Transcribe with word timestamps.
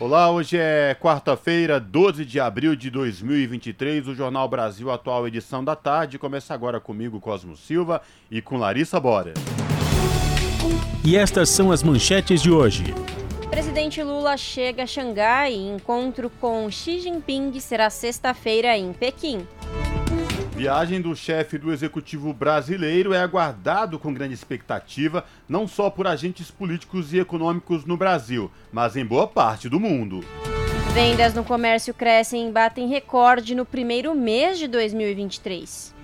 Olá, 0.00 0.30
hoje 0.30 0.56
é 0.56 0.94
quarta-feira, 0.94 1.80
12 1.80 2.24
de 2.24 2.38
abril 2.38 2.76
de 2.76 2.88
2023. 2.88 4.06
O 4.06 4.14
Jornal 4.14 4.48
Brasil 4.48 4.92
Atual, 4.92 5.26
edição 5.26 5.64
da 5.64 5.74
tarde, 5.74 6.20
começa 6.20 6.54
agora 6.54 6.78
comigo, 6.78 7.18
Cosmo 7.18 7.56
Silva, 7.56 8.00
e 8.30 8.40
com 8.40 8.58
Larissa 8.58 9.00
Bora. 9.00 9.34
E 11.04 11.16
estas 11.16 11.48
são 11.48 11.72
as 11.72 11.82
manchetes 11.82 12.40
de 12.40 12.48
hoje. 12.48 12.94
Presidente 13.50 14.00
Lula 14.00 14.36
chega 14.36 14.84
a 14.84 14.86
Xangai 14.86 15.54
e 15.54 15.68
encontro 15.68 16.30
com 16.40 16.70
Xi 16.70 17.00
Jinping 17.00 17.58
será 17.58 17.90
sexta-feira 17.90 18.78
em 18.78 18.92
Pequim. 18.92 19.44
Viagem 20.58 21.00
do 21.00 21.14
chefe 21.14 21.56
do 21.56 21.72
executivo 21.72 22.32
brasileiro 22.32 23.14
é 23.14 23.20
aguardado 23.20 23.96
com 23.96 24.12
grande 24.12 24.34
expectativa, 24.34 25.24
não 25.48 25.68
só 25.68 25.88
por 25.88 26.04
agentes 26.04 26.50
políticos 26.50 27.14
e 27.14 27.20
econômicos 27.20 27.84
no 27.84 27.96
Brasil, 27.96 28.50
mas 28.72 28.96
em 28.96 29.06
boa 29.06 29.28
parte 29.28 29.68
do 29.68 29.78
mundo. 29.78 30.18
Vendas 30.92 31.32
no 31.32 31.44
comércio 31.44 31.94
crescem 31.94 32.48
e 32.48 32.50
batem 32.50 32.88
recorde 32.88 33.54
no 33.54 33.64
primeiro 33.64 34.16
mês 34.16 34.58
de 34.58 34.66
2023. 34.66 35.94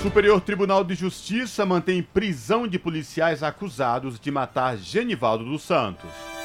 Superior 0.00 0.40
Tribunal 0.40 0.84
de 0.84 0.94
Justiça 0.94 1.66
mantém 1.66 2.04
prisão 2.04 2.68
de 2.68 2.78
policiais 2.78 3.42
acusados 3.42 4.20
de 4.20 4.30
matar 4.30 4.76
Genivaldo 4.76 5.44
dos 5.44 5.62
Santos. 5.62 6.35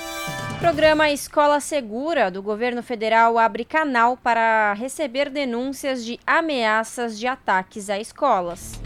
Programa 0.59 1.09
Escola 1.09 1.59
Segura 1.59 2.29
do 2.29 2.41
governo 2.43 2.83
federal 2.83 3.39
abre 3.39 3.65
canal 3.65 4.15
para 4.15 4.73
receber 4.73 5.29
denúncias 5.29 6.05
de 6.05 6.19
ameaças 6.25 7.17
de 7.17 7.25
ataques 7.25 7.89
a 7.89 7.99
escolas. 7.99 8.79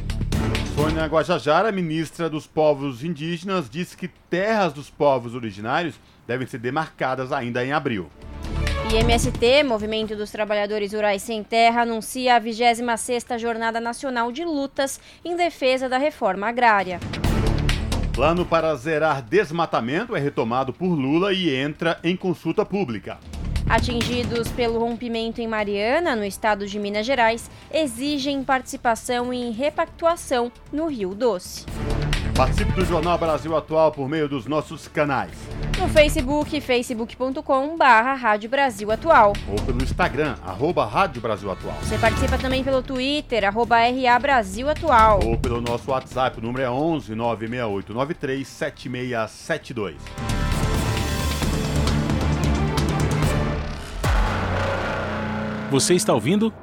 Sônia 0.73 1.05
Guajajara, 1.05 1.71
ministra 1.71 2.29
dos 2.29 2.47
Povos 2.47 3.03
Indígenas, 3.03 3.69
disse 3.69 3.95
que 3.97 4.07
terras 4.07 4.73
dos 4.73 4.89
povos 4.89 5.35
originários 5.35 5.95
devem 6.25 6.47
ser 6.47 6.59
demarcadas 6.59 7.31
ainda 7.31 7.65
em 7.65 7.71
abril. 7.71 8.09
E 8.91 8.97
MST, 8.97 9.63
Movimento 9.63 10.15
dos 10.15 10.31
Trabalhadores 10.31 10.93
Rurais 10.93 11.21
Sem 11.21 11.43
Terra, 11.43 11.81
anuncia 11.81 12.35
a 12.35 12.41
26ª 12.41 13.37
Jornada 13.37 13.81
Nacional 13.81 14.31
de 14.31 14.45
Lutas 14.45 14.99
em 15.23 15.35
defesa 15.35 15.89
da 15.89 15.97
reforma 15.97 16.47
agrária. 16.47 16.99
Plano 18.15 18.45
para 18.45 18.73
zerar 18.77 19.21
desmatamento 19.21 20.15
é 20.15 20.19
retomado 20.21 20.71
por 20.71 20.87
Lula 20.87 21.33
e 21.33 21.53
entra 21.53 21.99
em 22.01 22.15
consulta 22.15 22.65
pública. 22.65 23.17
Atingidos 23.69 24.47
pelo 24.53 24.79
rompimento 24.79 25.41
em 25.41 25.47
Mariana, 25.47 26.15
no 26.15 26.23
estado 26.23 26.65
de 26.65 26.79
Minas 26.79 27.05
Gerais, 27.05 27.51
exigem 27.69 28.41
participação 28.41 29.33
em 29.33 29.51
repactuação 29.51 30.49
no 30.71 30.87
Rio 30.87 31.13
Doce. 31.13 31.65
Participe 32.35 32.73
do 32.73 32.83
Jornal 32.83 33.17
Brasil 33.17 33.55
Atual 33.55 33.93
por 33.93 34.09
meio 34.09 34.27
dos 34.27 34.45
nossos 34.45 34.89
canais. 34.89 35.31
No 35.79 35.87
Facebook, 35.87 36.59
facebook.com 36.59 37.77
barra 37.77 38.13
Rádio 38.13 38.49
Brasil 38.49 38.91
Atual. 38.91 39.31
Ou 39.47 39.55
pelo 39.61 39.81
Instagram, 39.81 40.35
arroba 40.45 40.85
Rádio 40.85 41.21
Brasil 41.21 41.49
Atual. 41.49 41.77
Você 41.81 41.97
participa 41.97 42.37
também 42.37 42.61
pelo 42.61 42.83
Twitter, 42.83 43.45
arroba 43.45 43.77
RA 43.77 44.19
Brasil 44.19 44.69
Atual. 44.69 45.21
Ou 45.23 45.37
pelo 45.37 45.61
nosso 45.61 45.89
WhatsApp, 45.89 46.37
o 46.37 46.41
número 46.41 46.61
é 46.65 46.69
11 46.69 47.15
96893 47.15 48.45
7672. 48.45 49.95
Você 55.71 55.93
está 55.93 56.13
ouvindo? 56.13 56.53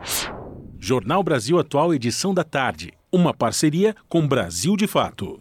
Jornal 0.79 1.23
Brasil 1.23 1.59
Atual, 1.59 1.95
edição 1.95 2.35
da 2.35 2.45
tarde. 2.45 2.93
Uma 3.11 3.33
parceria 3.33 3.97
com 4.07 4.29
Brasil 4.29 4.77
de 4.77 4.87
Fato. 4.87 5.41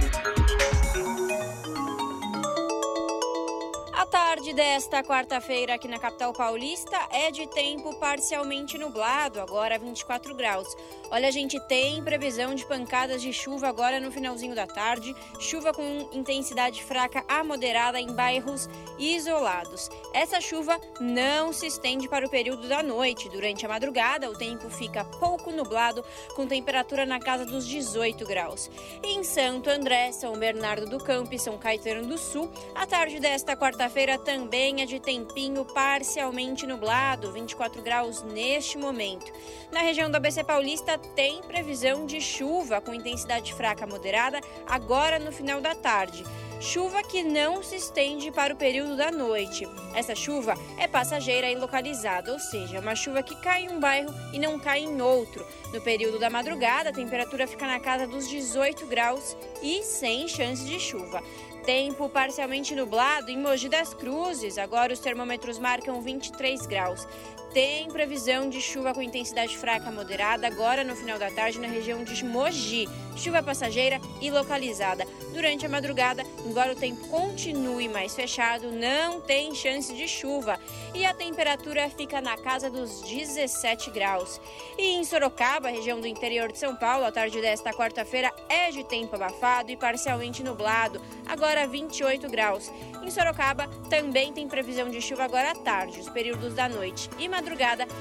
Tarde 4.31 4.53
desta 4.53 5.03
quarta-feira 5.03 5.73
aqui 5.73 5.89
na 5.89 5.99
capital 5.99 6.31
paulista 6.31 6.97
é 7.11 7.29
de 7.31 7.45
tempo 7.47 7.93
parcialmente 7.95 8.77
nublado, 8.77 9.41
agora 9.41 9.77
24 9.77 10.33
graus. 10.33 10.73
Olha, 11.11 11.27
a 11.27 11.31
gente 11.31 11.59
tem 11.67 12.01
previsão 12.01 12.55
de 12.55 12.65
pancadas 12.65 13.21
de 13.21 13.33
chuva 13.33 13.67
agora 13.67 13.99
no 13.99 14.09
finalzinho 14.09 14.55
da 14.55 14.65
tarde, 14.65 15.13
chuva 15.37 15.73
com 15.73 16.07
intensidade 16.13 16.81
fraca 16.81 17.25
a 17.27 17.43
moderada 17.43 17.99
em 17.99 18.13
bairros 18.13 18.69
isolados. 18.97 19.89
Essa 20.13 20.39
chuva 20.39 20.79
não 21.01 21.51
se 21.51 21.67
estende 21.67 22.07
para 22.07 22.25
o 22.25 22.29
período 22.29 22.69
da 22.69 22.81
noite. 22.81 23.27
Durante 23.27 23.65
a 23.65 23.69
madrugada, 23.69 24.31
o 24.31 24.37
tempo 24.37 24.69
fica 24.69 25.03
pouco 25.03 25.51
nublado, 25.51 26.05
com 26.37 26.47
temperatura 26.47 27.05
na 27.05 27.19
casa 27.19 27.45
dos 27.45 27.67
18 27.67 28.25
graus. 28.25 28.71
Em 29.03 29.25
Santo 29.25 29.69
André, 29.69 30.13
São 30.13 30.37
Bernardo 30.37 30.85
do 30.85 31.03
Campo 31.03 31.35
e 31.35 31.39
São 31.39 31.57
Caetano 31.57 32.07
do 32.07 32.17
Sul, 32.17 32.49
a 32.73 32.87
tarde 32.87 33.19
desta 33.19 33.57
quarta-feira 33.57 34.20
também 34.21 34.81
é 34.81 34.85
de 34.85 34.99
tempinho 34.99 35.65
parcialmente 35.65 36.65
nublado, 36.65 37.31
24 37.31 37.81
graus 37.81 38.23
neste 38.23 38.77
momento. 38.77 39.31
Na 39.71 39.81
região 39.81 40.09
do 40.09 40.15
ABC 40.15 40.43
Paulista, 40.43 40.97
tem 41.15 41.41
previsão 41.41 42.05
de 42.05 42.21
chuva 42.21 42.79
com 42.81 42.93
intensidade 42.93 43.53
fraca 43.53 43.85
moderada 43.85 44.39
agora 44.67 45.19
no 45.19 45.31
final 45.31 45.59
da 45.59 45.75
tarde. 45.75 46.23
Chuva 46.61 47.01
que 47.01 47.23
não 47.23 47.63
se 47.63 47.75
estende 47.75 48.29
para 48.31 48.53
o 48.53 48.55
período 48.57 48.95
da 48.95 49.11
noite. 49.11 49.67
Essa 49.95 50.13
chuva 50.13 50.53
é 50.77 50.87
passageira 50.87 51.49
e 51.49 51.55
localizada, 51.55 52.31
ou 52.31 52.37
seja, 52.37 52.79
uma 52.79 52.93
chuva 52.93 53.23
que 53.23 53.35
cai 53.41 53.63
em 53.63 53.69
um 53.69 53.79
bairro 53.79 54.13
e 54.31 54.37
não 54.37 54.59
cai 54.59 54.81
em 54.81 55.01
outro. 55.01 55.43
No 55.73 55.81
período 55.81 56.19
da 56.19 56.29
madrugada, 56.29 56.89
a 56.89 56.93
temperatura 56.93 57.47
fica 57.47 57.65
na 57.65 57.79
casa 57.79 58.05
dos 58.05 58.29
18 58.29 58.85
graus 58.85 59.35
e 59.63 59.81
sem 59.81 60.27
chance 60.27 60.63
de 60.63 60.79
chuva. 60.79 61.23
Tempo 61.65 62.09
parcialmente 62.09 62.73
nublado 62.73 63.29
em 63.29 63.37
Mogi 63.37 63.69
das 63.69 63.93
Cruzes. 63.93 64.57
Agora 64.57 64.93
os 64.93 64.99
termômetros 64.99 65.59
marcam 65.59 66.01
23 66.01 66.65
graus. 66.65 67.07
Tem 67.53 67.89
previsão 67.89 68.49
de 68.49 68.61
chuva 68.61 68.93
com 68.93 69.01
intensidade 69.01 69.57
fraca 69.57 69.91
moderada 69.91 70.47
agora 70.47 70.85
no 70.85 70.95
final 70.95 71.19
da 71.19 71.29
tarde 71.29 71.59
na 71.59 71.67
região 71.67 72.01
de 72.01 72.23
Mogi. 72.23 72.87
Chuva 73.17 73.43
passageira 73.43 73.99
e 74.21 74.31
localizada. 74.31 75.05
Durante 75.33 75.65
a 75.65 75.69
madrugada, 75.69 76.23
embora 76.45 76.71
o 76.71 76.75
tempo 76.75 77.05
continue 77.09 77.89
mais 77.89 78.15
fechado, 78.15 78.71
não 78.71 79.19
tem 79.19 79.53
chance 79.53 79.93
de 79.93 80.07
chuva. 80.07 80.57
E 80.93 81.05
a 81.05 81.13
temperatura 81.13 81.89
fica 81.89 82.21
na 82.21 82.37
casa 82.37 82.69
dos 82.69 83.01
17 83.01 83.91
graus. 83.91 84.39
E 84.77 84.95
em 84.95 85.03
Sorocaba, 85.03 85.69
região 85.69 85.99
do 85.99 86.07
interior 86.07 86.51
de 86.53 86.57
São 86.57 86.73
Paulo, 86.75 87.05
a 87.05 87.11
tarde 87.11 87.41
desta 87.41 87.73
quarta-feira 87.73 88.31
é 88.47 88.71
de 88.71 88.85
tempo 88.85 89.15
abafado 89.15 89.71
e 89.71 89.77
parcialmente 89.77 90.41
nublado. 90.41 91.01
Agora 91.27 91.67
28 91.67 92.29
graus. 92.29 92.71
Em 93.03 93.11
Sorocaba 93.11 93.67
também 93.89 94.31
tem 94.31 94.47
previsão 94.47 94.89
de 94.89 95.01
chuva 95.01 95.25
agora 95.25 95.51
à 95.51 95.55
tarde, 95.55 95.99
os 95.99 96.09
períodos 96.09 96.53
da 96.53 96.69
noite 96.69 97.09
e 97.19 97.27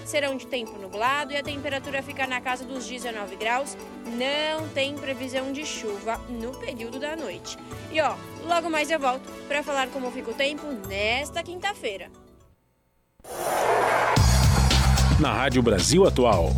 serão 0.05 0.37
de 0.37 0.47
tempo 0.47 0.79
nublado 0.79 1.33
e 1.33 1.37
a 1.37 1.43
temperatura 1.43 2.03
fica 2.03 2.27
na 2.27 2.41
casa 2.41 2.65
dos 2.65 2.87
19 2.87 3.37
graus. 3.37 3.77
Não 4.07 4.69
tem 4.69 4.97
previsão 4.97 5.53
de 5.53 5.65
chuva 5.65 6.19
no 6.29 6.53
período 6.59 6.99
da 6.99 7.17
noite. 7.17 7.57
E 7.93 8.01
ó, 8.01 8.15
logo 8.47 8.69
mais 8.69 8.91
eu 8.91 8.99
volto 8.99 9.29
para 9.47 9.63
falar 9.63 9.89
como 9.89 10.11
fica 10.11 10.31
o 10.31 10.35
tempo 10.35 10.67
nesta 10.89 11.43
quinta-feira. 11.43 12.11
Na 15.21 15.33
Rádio 15.33 15.63
Brasil 15.63 16.07
Atual, 16.07 16.51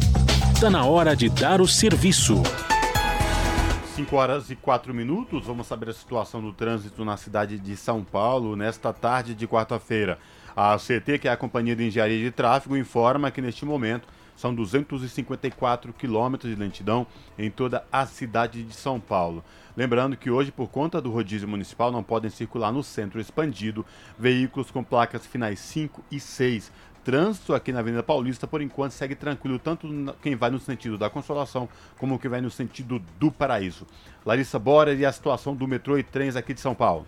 está 0.55 0.70
na 0.70 0.85
hora 0.85 1.14
de 1.17 1.28
dar 1.28 1.61
o 1.61 1.69
serviço. 1.69 2.43
5 3.96 4.17
horas 4.17 4.50
e 4.50 4.56
4 4.56 4.94
minutos, 4.94 5.44
vamos 5.44 5.67
saber 5.67 5.90
a 5.90 5.93
situação 5.93 6.40
do 6.40 6.52
trânsito 6.52 7.05
na 7.05 7.17
cidade 7.17 7.58
de 7.58 7.76
São 7.76 8.02
Paulo 8.02 8.56
nesta 8.56 8.93
tarde 8.93 9.35
de 9.35 9.46
quarta-feira. 9.46 10.19
A 10.54 10.76
CT, 10.76 11.19
que 11.19 11.28
é 11.28 11.31
a 11.31 11.37
Companhia 11.37 11.75
de 11.75 11.84
Engenharia 11.84 12.19
de 12.19 12.31
Tráfego, 12.31 12.76
informa 12.76 13.31
que 13.31 13.40
neste 13.40 13.64
momento 13.64 14.06
são 14.37 14.54
254 14.54 15.93
quilômetros 15.93 16.52
de 16.52 16.60
lentidão 16.60 17.06
em 17.38 17.50
toda 17.50 17.84
a 17.90 18.04
cidade 18.06 18.62
de 18.62 18.75
São 18.75 19.00
Paulo. 19.00 19.43
Lembrando 19.75 20.16
que 20.16 20.31
hoje, 20.31 20.52
por 20.52 20.69
conta 20.69 21.00
do 21.00 21.10
rodízio 21.10 21.49
municipal, 21.49 21.90
não 21.90 22.02
podem 22.02 22.31
circular 22.31 22.70
no 22.70 22.82
centro 22.82 23.20
expandido 23.20 23.87
veículos 24.19 24.70
com 24.70 24.84
placas 24.84 25.26
finais 25.26 25.58
5 25.60 26.04
e 26.10 26.20
6. 26.20 26.70
Trânsito 27.02 27.54
aqui 27.54 27.72
na 27.72 27.81
Avenida 27.81 28.02
Paulista, 28.02 28.46
por 28.46 28.60
enquanto, 28.60 28.93
segue 28.93 29.14
tranquilo, 29.14 29.58
tanto 29.58 29.88
quem 30.20 30.37
vai 30.37 30.50
no 30.50 30.60
sentido 30.60 30.99
da 30.99 31.10
Consolação 31.10 31.69
como 31.99 32.19
quem 32.19 32.31
vai 32.31 32.40
no 32.40 32.50
sentido 32.50 33.02
do 33.19 33.32
Paraíso. 33.32 33.87
Larissa 34.25 34.58
Bora 34.58 34.93
e 34.93 35.04
a 35.04 35.10
situação 35.10 35.54
do 35.54 35.66
metrô 35.66 35.99
e 35.99 36.02
trens 36.02 36.37
aqui 36.37 36.54
de 36.54 36.60
São 36.60 36.75
Paulo. 36.75 37.06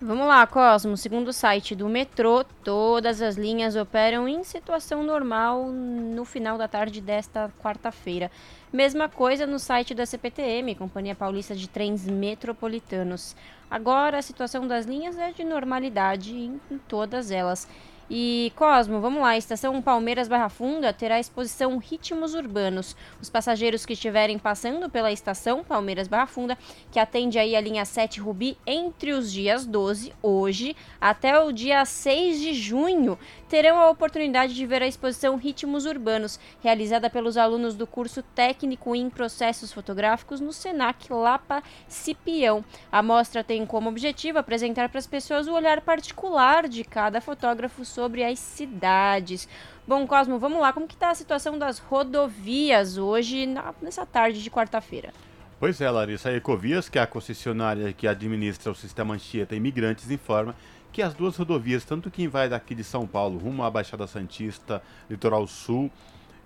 Vamos 0.00 0.26
lá, 0.26 0.44
Cosmo. 0.46 0.96
Segundo 0.96 1.28
o 1.28 1.32
site 1.32 1.74
do 1.74 1.88
metrô, 1.88 2.44
todas 2.64 3.22
as 3.22 3.36
linhas 3.36 3.76
operam 3.76 4.28
em 4.28 4.42
situação 4.42 5.04
normal 5.04 5.66
no 5.66 6.24
final 6.24 6.58
da 6.58 6.66
tarde 6.66 7.00
desta 7.00 7.50
quarta-feira. 7.62 8.30
Mesma 8.72 9.08
coisa 9.08 9.46
no 9.46 9.58
site 9.58 9.94
da 9.94 10.04
CPTM, 10.04 10.74
Companhia 10.74 11.14
Paulista 11.14 11.54
de 11.54 11.68
Trens 11.68 12.06
Metropolitanos. 12.06 13.36
Agora, 13.70 14.18
a 14.18 14.22
situação 14.22 14.66
das 14.66 14.84
linhas 14.84 15.16
é 15.16 15.30
de 15.30 15.44
normalidade 15.44 16.36
em, 16.36 16.60
todas 16.88 17.30
elas. 17.30 17.68
E 18.10 18.52
Cosmo, 18.54 19.00
vamos 19.00 19.22
lá, 19.22 19.34
estação 19.34 19.80
Palmeiras 19.80 20.28
Barra 20.28 20.50
Funda 20.50 20.92
terá 20.92 21.18
exposição 21.18 21.78
Ritmos 21.78 22.34
Urbanos. 22.34 22.94
Os 23.18 23.30
passageiros 23.30 23.86
que 23.86 23.94
estiverem 23.94 24.38
passando 24.38 24.90
pela 24.90 25.10
estação 25.10 25.64
Palmeiras 25.64 26.06
Barra 26.06 26.26
Funda, 26.26 26.58
que 26.92 26.98
atende 26.98 27.38
aí 27.38 27.56
a 27.56 27.60
linha 27.62 27.82
7 27.86 28.20
Rubi 28.20 28.58
entre 28.66 29.12
os 29.12 29.32
dias 29.32 29.64
12, 29.64 30.12
hoje, 30.22 30.76
até 31.00 31.40
o 31.40 31.50
dia 31.50 31.82
6 31.82 32.40
de 32.40 32.52
junho, 32.52 33.18
terão 33.48 33.78
a 33.78 33.88
oportunidade 33.88 34.54
de 34.54 34.66
ver 34.66 34.82
a 34.82 34.86
exposição 34.86 35.36
Ritmos 35.36 35.86
Urbanos, 35.86 36.38
realizada 36.62 37.08
pelos 37.08 37.38
alunos 37.38 37.74
do 37.74 37.86
curso 37.86 38.22
técnico 38.34 38.94
em 38.94 39.08
processos 39.08 39.72
fotográficos 39.72 40.40
no 40.40 40.52
Senac 40.52 41.10
Lapa 41.10 41.62
Cipião. 41.88 42.62
A 42.92 43.02
mostra 43.02 43.42
tem 43.42 43.64
como 43.64 43.88
objetivo 43.88 44.38
apresentar 44.38 44.90
para 44.90 44.98
as 44.98 45.06
pessoas 45.06 45.48
o 45.48 45.54
olhar 45.54 45.80
particular 45.80 46.68
de 46.68 46.84
cada 46.84 47.18
fotógrafo 47.20 47.82
sobre 47.94 48.24
as 48.24 48.38
cidades. 48.38 49.48
Bom, 49.86 50.06
Cosmo, 50.06 50.38
vamos 50.38 50.60
lá. 50.60 50.72
Como 50.72 50.88
que 50.88 50.94
está 50.94 51.10
a 51.10 51.14
situação 51.14 51.58
das 51.58 51.78
rodovias 51.78 52.98
hoje, 52.98 53.46
na, 53.46 53.72
nessa 53.80 54.04
tarde 54.04 54.42
de 54.42 54.50
quarta-feira? 54.50 55.12
Pois 55.60 55.80
é, 55.80 55.88
Larissa. 55.88 56.30
A 56.30 56.36
Ecovias, 56.36 56.88
que 56.88 56.98
é 56.98 57.02
a 57.02 57.06
concessionária 57.06 57.92
que 57.92 58.08
administra 58.08 58.72
o 58.72 58.74
sistema 58.74 59.14
Anchieta 59.14 59.54
Imigrantes, 59.54 60.10
informa 60.10 60.54
que 60.92 61.02
as 61.02 61.14
duas 61.14 61.36
rodovias, 61.36 61.84
tanto 61.84 62.10
quem 62.10 62.28
vai 62.28 62.48
daqui 62.48 62.74
de 62.74 62.84
São 62.84 63.06
Paulo 63.06 63.38
rumo 63.38 63.62
à 63.64 63.70
Baixada 63.70 64.06
Santista, 64.06 64.82
Litoral 65.08 65.46
Sul, 65.46 65.90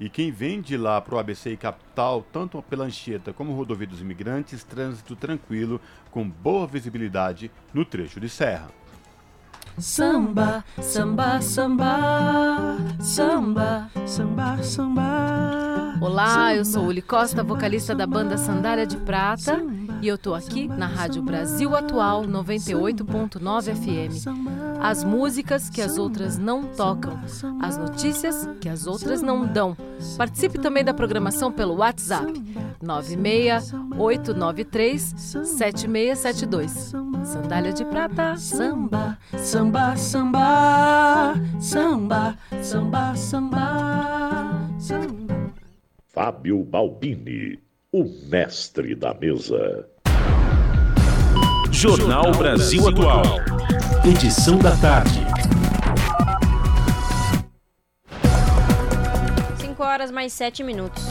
e 0.00 0.08
quem 0.08 0.30
vem 0.30 0.60
de 0.60 0.76
lá 0.76 1.00
para 1.00 1.16
o 1.16 1.18
ABC 1.18 1.50
e 1.50 1.56
capital, 1.56 2.24
tanto 2.32 2.62
pela 2.62 2.84
Anchieta 2.84 3.32
como 3.32 3.54
rodovia 3.54 3.86
dos 3.86 4.00
imigrantes, 4.00 4.62
trânsito 4.62 5.16
tranquilo, 5.16 5.80
com 6.10 6.28
boa 6.28 6.66
visibilidade 6.66 7.50
no 7.74 7.84
trecho 7.84 8.20
de 8.20 8.28
serra. 8.28 8.70
Samba, 9.76 10.65
samba, 10.81 11.41
samba, 11.41 12.76
samba, 13.00 13.91
samba, 14.06 14.62
samba. 14.62 15.94
Olá, 16.00 16.55
eu 16.55 16.65
sou 16.65 16.87
Uli 16.87 17.03
Costa, 17.03 17.43
vocalista 17.44 17.94
da 17.94 18.06
banda 18.06 18.37
Sandália 18.37 18.87
de 18.87 18.97
Prata, 18.97 19.61
e 20.00 20.08
eu 20.08 20.16
tô 20.16 20.32
aqui 20.34 20.66
na 20.68 20.86
Rádio 20.86 21.20
Brasil 21.22 21.76
Atual 21.76 22.24
98.9 22.24 23.74
FM. 23.74 24.14
As 24.80 25.02
músicas 25.02 25.68
que 25.68 25.82
as 25.82 25.98
outras 25.98 26.38
não 26.38 26.62
tocam, 26.64 27.18
as 27.60 27.76
notícias 27.76 28.48
que 28.60 28.68
as 28.68 28.86
outras 28.86 29.20
não 29.22 29.44
dão. 29.46 29.76
Participe 30.16 30.56
também 30.58 30.84
da 30.84 30.94
programação 30.94 31.50
pelo 31.50 31.74
WhatsApp 31.76 32.32
96893 32.80 35.02
7672. 35.44 36.94
Sandália 37.24 37.72
de 37.72 37.84
Prata, 37.84 38.36
samba, 38.36 39.18
samba, 39.36 39.96
samba, 39.96 41.34
samba, 41.60 42.38
samba, 42.60 43.16
samba, 43.16 44.70
samba. 44.78 45.52
Fábio 46.06 46.62
Balbini, 46.64 47.58
o 47.98 48.04
mestre 48.28 48.94
da 48.94 49.12
mesa. 49.12 49.88
Jornal 51.72 52.30
Brasil 52.30 52.88
Atual. 52.88 53.24
Edição 54.08 54.56
da 54.56 54.70
tarde. 54.76 55.18
5 59.58 59.82
horas 59.82 60.12
mais 60.12 60.32
7 60.32 60.62
minutos. 60.62 61.02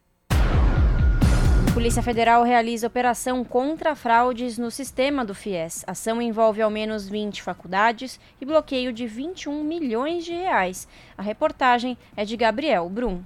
Polícia 1.73 2.03
Federal 2.03 2.43
realiza 2.43 2.85
operação 2.85 3.45
contra 3.45 3.95
fraudes 3.95 4.57
no 4.57 4.69
sistema 4.69 5.23
do 5.23 5.33
FIES. 5.33 5.85
A 5.87 5.91
ação 5.91 6.21
envolve 6.21 6.61
ao 6.61 6.69
menos 6.69 7.07
20 7.07 7.41
faculdades 7.41 8.19
e 8.41 8.45
bloqueio 8.45 8.91
de 8.91 9.07
21 9.07 9.63
milhões 9.63 10.25
de 10.25 10.33
reais. 10.33 10.85
A 11.17 11.21
reportagem 11.21 11.97
é 12.15 12.25
de 12.25 12.35
Gabriel 12.35 12.89
Brum. 12.89 13.23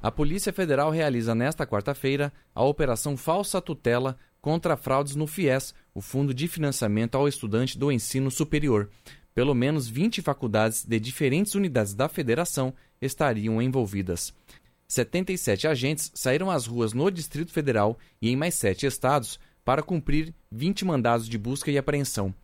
A 0.00 0.10
Polícia 0.10 0.52
Federal 0.52 0.90
realiza 0.90 1.34
nesta 1.34 1.66
quarta-feira 1.66 2.32
a 2.54 2.62
Operação 2.62 3.16
Falsa 3.16 3.60
Tutela 3.60 4.16
contra 4.40 4.76
fraudes 4.76 5.16
no 5.16 5.26
FIES, 5.26 5.74
o 5.92 6.00
Fundo 6.00 6.32
de 6.32 6.46
Financiamento 6.46 7.16
ao 7.16 7.26
Estudante 7.26 7.76
do 7.76 7.90
Ensino 7.90 8.30
Superior. 8.30 8.88
pelo 9.34 9.52
menos 9.52 9.88
20 9.88 10.22
faculdades 10.22 10.84
de 10.84 11.00
diferentes 11.00 11.56
unidades 11.56 11.92
da 11.92 12.08
federação 12.08 12.72
estariam 13.02 13.60
envolvidas. 13.60 14.32
77 14.88 15.66
agentes 15.66 16.10
saíram 16.14 16.50
às 16.50 16.66
ruas 16.66 16.92
no 16.92 17.10
Distrito 17.10 17.52
Federal 17.52 17.98
e 18.20 18.30
em 18.30 18.36
mais 18.36 18.54
sete 18.54 18.86
estados 18.86 19.38
para 19.64 19.82
cumprir 19.82 20.34
20 20.52 20.84
mandados 20.84 21.28
de 21.28 21.38
busca 21.38 21.70
e 21.70 21.78
apreensão. 21.78 22.34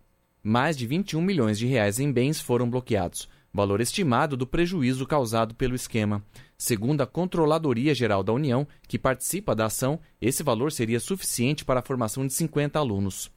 Mais 0.43 0.77
de 0.77 0.87
21 0.87 1.21
milhões 1.21 1.59
de 1.59 1.67
reais 1.67 2.01
em 2.01 2.11
bens 2.11 2.41
foram 2.41 2.69
bloqueados, 2.69 3.29
valor 3.53 3.81
estimado 3.81 4.37
do 4.37 4.47
prejuízo 4.47 5.07
causado 5.07 5.55
pelo 5.55 5.75
esquema. 5.75 6.25
Segundo 6.57 7.03
a 7.03 7.07
Controladoria 7.07 7.95
Geral 7.95 8.23
da 8.23 8.33
União, 8.33 8.67
que 8.89 8.99
participa 8.99 9.55
da 9.55 9.67
ação, 9.67 10.01
esse 10.21 10.43
valor 10.43 10.73
seria 10.73 11.01
suficiente 11.01 11.65
para 11.65 11.81
a 11.81 11.83
formação 11.83 12.27
de 12.27 12.33
50 12.33 12.79
alunos. 12.79 13.31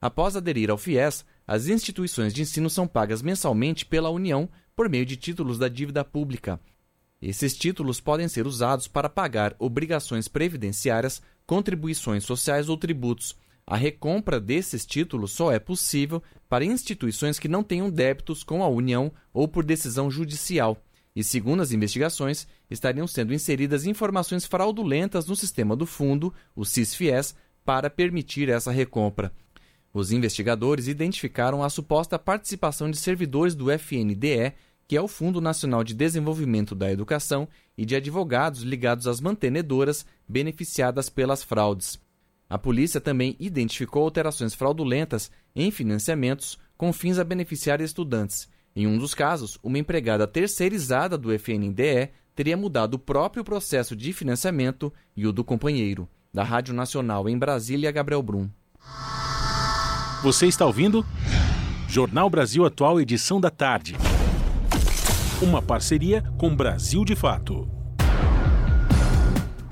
Após 0.00 0.36
aderir 0.36 0.70
ao 0.70 0.78
FIES, 0.78 1.24
as 1.46 1.66
instituições 1.66 2.32
de 2.32 2.42
ensino 2.42 2.70
são 2.70 2.86
pagas 2.86 3.22
mensalmente 3.22 3.84
pela 3.84 4.10
União 4.10 4.48
por 4.76 4.88
meio 4.88 5.06
de 5.06 5.16
títulos 5.16 5.58
da 5.58 5.68
dívida 5.68 6.04
pública. 6.04 6.60
Esses 7.26 7.56
títulos 7.56 8.02
podem 8.02 8.28
ser 8.28 8.46
usados 8.46 8.86
para 8.86 9.08
pagar 9.08 9.56
obrigações 9.58 10.28
previdenciárias, 10.28 11.22
contribuições 11.46 12.22
sociais 12.22 12.68
ou 12.68 12.76
tributos. 12.76 13.34
A 13.66 13.78
recompra 13.78 14.38
desses 14.38 14.84
títulos 14.84 15.32
só 15.32 15.50
é 15.50 15.58
possível 15.58 16.22
para 16.50 16.66
instituições 16.66 17.38
que 17.38 17.48
não 17.48 17.62
tenham 17.62 17.88
débitos 17.88 18.44
com 18.44 18.62
a 18.62 18.68
União 18.68 19.10
ou 19.32 19.48
por 19.48 19.64
decisão 19.64 20.10
judicial. 20.10 20.76
E, 21.16 21.24
segundo 21.24 21.62
as 21.62 21.72
investigações, 21.72 22.46
estariam 22.70 23.06
sendo 23.06 23.32
inseridas 23.32 23.86
informações 23.86 24.44
fraudulentas 24.44 25.26
no 25.26 25.34
sistema 25.34 25.74
do 25.74 25.86
fundo, 25.86 26.30
o 26.54 26.62
CISFIES, 26.62 27.34
para 27.64 27.88
permitir 27.88 28.50
essa 28.50 28.70
recompra. 28.70 29.32
Os 29.94 30.12
investigadores 30.12 30.88
identificaram 30.88 31.62
a 31.62 31.70
suposta 31.70 32.18
participação 32.18 32.90
de 32.90 32.98
servidores 32.98 33.54
do 33.54 33.70
FNDE 33.70 34.52
que 34.86 34.96
é 34.96 35.00
o 35.00 35.08
Fundo 35.08 35.40
Nacional 35.40 35.82
de 35.82 35.94
Desenvolvimento 35.94 36.74
da 36.74 36.90
Educação, 36.90 37.48
e 37.76 37.84
de 37.84 37.96
advogados 37.96 38.62
ligados 38.62 39.06
às 39.06 39.20
mantenedoras 39.20 40.06
beneficiadas 40.28 41.08
pelas 41.08 41.42
fraudes. 41.42 41.98
A 42.48 42.58
polícia 42.58 43.00
também 43.00 43.36
identificou 43.40 44.04
alterações 44.04 44.54
fraudulentas 44.54 45.30
em 45.56 45.70
financiamentos 45.70 46.58
com 46.76 46.92
fins 46.92 47.18
a 47.18 47.24
beneficiar 47.24 47.80
estudantes. 47.80 48.48
Em 48.76 48.86
um 48.86 48.98
dos 48.98 49.14
casos, 49.14 49.58
uma 49.62 49.78
empregada 49.78 50.26
terceirizada 50.26 51.16
do 51.16 51.32
FNDE 51.32 52.10
teria 52.34 52.56
mudado 52.56 52.94
o 52.94 52.98
próprio 52.98 53.44
processo 53.44 53.94
de 53.94 54.12
financiamento 54.12 54.92
e 55.16 55.26
o 55.26 55.32
do 55.32 55.44
companheiro. 55.44 56.08
Da 56.32 56.42
Rádio 56.42 56.74
Nacional 56.74 57.28
em 57.28 57.38
Brasília, 57.38 57.92
Gabriel 57.92 58.22
Brum. 58.22 58.48
Você 60.22 60.46
está 60.46 60.66
ouvindo? 60.66 61.06
Jornal 61.88 62.28
Brasil 62.28 62.64
Atual, 62.64 63.00
edição 63.00 63.40
da 63.40 63.50
tarde. 63.50 63.94
Uma 65.44 65.60
parceria 65.60 66.22
com 66.38 66.56
Brasil 66.56 67.04
de 67.04 67.14
Fato. 67.14 67.68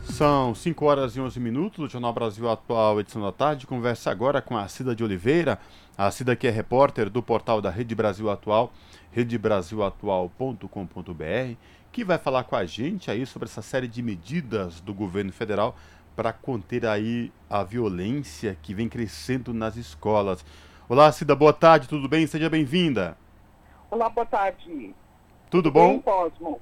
São 0.02 0.54
5 0.54 0.84
horas 0.84 1.16
e 1.16 1.20
11 1.20 1.40
minutos 1.40 1.78
do 1.78 1.88
Jornal 1.88 2.12
Brasil 2.12 2.50
Atual, 2.50 3.00
edição 3.00 3.22
da 3.22 3.32
tarde. 3.32 3.66
Conversa 3.66 4.10
agora 4.10 4.42
com 4.42 4.54
a 4.54 4.68
Cida 4.68 4.94
de 4.94 5.02
Oliveira, 5.02 5.58
a 5.96 6.10
Cida 6.10 6.36
que 6.36 6.46
é 6.46 6.50
repórter 6.50 7.08
do 7.08 7.22
portal 7.22 7.62
da 7.62 7.70
Rede 7.70 7.94
Brasil 7.94 8.30
Atual, 8.30 8.70
redebrasilatual.com.br, 9.12 11.56
que 11.90 12.04
vai 12.04 12.18
falar 12.18 12.44
com 12.44 12.54
a 12.54 12.66
gente 12.66 13.10
aí 13.10 13.24
sobre 13.24 13.48
essa 13.48 13.62
série 13.62 13.88
de 13.88 14.02
medidas 14.02 14.78
do 14.78 14.92
governo 14.92 15.32
federal 15.32 15.74
para 16.14 16.34
conter 16.34 16.84
aí 16.84 17.32
a 17.48 17.64
violência 17.64 18.58
que 18.60 18.74
vem 18.74 18.90
crescendo 18.90 19.54
nas 19.54 19.76
escolas. 19.76 20.44
Olá, 20.86 21.10
Cida, 21.10 21.34
boa 21.34 21.54
tarde, 21.54 21.88
tudo 21.88 22.10
bem? 22.10 22.26
Seja 22.26 22.50
bem-vinda. 22.50 23.16
Olá, 23.90 24.10
boa 24.10 24.26
tarde. 24.26 24.94
Tudo 25.52 25.70
bom? 25.70 25.90
Bem, 25.90 26.00
Cosmo? 26.00 26.60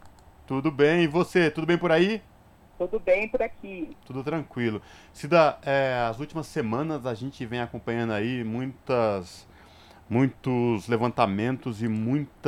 Tudo 0.49 0.69
bem. 0.69 1.05
E 1.05 1.07
você? 1.07 1.49
Tudo 1.49 1.65
bem 1.65 1.79
por 1.79 1.93
aí? 1.93 2.21
Tudo 2.77 2.99
bem 2.99 3.29
por 3.29 3.41
aqui. 3.41 3.97
Tudo 4.05 4.25
tranquilo. 4.25 4.83
Cida, 5.13 5.57
é, 5.63 6.09
as 6.11 6.19
últimas 6.19 6.49
semanas 6.49 7.07
a 7.07 7.15
gente 7.15 7.47
vem 7.47 7.61
acompanhando 7.61 8.15
aí 8.15 8.43
muitas, 8.43 9.47
muitos 10.09 10.89
levantamentos 10.89 11.81
e 11.81 11.87
muitas 11.87 12.43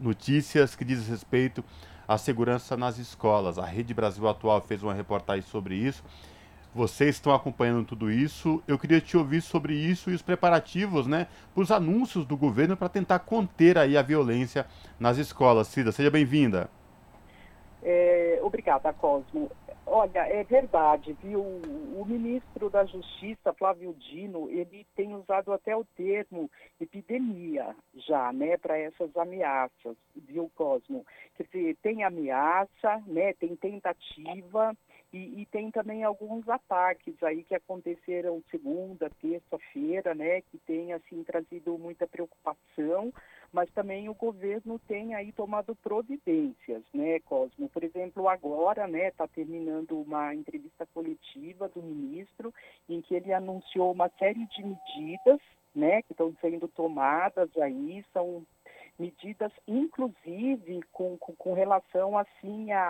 notícias 0.00 0.74
que 0.74 0.82
dizem 0.82 1.10
respeito 1.10 1.62
à 2.08 2.16
segurança 2.16 2.74
nas 2.74 2.96
escolas. 2.96 3.58
A 3.58 3.66
Rede 3.66 3.92
Brasil 3.92 4.26
Atual 4.26 4.62
fez 4.62 4.82
uma 4.82 4.94
reportagem 4.94 5.42
sobre 5.42 5.74
isso 5.74 6.02
vocês 6.76 7.16
estão 7.16 7.34
acompanhando 7.34 7.86
tudo 7.86 8.10
isso. 8.10 8.62
Eu 8.68 8.78
queria 8.78 9.00
te 9.00 9.16
ouvir 9.16 9.40
sobre 9.40 9.72
isso 9.74 10.10
e 10.10 10.14
os 10.14 10.20
preparativos, 10.20 11.06
né, 11.06 11.26
para 11.54 11.62
os 11.62 11.70
anúncios 11.70 12.26
do 12.26 12.36
governo 12.36 12.76
para 12.76 12.90
tentar 12.90 13.20
conter 13.20 13.78
aí 13.78 13.96
a 13.96 14.02
violência 14.02 14.66
nas 15.00 15.16
escolas. 15.16 15.68
Cida, 15.68 15.90
seja 15.90 16.10
bem-vinda. 16.10 16.68
É, 17.82 18.38
obrigada, 18.42 18.92
Cosmo. 18.92 19.50
Olha, 19.86 20.18
é 20.26 20.42
verdade, 20.42 21.16
viu? 21.22 21.40
O 21.40 22.04
ministro 22.04 22.68
da 22.68 22.84
Justiça, 22.84 23.54
Flávio 23.54 23.94
Dino, 23.94 24.50
ele 24.50 24.84
tem 24.96 25.14
usado 25.14 25.52
até 25.52 25.76
o 25.76 25.84
termo 25.96 26.50
epidemia 26.80 27.74
já, 27.94 28.32
né, 28.32 28.56
para 28.58 28.76
essas 28.76 29.16
ameaças, 29.16 29.96
viu, 30.14 30.50
Cosmo? 30.56 31.06
Quer 31.36 31.44
dizer, 31.44 31.76
tem 31.82 32.02
ameaça, 32.02 33.00
né, 33.06 33.32
tem 33.34 33.54
tentativa, 33.54 34.76
e, 35.16 35.40
e, 35.40 35.46
tem 35.46 35.70
também 35.70 36.04
alguns 36.04 36.46
ataques 36.46 37.22
aí 37.22 37.42
que 37.42 37.54
aconteceram 37.54 38.42
segunda, 38.50 39.10
terça-feira, 39.22 40.14
né, 40.14 40.42
que 40.42 40.58
tem 40.58 40.92
assim 40.92 41.24
trazido 41.24 41.78
muita 41.78 42.06
preocupação, 42.06 43.12
mas 43.50 43.70
também 43.70 44.10
o 44.10 44.14
governo 44.14 44.78
tem 44.80 45.14
aí 45.14 45.32
tomado 45.32 45.74
providências, 45.76 46.82
né, 46.92 47.18
Cosmo? 47.20 47.68
Por 47.70 47.82
exemplo, 47.82 48.28
agora, 48.28 48.86
né, 48.86 49.08
está 49.08 49.26
terminando 49.26 49.98
uma 49.98 50.34
entrevista 50.34 50.86
coletiva 50.92 51.66
do 51.70 51.82
ministro 51.82 52.52
em 52.86 53.00
que 53.00 53.14
ele 53.14 53.32
anunciou 53.32 53.92
uma 53.92 54.10
série 54.18 54.46
de 54.46 54.62
medidas, 54.62 55.40
né, 55.74 56.02
que 56.02 56.12
estão 56.12 56.34
sendo 56.42 56.68
tomadas 56.68 57.48
aí, 57.56 58.04
são 58.12 58.44
medidas, 58.98 59.52
inclusive 59.66 60.82
com, 60.92 61.16
com, 61.18 61.34
com 61.34 61.54
relação 61.54 62.18
assim 62.18 62.72
a, 62.72 62.82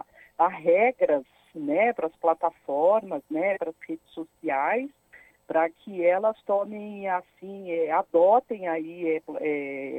a 0.00 0.04
regras 0.38 1.24
né, 1.54 1.92
para 1.92 2.06
as 2.06 2.16
plataformas, 2.16 3.22
né, 3.30 3.56
para 3.58 3.70
as 3.70 3.76
redes 3.88 4.08
sociais, 4.10 4.90
para 5.46 5.68
que 5.68 6.04
elas 6.04 6.36
tomem 6.44 7.08
assim, 7.08 7.70
é, 7.70 7.90
adotem 7.92 8.66
aí 8.66 9.16
é, 9.16 9.22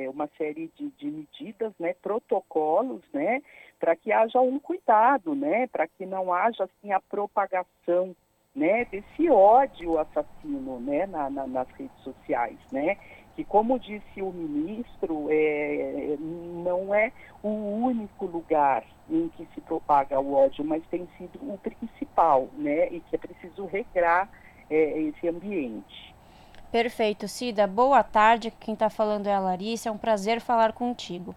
é, 0.03 0.09
uma 0.09 0.27
série 0.37 0.71
de, 0.75 0.89
de, 0.97 1.05
medidas, 1.05 1.71
né, 1.79 1.93
protocolos, 2.01 3.01
né, 3.13 3.41
para 3.79 3.95
que 3.95 4.11
haja 4.11 4.39
um 4.41 4.59
cuidado, 4.59 5.35
né, 5.35 5.67
para 5.67 5.87
que 5.87 6.05
não 6.05 6.33
haja 6.33 6.63
assim 6.63 6.91
a 6.91 6.99
propagação, 6.99 8.15
né, 8.55 8.85
desse 8.85 9.29
ódio 9.29 9.99
assassino, 9.99 10.79
né, 10.79 11.05
na, 11.05 11.29
na, 11.29 11.45
nas 11.45 11.69
redes 11.71 11.97
sociais, 12.03 12.57
né 12.71 12.97
que, 13.35 13.43
como 13.43 13.77
disse 13.77 14.21
o 14.21 14.31
ministro, 14.31 15.27
é, 15.29 16.15
não 16.19 16.95
é 16.95 17.11
o 17.43 17.49
único 17.49 18.25
lugar 18.25 18.83
em 19.09 19.27
que 19.29 19.47
se 19.53 19.61
propaga 19.61 20.19
o 20.19 20.33
ódio, 20.33 20.63
mas 20.63 20.83
tem 20.89 21.07
sido 21.17 21.37
o 21.41 21.57
principal, 21.57 22.47
né? 22.57 22.87
E 22.87 23.01
que 23.01 23.15
é 23.15 23.19
preciso 23.19 23.65
regrar 23.65 24.29
é, 24.69 24.99
esse 25.01 25.27
ambiente. 25.27 26.15
Perfeito, 26.71 27.27
Cida. 27.27 27.67
Boa 27.67 28.03
tarde. 28.03 28.51
Quem 28.59 28.73
está 28.73 28.89
falando 28.89 29.27
é 29.27 29.33
a 29.33 29.39
Larissa. 29.39 29.89
É 29.89 29.91
um 29.91 29.97
prazer 29.97 30.39
falar 30.41 30.73
contigo. 30.73 31.35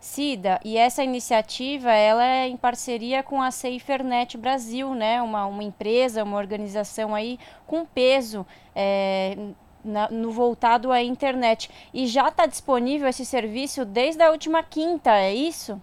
Cida, 0.00 0.58
e 0.64 0.78
essa 0.78 1.04
iniciativa 1.04 1.92
ela 1.92 2.24
é 2.24 2.48
em 2.48 2.56
parceria 2.56 3.22
com 3.22 3.42
a 3.42 3.50
SaferNet 3.50 4.38
Brasil, 4.38 4.94
né? 4.94 5.20
Uma, 5.20 5.44
uma 5.44 5.62
empresa, 5.62 6.24
uma 6.24 6.38
organização 6.38 7.14
aí 7.14 7.38
com 7.66 7.84
peso 7.84 8.46
é, 8.74 9.36
na, 9.84 10.08
no 10.10 10.30
voltado 10.30 10.92
à 10.92 11.02
internet. 11.02 11.70
E 11.92 12.06
já 12.06 12.28
está 12.28 12.46
disponível 12.46 13.08
esse 13.08 13.24
serviço 13.24 13.84
desde 13.84 14.22
a 14.22 14.30
última 14.30 14.62
quinta, 14.62 15.10
é 15.10 15.34
isso? 15.34 15.80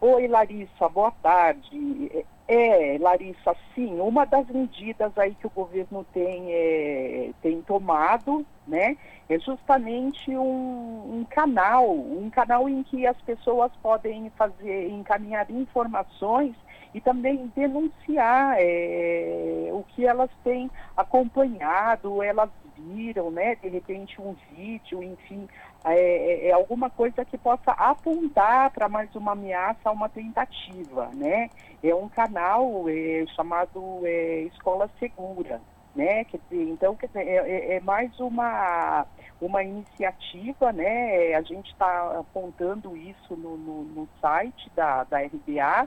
Oi, 0.00 0.28
Larissa, 0.28 0.88
boa 0.88 1.12
tarde. 1.22 2.26
É, 2.46 2.98
Larissa, 3.00 3.56
sim, 3.74 3.98
uma 3.98 4.26
das 4.26 4.46
medidas 4.48 5.16
aí 5.16 5.34
que 5.34 5.46
o 5.46 5.50
governo 5.50 6.04
tem, 6.12 6.52
é, 6.52 7.30
tem 7.40 7.62
tomado, 7.62 8.44
né, 8.68 8.98
é 9.30 9.38
justamente 9.38 10.30
um, 10.36 11.20
um, 11.20 11.26
canal, 11.30 11.90
um 11.90 12.28
canal 12.28 12.68
em 12.68 12.82
que 12.82 13.06
as 13.06 13.16
pessoas 13.22 13.72
podem 13.82 14.28
fazer, 14.36 14.90
encaminhar 14.90 15.50
informações 15.50 16.54
e 16.94 17.00
também 17.00 17.52
denunciar 17.54 18.56
é, 18.58 19.68
o 19.72 19.82
que 19.88 20.06
elas 20.06 20.30
têm 20.44 20.70
acompanhado, 20.96 22.22
elas 22.22 22.48
viram, 22.76 23.30
né, 23.30 23.56
de 23.56 23.68
repente 23.68 24.20
um 24.20 24.34
vídeo, 24.52 25.02
enfim, 25.02 25.48
é, 25.84 26.46
é, 26.46 26.48
é 26.48 26.52
alguma 26.52 26.88
coisa 26.88 27.24
que 27.24 27.36
possa 27.36 27.72
apontar 27.72 28.70
para 28.70 28.88
mais 28.88 29.14
uma 29.14 29.32
ameaça, 29.32 29.90
uma 29.90 30.08
tentativa, 30.08 31.10
né? 31.14 31.50
É 31.82 31.94
um 31.94 32.08
canal 32.08 32.88
é, 32.88 33.24
chamado 33.36 34.00
é, 34.04 34.40
Escola 34.42 34.88
Segura, 34.98 35.60
né? 35.94 36.24
Quer 36.24 36.40
dizer, 36.48 36.70
então 36.70 36.96
quer 36.96 37.08
dizer, 37.08 37.28
é, 37.28 37.76
é, 37.76 37.80
mais 37.80 38.18
uma 38.18 39.06
uma 39.40 39.62
iniciativa, 39.62 40.72
né? 40.72 41.34
A 41.34 41.42
gente 41.42 41.70
está 41.70 42.18
apontando 42.18 42.96
isso 42.96 43.36
no, 43.36 43.58
no, 43.58 43.84
no, 43.84 44.08
site 44.20 44.70
da, 44.74 45.04
da 45.04 45.18
RBA. 45.18 45.86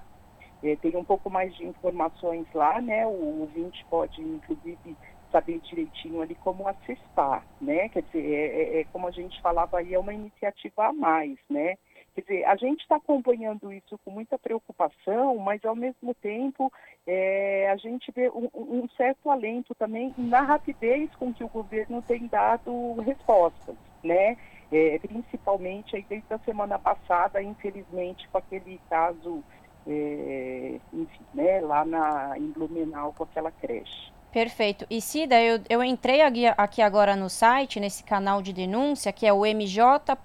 É, 0.64 0.76
tem 0.76 0.96
um 0.96 1.04
pouco 1.04 1.30
mais 1.30 1.56
de 1.56 1.66
informações 1.66 2.46
lá, 2.54 2.82
né? 2.82 3.06
O 3.06 3.42
ouvinte 3.42 3.86
pode, 3.90 4.22
inclusive, 4.22 4.96
saber 5.32 5.60
direitinho 5.60 6.22
ali 6.22 6.36
como 6.36 6.68
acessar, 6.68 7.44
né? 7.62 7.90
Quer 7.90 8.04
dizer, 8.04 8.34
é, 8.34 8.46
é, 8.46 8.80
é 8.82 8.84
como 8.86 9.08
a 9.08 9.12
gente 9.12 9.40
falava 9.42 9.78
aí, 9.78 9.94
é 9.94 10.00
uma 10.00 10.14
iniciativa 10.14 10.88
a 10.88 10.94
mais, 10.94 11.38
né? 11.50 11.76
Quer 12.16 12.22
dizer, 12.22 12.46
a 12.46 12.56
gente 12.56 12.82
está 12.82 12.96
acompanhando 12.96 13.72
isso 13.72 13.96
com 14.04 14.10
muita 14.10 14.40
preocupação, 14.40 15.38
mas 15.38 15.64
ao 15.64 15.76
mesmo 15.76 16.16
tempo 16.16 16.74
é, 17.06 17.70
a 17.70 17.76
gente 17.76 18.12
vê 18.12 18.30
um, 18.30 18.50
um, 18.56 18.90
certo 18.98 19.30
alento 19.30 19.76
também 19.76 20.12
na 20.18 20.42
rapidez 20.42 21.14
com 21.16 21.32
que 21.32 21.44
o 21.44 21.50
governo 21.50 22.02
tem 22.02 22.26
dado 22.26 22.96
respostas, 23.02 23.76
né? 24.04 24.36
É, 24.72 24.98
principalmente 25.00 25.96
aí 25.96 26.06
desde 26.10 26.34
a 26.34 26.40
semana 26.40 26.80
passada, 26.80 27.42
infelizmente, 27.42 28.28
com 28.30 28.40
aquele 28.40 28.82
caso, 28.90 29.44
é, 29.88 30.80
enfim, 30.94 31.22
né, 31.34 31.62
lá 31.62 31.86
na, 31.86 32.38
em 32.38 32.52
Blumenau 32.52 33.14
com 33.14 33.24
aquela 33.24 33.52
creche. 33.52 34.12
Perfeito. 34.32 34.86
E 34.90 35.02
Cida, 35.02 35.42
eu, 35.42 35.60
eu 35.70 35.84
entrei 35.84 36.22
aqui 36.58 36.82
agora 36.82 37.16
no 37.16 37.30
site, 37.30 37.80
nesse 37.80 38.04
canal 38.04 38.42
de 38.42 38.52
denúncia, 38.54 39.12
que 39.12 39.26
é 39.26 39.34
o 39.34 39.46
mj.gov.br 39.46 40.18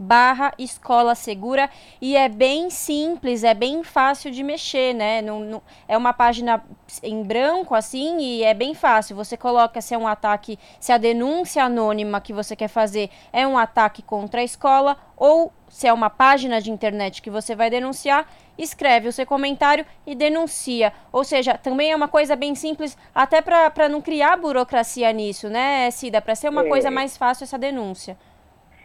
barra 0.00 0.54
escola 0.58 1.14
segura 1.14 1.68
e 2.00 2.16
é 2.16 2.26
bem 2.26 2.70
simples, 2.70 3.44
é 3.44 3.52
bem 3.52 3.84
fácil 3.84 4.30
de 4.30 4.42
mexer, 4.42 4.94
né? 4.94 5.20
No, 5.20 5.40
no, 5.40 5.62
é 5.86 5.94
uma 5.94 6.14
página 6.14 6.64
em 7.02 7.22
branco 7.22 7.74
assim 7.74 8.18
e 8.18 8.42
é 8.42 8.54
bem 8.54 8.72
fácil. 8.72 9.14
Você 9.14 9.36
coloca 9.36 9.82
se 9.82 9.92
é 9.92 9.98
um 9.98 10.08
ataque, 10.08 10.58
se 10.80 10.90
a 10.90 10.96
denúncia 10.96 11.62
anônima 11.62 12.18
que 12.18 12.32
você 12.32 12.56
quer 12.56 12.68
fazer 12.68 13.10
é 13.30 13.46
um 13.46 13.58
ataque 13.58 14.00
contra 14.00 14.40
a 14.40 14.44
escola 14.44 14.96
ou 15.14 15.52
se 15.68 15.86
é 15.86 15.92
uma 15.92 16.08
página 16.08 16.62
de 16.62 16.70
internet 16.70 17.20
que 17.20 17.30
você 17.30 17.54
vai 17.54 17.68
denunciar 17.68 18.26
escreve 18.62 19.08
o 19.08 19.12
seu 19.12 19.26
comentário 19.26 19.86
e 20.06 20.14
denuncia. 20.14 20.92
Ou 21.10 21.24
seja, 21.24 21.56
também 21.56 21.92
é 21.92 21.96
uma 21.96 22.08
coisa 22.08 22.36
bem 22.36 22.54
simples, 22.54 22.96
até 23.14 23.40
para 23.40 23.88
não 23.88 24.00
criar 24.00 24.36
burocracia 24.36 25.10
nisso, 25.12 25.48
né, 25.48 25.90
Cida? 25.90 26.20
Para 26.20 26.34
ser 26.34 26.48
uma 26.48 26.64
é. 26.64 26.68
coisa 26.68 26.90
mais 26.90 27.16
fácil 27.16 27.44
essa 27.44 27.58
denúncia. 27.58 28.18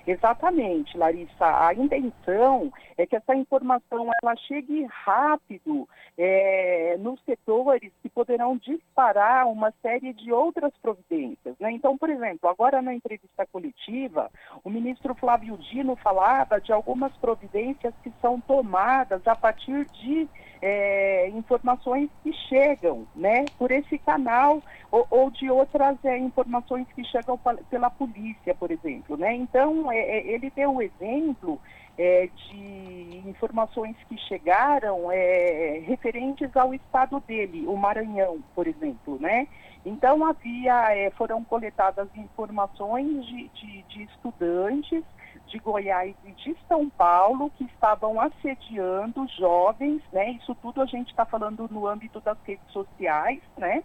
Exatamente, 0.08 0.98
Larissa. 0.98 1.68
A 1.68 1.74
intenção 1.74 2.72
é 2.98 3.06
que 3.06 3.16
essa 3.16 3.36
informação 3.36 4.10
ela 4.22 4.36
chegue 4.36 4.86
rápido 4.86 5.88
é, 6.18 6.96
nos 7.00 7.20
setores 7.24 7.92
que 8.02 8.10
poderão 8.10 8.58
disparar 8.58 9.48
uma 9.48 9.74
série 9.82 10.14
de 10.14 10.32
outras 10.32 10.72
providências. 10.82 11.56
Né? 11.60 11.72
Então, 11.72 11.98
por 11.98 12.10
exemplo, 12.10 12.50
agora 12.50 12.82
na 12.82 12.94
entrevista 12.94 13.48
coletiva, 13.52 14.30
o 14.64 14.70
ministro 14.70 15.16
Flávio 15.16 15.58
Dino 15.58 15.96
falava 15.96 16.62
de 16.62 16.72
algumas 16.72 17.12
providências 17.18 17.94
que 18.04 18.12
são 18.22 18.40
tomadas 18.40 19.26
a 19.28 19.36
partir 19.36 19.86
de 19.86 20.28
é, 20.68 21.30
informações 21.30 22.10
que 22.24 22.34
chegam 22.50 23.06
né, 23.16 23.46
por 23.56 23.70
esse 23.70 24.00
canal 24.00 24.64
ou, 24.92 25.06
ou 25.12 25.30
de 25.30 25.48
outras 25.48 25.96
é, 26.04 26.18
informações 26.18 26.88
que 26.96 27.04
chegam 27.04 27.40
pela 27.70 27.92
polícia, 27.92 28.56
por 28.56 28.72
exemplo. 28.72 29.16
Né? 29.16 29.36
Então, 29.36 29.92
é, 29.92 30.00
é, 30.00 30.28
ele 30.28 30.52
deu 30.56 30.74
o 30.74 30.82
exemplo 30.82 31.62
é, 32.00 32.28
de 32.48 33.22
informações 33.28 33.96
que 34.10 34.18
chegaram 34.18 35.12
é, 35.12 35.84
referentes 35.86 36.50
ao 36.58 36.74
estado 36.74 37.22
dele, 37.28 37.68
o 37.68 37.78
Maranhão, 37.78 38.40
por 38.56 38.66
exemplo, 38.66 39.20
né? 39.20 39.48
Então 39.86 40.26
havia, 40.26 40.96
é, 40.96 41.12
foram 41.12 41.44
coletadas 41.44 42.08
informações 42.16 43.26
de, 43.26 43.48
de, 43.50 43.84
de, 43.84 44.04
estudantes 44.04 45.04
de 45.48 45.60
Goiás 45.60 46.16
e 46.26 46.32
de 46.32 46.58
São 46.68 46.90
Paulo 46.90 47.52
que 47.52 47.66
estavam 47.66 48.20
assediando 48.20 49.28
jovens, 49.38 50.02
né? 50.12 50.32
Isso 50.32 50.56
tudo 50.56 50.82
a 50.82 50.86
gente 50.86 51.10
está 51.10 51.24
falando 51.24 51.68
no 51.70 51.88
âmbito 51.88 52.20
das 52.20 52.38
redes 52.44 52.68
sociais, 52.72 53.42
né? 53.58 53.84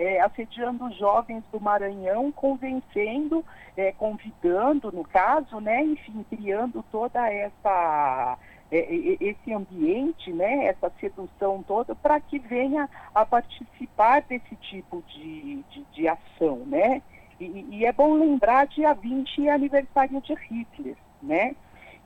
é, 0.00 0.18
assediando 0.22 0.90
jovens 0.94 1.44
do 1.52 1.60
Maranhão, 1.60 2.32
convencendo, 2.32 3.44
é, 3.76 3.92
convidando, 3.92 4.90
no 4.90 5.04
caso, 5.04 5.60
né, 5.60 5.84
enfim, 5.84 6.24
criando 6.30 6.82
toda 6.90 7.30
essa 7.30 8.38
esse 8.70 9.52
ambiente, 9.52 10.32
né, 10.32 10.66
essa 10.66 10.90
sedução 11.00 11.62
toda, 11.62 11.94
para 11.94 12.20
que 12.20 12.38
venha 12.38 12.88
a 13.14 13.26
participar 13.26 14.22
desse 14.22 14.54
tipo 14.56 15.02
de, 15.08 15.64
de, 15.70 15.84
de 15.92 16.08
ação, 16.08 16.58
né? 16.66 17.02
E, 17.40 17.66
e, 17.70 17.84
é 17.86 17.92
bom 17.92 18.14
lembrar 18.14 18.66
dia 18.66 18.92
20 18.92 19.48
é 19.48 19.52
aniversário 19.52 20.20
de 20.20 20.34
Hitler, 20.34 20.96
né? 21.22 21.56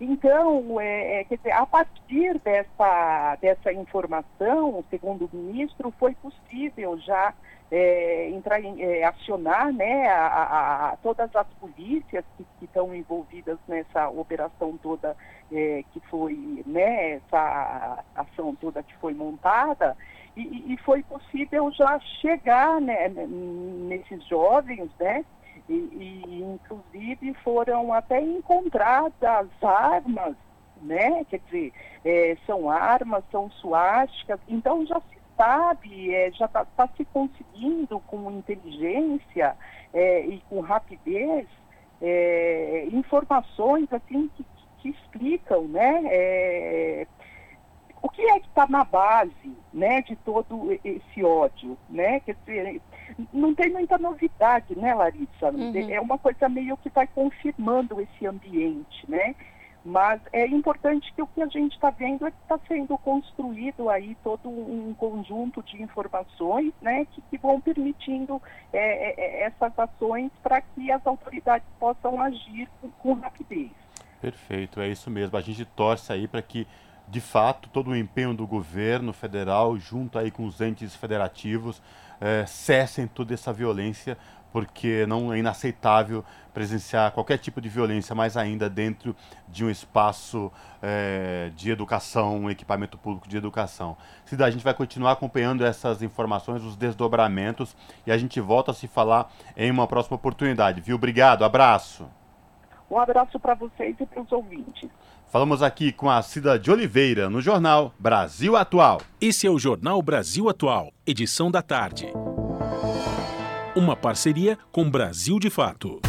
Então, 0.01 0.81
é, 0.81 1.21
é, 1.21 1.25
quer 1.25 1.37
dizer, 1.37 1.53
a 1.53 1.65
partir 1.65 2.39
dessa, 2.41 3.37
dessa 3.41 3.73
informação, 3.73 4.85
segundo 4.91 5.27
o 5.33 5.37
ministro, 5.37 5.93
foi 5.99 6.15
possível 6.15 6.99
já 6.99 7.33
é, 7.71 8.29
entrar 8.31 8.61
em, 8.61 8.83
é, 8.83 9.05
acionar 9.05 9.73
né, 9.73 10.09
a, 10.09 10.27
a, 10.27 10.89
a, 10.91 10.97
todas 10.97 11.35
as 11.35 11.47
polícias 11.61 12.25
que, 12.37 12.45
que, 12.59 12.65
estão 12.65 12.95
envolvidas 12.95 13.59
nessa 13.69 14.09
operação 14.09 14.77
toda 14.83 15.17
é, 15.53 15.85
que 15.93 16.01
foi, 16.11 16.63
né, 16.67 17.13
essa 17.13 18.05
ação 18.17 18.55
toda 18.57 18.83
que 18.83 18.95
foi 18.97 19.15
montada, 19.15 19.97
e, 20.37 20.73
e 20.73 20.77
foi 20.79 21.03
possível 21.05 21.71
já 21.71 21.99
chegar 22.21 22.81
né, 22.81 23.09
nesses 23.09 24.27
jovens, 24.27 24.91
né? 24.99 25.25
E, 25.69 26.43
inclusive 26.43 27.35
foram 27.43 27.93
até 27.93 28.21
encontradas 28.21 29.49
armas, 29.63 30.37
né? 30.83 31.25
Quer 31.25 31.41
dizer, 31.47 31.73
é, 32.05 32.37
são 32.47 32.69
armas, 32.69 33.25
são 33.31 33.51
suásticas, 33.51 34.39
então 34.47 34.85
já 34.85 35.01
se 35.01 35.19
sabe, 35.37 36.15
é, 36.15 36.31
já 36.33 36.45
está 36.47 36.65
tá 36.65 36.89
se 36.97 37.05
conseguindo 37.07 37.99
com 38.01 38.31
inteligência 38.31 39.57
é, 39.93 40.27
e 40.27 40.41
com 40.49 40.61
rapidez 40.61 41.47
é, 42.01 42.87
informações 42.93 43.91
assim 43.93 44.31
que, 44.37 44.45
que 44.79 44.89
explicam, 44.91 45.63
né? 45.69 46.03
É, 46.07 47.07
o 48.03 48.09
que 48.11 48.21
é 48.21 48.39
que 48.39 48.49
está 48.49 48.67
na 48.69 48.85
base, 48.85 49.57
né, 49.73 50.03
de 50.03 50.15
todo 50.17 50.79
esse 50.85 51.25
ódio, 51.25 51.79
né? 51.89 52.21
Quer 52.21 52.37
dizer, 52.45 52.83
não 53.33 53.55
tem 53.55 53.71
muita 53.71 53.99
novidade, 53.99 54.77
né, 54.77 54.95
Larissa? 54.95 55.51
Uhum. 55.51 55.73
É 55.91 56.01
uma 56.01 56.19
coisa 56.19 56.49
meio 56.49 56.77
que 56.79 56.89
vai 56.89 57.07
confirmando 57.07 58.01
esse 58.01 58.27
ambiente, 58.27 59.09
né? 59.09 59.35
Mas 59.85 60.19
é 60.33 60.47
importante 60.47 61.13
que 61.13 61.21
o 61.21 61.27
que 61.27 61.43
a 61.43 61.47
gente 61.47 61.75
está 61.75 61.91
vendo 61.91 62.27
é 62.27 62.31
que 62.31 62.37
está 62.43 62.59
sendo 62.67 62.97
construído 62.97 63.91
aí 63.91 64.17
todo 64.25 64.49
um 64.49 64.95
conjunto 64.95 65.63
de 65.63 65.83
informações 65.83 66.73
né, 66.81 67.05
que, 67.13 67.21
que 67.21 67.37
vão 67.37 67.61
permitindo 67.61 68.41
é, 68.73 68.79
é, 68.79 69.15
é 69.19 69.43
essas 69.43 69.79
ações 69.79 70.33
para 70.43 70.63
que 70.63 70.91
as 70.91 71.07
autoridades 71.07 71.69
possam 71.79 72.19
agir 72.19 72.67
com, 72.81 72.89
com 72.93 73.13
rapidez. 73.13 73.71
Perfeito, 74.23 74.81
é 74.81 74.89
isso 74.89 75.11
mesmo. 75.11 75.37
A 75.37 75.43
gente 75.43 75.67
torce 75.67 76.11
aí 76.11 76.27
para 76.27 76.41
que 76.41 76.67
de 77.07 77.21
fato, 77.21 77.69
todo 77.69 77.91
o 77.91 77.97
empenho 77.97 78.33
do 78.33 78.47
governo 78.47 79.13
federal, 79.13 79.77
junto 79.77 80.19
aí 80.19 80.31
com 80.31 80.47
os 80.47 80.61
entes 80.61 80.97
federativos, 80.97 81.83
é, 82.21 82.45
cessem 82.47 83.07
toda 83.07 83.35
essa 83.35 83.53
violência, 83.53 84.17
porque 84.53 85.05
não 85.07 85.33
é 85.33 85.39
inaceitável 85.39 86.25
presenciar 86.55 87.11
qualquer 87.11 87.39
tipo 87.39 87.61
de 87.61 87.69
violência, 87.69 88.15
mais 88.15 88.37
ainda 88.37 88.71
dentro 88.71 89.17
de 89.49 89.65
um 89.65 89.69
espaço 89.69 90.53
é, 90.81 91.51
de 91.57 91.71
educação, 91.73 92.39
um 92.39 92.49
equipamento 92.49 92.97
público 92.97 93.29
de 93.29 93.37
educação. 93.37 93.97
Cida, 94.25 94.47
a 94.47 94.51
gente 94.51 94.63
vai 94.63 94.73
continuar 94.73 95.13
acompanhando 95.13 95.67
essas 95.67 96.01
informações, 96.03 96.63
os 96.63 96.77
desdobramentos, 96.77 97.77
e 98.07 98.13
a 98.13 98.17
gente 98.17 98.41
volta 98.41 98.71
a 98.71 98.75
se 98.75 98.87
falar 98.87 99.29
em 99.57 99.71
uma 99.71 99.89
próxima 99.89 100.15
oportunidade, 100.15 100.81
viu? 100.81 100.95
Obrigado, 100.95 101.45
abraço. 101.45 102.09
Um 102.89 102.99
abraço 102.99 103.41
para 103.41 103.55
vocês 103.55 103.97
e 103.99 104.07
para 104.07 104.23
os 104.23 104.31
ouvintes. 104.31 104.89
Falamos 105.31 105.63
aqui 105.63 105.91
com 105.91 106.09
a 106.09 106.23
Cida 106.23 106.59
de 106.59 106.71
Oliveira 106.71 107.29
no 107.29 107.41
jornal 107.41 107.93
Brasil 107.99 108.57
Atual. 108.57 109.01
Esse 109.21 109.47
é 109.47 109.51
o 109.51 109.59
Jornal 109.59 110.01
Brasil 110.01 110.49
Atual, 110.49 110.93
edição 111.07 111.51
da 111.51 111.61
tarde. 111.61 112.13
Uma 113.75 113.97
parceria 113.97 114.57
com 114.71 114.89
Brasil 114.89 115.41
de 115.41 115.51
Fato. 115.51 116.01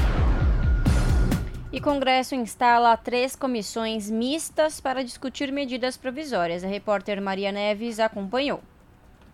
E 1.71 1.81
Congresso 1.81 2.35
instala 2.35 2.95
três 2.95 3.35
comissões 3.35 4.09
mistas 4.09 4.79
para 4.79 5.03
discutir 5.03 5.51
medidas 5.51 5.97
provisórias. 5.97 6.63
A 6.63 6.67
repórter 6.67 7.21
Maria 7.21 7.51
Neves 7.51 7.99
acompanhou. 7.99 8.61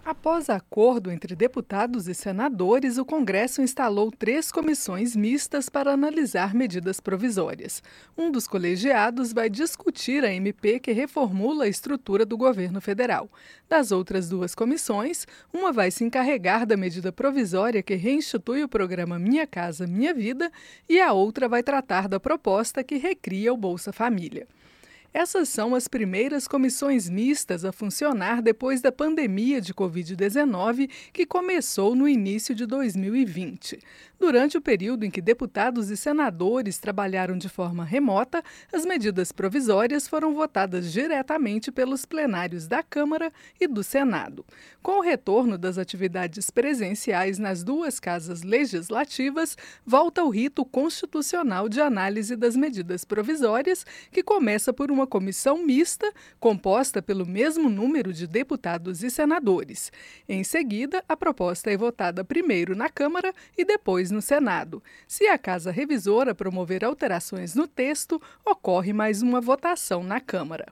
Após 0.03 0.49
acordo 0.49 1.11
entre 1.11 1.35
deputados 1.35 2.07
e 2.07 2.15
senadores, 2.15 2.97
o 2.97 3.05
Congresso 3.05 3.61
instalou 3.61 4.11
três 4.11 4.51
comissões 4.51 5.15
mistas 5.15 5.69
para 5.69 5.93
analisar 5.93 6.55
medidas 6.55 6.99
provisórias. 6.99 7.83
Um 8.17 8.31
dos 8.31 8.47
colegiados 8.47 9.31
vai 9.31 9.47
discutir 9.47 10.25
a 10.25 10.33
MP 10.33 10.79
que 10.79 10.91
reformula 10.91 11.65
a 11.65 11.67
estrutura 11.67 12.25
do 12.25 12.35
governo 12.35 12.81
federal. 12.81 13.29
Das 13.69 13.91
outras 13.91 14.27
duas 14.27 14.55
comissões, 14.55 15.27
uma 15.53 15.71
vai 15.71 15.91
se 15.91 16.03
encarregar 16.03 16.65
da 16.65 16.75
medida 16.75 17.11
provisória 17.11 17.83
que 17.83 17.93
reinstitui 17.93 18.63
o 18.63 18.69
programa 18.69 19.19
Minha 19.19 19.45
Casa 19.45 19.85
Minha 19.85 20.15
Vida 20.15 20.51
e 20.89 20.99
a 20.99 21.13
outra 21.13 21.47
vai 21.47 21.61
tratar 21.61 22.07
da 22.07 22.19
proposta 22.19 22.83
que 22.83 22.97
recria 22.97 23.53
o 23.53 23.57
Bolsa 23.57 23.93
Família. 23.93 24.47
Essas 25.13 25.49
são 25.49 25.75
as 25.75 25.89
primeiras 25.89 26.47
comissões 26.47 27.09
mistas 27.09 27.65
a 27.65 27.73
funcionar 27.73 28.41
depois 28.41 28.81
da 28.81 28.93
pandemia 28.93 29.59
de 29.59 29.73
Covid-19, 29.73 30.89
que 31.11 31.25
começou 31.25 31.93
no 31.93 32.07
início 32.07 32.55
de 32.55 32.65
2020. 32.65 33.77
Durante 34.21 34.55
o 34.55 34.61
período 34.61 35.03
em 35.03 35.09
que 35.09 35.19
deputados 35.19 35.89
e 35.89 35.97
senadores 35.97 36.77
trabalharam 36.77 37.35
de 37.35 37.49
forma 37.49 37.83
remota, 37.83 38.43
as 38.71 38.85
medidas 38.85 39.31
provisórias 39.31 40.07
foram 40.07 40.35
votadas 40.35 40.91
diretamente 40.93 41.71
pelos 41.71 42.05
plenários 42.05 42.67
da 42.67 42.83
Câmara 42.83 43.33
e 43.59 43.65
do 43.65 43.83
Senado. 43.83 44.45
Com 44.79 44.99
o 44.99 45.01
retorno 45.01 45.57
das 45.57 45.79
atividades 45.79 46.51
presenciais 46.51 47.39
nas 47.39 47.63
duas 47.63 47.99
casas 47.99 48.43
legislativas, 48.43 49.57
volta 49.83 50.23
o 50.23 50.29
rito 50.29 50.63
constitucional 50.65 51.67
de 51.67 51.81
análise 51.81 52.35
das 52.35 52.55
medidas 52.55 53.03
provisórias, 53.03 53.83
que 54.11 54.21
começa 54.21 54.71
por 54.71 54.91
uma 54.91 55.07
comissão 55.07 55.65
mista, 55.65 56.13
composta 56.39 57.01
pelo 57.01 57.25
mesmo 57.25 57.71
número 57.71 58.13
de 58.13 58.27
deputados 58.27 59.01
e 59.01 59.09
senadores. 59.09 59.91
Em 60.29 60.43
seguida, 60.43 61.03
a 61.09 61.17
proposta 61.17 61.71
é 61.71 61.75
votada 61.75 62.23
primeiro 62.23 62.75
na 62.75 62.87
Câmara 62.87 63.33
e 63.57 63.65
depois 63.65 64.10
no 64.11 64.21
Senado. 64.21 64.83
Se 65.07 65.27
a 65.27 65.37
Casa 65.37 65.71
Revisora 65.71 66.35
promover 66.35 66.85
alterações 66.85 67.55
no 67.55 67.67
texto, 67.67 68.21
ocorre 68.45 68.93
mais 68.93 69.21
uma 69.21 69.41
votação 69.41 70.03
na 70.03 70.19
Câmara. 70.19 70.65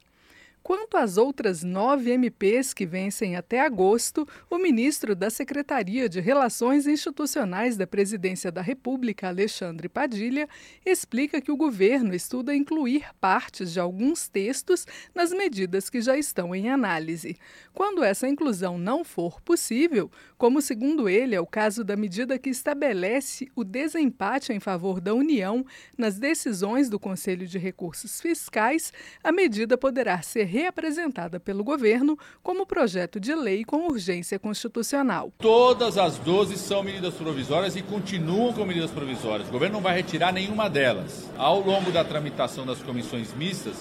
Quanto 0.62 0.98
às 0.98 1.18
outras 1.18 1.64
nove 1.64 2.12
MPs 2.12 2.74
que 2.74 2.86
vencem 2.86 3.36
até 3.36 3.62
agosto, 3.62 4.28
o 4.50 4.58
ministro 4.58 5.16
da 5.16 5.30
Secretaria 5.30 6.08
de 6.08 6.20
Relações 6.20 6.86
Institucionais 6.86 7.76
da 7.76 7.88
Presidência 7.88 8.52
da 8.52 8.62
República, 8.62 9.30
Alexandre 9.30 9.90
Padilha, 9.90 10.48
explica 10.86 11.42
que 11.42 11.52
o 11.52 11.58
governo 11.58 12.14
estuda 12.14 12.54
incluir 12.54 13.08
partes 13.20 13.74
de 13.74 13.80
alguns 13.80 14.28
textos 14.28 14.86
nas 15.16 15.32
medidas 15.32 15.90
que 15.90 16.02
já 16.02 16.18
estão 16.18 16.54
em 16.54 16.70
análise. 16.70 17.36
Quando 17.74 18.04
essa 18.04 18.28
inclusão 18.28 18.78
não 18.78 19.04
for 19.04 19.42
possível, 19.42 20.12
como 20.40 20.62
segundo 20.62 21.10
ele 21.10 21.36
é 21.36 21.42
o 21.42 21.46
caso 21.46 21.84
da 21.84 21.98
medida 21.98 22.40
que 22.40 22.50
estabelece 22.50 23.52
o 23.54 23.66
desempate 23.66 24.54
em 24.54 24.60
favor 24.60 25.02
da 25.02 25.14
União 25.14 25.66
nas 25.98 26.18
decisões 26.18 26.90
do 26.90 26.98
Conselho 26.98 27.46
de 27.46 27.58
Recursos 27.58 28.22
Fiscais, 28.22 28.94
a 29.22 29.34
medida 29.34 29.78
poderá 29.78 30.22
ser 30.22 30.46
reapresentada 30.46 31.42
pelo 31.42 31.62
governo 31.62 32.18
como 32.42 32.66
projeto 32.66 33.20
de 33.20 33.36
lei 33.36 33.66
com 33.66 33.86
urgência 33.88 34.40
constitucional. 34.40 35.34
Todas 35.40 35.98
as 35.98 36.18
12 36.20 36.58
são 36.58 36.84
medidas 36.84 37.16
provisórias 37.16 37.76
e 37.76 37.82
continuam 37.82 38.54
com 38.54 38.64
medidas 38.64 38.92
provisórias. 38.92 39.50
O 39.50 39.52
governo 39.52 39.76
não 39.76 39.84
vai 39.84 39.98
retirar 39.98 40.32
nenhuma 40.32 40.70
delas. 40.70 41.30
Ao 41.38 41.60
longo 41.60 41.92
da 41.92 42.06
tramitação 42.06 42.66
das 42.66 42.82
comissões 42.82 43.34
mistas, 43.34 43.76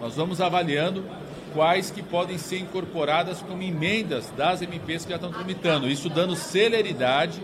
nós 0.00 0.16
vamos 0.16 0.40
avaliando 0.40 1.04
quais 1.52 1.90
que 1.90 2.02
podem 2.02 2.38
ser 2.38 2.58
incorporadas 2.58 3.40
como 3.42 3.62
emendas 3.62 4.30
das 4.36 4.62
MPs 4.62 5.04
que 5.04 5.10
já 5.10 5.16
estão 5.16 5.32
tramitando, 5.32 5.88
isso 5.88 6.08
dando 6.08 6.34
celeridade 6.36 7.40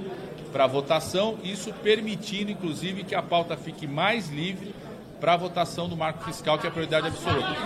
para 0.52 0.64
a 0.64 0.66
votação, 0.66 1.38
isso 1.44 1.72
permitindo, 1.82 2.50
inclusive, 2.50 3.04
que 3.04 3.14
a 3.14 3.22
pauta 3.22 3.56
fique 3.56 3.86
mais 3.86 4.30
livre 4.30 4.74
para 5.20 5.34
a 5.34 5.36
votação 5.36 5.88
do 5.88 5.96
marco 5.96 6.24
fiscal, 6.24 6.58
que 6.58 6.66
é 6.66 6.68
a 6.68 6.72
prioridade 6.72 7.08
absoluta. 7.08 7.56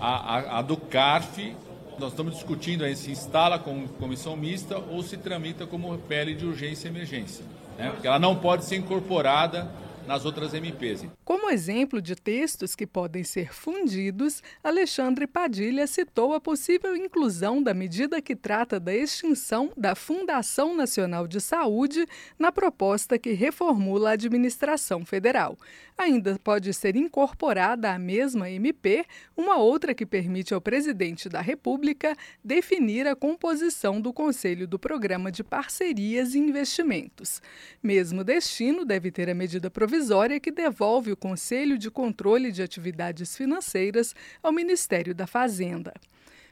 A, 0.00 0.36
a, 0.36 0.58
a 0.58 0.62
do 0.62 0.76
CARF, 0.76 1.54
nós 1.98 2.10
estamos 2.10 2.34
discutindo 2.34 2.84
aí 2.84 2.94
se 2.94 3.10
instala 3.10 3.58
como 3.58 3.88
comissão 3.88 4.36
mista 4.36 4.78
ou 4.90 5.02
se 5.02 5.16
tramita 5.16 5.66
como 5.66 5.96
pele 5.98 6.34
de 6.34 6.44
urgência 6.44 6.88
e 6.88 6.90
emergência. 6.90 7.44
Né? 7.78 7.90
Porque 7.90 8.06
ela 8.06 8.18
não 8.18 8.36
pode 8.36 8.64
ser 8.64 8.76
incorporada 8.76 9.68
nas 10.06 10.24
outras 10.24 10.54
MPs. 10.54 11.06
Como 11.24 11.50
exemplo 11.50 12.00
de 12.00 12.14
textos 12.14 12.74
que 12.74 12.86
podem 12.86 13.24
ser 13.24 13.52
fundidos, 13.52 14.42
Alexandre 14.62 15.26
Padilha 15.26 15.86
citou 15.86 16.34
a 16.34 16.40
possível 16.40 16.96
inclusão 16.96 17.62
da 17.62 17.74
medida 17.74 18.22
que 18.22 18.36
trata 18.36 18.78
da 18.78 18.94
extinção 18.94 19.70
da 19.76 19.94
Fundação 19.94 20.74
Nacional 20.74 21.26
de 21.26 21.40
Saúde 21.40 22.06
na 22.38 22.52
proposta 22.52 23.18
que 23.18 23.32
reformula 23.32 24.10
a 24.10 24.12
administração 24.12 25.04
federal. 25.04 25.56
Ainda 25.98 26.38
pode 26.44 26.74
ser 26.74 26.94
incorporada 26.94 27.90
à 27.90 27.98
mesma 27.98 28.50
MP 28.50 29.06
uma 29.34 29.56
outra 29.56 29.94
que 29.94 30.04
permite 30.04 30.52
ao 30.52 30.60
presidente 30.60 31.26
da 31.26 31.40
República 31.40 32.14
definir 32.44 33.06
a 33.06 33.16
composição 33.16 33.98
do 33.98 34.12
Conselho 34.12 34.68
do 34.68 34.78
Programa 34.78 35.32
de 35.32 35.42
Parcerias 35.42 36.34
e 36.34 36.38
Investimentos. 36.38 37.40
Mesmo 37.82 38.22
destino 38.22 38.84
deve 38.84 39.10
ter 39.10 39.30
a 39.30 39.34
medida 39.34 39.70
provisória 39.70 40.38
que 40.38 40.50
devolve 40.50 41.12
o 41.12 41.16
Conselho 41.16 41.78
de 41.78 41.90
Controle 41.90 42.52
de 42.52 42.62
Atividades 42.62 43.34
Financeiras 43.34 44.14
ao 44.42 44.52
Ministério 44.52 45.14
da 45.14 45.26
Fazenda. 45.26 45.94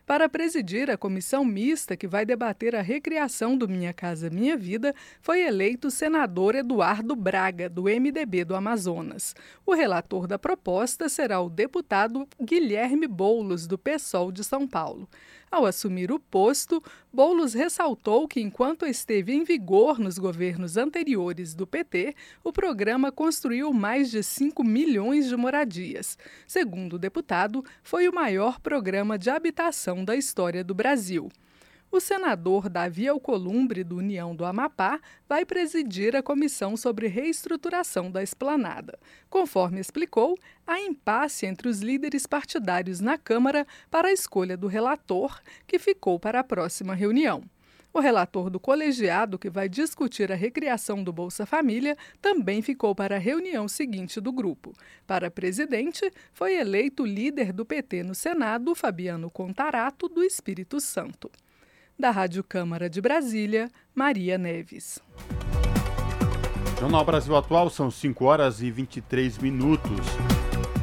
Para 0.06 0.28
presidir 0.28 0.90
a 0.90 0.98
comissão 0.98 1.46
mista 1.46 1.96
que 1.96 2.06
vai 2.06 2.26
debater 2.26 2.76
a 2.76 2.82
recriação 2.82 3.56
do 3.56 3.66
Minha 3.66 3.90
Casa 3.90 4.28
Minha 4.28 4.54
Vida, 4.54 4.94
foi 5.22 5.40
eleito 5.40 5.88
o 5.88 5.90
senador 5.90 6.54
Eduardo 6.54 7.16
Braga, 7.16 7.70
do 7.70 7.84
MDB 7.84 8.44
do 8.44 8.54
Amazonas. 8.54 9.34
O 9.64 9.72
relator 9.72 10.26
da 10.26 10.38
proposta 10.38 11.08
será 11.08 11.40
o 11.40 11.48
deputado 11.48 12.28
Guilherme 12.38 13.06
Boulos, 13.06 13.66
do 13.66 13.78
PSOL 13.78 14.30
de 14.30 14.44
São 14.44 14.68
Paulo. 14.68 15.08
Ao 15.54 15.66
assumir 15.66 16.10
o 16.10 16.18
posto, 16.18 16.82
Boulos 17.12 17.54
ressaltou 17.54 18.26
que, 18.26 18.40
enquanto 18.40 18.84
esteve 18.84 19.32
em 19.32 19.44
vigor 19.44 20.00
nos 20.00 20.18
governos 20.18 20.76
anteriores 20.76 21.54
do 21.54 21.64
PT, 21.64 22.12
o 22.42 22.52
programa 22.52 23.12
construiu 23.12 23.72
mais 23.72 24.10
de 24.10 24.20
5 24.20 24.64
milhões 24.64 25.28
de 25.28 25.36
moradias. 25.36 26.18
Segundo 26.44 26.94
o 26.94 26.98
deputado, 26.98 27.64
foi 27.84 28.08
o 28.08 28.12
maior 28.12 28.58
programa 28.58 29.16
de 29.16 29.30
habitação 29.30 30.04
da 30.04 30.16
história 30.16 30.64
do 30.64 30.74
Brasil. 30.74 31.30
O 31.94 32.00
senador 32.00 32.68
Davi 32.68 33.06
Alcolumbre, 33.06 33.84
do 33.84 33.98
União 33.98 34.34
do 34.34 34.44
Amapá, 34.44 35.00
vai 35.28 35.44
presidir 35.44 36.16
a 36.16 36.24
comissão 36.24 36.76
sobre 36.76 37.06
reestruturação 37.06 38.10
da 38.10 38.20
esplanada. 38.20 38.98
Conforme 39.30 39.78
explicou, 39.78 40.36
há 40.66 40.80
impasse 40.80 41.46
entre 41.46 41.68
os 41.68 41.82
líderes 41.82 42.26
partidários 42.26 42.98
na 42.98 43.16
Câmara 43.16 43.64
para 43.92 44.08
a 44.08 44.12
escolha 44.12 44.56
do 44.56 44.66
relator, 44.66 45.40
que 45.68 45.78
ficou 45.78 46.18
para 46.18 46.40
a 46.40 46.42
próxima 46.42 46.96
reunião. 46.96 47.44
O 47.92 48.00
relator 48.00 48.50
do 48.50 48.58
colegiado, 48.58 49.38
que 49.38 49.48
vai 49.48 49.68
discutir 49.68 50.32
a 50.32 50.34
recriação 50.34 51.00
do 51.00 51.12
Bolsa 51.12 51.46
Família, 51.46 51.96
também 52.20 52.60
ficou 52.60 52.92
para 52.92 53.14
a 53.14 53.20
reunião 53.20 53.68
seguinte 53.68 54.20
do 54.20 54.32
grupo. 54.32 54.72
Para 55.06 55.30
presidente, 55.30 56.10
foi 56.32 56.56
eleito 56.56 57.06
líder 57.06 57.52
do 57.52 57.64
PT 57.64 58.02
no 58.02 58.16
Senado, 58.16 58.74
Fabiano 58.74 59.30
Contarato, 59.30 60.08
do 60.08 60.24
Espírito 60.24 60.80
Santo. 60.80 61.30
Da 61.96 62.10
Rádio 62.10 62.42
Câmara 62.42 62.90
de 62.90 63.00
Brasília, 63.00 63.70
Maria 63.94 64.36
Neves. 64.36 65.00
Jornal 66.80 67.04
Brasil 67.04 67.36
Atual 67.36 67.70
são 67.70 67.88
5 67.88 68.24
horas 68.24 68.60
e 68.60 68.68
23 68.68 69.38
minutos. 69.38 70.00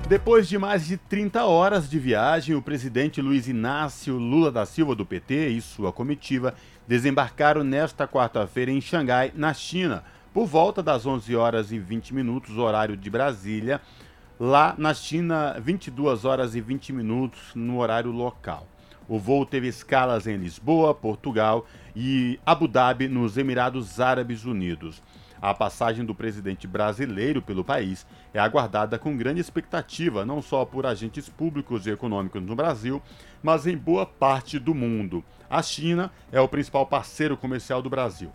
Depois 0.08 0.48
de 0.48 0.58
mais 0.58 0.88
de 0.88 0.96
30 0.96 1.44
horas 1.44 1.90
de 1.90 2.00
viagem, 2.00 2.56
o 2.56 2.62
presidente 2.62 3.22
Luiz 3.22 3.46
Inácio 3.48 4.18
Lula 4.18 4.50
da 4.52 4.66
Silva 4.66 4.96
do 4.96 5.06
PT 5.06 5.50
e 5.50 5.62
sua 5.62 5.92
comitiva 5.92 6.56
desembarcaram 6.88 7.62
nesta 7.62 8.08
quarta-feira 8.08 8.72
em 8.72 8.80
Xangai, 8.80 9.34
na 9.36 9.54
China, 9.54 10.06
por 10.34 10.48
volta 10.48 10.82
das 10.82 11.06
11 11.06 11.36
horas 11.36 11.74
e 11.74 11.78
20 11.78 12.14
minutos, 12.14 12.58
horário 12.58 12.96
de 12.96 13.10
Brasília. 13.10 13.82
Lá 14.40 14.74
na 14.78 14.94
China, 14.94 15.60
22 15.60 16.24
horas 16.24 16.56
e 16.56 16.62
20 16.62 16.94
minutos 16.94 17.52
no 17.54 17.80
horário 17.80 18.12
local. 18.12 18.66
O 19.08 19.20
voo 19.20 19.46
teve 19.46 19.68
escalas 19.68 20.28
em 20.28 20.38
Lisboa, 20.38 20.94
Portugal 20.94 21.66
e 21.96 22.40
Abu 22.46 22.68
Dhabi, 22.68 23.08
nos 23.08 23.38
Emirados 23.38 24.00
Árabes 24.00 24.46
Unidos. 24.46 25.02
A 25.42 25.56
passagem 25.56 26.06
do 26.06 26.14
presidente 26.14 26.68
brasileiro 26.68 27.42
pelo 27.42 27.64
país 27.64 28.06
é 28.32 28.40
aguardada 28.40 29.00
com 29.00 29.18
grande 29.18 29.42
expectativa, 29.42 30.24
não 30.24 30.40
só 30.40 30.64
por 30.64 30.86
agentes 30.86 31.28
públicos 31.28 31.88
e 31.88 31.90
econômicos 31.90 32.44
no 32.44 32.56
Brasil, 32.56 33.02
mas 33.42 33.66
em 33.66 33.76
boa 33.76 34.06
parte 34.06 34.60
do 34.60 34.76
mundo. 34.76 35.24
A 35.50 35.64
China 35.64 36.12
é 36.32 36.40
o 36.40 36.48
principal 36.48 36.86
parceiro 36.86 37.36
comercial 37.36 37.82
do 37.82 37.90
Brasil. 37.90 38.32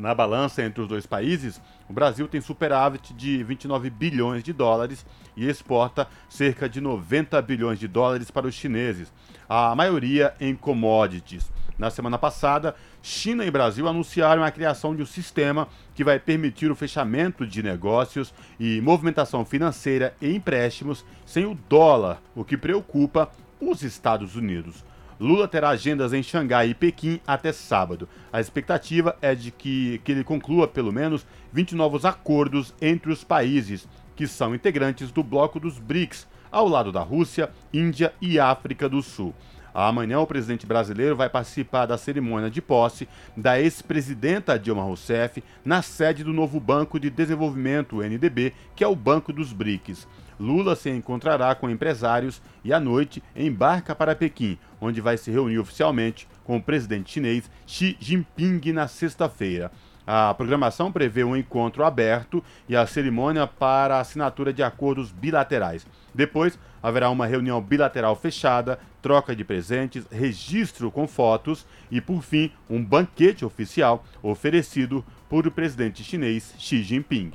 Na 0.00 0.14
balança 0.14 0.62
entre 0.62 0.80
os 0.80 0.88
dois 0.88 1.04
países, 1.04 1.60
o 1.86 1.92
Brasil 1.92 2.26
tem 2.26 2.40
superávit 2.40 3.12
de 3.12 3.42
29 3.44 3.90
bilhões 3.90 4.42
de 4.42 4.50
dólares 4.50 5.04
e 5.36 5.46
exporta 5.46 6.08
cerca 6.26 6.68
de 6.68 6.80
90 6.80 7.40
bilhões 7.42 7.78
de 7.78 7.86
dólares 7.86 8.30
para 8.30 8.46
os 8.46 8.54
chineses, 8.54 9.12
a 9.50 9.74
maioria 9.74 10.32
em 10.40 10.54
commodities. 10.54 11.50
Na 11.76 11.90
semana 11.90 12.16
passada, 12.16 12.76
China 13.02 13.44
e 13.44 13.50
Brasil 13.50 13.88
anunciaram 13.88 14.44
a 14.44 14.50
criação 14.50 14.94
de 14.94 15.02
um 15.02 15.06
sistema 15.06 15.66
que 15.92 16.04
vai 16.04 16.20
permitir 16.20 16.70
o 16.70 16.76
fechamento 16.76 17.44
de 17.44 17.60
negócios 17.60 18.32
e 18.60 18.80
movimentação 18.80 19.44
financeira 19.44 20.14
e 20.20 20.32
empréstimos 20.36 21.04
sem 21.26 21.46
o 21.46 21.58
dólar, 21.68 22.22
o 22.36 22.44
que 22.44 22.56
preocupa 22.56 23.28
os 23.60 23.82
Estados 23.82 24.36
Unidos. 24.36 24.84
Lula 25.18 25.48
terá 25.48 25.70
agendas 25.70 26.12
em 26.12 26.22
Xangai 26.22 26.68
e 26.68 26.74
Pequim 26.74 27.20
até 27.26 27.52
sábado. 27.52 28.08
A 28.32 28.40
expectativa 28.40 29.16
é 29.20 29.34
de 29.34 29.50
que, 29.50 30.00
que 30.04 30.12
ele 30.12 30.22
conclua 30.22 30.68
pelo 30.68 30.92
menos 30.92 31.26
20 31.52 31.74
novos 31.74 32.04
acordos 32.04 32.72
entre 32.80 33.10
os 33.10 33.24
países 33.24 33.88
que 34.14 34.28
são 34.28 34.54
integrantes 34.54 35.10
do 35.10 35.22
bloco 35.22 35.58
dos 35.58 35.78
BRICS, 35.78 36.28
ao 36.50 36.68
lado 36.68 36.90
da 36.90 37.00
Rússia, 37.00 37.50
Índia 37.72 38.12
e 38.20 38.38
África 38.38 38.88
do 38.88 39.02
Sul. 39.02 39.34
Amanhã, 39.72 40.18
o 40.18 40.26
presidente 40.26 40.66
brasileiro 40.66 41.14
vai 41.14 41.28
participar 41.28 41.86
da 41.86 41.96
cerimônia 41.96 42.50
de 42.50 42.60
posse 42.60 43.08
da 43.36 43.60
ex-presidenta 43.60 44.58
Dilma 44.58 44.82
Rousseff 44.82 45.42
na 45.64 45.80
sede 45.80 46.24
do 46.24 46.32
novo 46.32 46.58
Banco 46.58 46.98
de 46.98 47.08
Desenvolvimento, 47.08 47.96
o 47.96 48.02
NDB, 48.02 48.52
que 48.74 48.82
é 48.82 48.88
o 48.88 48.96
Banco 48.96 49.32
dos 49.32 49.52
BRICS. 49.52 50.08
Lula 50.40 50.74
se 50.74 50.88
encontrará 50.88 51.54
com 51.54 51.68
empresários 51.68 52.40
e 52.64 52.72
à 52.72 52.80
noite 52.80 53.22
embarca 53.36 53.94
para 53.94 54.16
Pequim, 54.16 54.58
onde 54.80 55.00
vai 55.00 55.18
se 55.18 55.30
reunir 55.30 55.58
oficialmente 55.58 56.26
com 56.44 56.56
o 56.56 56.62
presidente 56.62 57.12
chinês 57.12 57.50
Xi 57.66 57.96
Jinping 58.00 58.72
na 58.72 58.88
sexta-feira. 58.88 59.70
A 60.12 60.34
programação 60.34 60.90
prevê 60.90 61.22
um 61.22 61.36
encontro 61.36 61.84
aberto 61.84 62.42
e 62.68 62.74
a 62.74 62.84
cerimônia 62.84 63.46
para 63.46 64.00
assinatura 64.00 64.52
de 64.52 64.60
acordos 64.60 65.12
bilaterais. 65.12 65.86
Depois, 66.12 66.58
haverá 66.82 67.08
uma 67.10 67.28
reunião 67.28 67.62
bilateral 67.62 68.16
fechada, 68.16 68.80
troca 69.00 69.36
de 69.36 69.44
presentes, 69.44 70.04
registro 70.10 70.90
com 70.90 71.06
fotos 71.06 71.64
e, 71.92 72.00
por 72.00 72.22
fim, 72.22 72.50
um 72.68 72.84
banquete 72.84 73.44
oficial 73.44 74.04
oferecido 74.20 75.04
por 75.28 75.46
o 75.46 75.50
presidente 75.52 76.02
chinês 76.02 76.56
Xi 76.58 76.82
Jinping. 76.82 77.34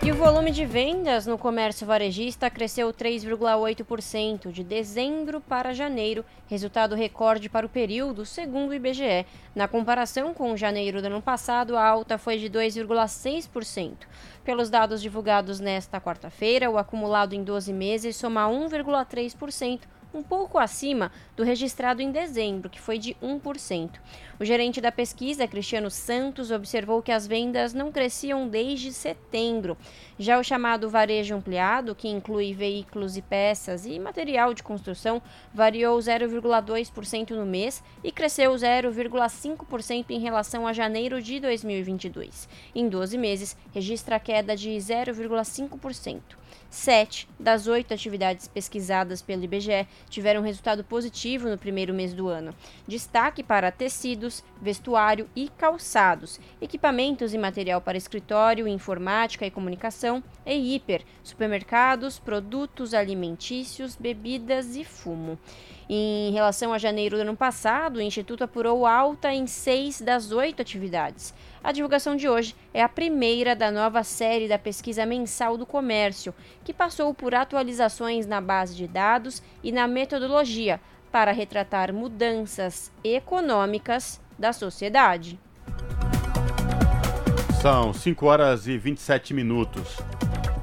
E 0.00 0.12
o 0.12 0.14
volume 0.14 0.52
de 0.52 0.64
vendas 0.64 1.26
no 1.26 1.36
comércio 1.36 1.84
varejista 1.84 2.48
cresceu 2.48 2.92
3,8% 2.92 4.52
de 4.52 4.62
dezembro 4.62 5.40
para 5.40 5.74
janeiro, 5.74 6.24
resultado 6.46 6.94
recorde 6.94 7.48
para 7.48 7.66
o 7.66 7.68
período, 7.68 8.24
segundo 8.24 8.70
o 8.70 8.74
IBGE. 8.74 9.26
Na 9.56 9.66
comparação 9.66 10.32
com 10.32 10.56
janeiro 10.56 11.02
do 11.02 11.06
ano 11.06 11.20
passado, 11.20 11.76
a 11.76 11.84
alta 11.84 12.16
foi 12.16 12.38
de 12.38 12.48
2,6%. 12.48 14.06
Pelos 14.44 14.70
dados 14.70 15.02
divulgados 15.02 15.58
nesta 15.58 16.00
quarta-feira, 16.00 16.70
o 16.70 16.78
acumulado 16.78 17.34
em 17.34 17.42
12 17.42 17.72
meses 17.72 18.14
soma 18.14 18.46
1,3% 18.46 19.80
um 20.14 20.22
pouco 20.22 20.58
acima 20.58 21.12
do 21.36 21.42
registrado 21.42 22.00
em 22.00 22.10
dezembro, 22.10 22.70
que 22.70 22.80
foi 22.80 22.98
de 22.98 23.14
1%. 23.22 23.90
O 24.40 24.44
gerente 24.44 24.80
da 24.80 24.92
pesquisa, 24.92 25.48
Cristiano 25.48 25.90
Santos, 25.90 26.52
observou 26.52 27.02
que 27.02 27.10
as 27.10 27.26
vendas 27.26 27.74
não 27.74 27.90
cresciam 27.90 28.46
desde 28.46 28.92
setembro. 28.92 29.76
Já 30.16 30.38
o 30.38 30.44
chamado 30.44 30.88
varejo 30.88 31.34
ampliado, 31.34 31.92
que 31.92 32.06
inclui 32.06 32.54
veículos 32.54 33.16
e 33.16 33.22
peças 33.22 33.84
e 33.84 33.98
material 33.98 34.54
de 34.54 34.62
construção, 34.62 35.20
variou 35.52 35.98
0,2% 35.98 37.30
no 37.30 37.44
mês 37.44 37.82
e 38.04 38.12
cresceu 38.12 38.52
0,5% 38.52 40.10
em 40.10 40.20
relação 40.20 40.68
a 40.68 40.72
janeiro 40.72 41.20
de 41.20 41.40
2022. 41.40 42.48
Em 42.76 42.88
12 42.88 43.18
meses, 43.18 43.56
registra 43.74 44.20
queda 44.20 44.56
de 44.56 44.70
0,5%. 44.70 46.38
Sete 46.70 47.26
das 47.40 47.66
oito 47.66 47.94
atividades 47.94 48.46
pesquisadas 48.46 49.22
pelo 49.22 49.42
IBGE 49.42 49.86
tiveram 50.10 50.42
resultado 50.42 50.84
positivo 50.84 51.48
no 51.48 51.56
primeiro 51.56 51.94
mês 51.94 52.12
do 52.12 52.28
ano. 52.28 52.54
Destaque 52.86 53.42
para 53.42 53.72
tecidos, 53.72 54.27
vestuário 54.60 55.28
e 55.34 55.48
calçados, 55.48 56.40
equipamentos 56.60 57.34
e 57.34 57.38
material 57.38 57.80
para 57.80 57.98
escritório, 57.98 58.68
informática 58.68 59.46
e 59.46 59.50
comunicação 59.50 60.22
e 60.44 60.74
hiper, 60.74 61.02
supermercados, 61.22 62.18
produtos 62.18 62.94
alimentícios, 62.94 63.96
bebidas 63.96 64.76
e 64.76 64.84
fumo. 64.84 65.38
Em 65.90 66.32
relação 66.32 66.74
a 66.74 66.78
janeiro 66.78 67.16
do 67.16 67.22
ano 67.22 67.36
passado, 67.36 67.96
o 67.96 68.02
Instituto 68.02 68.44
apurou 68.44 68.86
alta 68.86 69.32
em 69.32 69.46
seis 69.46 70.02
das 70.02 70.30
oito 70.32 70.60
atividades. 70.60 71.32
A 71.64 71.72
divulgação 71.72 72.14
de 72.14 72.28
hoje 72.28 72.54
é 72.74 72.82
a 72.82 72.88
primeira 72.88 73.56
da 73.56 73.70
nova 73.70 74.04
série 74.04 74.48
da 74.48 74.58
pesquisa 74.58 75.06
mensal 75.06 75.56
do 75.56 75.64
comércio, 75.64 76.34
que 76.62 76.74
passou 76.74 77.14
por 77.14 77.34
atualizações 77.34 78.26
na 78.26 78.40
base 78.40 78.76
de 78.76 78.86
dados 78.86 79.42
e 79.62 79.72
na 79.72 79.88
metodologia 79.88 80.78
para 81.10 81.32
retratar 81.32 81.92
mudanças 81.92 82.92
econômicas 83.02 84.20
da 84.38 84.52
sociedade. 84.52 85.38
São 87.60 87.92
5 87.92 88.26
horas 88.26 88.66
e 88.68 88.78
27 88.78 89.34
minutos. 89.34 89.96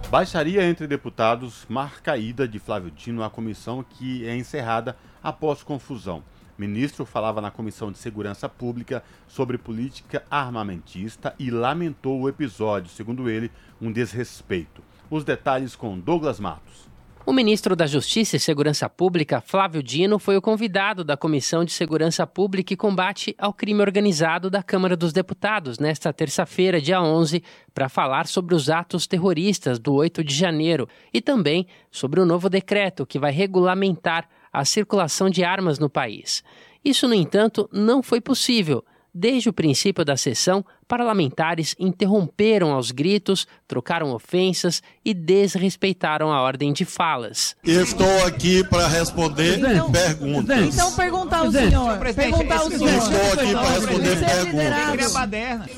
Baixaria 0.09 0.63
entre 0.63 0.87
deputados 0.87 1.65
marca 1.67 2.13
a 2.13 2.17
ida 2.17 2.47
de 2.47 2.57
Flávio 2.57 2.89
Dino 2.89 3.23
à 3.23 3.29
comissão 3.29 3.83
que 3.83 4.25
é 4.25 4.35
encerrada 4.35 4.95
após 5.21 5.61
confusão. 5.61 6.23
O 6.57 6.61
ministro 6.61 7.05
falava 7.05 7.41
na 7.41 7.51
Comissão 7.51 7.91
de 7.91 7.97
Segurança 7.97 8.47
Pública 8.47 9.03
sobre 9.27 9.57
política 9.57 10.23
armamentista 10.31 11.35
e 11.37 11.51
lamentou 11.51 12.21
o 12.21 12.29
episódio, 12.29 12.89
segundo 12.89 13.29
ele, 13.29 13.51
um 13.81 13.91
desrespeito. 13.91 14.81
Os 15.09 15.25
detalhes 15.25 15.75
com 15.75 15.99
Douglas 15.99 16.39
Matos. 16.39 16.84
O 17.27 17.33
ministro 17.33 17.75
da 17.75 17.87
Justiça 17.87 18.35
e 18.35 18.39
Segurança 18.39 18.87
Pública, 18.87 19.41
Flávio 19.41 19.81
Dino, 19.81 20.19
foi 20.19 20.37
o 20.37 20.41
convidado 20.41 21.03
da 21.03 21.17
Comissão 21.17 21.65
de 21.65 21.71
Segurança 21.71 22.27
Pública 22.27 22.71
e 22.71 22.77
Combate 22.77 23.33
ao 23.39 23.51
Crime 23.51 23.81
Organizado 23.81 24.47
da 24.47 24.61
Câmara 24.61 24.95
dos 24.95 25.11
Deputados 25.11 25.79
nesta 25.79 26.13
terça-feira, 26.13 26.79
dia 26.79 27.01
11, 27.01 27.41
para 27.73 27.89
falar 27.89 28.27
sobre 28.27 28.53
os 28.53 28.69
atos 28.69 29.07
terroristas 29.07 29.79
do 29.79 29.95
8 29.95 30.23
de 30.23 30.35
janeiro 30.35 30.87
e 31.11 31.19
também 31.19 31.65
sobre 31.89 32.19
o 32.19 32.25
novo 32.27 32.47
decreto 32.47 33.07
que 33.07 33.17
vai 33.17 33.31
regulamentar 33.31 34.29
a 34.53 34.63
circulação 34.63 35.27
de 35.27 35.43
armas 35.43 35.79
no 35.79 35.89
país. 35.89 36.43
Isso, 36.83 37.07
no 37.07 37.15
entanto, 37.15 37.67
não 37.73 38.03
foi 38.03 38.21
possível. 38.21 38.85
Desde 39.17 39.47
o 39.47 39.53
princípio 39.53 40.03
da 40.03 40.17
sessão, 40.17 40.65
parlamentares 40.89 41.73
interromperam 41.79 42.73
aos 42.73 42.91
gritos, 42.91 43.47
trocaram 43.65 44.11
ofensas 44.11 44.83
e 45.05 45.13
desrespeitaram 45.13 46.33
a 46.33 46.41
ordem 46.41 46.73
de 46.73 46.83
falas. 46.83 47.55
Estou 47.63 48.25
aqui 48.25 48.61
para 48.65 48.89
responder 48.89 49.57
Presidente, 49.57 49.89
perguntas. 49.89 50.73
Então 50.75 50.93
perguntar 50.97 51.37
ao 51.37 51.49
senhor. 51.49 51.97
Perguntar 52.13 52.57
ao 52.57 52.69
senhor. 52.69 52.89
Estou 52.89 53.31
aqui 53.31 53.53
para 53.53 53.69
responder 53.69 54.17
perguntas. 54.19 55.71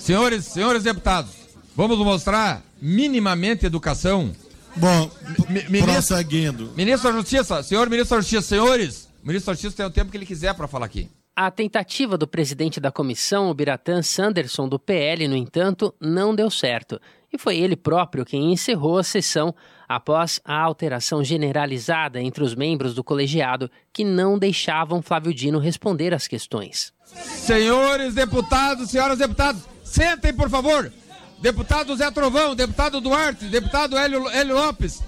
Senhores, 0.00 0.46
senhores 0.46 0.82
deputados, 0.82 1.30
vamos 1.76 1.96
mostrar 1.98 2.60
minimamente 2.82 3.64
educação 3.64 4.32
Bom, 4.74 5.08
ministro, 5.48 5.92
prosseguindo. 5.92 6.72
Ministro 6.76 7.12
da 7.12 7.18
Justiça, 7.18 7.62
senhor 7.62 7.88
ministro 7.88 8.16
da 8.16 8.20
Justiça, 8.20 8.42
senhores, 8.48 9.08
o 9.22 9.28
ministro 9.28 9.52
da 9.52 9.54
Justiça 9.54 9.76
tem 9.76 9.86
o 9.86 9.90
tempo 9.90 10.10
que 10.10 10.16
ele 10.16 10.26
quiser 10.26 10.52
para 10.52 10.66
falar 10.66 10.86
aqui. 10.86 11.08
A 11.38 11.50
tentativa 11.50 12.16
do 12.16 12.26
presidente 12.26 12.80
da 12.80 12.90
comissão, 12.90 13.50
o 13.50 13.54
Biratan 13.54 14.00
Sanderson, 14.00 14.66
do 14.66 14.78
PL, 14.78 15.28
no 15.28 15.36
entanto, 15.36 15.94
não 16.00 16.34
deu 16.34 16.50
certo. 16.50 16.98
E 17.30 17.36
foi 17.36 17.58
ele 17.58 17.76
próprio 17.76 18.24
quem 18.24 18.54
encerrou 18.54 18.96
a 18.96 19.04
sessão 19.04 19.54
após 19.86 20.40
a 20.42 20.58
alteração 20.58 21.22
generalizada 21.22 22.22
entre 22.22 22.42
os 22.42 22.54
membros 22.54 22.94
do 22.94 23.04
colegiado 23.04 23.70
que 23.92 24.02
não 24.02 24.38
deixavam 24.38 25.02
Flávio 25.02 25.34
Dino 25.34 25.58
responder 25.58 26.14
às 26.14 26.26
questões. 26.26 26.90
Senhores 27.04 28.14
deputados, 28.14 28.88
senhoras 28.88 29.18
deputadas, 29.18 29.60
sentem, 29.84 30.32
por 30.32 30.48
favor. 30.48 30.90
Deputado 31.38 31.94
Zé 31.96 32.10
Trovão, 32.10 32.56
deputado 32.56 32.98
Duarte, 32.98 33.44
deputado 33.44 33.98
Hélio, 33.98 34.26
Hélio 34.30 34.56
Lopes. 34.56 35.02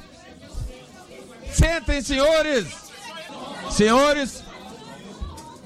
Sentem, 1.50 2.02
senhores. 2.02 2.66
Senhores, 3.70 4.44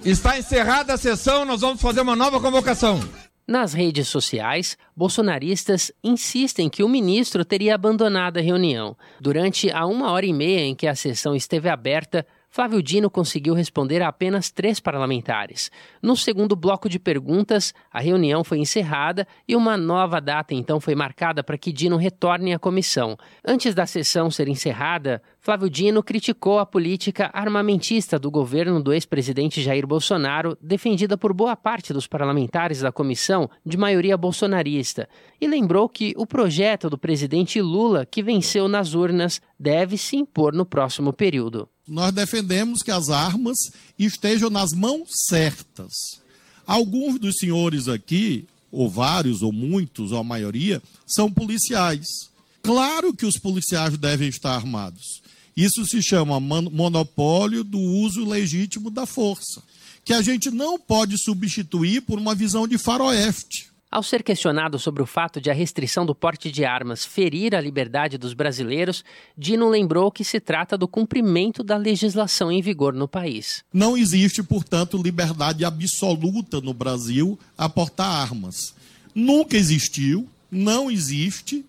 está 0.04 0.38
encerrada 0.38 0.94
a 0.94 0.96
sessão, 0.96 1.44
nós 1.44 1.60
vamos 1.60 1.80
fazer 1.80 2.00
uma 2.00 2.16
nova 2.16 2.40
convocação. 2.40 3.00
Nas 3.46 3.72
redes 3.72 4.08
sociais, 4.08 4.76
bolsonaristas 4.96 5.92
insistem 6.02 6.68
que 6.68 6.82
o 6.82 6.88
ministro 6.88 7.44
teria 7.44 7.74
abandonado 7.74 8.38
a 8.38 8.40
reunião. 8.40 8.96
Durante 9.20 9.70
a 9.70 9.84
uma 9.86 10.10
hora 10.10 10.26
e 10.26 10.32
meia 10.32 10.60
em 10.60 10.74
que 10.74 10.86
a 10.86 10.94
sessão 10.94 11.34
esteve 11.34 11.68
aberta, 11.68 12.26
Flávio 12.54 12.82
Dino 12.82 13.08
conseguiu 13.08 13.54
responder 13.54 14.02
a 14.02 14.08
apenas 14.08 14.50
três 14.50 14.78
parlamentares. 14.78 15.70
No 16.02 16.14
segundo 16.14 16.54
bloco 16.54 16.86
de 16.86 16.98
perguntas, 16.98 17.72
a 17.90 17.98
reunião 17.98 18.44
foi 18.44 18.58
encerrada 18.58 19.26
e 19.48 19.56
uma 19.56 19.74
nova 19.74 20.20
data 20.20 20.52
então 20.52 20.78
foi 20.78 20.94
marcada 20.94 21.42
para 21.42 21.56
que 21.56 21.72
Dino 21.72 21.96
retorne 21.96 22.52
à 22.52 22.58
comissão. 22.58 23.16
Antes 23.42 23.74
da 23.74 23.86
sessão 23.86 24.30
ser 24.30 24.48
encerrada, 24.48 25.22
Flávio 25.40 25.70
Dino 25.70 26.02
criticou 26.02 26.58
a 26.58 26.66
política 26.66 27.30
armamentista 27.32 28.18
do 28.18 28.30
governo 28.30 28.82
do 28.82 28.92
ex-presidente 28.92 29.62
Jair 29.62 29.86
Bolsonaro, 29.86 30.54
defendida 30.60 31.16
por 31.16 31.32
boa 31.32 31.56
parte 31.56 31.90
dos 31.90 32.06
parlamentares 32.06 32.82
da 32.82 32.92
comissão 32.92 33.48
de 33.64 33.78
maioria 33.78 34.18
bolsonarista, 34.18 35.08
e 35.40 35.48
lembrou 35.48 35.88
que 35.88 36.12
o 36.18 36.26
projeto 36.26 36.90
do 36.90 36.98
presidente 36.98 37.62
Lula, 37.62 38.04
que 38.04 38.22
venceu 38.22 38.68
nas 38.68 38.92
urnas, 38.92 39.40
deve 39.58 39.96
se 39.96 40.16
impor 40.16 40.52
no 40.52 40.66
próximo 40.66 41.14
período. 41.14 41.66
Nós 41.86 42.12
defendemos 42.12 42.82
que 42.82 42.90
as 42.90 43.10
armas 43.10 43.58
estejam 43.98 44.48
nas 44.48 44.72
mãos 44.72 45.08
certas. 45.26 45.92
Alguns 46.66 47.18
dos 47.18 47.36
senhores 47.36 47.88
aqui, 47.88 48.46
ou 48.70 48.88
vários, 48.88 49.42
ou 49.42 49.52
muitos, 49.52 50.12
ou 50.12 50.18
a 50.18 50.24
maioria, 50.24 50.80
são 51.06 51.30
policiais. 51.30 52.06
Claro 52.62 53.12
que 53.12 53.26
os 53.26 53.36
policiais 53.36 53.98
devem 53.98 54.28
estar 54.28 54.54
armados. 54.54 55.20
Isso 55.56 55.84
se 55.84 56.00
chama 56.00 56.40
monopólio 56.40 57.64
do 57.64 57.78
uso 57.78 58.24
legítimo 58.24 58.88
da 58.88 59.04
força, 59.04 59.62
que 60.04 60.12
a 60.12 60.22
gente 60.22 60.50
não 60.50 60.78
pode 60.78 61.18
substituir 61.18 62.02
por 62.02 62.18
uma 62.18 62.34
visão 62.34 62.66
de 62.66 62.78
faroeste. 62.78 63.71
Ao 63.92 64.02
ser 64.02 64.22
questionado 64.22 64.78
sobre 64.78 65.02
o 65.02 65.06
fato 65.06 65.38
de 65.38 65.50
a 65.50 65.52
restrição 65.52 66.06
do 66.06 66.14
porte 66.14 66.50
de 66.50 66.64
armas 66.64 67.04
ferir 67.04 67.54
a 67.54 67.60
liberdade 67.60 68.16
dos 68.16 68.32
brasileiros, 68.32 69.04
Dino 69.36 69.68
lembrou 69.68 70.10
que 70.10 70.24
se 70.24 70.40
trata 70.40 70.78
do 70.78 70.88
cumprimento 70.88 71.62
da 71.62 71.76
legislação 71.76 72.50
em 72.50 72.62
vigor 72.62 72.94
no 72.94 73.06
país. 73.06 73.62
Não 73.70 73.94
existe, 73.94 74.42
portanto, 74.42 74.96
liberdade 74.96 75.62
absoluta 75.62 76.58
no 76.58 76.72
Brasil 76.72 77.38
a 77.56 77.68
portar 77.68 78.08
armas. 78.08 78.74
Nunca 79.14 79.58
existiu, 79.58 80.26
não 80.50 80.90
existe, 80.90 81.62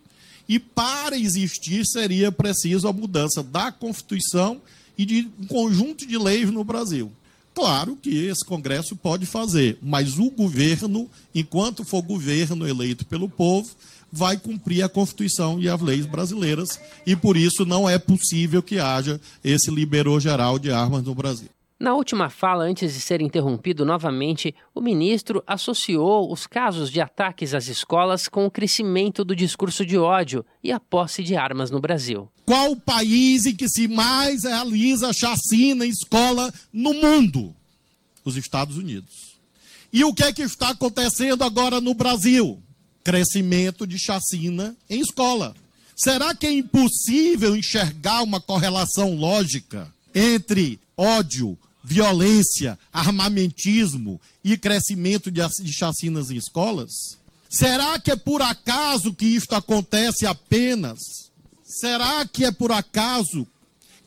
e 0.48 0.60
para 0.60 1.18
existir 1.18 1.86
seria 1.86 2.32
preciso 2.32 2.88
a 2.88 2.94
mudança 2.94 3.44
da 3.44 3.70
Constituição 3.70 4.62
e 4.98 5.04
de 5.06 5.30
um 5.42 5.46
conjunto 5.46 6.08
de 6.08 6.18
leis 6.18 6.50
no 6.50 6.64
Brasil. 6.64 7.12
Claro 7.54 7.96
que 7.96 8.26
esse 8.26 8.44
Congresso 8.44 8.96
pode 8.96 9.26
fazer, 9.26 9.78
mas 9.82 10.18
o 10.18 10.30
governo, 10.32 11.10
enquanto 11.36 11.86
for 11.86 12.02
governo 12.02 12.68
eleito 12.68 13.06
pelo 13.06 13.30
povo, 13.30 13.70
vai 14.12 14.38
cumprir 14.38 14.84
a 14.84 14.90
Constituição 14.90 15.60
e 15.60 15.70
as 15.70 15.82
leis 15.82 16.06
brasileiras, 16.06 16.80
e 17.06 17.16
por 17.16 17.38
isso 17.38 17.66
não 17.66 17.90
é 17.90 17.98
possível 17.98 18.62
que 18.62 18.80
haja 18.80 19.20
esse 19.44 19.70
liberou 19.72 20.20
geral 20.20 20.58
de 20.58 20.72
armas 20.72 21.04
no 21.04 21.14
Brasil. 21.16 21.50
Na 21.80 21.94
última 21.96 22.30
fala, 22.30 22.64
antes 22.64 22.94
de 22.94 23.02
ser 23.02 23.22
interrompido 23.22 23.84
novamente, 23.84 24.56
o 24.74 24.80
ministro 24.80 25.44
associou 25.46 26.32
os 26.32 26.48
casos 26.48 26.90
de 26.90 27.02
ataques 27.02 27.54
às 27.54 27.68
escolas 27.68 28.28
com 28.28 28.46
o 28.46 28.52
crescimento 28.52 29.26
do 29.26 29.36
discurso 29.36 29.86
de 29.86 29.98
ódio 29.98 30.46
e 30.64 30.72
a 30.72 30.80
posse 30.80 31.24
de 31.24 31.36
armas 31.36 31.72
no 31.72 31.82
Brasil. 31.82 32.30
Qual 32.46 32.72
o 32.72 32.80
país 32.80 33.46
em 33.46 33.56
que 33.56 33.68
se 33.68 33.88
mais 33.88 34.44
realiza 34.44 35.12
chacina 35.12 35.86
em 35.86 35.90
escola 35.90 36.54
no 36.72 36.94
mundo? 36.94 37.54
Os 38.24 38.38
Estados 38.38 38.78
Unidos. 38.78 39.34
E 39.92 40.04
o 40.04 40.14
que 40.14 40.24
é 40.24 40.32
que 40.32 40.42
está 40.42 40.70
acontecendo 40.70 41.44
agora 41.44 41.82
no 41.82 41.94
Brasil? 41.94 42.62
Crescimento 43.04 43.86
de 43.86 44.00
chacina 44.00 44.76
em 44.90 45.02
escola. 45.02 45.54
Será 45.96 46.34
que 46.34 46.48
é 46.48 46.52
impossível 46.52 47.56
enxergar 47.56 48.24
uma 48.24 48.40
correlação 48.40 49.16
lógica 49.16 49.94
entre 50.14 50.80
ódio, 50.96 51.58
violência, 51.84 52.78
armamentismo 52.92 54.20
e 54.44 54.58
crescimento 54.58 55.30
de, 55.30 55.42
de 55.62 55.74
chacinas 55.74 56.32
em 56.32 56.38
escolas? 56.38 57.18
Será 57.50 58.00
que 58.00 58.12
é 58.12 58.16
por 58.16 58.42
acaso 58.42 59.14
que 59.14 59.26
isto 59.26 59.54
acontece 59.54 60.26
apenas? 60.26 61.00
Será 61.64 62.26
que 62.26 62.46
é 62.46 62.52
por 62.52 62.72
acaso 62.72 63.48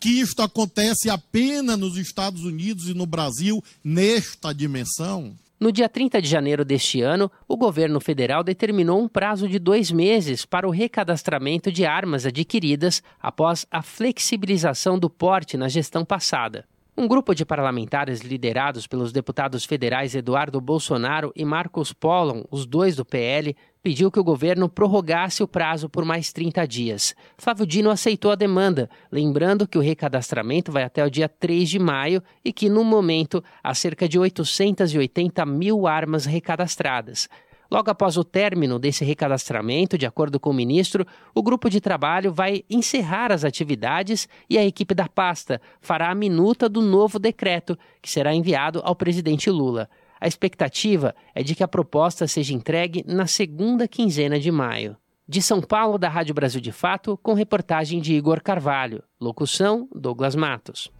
que 0.01 0.09
isto 0.09 0.43
acontece 0.43 1.09
apenas 1.09 1.79
nos 1.79 1.97
Estados 1.97 2.43
Unidos 2.43 2.89
e 2.89 2.95
no 2.95 3.07
Brasil 3.07 3.63
nesta 3.85 4.53
dimensão? 4.53 5.37
No 5.59 5.73
dia 5.73 5.89
30 5.89 6.21
de 6.21 6.29
janeiro 6.29 6.67
deste 6.67 7.01
ano, 7.01 7.33
o 7.49 7.57
governo 7.57 7.99
federal 7.99 8.45
determinou 8.45 9.01
um 9.01 9.09
prazo 9.09 9.49
de 9.49 9.59
dois 9.59 9.91
meses 9.91 10.45
para 10.45 10.69
o 10.69 10.71
recadastramento 10.71 11.73
de 11.73 11.87
armas 11.87 12.27
adquiridas 12.27 13.03
após 13.19 13.67
a 13.71 13.81
flexibilização 13.81 14.99
do 14.99 15.09
porte 15.09 15.57
na 15.57 15.67
gestão 15.67 16.05
passada. 16.05 16.67
Um 16.99 17.07
grupo 17.07 17.35
de 17.35 17.45
parlamentares 17.45 18.23
liderados 18.23 18.87
pelos 18.87 19.13
deputados 19.13 19.67
federais 19.67 20.15
Eduardo 20.15 20.59
Bolsonaro 20.63 21.31
e 21.37 21.45
Marcos 21.45 21.93
Pollon, 21.93 22.43
os 22.51 22.65
dois 22.65 22.97
do 22.97 23.05
PL, 23.05 23.55
pediu 23.83 24.11
que 24.11 24.19
o 24.19 24.25
governo 24.25 24.67
prorrogasse 24.67 25.43
o 25.43 25.47
prazo 25.47 25.91
por 25.91 26.07
mais 26.07 26.33
30 26.33 26.67
dias. 26.67 27.15
Flávio 27.37 27.67
Dino 27.67 27.91
aceitou 27.91 28.31
a 28.31 28.35
demanda, 28.35 28.89
lembrando 29.13 29.69
que 29.69 29.77
o 29.77 29.83
recadastramento 29.83 30.73
vai 30.73 30.85
até 30.85 31.05
o 31.05 31.11
dia 31.11 31.29
3 31.29 31.69
de 31.69 31.79
maio 31.79 32.23
e 32.43 32.51
que, 32.51 32.71
no 32.71 32.83
momento, 32.83 33.45
há 33.63 33.75
cerca 33.75 34.09
de 34.09 34.19
880 34.19 35.45
mil 35.45 35.87
armas 35.87 36.25
recadastradas. 36.25 37.29
Logo 37.71 37.91
após 37.91 38.17
o 38.17 38.25
término 38.25 38.79
desse 38.79 39.05
recadastramento, 39.05 39.99
de 39.99 40.07
acordo 40.07 40.39
com 40.39 40.51
o 40.51 40.55
ministro, 40.55 41.07
o 41.35 41.43
grupo 41.43 41.69
de 41.69 41.81
trabalho 41.81 42.33
vai 42.33 42.63
encerrar 42.71 43.33
as 43.33 43.45
atividades 43.45 44.29
e 44.49 44.57
a 44.57 44.65
equipe 44.65 44.95
da 44.95 45.09
pasta 45.09 45.61
fará 45.81 46.11
a 46.11 46.15
minuta 46.15 46.69
do 46.69 46.81
novo 46.81 47.19
decreto, 47.19 47.77
que 48.01 48.11
será 48.11 48.35
enviado 48.35 48.81
ao 48.85 48.95
presidente 48.95 49.51
Lula. 49.51 49.89
A 50.21 50.27
expectativa 50.27 51.15
é 51.35 51.43
de 51.43 51.55
que 51.55 51.63
a 51.63 51.69
proposta 51.69 52.27
seja 52.27 52.55
entregue 52.55 53.05
na 53.07 53.27
segunda 53.27 53.87
quinzena 53.87 54.39
de 54.39 54.51
maio. 54.51 54.97
De 55.29 55.43
São 55.43 55.61
Paulo, 55.61 55.99
da 55.99 56.09
Rádio 56.09 56.35
Brasil 56.35 56.61
de 56.61 56.71
Fato, 56.71 57.19
com 57.21 57.35
reportagem 57.35 58.01
de 58.01 58.15
Igor 58.15 58.41
Carvalho. 58.41 59.03
Locução: 59.21 59.89
Douglas 59.93 60.37
Matos. 60.37 60.91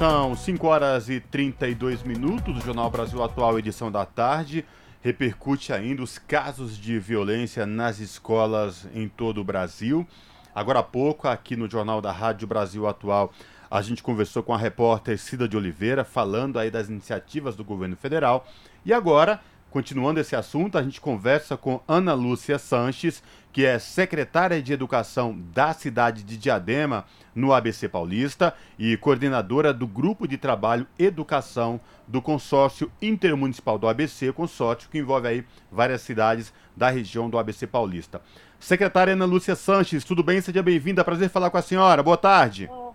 São 0.00 0.34
5 0.34 0.66
horas 0.66 1.10
e 1.10 1.20
32 1.20 2.02
minutos. 2.04 2.56
O 2.56 2.60
Jornal 2.64 2.90
Brasil 2.90 3.22
Atual, 3.22 3.58
edição 3.58 3.92
da 3.92 4.06
tarde, 4.06 4.64
repercute 5.02 5.74
ainda 5.74 6.02
os 6.02 6.16
casos 6.16 6.78
de 6.78 6.98
violência 6.98 7.66
nas 7.66 7.98
escolas 7.98 8.88
em 8.94 9.06
todo 9.06 9.42
o 9.42 9.44
Brasil. 9.44 10.08
Agora 10.54 10.78
há 10.78 10.82
pouco, 10.82 11.28
aqui 11.28 11.54
no 11.54 11.68
Jornal 11.68 12.00
da 12.00 12.10
Rádio 12.10 12.48
Brasil 12.48 12.88
Atual, 12.88 13.30
a 13.70 13.82
gente 13.82 14.02
conversou 14.02 14.42
com 14.42 14.54
a 14.54 14.56
repórter 14.56 15.18
Cida 15.18 15.46
de 15.46 15.54
Oliveira, 15.54 16.02
falando 16.02 16.58
aí 16.58 16.70
das 16.70 16.88
iniciativas 16.88 17.54
do 17.54 17.62
governo 17.62 17.94
federal. 17.94 18.48
E 18.86 18.94
agora, 18.94 19.38
continuando 19.70 20.20
esse 20.20 20.34
assunto, 20.34 20.76
a 20.76 20.82
gente 20.82 21.00
conversa 21.00 21.56
com 21.56 21.80
Ana 21.86 22.12
Lúcia 22.12 22.58
Sanches, 22.58 23.22
que 23.52 23.64
é 23.64 23.78
secretária 23.78 24.60
de 24.62 24.72
Educação 24.72 25.38
da 25.54 25.72
cidade 25.72 26.22
de 26.22 26.36
Diadema, 26.36 27.04
no 27.34 27.52
ABC 27.52 27.88
Paulista, 27.88 28.52
e 28.78 28.96
coordenadora 28.96 29.72
do 29.72 29.86
Grupo 29.86 30.26
de 30.26 30.36
Trabalho 30.36 30.86
Educação 30.98 31.80
do 32.06 32.20
Consórcio 32.20 32.90
Intermunicipal 33.00 33.78
do 33.78 33.88
ABC, 33.88 34.32
consórcio 34.32 34.90
que 34.90 34.98
envolve 34.98 35.28
aí 35.28 35.44
várias 35.70 36.02
cidades 36.02 36.52
da 36.76 36.90
região 36.90 37.30
do 37.30 37.38
ABC 37.38 37.66
Paulista. 37.66 38.20
Secretária 38.58 39.14
Ana 39.14 39.24
Lúcia 39.24 39.54
Sanches, 39.54 40.04
tudo 40.04 40.22
bem? 40.22 40.40
Seja 40.40 40.62
bem-vinda. 40.62 41.04
Prazer 41.04 41.30
falar 41.30 41.50
com 41.50 41.56
a 41.56 41.62
senhora. 41.62 42.02
Boa 42.02 42.16
tarde. 42.16 42.68
Olá, 42.70 42.89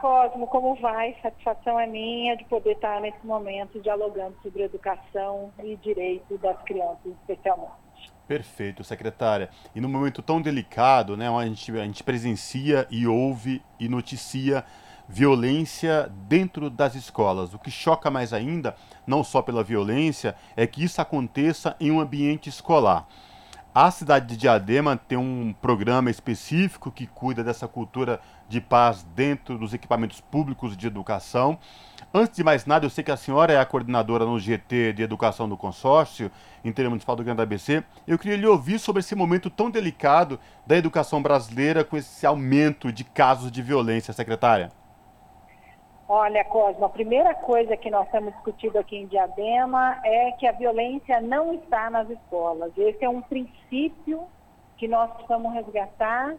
Cosmo, 0.00 0.46
como 0.46 0.74
vai? 0.76 1.16
Satisfação 1.22 1.80
é 1.80 1.86
minha 1.86 2.36
de 2.36 2.44
poder 2.44 2.72
estar 2.72 3.00
nesse 3.00 3.24
momento 3.24 3.80
dialogando 3.80 4.36
sobre 4.42 4.62
educação 4.62 5.50
e 5.64 5.76
direito 5.76 6.36
das 6.38 6.60
crianças, 6.62 7.12
especialmente. 7.20 7.72
Perfeito, 8.28 8.84
secretária. 8.84 9.48
E 9.74 9.80
num 9.80 9.88
momento 9.88 10.20
tão 10.20 10.42
delicado, 10.42 11.16
né, 11.16 11.30
onde 11.30 11.44
a 11.44 11.48
gente, 11.48 11.72
a 11.72 11.84
gente 11.84 12.04
presencia 12.04 12.86
e 12.90 13.06
ouve 13.06 13.62
e 13.80 13.88
noticia 13.88 14.64
violência 15.08 16.10
dentro 16.28 16.68
das 16.68 16.94
escolas. 16.94 17.54
O 17.54 17.58
que 17.58 17.70
choca 17.70 18.10
mais 18.10 18.32
ainda, 18.32 18.74
não 19.06 19.24
só 19.24 19.40
pela 19.40 19.64
violência, 19.64 20.34
é 20.56 20.66
que 20.66 20.84
isso 20.84 21.00
aconteça 21.00 21.76
em 21.80 21.90
um 21.90 22.00
ambiente 22.00 22.48
escolar. 22.48 23.06
A 23.78 23.90
cidade 23.90 24.26
de 24.26 24.38
Diadema 24.38 24.96
tem 24.96 25.18
um 25.18 25.52
programa 25.52 26.10
específico 26.10 26.90
que 26.90 27.06
cuida 27.06 27.44
dessa 27.44 27.68
cultura 27.68 28.20
de 28.48 28.60
paz 28.60 29.02
dentro 29.14 29.58
dos 29.58 29.74
equipamentos 29.74 30.20
públicos 30.20 30.76
de 30.76 30.86
educação. 30.86 31.58
Antes 32.14 32.36
de 32.36 32.44
mais 32.44 32.64
nada, 32.64 32.86
eu 32.86 32.90
sei 32.90 33.02
que 33.04 33.10
a 33.10 33.16
senhora 33.16 33.52
é 33.52 33.58
a 33.58 33.66
coordenadora 33.66 34.24
no 34.24 34.38
GT 34.38 34.92
de 34.94 35.02
Educação 35.02 35.48
do 35.48 35.56
Consórcio 35.56 36.30
Intermunicipal 36.64 37.16
do 37.16 37.24
Grande 37.24 37.42
ABC. 37.42 37.84
Eu 38.06 38.18
queria 38.18 38.36
lhe 38.36 38.46
ouvir 38.46 38.78
sobre 38.78 39.00
esse 39.00 39.14
momento 39.14 39.50
tão 39.50 39.70
delicado 39.70 40.38
da 40.66 40.76
educação 40.76 41.20
brasileira 41.20 41.84
com 41.84 41.96
esse 41.96 42.24
aumento 42.24 42.90
de 42.90 43.04
casos 43.04 43.50
de 43.50 43.60
violência, 43.60 44.14
secretária. 44.14 44.70
Olha, 46.08 46.44
Cosmo, 46.44 46.84
a 46.84 46.88
primeira 46.88 47.34
coisa 47.34 47.76
que 47.76 47.90
nós 47.90 48.08
temos 48.10 48.32
discutido 48.34 48.78
aqui 48.78 48.96
em 48.96 49.06
Diadema 49.06 49.98
é 50.04 50.30
que 50.32 50.46
a 50.46 50.52
violência 50.52 51.20
não 51.20 51.52
está 51.52 51.90
nas 51.90 52.08
escolas. 52.08 52.70
Esse 52.78 53.04
é 53.04 53.08
um 53.08 53.20
princípio 53.20 54.22
que 54.76 54.86
nós 54.86 55.10
precisamos 55.10 55.52
resgatar. 55.52 56.36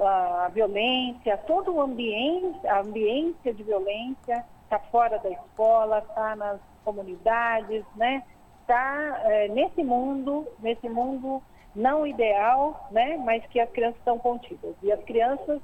A 0.00 0.50
violência, 0.52 1.36
todo 1.38 1.74
o 1.74 1.80
ambiente, 1.80 2.66
a 2.66 2.80
ambiência 2.80 3.52
de 3.54 3.62
violência 3.62 4.44
está 4.64 4.78
fora 4.90 5.18
da 5.18 5.30
escola, 5.30 5.98
está 5.98 6.34
nas 6.34 6.60
comunidades, 6.84 7.84
né? 7.94 8.22
Está 8.62 9.20
é, 9.24 9.48
nesse 9.48 9.82
mundo, 9.84 10.46
nesse 10.60 10.88
mundo 10.88 11.42
não 11.74 12.06
ideal, 12.06 12.88
né? 12.90 13.16
Mas 13.18 13.44
que 13.46 13.60
as 13.60 13.70
crianças 13.70 13.98
estão 13.98 14.18
contidas. 14.18 14.74
E 14.82 14.90
as 14.90 15.02
crianças 15.04 15.60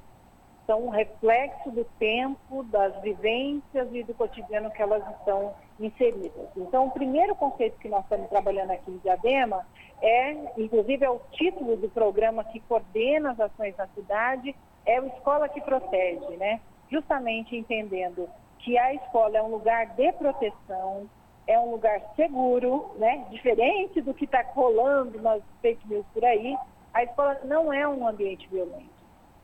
são 0.69 0.85
um 0.85 0.89
reflexo 0.89 1.71
do 1.71 1.83
tempo, 1.97 2.63
das 2.65 2.95
vivências 3.01 3.87
e 3.91 4.03
do 4.03 4.13
cotidiano 4.13 4.69
que 4.69 4.79
elas 4.79 5.03
estão 5.17 5.55
inseridas. 5.79 6.47
Então, 6.55 6.85
o 6.85 6.91
primeiro 6.91 7.33
conceito 7.33 7.79
que 7.79 7.89
nós 7.89 8.03
estamos 8.03 8.29
trabalhando 8.29 8.69
aqui 8.69 8.91
em 8.91 8.97
Diadema 8.99 9.65
é, 9.99 10.31
inclusive 10.61 11.03
é 11.03 11.09
o 11.09 11.19
título 11.31 11.75
do 11.75 11.89
programa 11.89 12.43
que 12.43 12.59
coordena 12.59 13.31
as 13.31 13.39
ações 13.39 13.75
na 13.77 13.87
cidade, 13.87 14.55
é 14.85 15.01
o 15.01 15.07
Escola 15.07 15.49
que 15.49 15.59
Protege, 15.59 16.37
né? 16.37 16.61
Justamente 16.91 17.55
entendendo 17.55 18.29
que 18.59 18.77
a 18.77 18.93
escola 18.93 19.39
é 19.39 19.41
um 19.41 19.49
lugar 19.49 19.87
de 19.95 20.11
proteção, 20.13 21.09
é 21.47 21.59
um 21.59 21.71
lugar 21.71 21.99
seguro, 22.15 22.91
né? 22.97 23.25
Diferente 23.31 24.01
do 24.01 24.13
que 24.13 24.25
está 24.25 24.43
rolando 24.53 25.19
nas 25.19 25.41
fake 25.63 25.87
news 25.87 26.05
por 26.13 26.23
aí, 26.23 26.55
a 26.93 27.03
escola 27.03 27.39
não 27.43 27.73
é 27.73 27.87
um 27.87 28.07
ambiente 28.07 28.47
violento. 28.49 28.99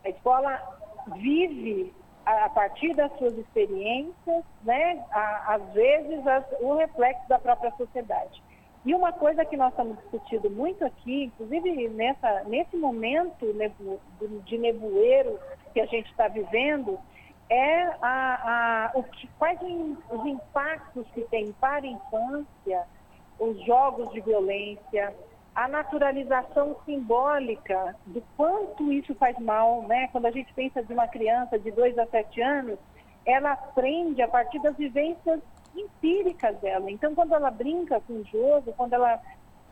A 0.06 0.10
escola 0.10 0.75
vive 1.18 1.94
a, 2.26 2.50
partir 2.50 2.94
das 2.96 3.16
suas 3.18 3.38
experiências, 3.38 4.44
né? 4.64 5.04
às 5.12 5.62
vezes 5.74 6.26
as, 6.26 6.44
o 6.60 6.76
reflexo 6.76 7.28
da 7.28 7.40
própria 7.40 7.72
sociedade. 7.78 8.44
E 8.86 8.94
uma 8.94 9.12
coisa 9.12 9.44
que 9.44 9.58
nós 9.58 9.72
estamos 9.72 9.98
discutindo 9.98 10.50
muito 10.50 10.86
aqui, 10.86 11.26
inclusive 11.26 11.90
nessa, 11.90 12.44
nesse 12.44 12.78
momento 12.78 13.48
de 14.46 14.58
nevoeiro 14.58 15.40
que 15.74 15.82
a 15.82 15.86
gente 15.88 16.10
está 16.12 16.28
vivendo, 16.28 17.00
é 17.50 17.84
a, 18.02 18.92
a, 18.92 18.92
o 18.96 19.04
que, 19.04 19.28
quais 19.40 19.60
os 19.62 20.26
impactos 20.26 21.06
que 21.14 21.22
tem 21.26 21.52
para 21.54 21.86
a 21.86 21.90
infância 21.90 22.86
os 23.40 23.64
jogos 23.66 24.12
de 24.12 24.22
violência, 24.22 25.14
a 25.56 25.70
naturalização 25.70 26.76
simbólica 26.86 27.96
do 28.06 28.22
quanto 28.36 28.92
isso 28.92 29.16
faz 29.16 29.40
mal, 29.40 29.84
né? 29.84 30.10
Quando 30.12 30.26
a 30.26 30.32
gente 30.32 30.54
pensa 30.54 30.84
de 30.84 30.92
uma 30.92 31.08
criança 31.08 31.58
de 31.58 31.72
2 31.72 31.98
a 31.98 32.06
7 32.08 32.42
anos, 32.42 32.78
ela 33.26 33.54
aprende 33.54 34.22
a 34.22 34.28
partir 34.28 34.60
das 34.60 34.76
vivências 34.76 35.40
empíricas 35.74 36.58
dela. 36.60 36.92
Então, 36.92 37.16
quando 37.16 37.34
ela 37.34 37.50
brinca 37.50 38.02
com 38.02 38.14
o 38.14 38.26
jogo, 38.26 38.74
quando 38.74 38.94
ela 38.94 39.22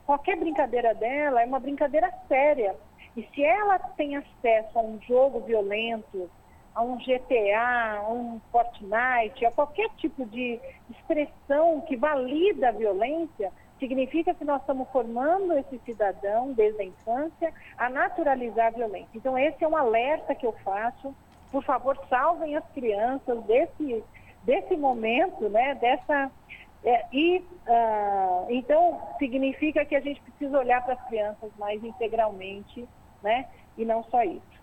qualquer 0.06 0.38
brincadeira 0.38 0.94
dela 0.94 1.42
é 1.42 1.46
uma 1.46 1.60
brincadeira 1.60 2.12
séria. 2.28 2.76
E 3.16 3.24
se 3.34 3.44
ela 3.44 3.78
tem 3.80 4.16
acesso 4.16 4.80
a 4.80 4.82
um 4.82 5.00
jogo 5.02 5.42
violento, 5.42 6.30
a 6.74 6.82
um 6.82 6.98
GTA, 6.98 8.00
a 8.00 8.12
um 8.12 8.42
Fortnite, 8.52 9.46
a 9.46 9.52
qualquer 9.52 9.90
tipo 9.98 10.26
de 10.26 10.60
expressão 10.90 11.82
que 11.82 11.96
valida 11.96 12.70
a 12.70 12.72
violência, 12.72 13.52
significa 13.84 14.34
que 14.34 14.46
nós 14.46 14.62
estamos 14.62 14.88
formando 14.92 15.58
esse 15.58 15.78
cidadão 15.80 16.54
desde 16.54 16.82
a 16.82 16.86
infância 16.86 17.54
a 17.78 17.90
naturalizar 17.90 18.68
a 18.68 18.78
violência. 18.78 19.10
Então 19.14 19.38
esse 19.38 19.62
é 19.62 19.68
um 19.68 19.76
alerta 19.76 20.34
que 20.34 20.46
eu 20.46 20.54
faço. 20.64 21.14
Por 21.52 21.62
favor, 21.66 21.98
salvem 22.10 22.56
as 22.56 22.66
crianças 22.72 23.44
desse 23.44 24.02
desse 24.44 24.78
momento, 24.78 25.50
né? 25.50 25.76
Dessa 25.76 26.32
é, 26.86 27.06
e 27.12 27.40
uh, 27.40 28.48
então 28.50 29.02
significa 29.20 29.84
que 29.84 29.96
a 29.96 30.00
gente 30.00 30.22
precisa 30.22 30.58
olhar 30.58 30.82
para 30.84 30.94
as 30.94 31.08
crianças 31.08 31.52
mais 31.58 31.84
integralmente, 31.84 32.88
né? 33.22 33.48
E 33.78 33.84
não 33.84 34.02
só 34.06 34.24
isso. 34.24 34.54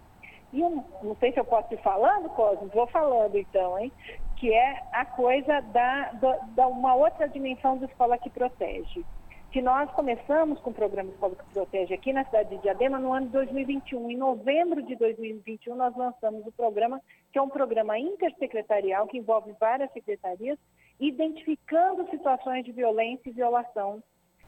E 0.53 0.63
um, 0.63 0.83
não 1.03 1.15
sei 1.17 1.33
se 1.33 1.39
eu 1.39 1.45
posso 1.45 1.73
ir 1.75 1.83
falando, 1.83 2.31
Cosmo, 2.31 2.69
vou 2.69 2.87
falando 2.87 3.37
então, 3.37 3.79
hein? 3.79 3.93
Que 4.41 4.55
é 4.55 4.83
a 4.91 5.05
coisa 5.05 5.61
da, 5.61 6.13
da, 6.13 6.37
da 6.57 6.67
uma 6.67 6.95
outra 6.95 7.29
dimensão 7.29 7.77
da 7.77 7.85
escola 7.85 8.17
que 8.17 8.31
protege. 8.31 9.05
Que 9.53 9.61
nós 9.61 9.91
começamos 9.91 10.59
com 10.61 10.71
o 10.71 10.73
programa 10.73 11.11
Escola 11.11 11.37
que 11.37 11.53
Protege 11.53 11.93
aqui 11.93 12.11
na 12.11 12.25
cidade 12.25 12.49
de 12.49 12.63
Diadema 12.63 12.99
no 12.99 13.13
ano 13.13 13.27
de 13.27 13.33
2021. 13.33 14.11
Em 14.11 14.17
novembro 14.17 14.83
de 14.83 14.97
2021, 14.97 15.75
nós 15.75 15.95
lançamos 15.95 16.47
o 16.47 16.53
programa, 16.53 17.03
que 17.31 17.39
é 17.39 17.43
um 17.43 17.51
programa 17.51 17.99
intersecretarial 17.99 19.07
que 19.09 19.19
envolve 19.19 19.53
várias 19.61 19.93
secretarias, 19.93 20.59
identificando 20.99 22.09
situações 22.09 22.65
de 22.65 22.73
violência 22.73 23.29
e 23.29 23.33
violação, 23.33 24.03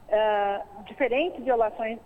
uh, 0.07 0.83
diferentes 0.85 1.43
violações 1.43 1.99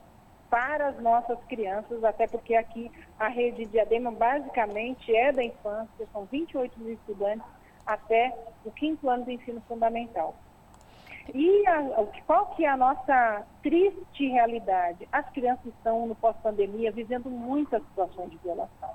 para 0.49 0.89
as 0.89 1.01
nossas 1.01 1.41
crianças, 1.45 2.03
até 2.03 2.27
porque 2.27 2.53
aqui 2.53 2.91
a 3.17 3.29
rede 3.29 3.65
Diadema 3.65 4.11
basicamente 4.11 5.15
é 5.15 5.31
da 5.31 5.41
infância, 5.41 6.05
são 6.11 6.25
28 6.25 6.77
mil 6.81 6.93
estudantes 6.93 7.56
até 7.87 8.35
o 8.65 8.71
quinto 8.71 9.09
ano 9.09 9.25
do 9.25 9.31
ensino 9.31 9.61
fundamental. 9.67 10.35
E 11.33 11.67
a, 11.67 12.05
qual 12.25 12.47
que 12.47 12.65
é 12.65 12.69
a 12.69 12.77
nossa 12.77 13.45
triste 13.63 14.27
realidade? 14.27 15.07
As 15.11 15.27
crianças 15.31 15.65
estão 15.65 16.07
no 16.07 16.15
pós-pandemia 16.15 16.91
vivendo 16.91 17.29
muitas 17.29 17.81
situações 17.83 18.29
de 18.29 18.37
violação. 18.37 18.91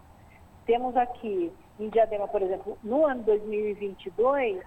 Temos 0.65 0.97
aqui 0.97 1.53
em 1.79 1.89
Diadema, 1.89 2.29
por 2.29 2.41
exemplo, 2.41 2.79
no 2.83 3.05
ano 3.05 3.23
2022, 3.25 4.63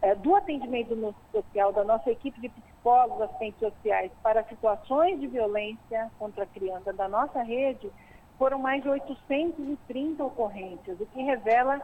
é, 0.00 0.14
do 0.14 0.34
atendimento 0.34 0.94
no 0.96 1.14
social 1.30 1.72
da 1.72 1.84
nossa 1.84 2.10
equipe 2.10 2.40
de 2.40 2.48
psicólogos, 2.48 3.22
assistentes 3.22 3.60
sociais 3.60 4.10
para 4.22 4.44
situações 4.44 5.20
de 5.20 5.26
violência 5.26 6.10
contra 6.18 6.44
a 6.44 6.46
criança 6.46 6.92
da 6.92 7.08
nossa 7.08 7.42
rede, 7.42 7.90
foram 8.38 8.58
mais 8.58 8.82
de 8.82 8.88
830 8.88 10.24
ocorrências, 10.24 10.98
o 11.00 11.06
que 11.06 11.22
revela 11.22 11.80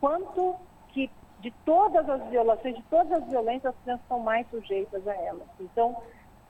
quanto 0.00 0.56
de 1.40 1.50
todas 1.64 2.08
as 2.08 2.22
violações, 2.28 2.76
de 2.76 2.82
todas 2.84 3.12
as 3.12 3.28
violências, 3.28 3.74
as 3.74 3.82
crianças 3.82 4.06
são 4.08 4.18
mais 4.20 4.48
sujeitas 4.50 5.06
a 5.06 5.14
elas. 5.14 5.46
Então, 5.60 5.96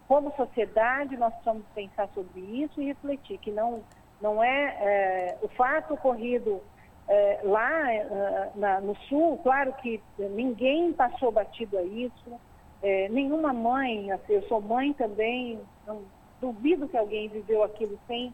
como 0.07 0.35
sociedade, 0.37 1.17
nós 1.17 1.33
precisamos 1.35 1.65
pensar 1.75 2.09
sobre 2.15 2.41
isso 2.41 2.81
e 2.81 2.87
refletir 2.87 3.39
que 3.39 3.51
não, 3.51 3.83
não 4.21 4.43
é, 4.43 4.77
é 4.81 5.39
o 5.43 5.49
fato 5.49 5.95
ocorrido 5.95 6.63
é, 7.09 7.41
lá 7.43 7.93
é, 7.93 8.51
na, 8.55 8.81
no 8.81 8.95
Sul, 9.09 9.39
claro 9.43 9.73
que 9.75 10.01
ninguém 10.19 10.93
passou 10.93 11.31
batido 11.31 11.77
a 11.79 11.83
isso, 11.83 12.41
é, 12.83 13.09
nenhuma 13.09 13.53
mãe, 13.53 14.11
assim, 14.13 14.35
eu 14.35 14.43
sou 14.43 14.61
mãe 14.61 14.93
também, 14.93 15.59
não, 15.87 16.03
duvido 16.41 16.89
que 16.89 16.97
alguém 16.97 17.29
viveu 17.29 17.63
aquilo 17.63 17.99
sem 18.07 18.33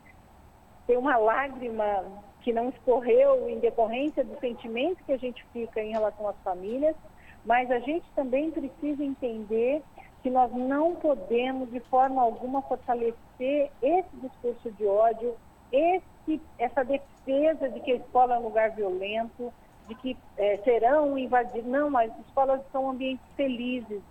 ter 0.86 0.98
uma 0.98 1.16
lágrima 1.16 2.04
que 2.44 2.52
não 2.52 2.68
escorreu 2.68 3.48
em 3.48 3.58
decorrência 3.58 4.22
do 4.22 4.38
sentimento 4.38 5.02
que 5.04 5.12
a 5.12 5.16
gente 5.16 5.42
fica 5.50 5.80
em 5.80 5.92
relação 5.92 6.28
às 6.28 6.36
famílias, 6.44 6.94
mas 7.42 7.70
a 7.70 7.78
gente 7.78 8.04
também 8.14 8.50
precisa 8.50 9.02
entender 9.02 9.82
que 10.22 10.28
nós 10.28 10.52
não 10.52 10.94
podemos 10.94 11.70
de 11.70 11.80
forma 11.80 12.20
alguma 12.20 12.60
fortalecer 12.62 13.70
esse 13.82 14.16
discurso 14.16 14.70
de 14.72 14.86
ódio, 14.86 15.34
esse, 15.72 16.40
essa 16.58 16.84
defesa 16.84 17.70
de 17.70 17.80
que 17.80 17.92
a 17.92 17.96
escola 17.96 18.34
é 18.34 18.38
um 18.38 18.44
lugar 18.44 18.70
violento, 18.72 19.50
de 19.88 19.94
que 19.94 20.16
é, 20.36 20.58
serão 20.58 21.18
invadidos. 21.18 21.68
Não, 21.70 21.96
as 21.96 22.10
escolas 22.26 22.60
são 22.72 22.90
ambientes 22.90 23.24
felizes. 23.36 24.02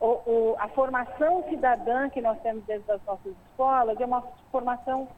O, 0.00 0.06
o, 0.06 0.56
a 0.58 0.68
formação 0.68 1.44
cidadã 1.48 2.08
que 2.08 2.20
nós 2.20 2.40
temos 2.42 2.64
dentro 2.64 2.86
das 2.86 3.04
nossas 3.04 3.32
escolas 3.48 4.00
é 4.00 4.04
uma 4.04 4.22
formação 4.52 5.08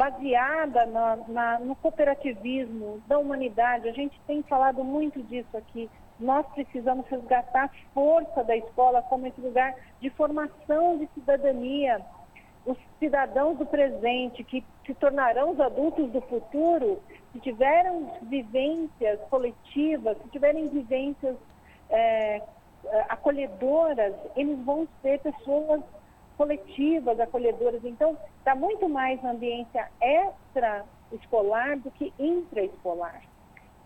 baseada 0.00 0.86
na, 0.86 1.16
na, 1.28 1.58
no 1.58 1.76
cooperativismo 1.76 3.02
da 3.06 3.18
humanidade. 3.18 3.86
A 3.86 3.92
gente 3.92 4.18
tem 4.26 4.42
falado 4.44 4.82
muito 4.82 5.22
disso 5.24 5.54
aqui. 5.54 5.90
Nós 6.18 6.46
precisamos 6.54 7.06
resgatar 7.08 7.64
a 7.64 7.70
força 7.92 8.42
da 8.42 8.56
escola 8.56 9.02
como 9.02 9.26
esse 9.26 9.38
lugar 9.42 9.74
de 10.00 10.08
formação 10.08 10.96
de 10.96 11.06
cidadania 11.12 12.00
os 12.64 12.76
cidadãos 12.98 13.58
do 13.58 13.66
presente 13.66 14.44
que 14.44 14.64
se 14.86 14.94
tornarão 14.94 15.50
os 15.50 15.60
adultos 15.60 16.10
do 16.10 16.20
futuro, 16.22 17.02
se 17.32 17.40
tiverem 17.40 18.06
vivências 18.22 19.18
coletivas, 19.30 20.16
se 20.18 20.28
tiverem 20.28 20.68
vivências 20.68 21.36
é, 21.88 22.42
acolhedoras, 23.08 24.14
eles 24.36 24.58
vão 24.62 24.86
ser 25.00 25.20
pessoas 25.20 25.80
coletivas, 26.40 27.20
acolhedoras. 27.20 27.84
Então, 27.84 28.16
está 28.38 28.54
muito 28.54 28.88
mais 28.88 29.22
na 29.22 29.32
ambiência 29.32 29.90
extra-escolar 30.00 31.78
do 31.80 31.90
que 31.90 32.14
intraescolar. 32.18 33.20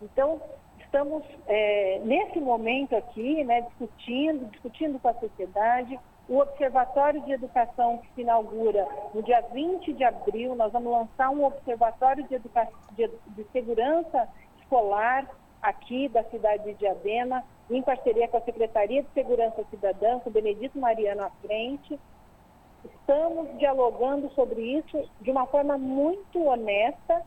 Então, 0.01 0.39
estamos 0.79 1.21
é, 1.47 1.99
nesse 2.05 2.39
momento 2.39 2.95
aqui, 2.95 3.43
né, 3.43 3.59
discutindo, 3.59 4.49
discutindo 4.51 4.97
com 4.99 5.09
a 5.09 5.13
sociedade, 5.15 5.99
o 6.29 6.37
Observatório 6.37 7.19
de 7.23 7.33
Educação 7.33 7.97
que 7.97 8.07
se 8.15 8.21
inaugura 8.21 8.87
no 9.13 9.21
dia 9.21 9.41
20 9.51 9.91
de 9.91 10.05
abril. 10.05 10.55
Nós 10.55 10.71
vamos 10.71 10.93
lançar 10.93 11.31
um 11.31 11.43
Observatório 11.43 12.23
de, 12.23 12.35
Educa... 12.35 12.69
de, 12.93 13.11
de 13.35 13.43
Segurança 13.51 14.29
Escolar 14.61 15.29
aqui 15.61 16.07
da 16.07 16.23
cidade 16.25 16.63
de 16.63 16.75
Diadema, 16.75 17.43
em 17.69 17.81
parceria 17.81 18.29
com 18.29 18.37
a 18.37 18.41
Secretaria 18.41 19.03
de 19.03 19.09
Segurança 19.09 19.61
Cidadã, 19.69 20.19
com 20.19 20.29
o 20.29 20.33
Benedito 20.33 20.79
Mariano 20.79 21.23
à 21.23 21.29
frente. 21.41 21.99
Estamos 22.85 23.57
dialogando 23.57 24.29
sobre 24.31 24.61
isso 24.61 25.09
de 25.21 25.31
uma 25.31 25.45
forma 25.47 25.77
muito 25.77 26.43
honesta, 26.43 27.21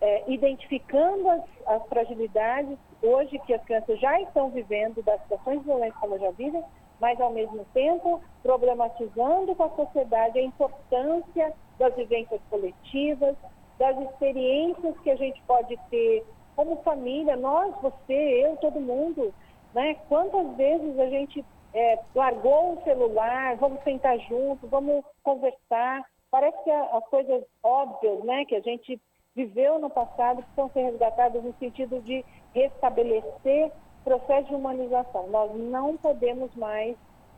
é, 0.00 0.24
identificando 0.30 1.28
as, 1.28 1.42
as 1.66 1.86
fragilidades 1.88 2.78
hoje 3.02 3.38
que 3.40 3.54
as 3.54 3.62
crianças 3.64 3.98
já 4.00 4.20
estão 4.20 4.50
vivendo, 4.50 5.02
das 5.02 5.20
situações 5.22 5.62
violentas 5.62 5.98
que 5.98 6.06
elas 6.06 6.20
já 6.20 6.30
vivem, 6.32 6.64
mas 7.00 7.20
ao 7.20 7.30
mesmo 7.30 7.64
tempo 7.72 8.20
problematizando 8.42 9.54
com 9.54 9.62
a 9.62 9.70
sociedade 9.70 10.38
a 10.38 10.42
importância 10.42 11.52
das 11.78 11.94
vivências 11.94 12.40
coletivas, 12.50 13.36
das 13.78 13.98
experiências 13.98 14.98
que 15.00 15.10
a 15.10 15.16
gente 15.16 15.40
pode 15.46 15.76
ter 15.90 16.24
como 16.54 16.82
família, 16.82 17.36
nós, 17.36 17.74
você, 17.82 18.14
eu, 18.44 18.56
todo 18.56 18.80
mundo, 18.80 19.32
né? 19.74 19.94
Quantas 20.08 20.56
vezes 20.56 20.98
a 20.98 21.06
gente 21.06 21.44
é, 21.76 21.98
largou 22.14 22.72
o 22.72 22.82
celular, 22.84 23.54
vamos 23.56 23.82
sentar 23.84 24.18
junto, 24.20 24.66
vamos 24.66 25.04
conversar. 25.22 26.02
Parece 26.30 26.56
que 26.64 26.70
as 26.70 27.06
coisas 27.08 27.44
óbvias, 27.62 28.24
né, 28.24 28.46
que 28.46 28.56
a 28.56 28.60
gente 28.60 28.98
viveu 29.34 29.78
no 29.78 29.90
passado 29.90 30.42
precisam 30.42 30.70
ser 30.70 30.84
resgatadas 30.84 31.44
no 31.44 31.54
sentido 31.58 32.00
de 32.00 32.24
restabelecer 32.54 33.70
processo 34.02 34.48
de 34.48 34.54
humanização. 34.54 35.26
Nós 35.28 35.54
não 35.54 35.98
podemos 35.98 36.54
mais 36.54 36.96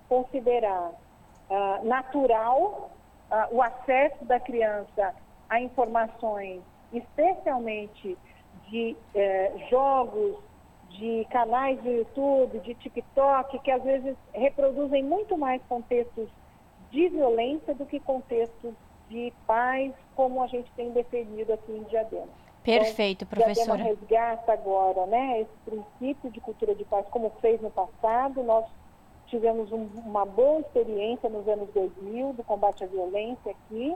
considerar 0.09 0.93
uh, 0.93 1.85
natural 1.85 2.91
uh, 3.31 3.57
o 3.57 3.61
acesso 3.61 4.25
da 4.25 4.39
criança 4.39 5.15
a 5.49 5.61
informações, 5.61 6.61
especialmente 6.93 8.17
de 8.69 8.97
uh, 9.15 9.69
jogos, 9.69 10.37
de 10.91 11.27
canais 11.31 11.81
do 11.81 11.91
YouTube, 11.91 12.59
de 12.61 12.75
TikTok, 12.75 13.59
que 13.61 13.71
às 13.71 13.83
vezes 13.83 14.17
reproduzem 14.33 15.03
muito 15.03 15.37
mais 15.37 15.63
contextos 15.69 16.29
de 16.91 17.09
violência 17.09 17.75
do 17.75 17.87
que 17.87 18.01
contextos 18.01 18.75
de 19.09 19.33
paz, 19.47 19.93
como 20.17 20.43
a 20.43 20.47
gente 20.47 20.71
tem 20.73 20.91
defendido 20.91 21.53
aqui 21.53 21.73
em 21.73 21.83
Diadema. 21.85 22.29
Perfeito, 22.63 23.25
então, 23.25 23.39
professora. 23.39 23.79
Diadema 23.79 23.97
resgata 24.01 24.53
agora 24.53 25.07
né, 25.07 25.41
esse 25.41 25.53
princípio 25.65 26.31
de 26.31 26.41
cultura 26.41 26.75
de 26.75 26.85
paz, 26.85 27.07
como 27.09 27.31
fez 27.41 27.61
no 27.61 27.71
passado. 27.71 28.43
Nós 28.43 28.67
tivemos 29.27 29.71
um, 29.73 29.89
uma 30.05 30.25
boa 30.25 30.61
experiência 30.61 31.29
nos 31.29 31.47
anos 31.49 31.69
2000 31.73 32.33
do 32.33 32.45
combate 32.45 32.85
à 32.85 32.87
violência 32.87 33.53
aqui, 33.53 33.95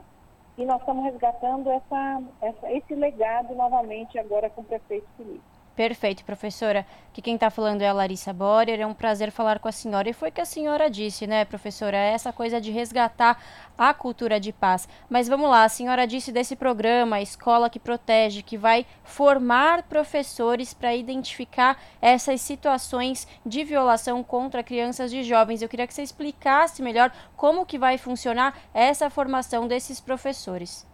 e 0.57 0.65
nós 0.65 0.79
estamos 0.79 1.03
resgatando 1.03 1.69
essa, 1.69 2.23
essa, 2.41 2.71
esse 2.71 2.93
legado 2.93 3.55
novamente 3.55 4.17
agora 4.19 4.49
com 4.49 4.61
o 4.61 4.65
prefeito 4.65 5.07
Felipe. 5.17 5.52
Perfeito, 5.75 6.23
professora. 6.23 6.85
Que 7.11 7.21
quem 7.21 7.33
está 7.33 7.49
falando 7.49 7.81
é 7.81 7.87
a 7.87 7.93
Larissa 7.93 8.31
Borer. 8.31 8.79
É 8.79 8.85
um 8.85 8.93
prazer 8.93 9.31
falar 9.31 9.57
com 9.57 9.67
a 9.67 9.71
senhora. 9.71 10.07
E 10.07 10.13
foi 10.13 10.29
que 10.29 10.39
a 10.39 10.45
senhora 10.45 10.87
disse, 10.87 11.25
né, 11.25 11.45
professora? 11.45 11.97
Essa 11.97 12.31
coisa 12.31 12.61
de 12.61 12.69
resgatar 12.69 13.41
a 13.75 13.91
cultura 13.91 14.39
de 14.39 14.53
paz. 14.53 14.87
Mas 15.09 15.27
vamos 15.27 15.49
lá, 15.49 15.63
a 15.63 15.69
senhora 15.69 16.05
disse 16.05 16.31
desse 16.31 16.55
programa, 16.55 17.21
Escola 17.21 17.71
que 17.71 17.79
Protege, 17.79 18.43
que 18.43 18.55
vai 18.55 18.85
formar 19.03 19.81
professores 19.83 20.75
para 20.75 20.95
identificar 20.95 21.81
essas 21.99 22.39
situações 22.41 23.27
de 23.43 23.63
violação 23.63 24.23
contra 24.23 24.63
crianças 24.63 25.11
e 25.11 25.23
jovens. 25.23 25.63
Eu 25.63 25.69
queria 25.69 25.87
que 25.87 25.93
você 25.93 26.03
explicasse 26.03 26.83
melhor 26.83 27.11
como 27.35 27.65
que 27.65 27.79
vai 27.79 27.97
funcionar 27.97 28.55
essa 28.75 29.09
formação 29.09 29.67
desses 29.67 29.99
professores. 29.99 30.92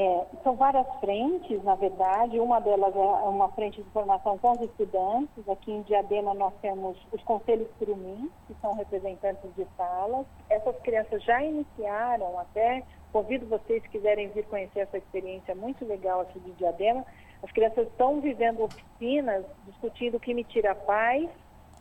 É, 0.00 0.26
são 0.44 0.54
várias 0.54 0.86
frentes, 1.00 1.60
na 1.64 1.74
verdade. 1.74 2.38
Uma 2.38 2.60
delas 2.60 2.94
é 2.94 3.28
uma 3.28 3.48
frente 3.48 3.82
de 3.82 3.90
formação 3.90 4.38
com 4.38 4.52
os 4.52 4.60
estudantes. 4.60 5.48
Aqui 5.48 5.72
em 5.72 5.82
Diadema 5.82 6.32
nós 6.34 6.54
temos 6.62 6.96
os 7.10 7.20
conselhos 7.24 7.66
curumins, 7.80 8.30
que 8.46 8.54
são 8.60 8.74
representantes 8.74 9.52
de 9.56 9.66
salas. 9.76 10.24
Essas 10.48 10.76
crianças 10.82 11.20
já 11.24 11.42
iniciaram 11.42 12.38
até. 12.38 12.84
Convido 13.12 13.46
vocês 13.46 13.82
que 13.82 13.88
quiserem 13.88 14.28
vir 14.28 14.44
conhecer 14.44 14.80
essa 14.80 14.98
experiência 14.98 15.52
muito 15.56 15.84
legal 15.84 16.20
aqui 16.20 16.38
de 16.38 16.52
Diadema. 16.52 17.04
As 17.42 17.50
crianças 17.50 17.88
estão 17.88 18.20
vivendo 18.20 18.62
oficinas, 18.62 19.44
discutindo 19.66 20.18
o 20.18 20.20
que 20.20 20.32
me 20.32 20.44
tira 20.44 20.70
a 20.70 20.76
paz. 20.76 21.28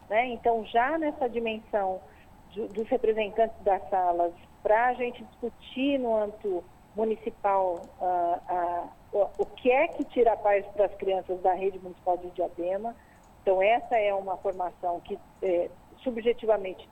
Né? 0.10 0.30
Então, 0.30 0.66
já 0.66 0.98
nessa 0.98 1.30
dimensão 1.30 2.02
de, 2.50 2.68
dos 2.70 2.88
representantes 2.88 3.62
das 3.62 3.88
salas, 3.92 4.34
para 4.64 4.88
a 4.88 4.94
gente 4.96 5.24
discutir 5.24 6.00
no 6.00 6.18
âmbito 6.18 6.64
municipal 6.98 7.80
uh, 8.02 8.84
uh, 9.14 9.30
o 9.38 9.46
que 9.46 9.72
é 9.72 9.88
que 9.88 10.04
tira 10.06 10.34
a 10.34 10.38
paz 10.38 10.66
para 10.74 10.88
as 10.88 10.94
crianças 10.96 11.40
da 11.42 11.54
rede 11.54 11.80
municipal 11.80 12.18
de 12.18 12.30
Diadema. 12.32 12.96
Então, 13.42 13.62
essa 13.62 13.98
é 13.98 14.14
uma 14.14 14.36
formação 14.38 15.00
que 15.00 15.18
eh, 15.42 15.70
subjetivamente 16.04 16.90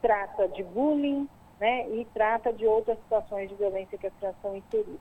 trata 0.00 0.48
de 0.48 0.62
bullying 0.62 1.28
né, 1.60 1.86
e 1.90 2.06
trata 2.14 2.50
de 2.50 2.66
outras 2.66 2.96
situações 3.00 3.50
de 3.50 3.56
violência 3.56 3.98
que 3.98 4.06
as 4.06 4.14
crianças 4.14 4.40
são 4.40 4.56
inseridas. 4.56 5.00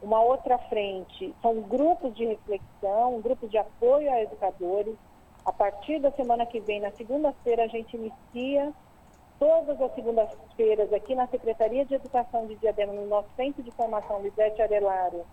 Uma 0.00 0.22
outra 0.22 0.56
frente 0.56 1.34
são 1.42 1.60
grupos 1.60 2.14
de 2.14 2.24
reflexão, 2.24 3.20
grupos 3.20 3.50
de 3.50 3.58
apoio 3.58 4.10
a 4.10 4.22
educadores. 4.22 4.96
A 5.44 5.52
partir 5.52 5.98
da 6.00 6.10
semana 6.12 6.46
que 6.46 6.60
vem, 6.60 6.80
na 6.80 6.90
segunda-feira, 6.92 7.64
a 7.64 7.68
gente 7.68 7.94
inicia 7.94 8.72
todas 9.38 9.80
as 9.80 9.94
segundas-feiras 9.94 10.92
aqui 10.92 11.14
na 11.14 11.26
Secretaria 11.26 11.84
de 11.84 11.94
Educação 11.94 12.46
de 12.46 12.56
Diadema, 12.56 12.92
no 12.92 13.06
nosso 13.06 13.28
Centro 13.36 13.62
de 13.62 13.70
Formação 13.72 14.22
Lisete 14.22 14.62
Arelaro, 14.62 15.24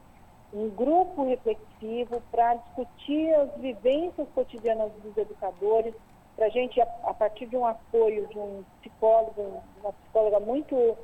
um 0.53 0.69
grupo 0.69 1.25
reflexivo 1.25 2.21
para 2.31 2.55
discutir 2.55 3.33
as 3.35 3.53
vivências 3.55 4.27
cotidianas 4.35 4.91
dos 5.01 5.15
educadores, 5.15 5.93
para 6.35 6.47
a 6.47 6.49
gente, 6.49 6.81
a, 6.81 7.13
partir 7.13 7.45
de 7.47 7.55
um 7.55 7.65
apoio 7.65 8.27
de 8.27 8.37
um 8.37 8.63
psicólogo, 8.79 9.61
uma 9.81 9.93
psicóloga 9.93 10.39
muito, 10.39 10.75
uh, 10.75 10.97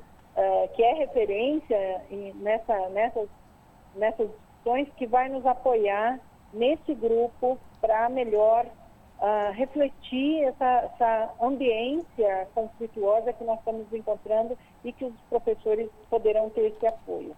que 0.74 0.84
é 0.84 0.94
referência 0.94 2.02
nessa, 2.36 2.90
nessas, 2.90 3.30
nessas 3.96 4.30
discussões, 4.30 4.90
que 4.98 5.06
vai 5.06 5.30
nos 5.30 5.46
apoiar 5.46 6.20
nesse 6.54 6.94
grupo 6.94 7.58
para 7.80 8.10
melhor 8.10 8.66
uh, 9.20 9.52
refletir 9.54 10.44
essa, 10.44 10.66
essa 10.66 11.34
ambiência 11.42 12.48
conflituosa 12.54 13.34
que 13.34 13.44
nós 13.44 13.60
estamos 13.60 13.92
encontrando 13.92 14.58
e 14.84 14.92
que 14.92 15.06
os 15.06 15.14
professores 15.30 15.90
poderão 16.10 16.50
ter 16.50 16.72
esse 16.72 16.86
apoio. 16.86 17.36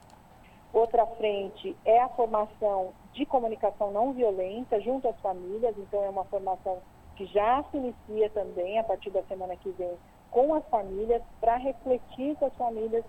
Outra 0.72 1.06
frente 1.06 1.76
é 1.84 2.00
a 2.00 2.10
formação 2.10 2.94
de 3.14 3.26
comunicação 3.26 3.92
não 3.92 4.14
violenta 4.14 4.80
junto 4.80 5.08
às 5.08 5.20
famílias, 5.20 5.76
então 5.78 6.04
é 6.04 6.10
uma 6.10 6.26
formação 6.26 6.78
que 7.16 7.26
já 7.26 7.64
se 7.64 7.78
inicia 7.78 8.30
também 8.30 8.78
a 8.78 8.84
partir 8.84 9.10
da 9.10 9.24
semana 9.24 9.56
que 9.56 9.70
vem 9.72 9.98
com 10.32 10.54
as 10.54 10.64
famílias, 10.70 11.24
para 11.42 11.56
refletir 11.56 12.36
com 12.36 12.46
as 12.46 12.54
famílias 12.54 13.04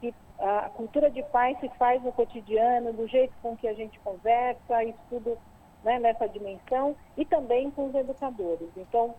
que 0.00 0.14
a 0.38 0.68
cultura 0.70 1.10
de 1.10 1.22
paz 1.24 1.58
se 1.60 1.68
faz 1.70 2.02
no 2.02 2.12
cotidiano, 2.12 2.92
do 2.92 3.08
jeito 3.08 3.32
com 3.42 3.56
que 3.56 3.66
a 3.66 3.72
gente 3.72 3.98
conversa, 4.00 4.84
isso 4.84 4.98
tudo 5.08 5.38
né, 5.88 5.98
nessa 5.98 6.28
dimensão 6.28 6.94
e 7.16 7.24
também 7.24 7.70
com 7.70 7.86
os 7.86 7.94
educadores. 7.94 8.68
Então, 8.76 9.14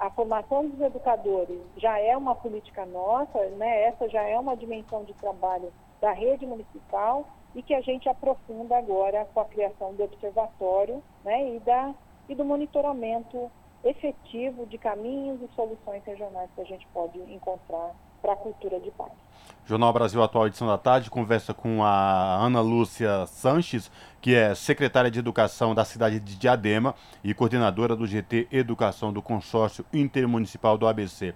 a 0.00 0.08
formação 0.10 0.66
dos 0.66 0.80
educadores 0.80 1.60
já 1.76 1.98
é 1.98 2.16
uma 2.16 2.34
política 2.34 2.86
nossa, 2.86 3.38
né, 3.50 3.82
essa 3.82 4.08
já 4.08 4.22
é 4.22 4.38
uma 4.38 4.56
dimensão 4.56 5.04
de 5.04 5.12
trabalho 5.12 5.70
da 6.00 6.12
rede 6.12 6.46
municipal 6.46 7.26
e 7.54 7.62
que 7.62 7.74
a 7.74 7.82
gente 7.82 8.08
aprofunda 8.08 8.76
agora 8.76 9.28
com 9.34 9.40
a 9.40 9.44
criação 9.44 9.92
do 9.92 10.02
observatório 10.02 11.02
né, 11.22 11.56
e, 11.56 11.60
da, 11.60 11.94
e 12.26 12.34
do 12.34 12.44
monitoramento 12.44 13.50
efetivo 13.84 14.64
de 14.64 14.78
caminhos 14.78 15.42
e 15.42 15.54
soluções 15.54 16.02
regionais 16.04 16.50
que 16.54 16.62
a 16.62 16.64
gente 16.64 16.86
pode 16.88 17.18
encontrar 17.30 17.94
para 18.24 18.32
a 18.32 18.36
cultura 18.36 18.80
de 18.80 18.90
paz. 18.90 19.12
Jornal 19.66 19.92
Brasil 19.92 20.22
Atual, 20.22 20.46
edição 20.46 20.66
da 20.66 20.78
tarde, 20.78 21.10
conversa 21.10 21.52
com 21.52 21.84
a 21.84 22.36
Ana 22.36 22.62
Lúcia 22.62 23.26
Sanches, 23.26 23.90
que 24.18 24.34
é 24.34 24.54
secretária 24.54 25.10
de 25.10 25.18
Educação 25.18 25.74
da 25.74 25.84
cidade 25.84 26.18
de 26.20 26.34
Diadema 26.34 26.94
e 27.22 27.34
coordenadora 27.34 27.94
do 27.94 28.06
GT 28.06 28.48
Educação 28.50 29.12
do 29.12 29.20
Consórcio 29.20 29.84
Intermunicipal 29.92 30.78
do 30.78 30.86
ABC. 30.86 31.34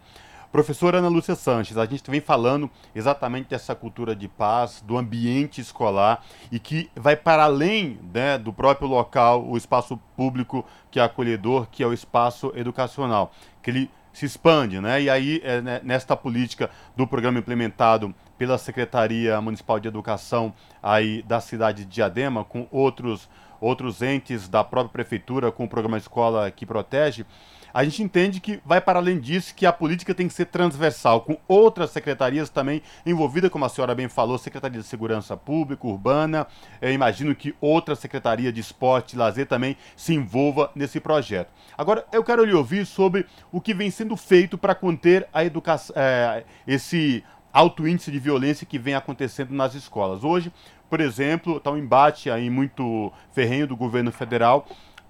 Professora 0.50 0.96
Ana 0.96 1.08
Lúcia 1.08 1.34
Sanches, 1.34 1.76
a 1.76 1.84
gente 1.84 2.10
vem 2.10 2.22
falando 2.22 2.70
exatamente 2.94 3.50
dessa 3.50 3.74
cultura 3.74 4.16
de 4.16 4.28
paz, 4.28 4.82
do 4.86 4.96
ambiente 4.96 5.60
escolar 5.60 6.24
e 6.50 6.58
que 6.58 6.90
vai 6.96 7.14
para 7.16 7.44
além 7.44 8.00
né, 8.14 8.38
do 8.38 8.50
próprio 8.50 8.88
local, 8.88 9.46
o 9.46 9.58
espaço 9.58 9.98
público 10.16 10.64
que 10.90 10.98
é 10.98 11.02
acolhedor, 11.02 11.66
que 11.70 11.82
é 11.82 11.86
o 11.86 11.92
espaço 11.92 12.50
educacional, 12.56 13.30
que 13.62 13.68
ele 13.70 13.90
se 14.18 14.26
expande, 14.26 14.80
né? 14.80 15.00
E 15.00 15.08
aí, 15.08 15.40
é, 15.44 15.60
né, 15.60 15.80
nesta 15.84 16.16
política 16.16 16.68
do 16.96 17.06
programa 17.06 17.38
implementado 17.38 18.12
pela 18.36 18.58
Secretaria 18.58 19.40
Municipal 19.40 19.78
de 19.78 19.86
Educação 19.86 20.52
aí 20.82 21.22
da 21.22 21.40
cidade 21.40 21.84
de 21.84 21.90
Diadema, 21.90 22.44
com 22.44 22.66
outros, 22.72 23.28
outros 23.60 24.02
entes 24.02 24.48
da 24.48 24.64
própria 24.64 24.92
prefeitura, 24.92 25.52
com 25.52 25.64
o 25.64 25.68
programa 25.68 25.96
Escola 25.96 26.50
que 26.50 26.66
Protege, 26.66 27.24
a 27.72 27.84
gente 27.84 28.02
entende 28.02 28.40
que 28.40 28.60
vai 28.64 28.80
para 28.80 28.98
além 28.98 29.18
disso, 29.18 29.54
que 29.54 29.66
a 29.66 29.72
política 29.72 30.14
tem 30.14 30.28
que 30.28 30.34
ser 30.34 30.46
transversal, 30.46 31.20
com 31.20 31.36
outras 31.46 31.90
secretarias 31.90 32.48
também 32.48 32.82
envolvidas, 33.04 33.50
como 33.50 33.64
a 33.64 33.68
senhora 33.68 33.94
bem 33.94 34.08
falou, 34.08 34.38
Secretaria 34.38 34.80
de 34.80 34.86
Segurança 34.86 35.36
Pública, 35.36 35.86
Urbana, 35.86 36.46
eu 36.80 36.92
imagino 36.92 37.34
que 37.34 37.54
outra 37.60 37.94
Secretaria 37.94 38.52
de 38.52 38.60
Esporte 38.60 39.14
e 39.14 39.18
Lazer 39.18 39.46
também 39.46 39.76
se 39.96 40.14
envolva 40.14 40.70
nesse 40.74 41.00
projeto. 41.00 41.50
Agora, 41.76 42.04
eu 42.12 42.24
quero 42.24 42.44
lhe 42.44 42.54
ouvir 42.54 42.86
sobre 42.86 43.26
o 43.52 43.60
que 43.60 43.74
vem 43.74 43.90
sendo 43.90 44.16
feito 44.16 44.56
para 44.58 44.74
conter 44.74 45.26
a 45.32 45.44
educação, 45.44 45.94
é, 45.96 46.44
esse 46.66 47.24
alto 47.52 47.88
índice 47.88 48.10
de 48.10 48.18
violência 48.18 48.66
que 48.66 48.78
vem 48.78 48.94
acontecendo 48.94 49.52
nas 49.52 49.74
escolas. 49.74 50.22
Hoje, 50.22 50.52
por 50.88 51.00
exemplo, 51.00 51.56
está 51.56 51.70
um 51.70 51.76
embate 51.76 52.30
aí 52.30 52.48
muito 52.48 53.12
ferrenho 53.32 53.66
do 53.66 53.76
governo 53.76 54.10
federal 54.10 54.66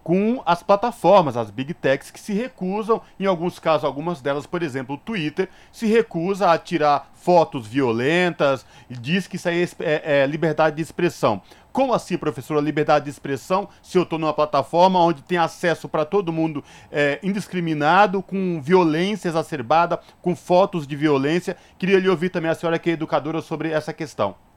com 0.08 0.42
as 0.46 0.62
plataformas, 0.62 1.36
as 1.36 1.50
big 1.50 1.74
techs 1.74 2.10
que 2.10 2.18
se 2.18 2.32
recusam, 2.32 3.02
em 3.20 3.26
alguns 3.26 3.58
casos, 3.58 3.84
algumas 3.84 4.22
delas, 4.22 4.46
por 4.46 4.62
exemplo, 4.62 4.94
o 4.94 4.98
Twitter, 4.98 5.50
se 5.70 5.84
recusa 5.84 6.50
a 6.50 6.56
tirar 6.56 7.12
fotos 7.12 7.66
violentas 7.66 8.64
e 8.88 8.94
diz 8.96 9.26
que 9.26 9.36
isso 9.36 9.50
é, 9.50 9.62
é, 9.80 10.20
é 10.20 10.26
liberdade 10.26 10.76
de 10.76 10.80
expressão. 10.80 11.42
Como 11.70 11.92
assim, 11.92 12.16
professora, 12.16 12.58
liberdade 12.58 13.04
de 13.04 13.10
expressão, 13.10 13.68
se 13.82 13.98
eu 13.98 14.04
estou 14.04 14.18
numa 14.18 14.32
plataforma 14.32 14.98
onde 14.98 15.20
tem 15.20 15.36
acesso 15.36 15.90
para 15.90 16.06
todo 16.06 16.32
mundo 16.32 16.64
é, 16.90 17.20
indiscriminado, 17.22 18.22
com 18.22 18.62
violência 18.62 19.28
exacerbada, 19.28 20.00
com 20.22 20.34
fotos 20.34 20.86
de 20.86 20.96
violência? 20.96 21.54
Queria 21.78 22.00
lhe 22.00 22.08
ouvir 22.08 22.30
também 22.30 22.50
a 22.50 22.54
senhora 22.54 22.78
que 22.78 22.88
é 22.88 22.94
educadora 22.94 23.42
sobre 23.42 23.72
essa 23.72 23.92
questão. 23.92 24.47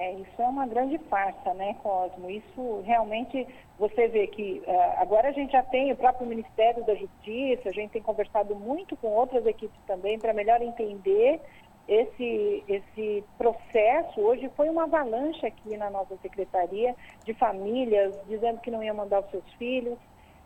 É, 0.00 0.12
isso 0.12 0.40
é 0.40 0.46
uma 0.46 0.64
grande 0.64 0.96
farsa, 1.10 1.52
né, 1.54 1.74
Cosmo? 1.82 2.30
Isso 2.30 2.82
realmente, 2.84 3.44
você 3.76 4.06
vê 4.06 4.28
que 4.28 4.62
uh, 4.64 5.00
agora 5.02 5.28
a 5.28 5.32
gente 5.32 5.50
já 5.50 5.62
tem 5.64 5.90
o 5.90 5.96
próprio 5.96 6.24
Ministério 6.24 6.84
da 6.84 6.94
Justiça, 6.94 7.68
a 7.68 7.72
gente 7.72 7.90
tem 7.90 8.02
conversado 8.02 8.54
muito 8.54 8.96
com 8.96 9.08
outras 9.08 9.44
equipes 9.44 9.76
também 9.88 10.16
para 10.16 10.32
melhor 10.32 10.62
entender 10.62 11.40
esse, 11.88 12.62
esse 12.68 13.24
processo. 13.36 14.20
Hoje 14.20 14.48
foi 14.56 14.68
uma 14.68 14.84
avalanche 14.84 15.44
aqui 15.44 15.76
na 15.76 15.90
nossa 15.90 16.16
secretaria 16.18 16.94
de 17.24 17.34
famílias 17.34 18.14
dizendo 18.28 18.60
que 18.60 18.70
não 18.70 18.84
ia 18.84 18.94
mandar 18.94 19.24
os 19.24 19.30
seus 19.32 19.52
filhos. 19.54 19.98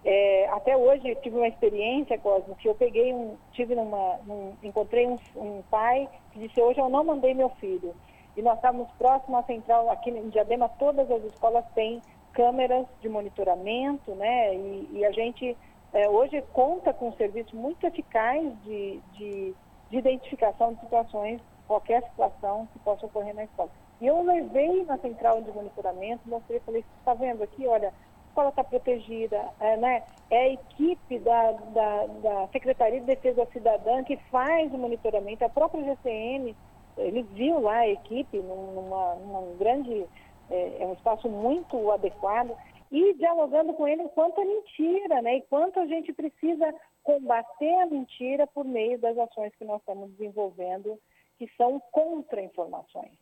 É, 0.03 0.49
até 0.49 0.75
hoje 0.75 1.11
eu 1.11 1.17
tive 1.17 1.37
uma 1.37 1.49
experiência, 1.49 2.19
Cosmo, 2.19 2.57
que 2.57 2.69
eu 2.69 2.75
peguei 2.75 3.13
um, 3.13 3.37
tive 3.53 3.75
numa, 3.75 4.19
num, 4.27 4.55
encontrei 4.63 5.07
um, 5.07 5.19
um 5.37 5.63
pai 5.71 6.09
que 6.33 6.39
disse 6.39 6.59
hoje 6.59 6.81
eu 6.81 6.89
não 6.89 7.05
mandei 7.05 7.35
meu 7.35 7.51
filho 7.51 7.95
e 8.37 8.43
nós 8.43 8.57
estávamos 8.57 8.91
próximos 8.99 9.41
à 9.41 9.43
central, 9.43 9.91
aqui 9.91 10.11
em 10.11 10.29
Diadema, 10.31 10.69
todas 10.79 11.11
as 11.11 11.23
escolas 11.25 11.65
têm 11.75 12.01
câmeras 12.33 12.87
de 13.01 13.09
monitoramento, 13.09 14.15
né? 14.15 14.55
E, 14.55 14.89
e 14.93 15.05
a 15.05 15.11
gente 15.11 15.57
é, 15.93 16.09
hoje 16.09 16.43
conta 16.53 16.93
com 16.93 17.09
um 17.09 17.17
serviço 17.17 17.55
muito 17.55 17.87
eficaz 17.87 18.43
de, 18.63 19.01
de, 19.13 19.55
de, 19.91 19.97
identificação 19.99 20.73
de 20.73 20.81
situações, 20.81 21.41
qualquer 21.67 22.03
situação 22.05 22.67
que 22.73 22.79
possa 22.79 23.05
ocorrer 23.05 23.35
na 23.35 23.45
escola. 23.45 23.71
E 24.01 24.07
eu 24.07 24.23
levei 24.23 24.85
na 24.85 24.97
central 24.99 25.43
de 25.43 25.53
monitoramento, 25.53 26.29
mostrei, 26.29 26.61
falei, 26.61 26.85
está 26.99 27.15
vendo 27.15 27.43
aqui, 27.43 27.67
olha, 27.67 27.89
a 27.89 28.29
escola 28.29 28.49
está 28.49 28.65
protegida, 28.65 29.45
é, 29.61 29.77
né? 29.77 30.03
é 30.31 30.39
a 30.39 30.49
equipe 30.49 31.19
da, 31.19 31.53
da, 31.53 32.07
da 32.07 32.49
Secretaria 32.49 33.01
de 33.01 33.07
Defesa 33.07 33.47
Cidadã 33.53 34.03
que 34.03 34.17
faz 34.31 34.73
o 34.73 34.79
monitoramento, 34.79 35.45
a 35.45 35.51
própria 35.51 35.85
GCM 35.85 36.57
ele 36.97 37.23
viu 37.23 37.61
lá 37.61 37.79
a 37.79 37.89
equipe 37.89 38.39
numa, 38.39 39.15
numa 39.17 39.57
grande, 39.57 40.07
é, 40.51 40.83
é, 40.83 40.87
um 40.87 40.93
espaço 40.93 41.29
muito 41.29 41.91
adequado, 41.91 42.57
e 42.91 43.15
dialogando 43.15 43.73
com 43.73 43.89
ele 43.89 44.07
quanto 44.11 44.41
é 44.41 44.45
mentira, 44.45 45.23
né? 45.23 45.37
E 45.37 45.43
quanto 45.43 45.81
a 45.81 45.87
gente 45.87 46.13
precisa 46.13 46.75
combater 47.03 47.75
a 47.81 47.87
mentira 47.87 48.47
por 48.47 48.67
meio 48.67 48.99
das 48.99 49.17
ações 49.17 49.55
que 49.57 49.65
nós 49.65 49.81
estamos 49.81 50.11
desenvolvendo, 50.11 50.99
que 51.39 51.51
são 51.57 51.81
contra 51.91 52.43
informações. 52.43 53.13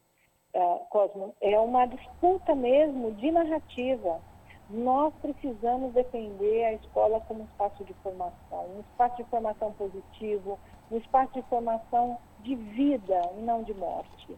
Uh, 0.53 0.85
Cosmo, 0.91 1.35
é 1.41 1.57
uma 1.61 1.87
disputa 1.87 2.55
mesmo 2.57 3.13
de 3.13 3.31
narrativa. 3.31 4.21
Nós 4.69 5.15
precisamos 5.23 5.93
defender 5.93 6.65
a 6.65 6.73
escola 6.73 7.21
como 7.21 7.43
um 7.43 7.45
espaço 7.45 7.85
de 7.85 7.95
formação, 7.95 8.67
um 8.77 8.81
espaço 8.81 9.17
de 9.17 9.25
formação 9.31 9.73
positivo, 9.75 10.59
um 10.91 10.97
espaço 10.97 11.33
de 11.35 11.43
formação 11.43 12.19
de 12.43 12.55
vida 12.55 13.21
e 13.37 13.43
não 13.43 13.63
de 13.63 13.75
morte. 13.75 14.37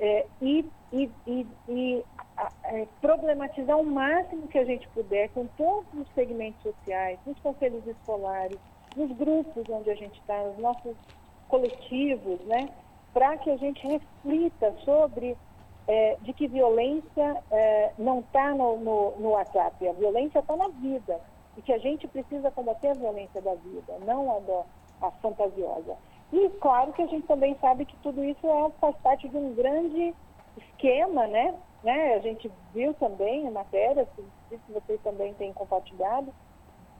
É, 0.00 0.26
e, 0.40 0.64
e, 0.92 1.10
e, 1.26 1.46
e 1.68 2.04
é, 2.64 2.86
problematizar 3.00 3.76
o 3.76 3.84
máximo 3.84 4.46
que 4.46 4.58
a 4.58 4.64
gente 4.64 4.86
puder 4.88 5.28
com 5.30 5.46
todos 5.56 5.92
os 5.94 6.06
segmentos 6.14 6.62
sociais, 6.62 7.18
nos 7.26 7.38
conselhos 7.40 7.84
escolares, 7.86 8.58
nos 8.96 9.10
grupos 9.16 9.64
onde 9.68 9.90
a 9.90 9.94
gente 9.94 10.18
está, 10.20 10.40
nos 10.44 10.58
nossos 10.58 10.96
coletivos, 11.48 12.40
né, 12.42 12.68
para 13.12 13.36
que 13.38 13.50
a 13.50 13.56
gente 13.56 13.84
reflita 13.86 14.72
sobre 14.84 15.36
é, 15.88 16.16
de 16.20 16.32
que 16.32 16.46
violência 16.46 17.42
é, 17.50 17.92
não 17.98 18.20
está 18.20 18.54
no, 18.54 18.78
no, 18.78 19.16
no 19.18 19.30
WhatsApp, 19.30 19.88
a 19.88 19.92
violência 19.92 20.38
está 20.38 20.54
na 20.54 20.68
vida 20.68 21.18
e 21.56 21.62
que 21.62 21.72
a 21.72 21.78
gente 21.78 22.06
precisa 22.06 22.50
combater 22.50 22.90
a 22.90 22.94
violência 22.94 23.40
da 23.40 23.54
vida, 23.54 23.98
não 24.04 24.30
a, 24.30 25.06
a 25.06 25.10
fantasiosa. 25.12 25.96
E 26.32 26.48
claro 26.60 26.92
que 26.92 27.02
a 27.02 27.06
gente 27.06 27.26
também 27.26 27.56
sabe 27.60 27.84
que 27.84 27.96
tudo 27.98 28.22
isso 28.22 28.46
é, 28.46 28.70
faz 28.80 28.96
parte 28.98 29.28
de 29.28 29.36
um 29.36 29.54
grande 29.54 30.14
esquema, 30.56 31.26
né? 31.26 31.54
né? 31.82 32.14
A 32.14 32.18
gente 32.18 32.50
viu 32.74 32.92
também 32.94 33.46
em 33.46 33.50
matéria, 33.50 34.06
se 34.48 34.58
vocês 34.68 35.00
também 35.02 35.32
têm 35.34 35.52
compartilhado, 35.52 36.32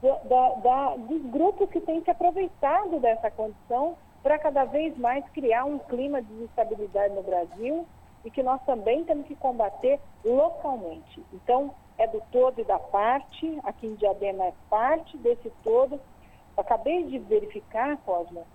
da, 0.01 0.49
da, 0.55 0.95
dos 0.95 1.21
grupos 1.25 1.69
que 1.69 1.81
têm 1.81 2.01
se 2.01 2.09
aproveitado 2.09 2.99
dessa 2.99 3.29
condição 3.29 3.97
para 4.23 4.39
cada 4.39 4.65
vez 4.65 4.97
mais 4.97 5.27
criar 5.29 5.65
um 5.65 5.77
clima 5.77 6.21
de 6.21 6.33
instabilidade 6.43 7.13
no 7.13 7.23
Brasil 7.23 7.85
e 8.23 8.31
que 8.31 8.41
nós 8.41 8.61
também 8.65 9.03
temos 9.03 9.27
que 9.27 9.35
combater 9.35 9.99
localmente. 10.23 11.23
Então, 11.33 11.73
é 11.97 12.07
do 12.07 12.21
todo 12.31 12.59
e 12.59 12.63
da 12.63 12.79
parte, 12.79 13.59
aqui 13.63 13.87
em 13.87 13.95
Diadema 13.95 14.45
é 14.45 14.53
parte 14.69 15.17
desse 15.17 15.51
todo. 15.63 15.99
acabei 16.57 17.03
de 17.05 17.19
verificar, 17.19 17.97
Cosmo, 18.05 18.45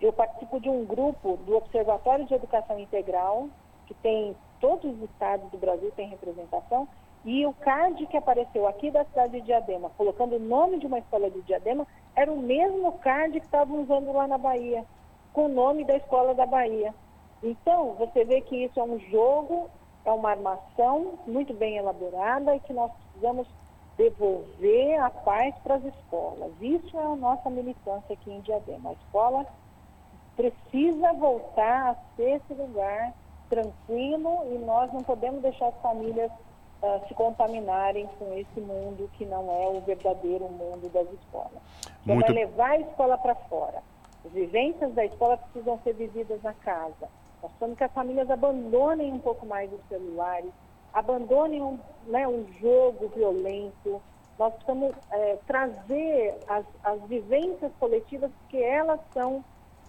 eu 0.00 0.12
participo 0.12 0.60
de 0.60 0.68
um 0.68 0.84
grupo 0.84 1.36
do 1.38 1.56
Observatório 1.56 2.26
de 2.26 2.34
Educação 2.34 2.78
Integral, 2.78 3.48
que 3.86 3.94
tem 3.94 4.36
todos 4.60 4.94
os 4.94 5.02
estados 5.10 5.50
do 5.50 5.58
Brasil 5.58 5.90
têm 5.96 6.08
representação, 6.08 6.88
e 7.24 7.44
o 7.44 7.52
card 7.54 8.06
que 8.06 8.16
apareceu 8.16 8.68
aqui 8.68 8.90
da 8.90 9.04
cidade 9.04 9.32
de 9.32 9.46
Diadema, 9.46 9.90
colocando 9.96 10.36
o 10.36 10.40
nome 10.40 10.78
de 10.78 10.86
uma 10.86 10.98
escola 10.98 11.30
de 11.30 11.42
Diadema, 11.42 11.86
era 12.14 12.32
o 12.32 12.38
mesmo 12.38 12.92
card 12.98 13.40
que 13.40 13.46
estavam 13.46 13.82
usando 13.82 14.12
lá 14.12 14.28
na 14.28 14.38
Bahia, 14.38 14.84
com 15.32 15.46
o 15.46 15.48
nome 15.48 15.84
da 15.84 15.96
escola 15.96 16.34
da 16.34 16.46
Bahia. 16.46 16.94
Então, 17.42 17.94
você 17.94 18.24
vê 18.24 18.40
que 18.40 18.64
isso 18.64 18.78
é 18.78 18.82
um 18.82 18.98
jogo, 19.10 19.68
é 20.04 20.12
uma 20.12 20.30
armação 20.30 21.18
muito 21.26 21.52
bem 21.52 21.76
elaborada 21.76 22.54
e 22.54 22.60
que 22.60 22.72
nós 22.72 22.92
precisamos 22.92 23.48
devolver 23.96 25.00
a 25.00 25.10
paz 25.10 25.54
para 25.64 25.76
as 25.76 25.84
escolas. 25.84 26.52
Isso 26.60 26.96
é 26.96 27.02
a 27.02 27.16
nossa 27.16 27.50
militância 27.50 28.14
aqui 28.14 28.30
em 28.30 28.40
Diadema. 28.40 28.90
A 28.90 28.92
escola 28.92 29.46
precisa 30.36 31.12
voltar 31.14 31.90
a 31.90 31.96
ser 32.14 32.36
esse 32.36 32.54
lugar 32.54 33.12
tranquilo 33.48 34.42
e 34.52 34.58
nós 34.58 34.92
não 34.92 35.02
podemos 35.02 35.40
deixar 35.40 35.68
as 35.68 35.80
famílias 35.80 36.30
uh, 36.82 37.08
se 37.08 37.14
contaminarem 37.14 38.06
com 38.18 38.32
esse 38.34 38.60
mundo 38.60 39.10
que 39.14 39.24
não 39.24 39.50
é 39.50 39.68
o 39.68 39.80
verdadeiro 39.80 40.48
mundo 40.48 40.90
das 40.92 41.10
escolas. 41.12 41.62
Então, 42.02 42.16
Muito... 42.16 42.30
é 42.30 42.34
levar 42.34 42.70
a 42.70 42.80
escola 42.80 43.16
para 43.18 43.34
fora. 43.34 43.82
As 44.24 44.32
vivências 44.32 44.92
da 44.94 45.04
escola 45.04 45.36
precisam 45.36 45.78
ser 45.84 45.94
vividas 45.94 46.42
na 46.42 46.52
casa. 46.52 47.08
Nós 47.42 47.50
precisamos 47.52 47.78
que 47.78 47.84
as 47.84 47.92
famílias 47.92 48.30
abandonem 48.30 49.12
um 49.12 49.18
pouco 49.18 49.46
mais 49.46 49.72
os 49.72 49.80
celulares, 49.88 50.50
abandonem 50.92 51.62
um, 51.62 51.78
né, 52.06 52.26
um 52.26 52.44
jogo 52.60 53.08
violento. 53.14 54.02
Nós 54.38 54.52
precisamos 54.54 54.94
é, 55.12 55.38
trazer 55.46 56.38
as, 56.48 56.64
as 56.82 57.00
vivências 57.02 57.70
coletivas, 57.78 58.30
porque 58.42 58.58
elas 58.58 59.00
são 59.14 59.44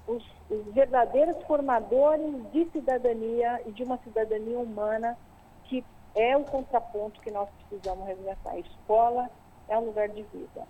os, 0.07 0.23
os 0.49 0.73
verdadeiros 0.73 1.35
formadores 1.45 2.33
de 2.51 2.65
cidadania 2.71 3.61
e 3.65 3.71
de 3.71 3.83
uma 3.83 3.97
cidadania 3.97 4.57
humana 4.57 5.17
que 5.65 5.83
é 6.15 6.35
o 6.35 6.43
contraponto 6.43 7.19
que 7.21 7.29
nós 7.29 7.49
precisamos 7.67 8.07
resgatar. 8.07 8.51
A 8.51 8.59
escola 8.59 9.29
é 9.67 9.77
um 9.77 9.85
lugar 9.85 10.07
de 10.09 10.23
vida. 10.23 10.67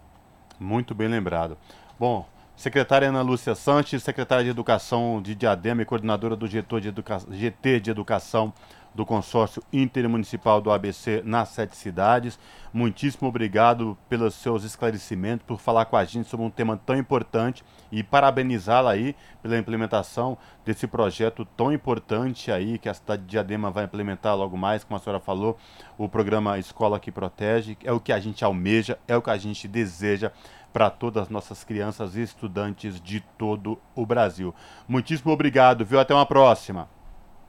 Muito 0.59 0.95
bem 0.95 1.07
lembrado. 1.07 1.57
Bom, 1.99 2.25
secretária 2.55 3.07
Ana 3.07 3.21
Lúcia 3.21 3.53
Sanches, 3.53 4.03
secretária 4.03 4.43
de 4.43 4.49
Educação 4.49 5.21
de 5.21 5.35
Diadema 5.35 5.83
e 5.83 5.85
coordenadora 5.85 6.35
do 6.35 6.49
de, 6.49 6.57
Educa... 6.57 7.19
GT 7.29 7.79
de 7.79 7.91
Educação 7.91 8.51
do 8.97 9.05
consórcio 9.05 9.61
intermunicipal 9.71 10.59
do 10.59 10.71
ABC 10.71 11.21
nas 11.23 11.49
sete 11.49 11.77
cidades. 11.77 12.39
Muitíssimo 12.73 13.27
obrigado 13.27 13.95
pelos 14.09 14.33
seus 14.33 14.63
esclarecimentos, 14.63 15.45
por 15.45 15.59
falar 15.59 15.85
com 15.85 15.95
a 15.95 16.03
gente 16.03 16.27
sobre 16.27 16.43
um 16.43 16.49
tema 16.49 16.81
tão 16.83 16.97
importante 16.97 17.63
e 17.91 18.01
parabenizá-la 18.01 18.89
aí 18.89 19.15
pela 19.39 19.55
implementação 19.55 20.35
desse 20.65 20.87
projeto 20.87 21.45
tão 21.45 21.71
importante 21.71 22.51
aí 22.51 22.79
que 22.79 22.89
a 22.89 22.93
cidade 22.95 23.21
de 23.21 23.27
Diadema 23.27 23.69
vai 23.69 23.83
implementar 23.83 24.35
logo 24.35 24.57
mais, 24.57 24.83
como 24.83 24.97
a 24.97 24.99
senhora 24.99 25.19
falou, 25.19 25.59
o 25.95 26.09
programa 26.09 26.57
Escola 26.57 26.99
que 26.99 27.11
Protege. 27.11 27.77
É 27.83 27.91
o 27.91 27.99
que 27.99 28.11
a 28.11 28.19
gente 28.19 28.43
almeja, 28.43 28.97
é 29.07 29.15
o 29.15 29.21
que 29.21 29.29
a 29.29 29.37
gente 29.37 29.67
deseja 29.67 30.31
para 30.73 30.89
todas 30.89 31.21
as 31.21 31.29
nossas 31.29 31.63
crianças 31.63 32.15
e 32.15 32.23
estudantes 32.23 32.99
de 32.99 33.19
todo 33.37 33.79
o 33.93 34.07
Brasil. 34.07 34.55
Muitíssimo 34.87 35.31
obrigado, 35.31 35.85
viu? 35.85 35.99
Até 35.99 36.15
uma 36.15 36.25
próxima. 36.25 36.96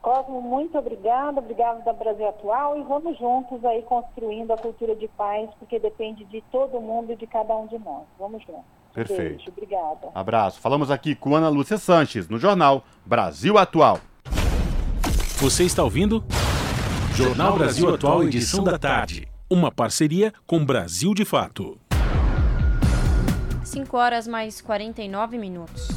Cosmo, 0.09 0.41
muito 0.41 0.75
obrigada, 0.75 1.37
obrigada 1.37 1.83
da 1.83 1.93
Brasil 1.93 2.27
Atual 2.27 2.79
e 2.79 2.81
vamos 2.81 3.15
juntos 3.19 3.63
aí 3.63 3.83
construindo 3.83 4.49
a 4.49 4.57
cultura 4.57 4.95
de 4.95 5.07
paz, 5.09 5.47
porque 5.59 5.77
depende 5.77 6.25
de 6.25 6.41
todo 6.51 6.81
mundo 6.81 7.13
e 7.13 7.15
de 7.15 7.27
cada 7.27 7.55
um 7.55 7.67
de 7.67 7.77
nós. 7.77 8.05
Vamos 8.17 8.43
juntos. 8.43 8.63
Perfeito. 8.91 9.37
Beijo, 9.37 9.51
obrigada. 9.51 10.09
Abraço. 10.15 10.59
Falamos 10.59 10.89
aqui 10.89 11.13
com 11.13 11.35
Ana 11.35 11.47
Lúcia 11.47 11.77
Sanches, 11.77 12.27
no 12.27 12.39
jornal 12.39 12.83
Brasil 13.05 13.55
Atual. 13.59 13.99
Você 15.37 15.63
está 15.63 15.83
ouvindo? 15.83 16.23
Jornal 17.13 17.55
Brasil 17.55 17.93
Atual, 17.93 18.23
edição 18.23 18.63
da 18.63 18.79
tarde. 18.79 19.27
uma 19.47 19.71
parceria 19.71 20.33
com 20.47 20.65
Brasil 20.65 21.13
de 21.13 21.23
Fato. 21.23 21.79
5 23.63 23.95
horas 23.95 24.27
mais 24.27 24.59
49 24.59 25.37
minutos. 25.37 25.87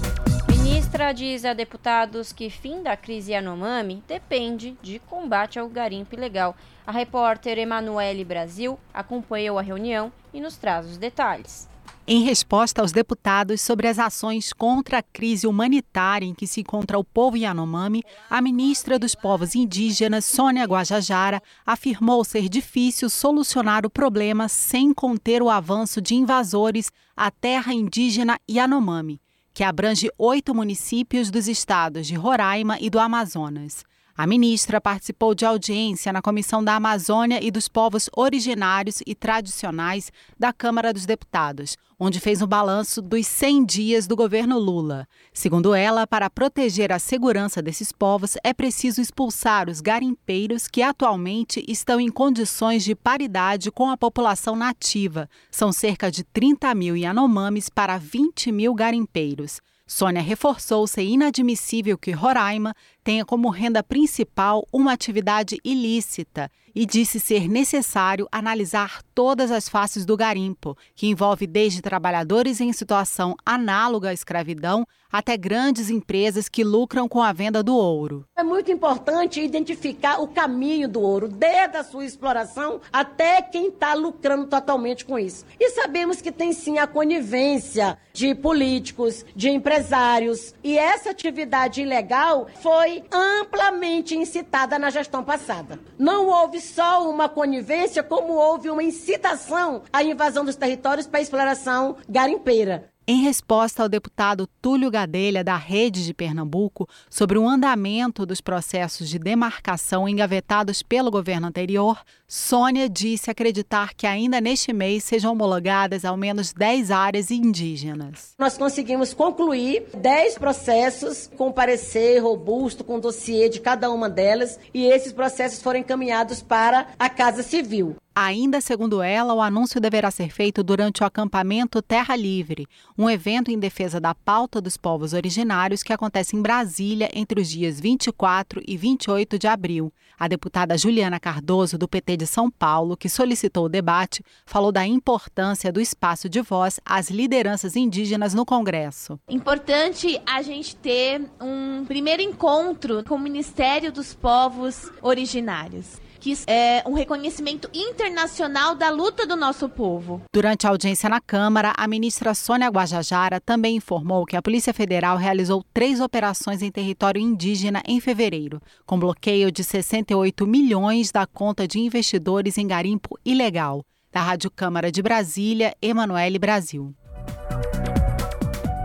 Ministra 0.83 1.12
diz 1.12 1.45
a 1.45 1.55
deputados 1.55 2.33
que 2.33 2.51
fim 2.51 2.83
da 2.83 2.97
crise 2.97 3.30
Yanomami 3.30 4.03
depende 4.09 4.76
de 4.83 4.99
combate 4.99 5.57
ao 5.57 5.68
garimpo 5.68 6.16
ilegal. 6.16 6.57
A 6.85 6.91
repórter 6.91 7.57
Emanuele 7.57 8.24
Brasil 8.24 8.76
acompanhou 8.93 9.61
a 9.61 9.62
reunião 9.62 10.12
e 10.35 10.41
nos 10.41 10.57
traz 10.57 10.85
os 10.85 10.99
detalhes. 10.99 11.68
Em 12.05 12.24
resposta 12.24 12.83
aos 12.83 12.91
deputados 12.91 13.61
sobre 13.61 13.87
as 13.87 13.97
ações 13.97 14.53
contra 14.53 14.99
a 14.99 15.03
crise 15.03 15.47
humanitária 15.47 16.26
em 16.26 16.35
que 16.35 16.49
se 16.49 16.62
encontra 16.62 16.99
o 16.99 17.05
povo 17.05 17.37
Yanomami, 17.37 18.03
a 18.28 18.43
ministra 18.43 18.99
dos 18.99 19.14
Povos 19.14 19.55
Indígenas, 19.55 20.24
Sônia 20.24 20.64
Guajajara, 20.64 21.41
afirmou 21.64 22.24
ser 22.24 22.49
difícil 22.49 23.09
solucionar 23.09 23.87
o 23.87 23.91
problema 23.91 24.49
sem 24.49 24.93
conter 24.93 25.43
o 25.43 25.49
avanço 25.49 26.03
de 26.03 26.16
invasores 26.16 26.91
à 27.16 27.30
terra 27.30 27.72
indígena 27.72 28.37
Yanomami, 28.51 29.20
que 29.55 29.64
abrange 29.64 30.11
oito 30.16 30.55
municípios 30.55 31.30
dos 31.30 31.48
estados 31.48 32.07
de 32.07 32.14
Roraima 32.14 32.78
e 32.80 32.88
do 32.88 32.98
Amazonas. 32.98 33.84
A 34.15 34.27
ministra 34.27 34.79
participou 34.79 35.35
de 35.35 35.47
audiência 35.47 36.13
na 36.13 36.21
Comissão 36.21 36.63
da 36.63 36.77
Amazônia 36.77 37.43
e 37.43 37.51
dos 37.51 37.67
Povos 37.67 38.11
Originários 38.15 39.03
e 39.07 39.15
Tradicionais 39.15 40.13
da 40.39 40.53
Câmara 40.53 40.93
dos 40.93 41.07
Deputados, 41.07 41.79
onde 41.99 42.21
fez 42.21 42.43
um 42.43 42.47
balanço 42.47 43.01
dos 43.01 43.27
100 43.27 43.65
dias 43.65 44.07
do 44.07 44.15
governo 44.15 44.59
Lula. 44.59 45.09
Segundo 45.33 45.75
ela, 45.75 46.07
para 46.07 46.29
proteger 46.29 46.93
a 46.93 46.99
segurança 46.99 47.63
desses 47.63 47.91
povos, 47.91 48.37
é 48.45 48.53
preciso 48.53 49.01
expulsar 49.01 49.71
os 49.71 49.81
garimpeiros 49.81 50.69
que 50.69 50.83
atualmente 50.83 51.65
estão 51.67 51.99
em 51.99 52.11
condições 52.11 52.85
de 52.85 52.95
paridade 52.95 53.71
com 53.71 53.89
a 53.89 53.97
população 53.97 54.55
nativa. 54.55 55.27
São 55.51 55.73
cerca 55.73 56.11
de 56.11 56.23
30 56.23 56.75
mil 56.75 56.95
Yanomamis 56.95 57.71
para 57.71 57.97
20 57.97 58.53
mil 58.53 58.75
garimpeiros. 58.75 59.59
Sônia 59.87 60.23
reforçou 60.23 60.87
ser 60.87 61.03
inadmissível 61.03 61.99
que 61.99 62.13
Roraima 62.13 62.75
tenha 63.03 63.24
como 63.24 63.50
renda 63.50 63.82
principal 63.82 64.66
uma 64.72 64.92
atividade 64.92 65.59
ilícita 65.64 66.50
e 66.74 66.86
disse 66.86 67.20
ser 67.20 67.48
necessário 67.48 68.26
analisar 68.32 69.03
todas 69.14 69.50
as 69.50 69.68
faces 69.68 70.07
do 70.07 70.16
garimpo, 70.16 70.76
que 70.94 71.07
envolve 71.07 71.46
desde 71.46 71.82
trabalhadores 71.82 72.61
em 72.61 72.72
situação 72.72 73.36
análoga 73.44 74.09
à 74.09 74.12
escravidão 74.12 74.86
até 75.12 75.36
grandes 75.36 75.90
empresas 75.90 76.48
que 76.48 76.64
lucram 76.64 77.07
com 77.07 77.22
a 77.22 77.32
venda 77.34 77.62
do 77.62 77.76
ouro. 77.76 78.24
É 78.34 78.42
muito 78.42 78.72
importante 78.72 79.42
identificar 79.42 80.22
o 80.22 80.28
caminho 80.28 80.88
do 80.88 81.03
ouro, 81.03 81.28
desde 81.28 81.76
a 81.76 81.84
sua 81.84 82.07
exploração 82.07 82.80
até 82.90 83.42
quem 83.42 83.68
está 83.68 83.92
lucrando 83.92 84.46
totalmente 84.46 85.05
com 85.05 85.18
isso. 85.18 85.44
E 85.61 85.70
sabemos 85.70 86.22
que 86.22 86.32
tem 86.32 86.55
sim 86.55 86.78
a 86.78 86.86
conivência 86.86 87.98
de 88.14 88.34
políticos, 88.34 89.24
de 89.36 89.50
empresários, 89.50 90.55
e 90.64 90.78
essa 90.78 91.11
atividade 91.11 91.82
ilegal 91.82 92.46
foi 92.62 92.91
amplamente 93.11 94.16
incitada 94.16 94.78
na 94.78 94.90
gestão 94.90 95.24
passada. 95.24 95.78
Não 95.99 96.26
houve 96.26 96.61
só 96.61 97.09
uma 97.09 97.28
conivência, 97.28 98.03
como 98.03 98.34
houve 98.34 98.68
uma 98.68 98.82
incitação 98.82 99.82
à 99.93 100.03
invasão 100.03 100.45
dos 100.45 100.57
territórios 100.57 101.07
para 101.07 101.20
exploração 101.20 101.97
garimpeira. 102.09 102.91
Em 103.05 103.20
resposta 103.22 103.82
ao 103.82 103.88
deputado 103.88 104.48
Túlio 104.61 104.88
Gadelha, 104.88 105.42
da 105.42 105.57
Rede 105.57 106.07
de 106.07 106.14
Pernambuco, 106.14 106.88
sobre 107.11 107.36
o 107.36 107.48
andamento 107.48 108.24
dos 108.24 108.40
processos 108.40 109.09
de 109.09 109.18
demarcação 109.18 110.09
engavetados 110.09 110.84
pelo 110.84 111.11
governo 111.11 111.48
anterior, 111.48 112.00
Sônia 112.28 112.88
disse 112.88 113.28
acreditar 113.28 113.92
que 113.94 114.07
ainda 114.07 114.40
neste 114.40 114.72
mês 114.72 115.03
sejam 115.03 115.32
homologadas 115.32 116.05
ao 116.05 116.16
menos 116.16 116.53
10 116.53 116.92
áreas 116.92 117.32
indígenas. 117.32 118.34
Nós 118.38 118.57
conseguimos 118.57 119.12
concluir 119.12 119.84
10 119.96 120.38
processos 120.38 121.28
com 121.36 121.50
parecer 121.50 122.20
robusto, 122.20 122.84
com 122.84 123.00
dossiê 123.00 123.48
de 123.48 123.61
cada 123.61 123.90
uma 123.90 124.09
delas, 124.09 124.61
e 124.72 124.86
esses 124.86 125.12
processos 125.12 125.61
foram 125.61 125.80
encaminhados 125.80 126.40
para 126.40 126.86
a 126.96 127.09
Casa 127.09 127.42
Civil. 127.42 127.96
Ainda 128.15 128.61
segundo 128.61 129.01
ela, 129.01 129.33
o 129.33 129.41
anúncio 129.41 129.81
deverá 129.81 130.11
ser 130.11 130.31
feito 130.31 130.63
durante 130.63 131.03
o 131.03 131.07
acampamento 131.07 131.81
Terra 131.81 132.15
Livre, 132.15 132.67
um 132.97 133.09
evento 133.09 133.51
em 133.51 133.59
defesa 133.59 133.99
da 133.99 134.15
pauta 134.15 134.61
dos 134.61 134.77
povos 134.77 135.15
originários 135.15 135.83
que 135.83 135.95
acontece 135.95 136.37
em 136.37 136.43
Brasília 136.43 137.11
entre 137.15 137.41
os 137.41 137.49
dias 137.49 137.81
24 137.81 138.63
e 138.67 138.77
28 138.77 139.39
de 139.39 139.47
abril. 139.47 139.91
A 140.19 140.29
deputada 140.29 140.77
Juliana 140.77 141.19
Cardoso, 141.19 141.79
do 141.79 141.89
PT 141.89 142.19
de 142.19 142.27
São 142.27 142.51
Paulo, 142.51 142.99
que 142.99 143.09
solicitou 143.09 143.65
o 143.65 143.69
debate, 143.69 144.23
falou 144.45 144.71
da 144.71 144.87
importância 144.87 145.73
do 145.73 145.81
espaço 145.81 146.29
de 146.29 146.43
voz 146.43 146.79
às 146.85 147.09
lideranças 147.09 147.77
indígenas 147.77 148.35
no 148.35 148.45
Congresso. 148.45 149.19
Importante 149.27 150.21
a 150.27 150.43
gente 150.43 150.77
ter 150.77 151.23
um 151.41 151.87
primeiro 151.87 152.21
encontro 152.21 153.03
com 153.05 153.15
o 153.15 153.19
Ministério 153.19 153.91
dos 153.91 154.13
Povos 154.13 154.91
Originários 155.01 156.01
que 156.23 156.39
é 156.47 156.85
um 156.87 156.93
reconhecimento 156.93 157.68
internacional 157.75 158.77
da 158.77 158.91
luta 158.91 159.27
do 159.27 159.35
nosso 159.35 159.68
povo. 159.68 160.23
Durante 160.33 160.68
a 160.68 160.70
audiência 160.70 161.09
na 161.09 161.20
Câmara, 161.20 161.73
a 161.77 161.89
ministra 161.89 162.33
Sônia 162.33 162.68
Guajajara 162.68 163.41
também 163.41 163.79
informou 163.79 164.25
que 164.25 164.37
a 164.37 164.41
Polícia 164.41 164.73
Federal 164.73 165.16
realizou 165.16 165.64
três 165.75 166.01
operações 166.01 166.62
em 166.62 166.70
território 166.70 167.20
indígena 167.20 167.83
em 167.85 167.99
fevereiro, 167.99 168.62
com 168.87 169.01
bloqueio 169.01 169.51
de 169.51 169.64
68 169.64 170.47
milhões 170.47 171.11
da 171.11 171.27
conta 171.27 171.66
de 171.66 171.81
investidores 171.81 172.57
em 172.57 172.68
garimpo 172.68 173.18
ilegal. 173.25 173.85
Da 174.12 174.20
Rádio 174.20 174.49
Câmara 174.49 174.93
de 174.93 175.03
Brasília, 175.03 175.75
Emanuele 175.83 176.39
Brasil. 176.39 176.95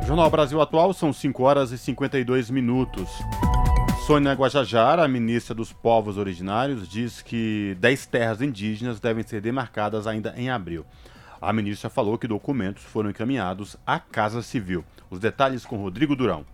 Jornal 0.08 0.32
Brasil 0.32 0.60
Atual 0.60 0.92
são 0.92 1.14
5 1.14 1.44
horas 1.44 1.72
e 1.72 1.78
52 1.78 2.50
minutos. 2.50 3.08
Sônia 4.08 4.32
Guajajara, 4.32 5.04
a 5.04 5.08
ministra 5.08 5.54
dos 5.54 5.74
Povos 5.74 6.16
Originários, 6.18 6.88
diz 6.88 7.22
que 7.22 7.76
10 7.78 8.06
terras 8.06 8.42
indígenas 8.42 9.02
devem 9.02 9.22
ser 9.22 9.42
demarcadas 9.42 10.08
ainda 10.08 10.34
em 10.38 10.50
abril. 10.50 10.86
A 11.42 11.52
ministra 11.52 11.90
falou 11.90 12.18
que 12.18 12.26
documentos 12.26 12.84
foram 12.86 13.10
encaminhados 13.10 13.76
à 13.86 14.00
Casa 14.00 14.42
Civil. 14.42 14.86
Os 15.10 15.20
detalhes 15.20 15.66
com 15.66 15.76
Rodrigo 15.76 16.16
Durão. 16.16 16.46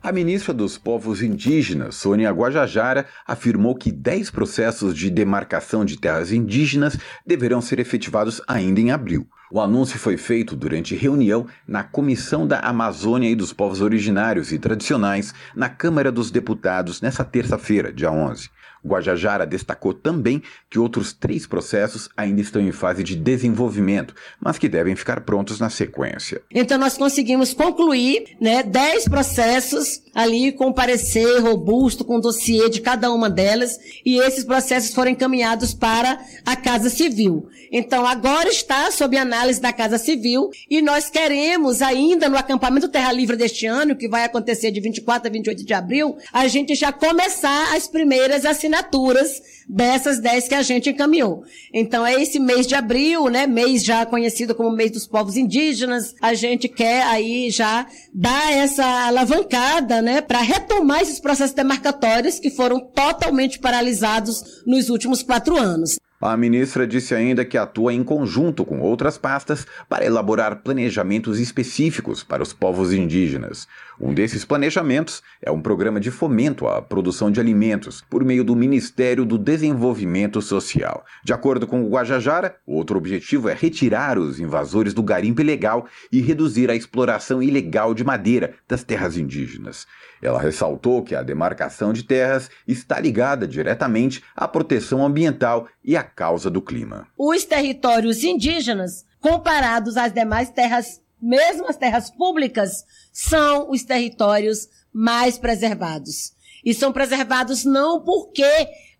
A 0.00 0.12
ministra 0.12 0.54
dos 0.54 0.78
Povos 0.78 1.20
Indígenas, 1.20 1.96
Sônia 1.96 2.30
Guajajara, 2.30 3.06
afirmou 3.26 3.74
que 3.74 3.90
10 3.90 4.30
processos 4.30 4.96
de 4.96 5.10
demarcação 5.10 5.84
de 5.84 5.98
terras 5.98 6.30
indígenas 6.30 6.96
deverão 7.26 7.60
ser 7.60 7.80
efetivados 7.80 8.40
ainda 8.46 8.80
em 8.80 8.92
abril. 8.92 9.26
O 9.50 9.60
anúncio 9.60 9.98
foi 9.98 10.16
feito 10.16 10.56
durante 10.56 10.96
reunião 10.96 11.46
na 11.68 11.84
Comissão 11.84 12.46
da 12.46 12.60
Amazônia 12.60 13.28
e 13.28 13.34
dos 13.34 13.52
Povos 13.52 13.80
Originários 13.80 14.52
e 14.52 14.58
Tradicionais 14.58 15.34
na 15.54 15.68
Câmara 15.68 16.10
dos 16.10 16.30
Deputados 16.30 17.00
nesta 17.00 17.24
terça-feira, 17.24 17.92
dia 17.92 18.10
11. 18.10 18.50
Guajajara 18.84 19.46
destacou 19.46 19.94
também 19.94 20.42
que 20.68 20.78
outros 20.78 21.12
três 21.12 21.46
processos 21.46 22.08
ainda 22.16 22.40
estão 22.40 22.60
em 22.60 22.70
fase 22.70 23.02
de 23.02 23.16
desenvolvimento, 23.16 24.14
mas 24.38 24.58
que 24.58 24.68
devem 24.68 24.94
ficar 24.94 25.22
prontos 25.22 25.58
na 25.58 25.70
sequência. 25.70 26.42
Então 26.50 26.76
nós 26.76 26.96
conseguimos 26.96 27.54
concluir 27.54 28.36
né, 28.40 28.62
dez 28.62 29.04
processos 29.04 30.02
ali 30.14 30.52
com 30.52 30.72
parecer 30.72 31.40
robusto, 31.40 32.04
com 32.04 32.20
dossiê 32.20 32.68
de 32.68 32.80
cada 32.80 33.10
uma 33.10 33.30
delas, 33.30 33.72
e 34.04 34.18
esses 34.18 34.44
processos 34.44 34.94
foram 34.94 35.10
encaminhados 35.10 35.72
para 35.72 36.20
a 36.44 36.54
Casa 36.54 36.90
Civil. 36.90 37.48
Então 37.72 38.06
agora 38.06 38.48
está 38.48 38.90
sob 38.90 39.16
análise 39.16 39.60
da 39.60 39.72
Casa 39.72 39.98
Civil 39.98 40.50
e 40.70 40.82
nós 40.82 41.10
queremos 41.10 41.82
ainda 41.82 42.28
no 42.28 42.36
acampamento 42.36 42.88
Terra 42.88 43.10
Livre 43.12 43.36
deste 43.36 43.66
ano, 43.66 43.96
que 43.96 44.08
vai 44.08 44.24
acontecer 44.24 44.70
de 44.70 44.80
24 44.80 45.28
a 45.28 45.32
28 45.32 45.64
de 45.64 45.74
abril, 45.74 46.16
a 46.32 46.46
gente 46.46 46.74
já 46.74 46.92
começar 46.92 47.74
as 47.74 47.88
primeiras 47.88 48.44
assinaturas 48.44 48.73
assinaturas 48.74 49.42
dessas 49.68 50.18
10 50.18 50.48
que 50.48 50.54
a 50.54 50.62
gente 50.62 50.90
encaminhou. 50.90 51.44
Então 51.72 52.04
é 52.04 52.20
esse 52.20 52.38
mês 52.38 52.66
de 52.66 52.74
abril, 52.74 53.28
né, 53.28 53.46
mês 53.46 53.84
já 53.84 54.04
conhecido 54.04 54.54
como 54.54 54.74
mês 54.74 54.90
dos 54.90 55.06
povos 55.06 55.36
indígenas, 55.36 56.14
a 56.20 56.34
gente 56.34 56.68
quer 56.68 57.04
aí 57.04 57.50
já 57.50 57.86
dar 58.12 58.52
essa 58.52 58.84
alavancada, 59.06 60.02
né, 60.02 60.20
para 60.20 60.40
retomar 60.40 61.00
esses 61.00 61.20
processos 61.20 61.54
demarcatórios 61.54 62.38
que 62.38 62.50
foram 62.50 62.80
totalmente 62.80 63.58
paralisados 63.58 64.62
nos 64.66 64.90
últimos 64.90 65.22
quatro 65.22 65.56
anos. 65.56 65.96
A 66.20 66.38
ministra 66.38 66.86
disse 66.86 67.14
ainda 67.14 67.44
que 67.44 67.58
atua 67.58 67.92
em 67.92 68.02
conjunto 68.02 68.64
com 68.64 68.80
outras 68.80 69.18
pastas 69.18 69.66
para 69.90 70.06
elaborar 70.06 70.62
planejamentos 70.62 71.38
específicos 71.38 72.24
para 72.24 72.42
os 72.42 72.50
povos 72.50 72.94
indígenas. 72.94 73.68
Um 74.00 74.12
desses 74.12 74.44
planejamentos 74.44 75.22
é 75.40 75.50
um 75.50 75.62
programa 75.62 76.00
de 76.00 76.10
fomento 76.10 76.66
à 76.66 76.82
produção 76.82 77.30
de 77.30 77.38
alimentos 77.38 78.02
por 78.10 78.24
meio 78.24 78.42
do 78.42 78.56
Ministério 78.56 79.24
do 79.24 79.38
Desenvolvimento 79.38 80.42
Social. 80.42 81.04
De 81.24 81.32
acordo 81.32 81.66
com 81.66 81.84
o 81.84 81.88
Guajajara, 81.88 82.56
outro 82.66 82.98
objetivo 82.98 83.48
é 83.48 83.54
retirar 83.54 84.18
os 84.18 84.40
invasores 84.40 84.92
do 84.92 85.02
garimpo 85.02 85.40
ilegal 85.40 85.86
e 86.10 86.20
reduzir 86.20 86.70
a 86.70 86.74
exploração 86.74 87.42
ilegal 87.42 87.94
de 87.94 88.02
madeira 88.02 88.54
das 88.68 88.82
terras 88.82 89.16
indígenas. 89.16 89.86
Ela 90.20 90.40
ressaltou 90.40 91.02
que 91.02 91.14
a 91.14 91.22
demarcação 91.22 91.92
de 91.92 92.02
terras 92.02 92.50
está 92.66 92.98
ligada 92.98 93.46
diretamente 93.46 94.22
à 94.34 94.48
proteção 94.48 95.04
ambiental 95.04 95.68
e 95.84 95.96
à 95.96 96.02
causa 96.02 96.50
do 96.50 96.62
clima. 96.62 97.06
Os 97.16 97.44
territórios 97.44 98.24
indígenas, 98.24 99.04
comparados 99.20 99.96
às 99.96 100.12
demais 100.12 100.50
terras, 100.50 101.00
mesmo 101.20 101.68
as 101.68 101.76
terras 101.76 102.10
públicas, 102.10 102.84
são 103.14 103.70
os 103.70 103.84
territórios 103.84 104.68
mais 104.92 105.38
preservados. 105.38 106.32
E 106.64 106.74
são 106.74 106.92
preservados 106.92 107.64
não 107.64 108.00
porque 108.00 108.44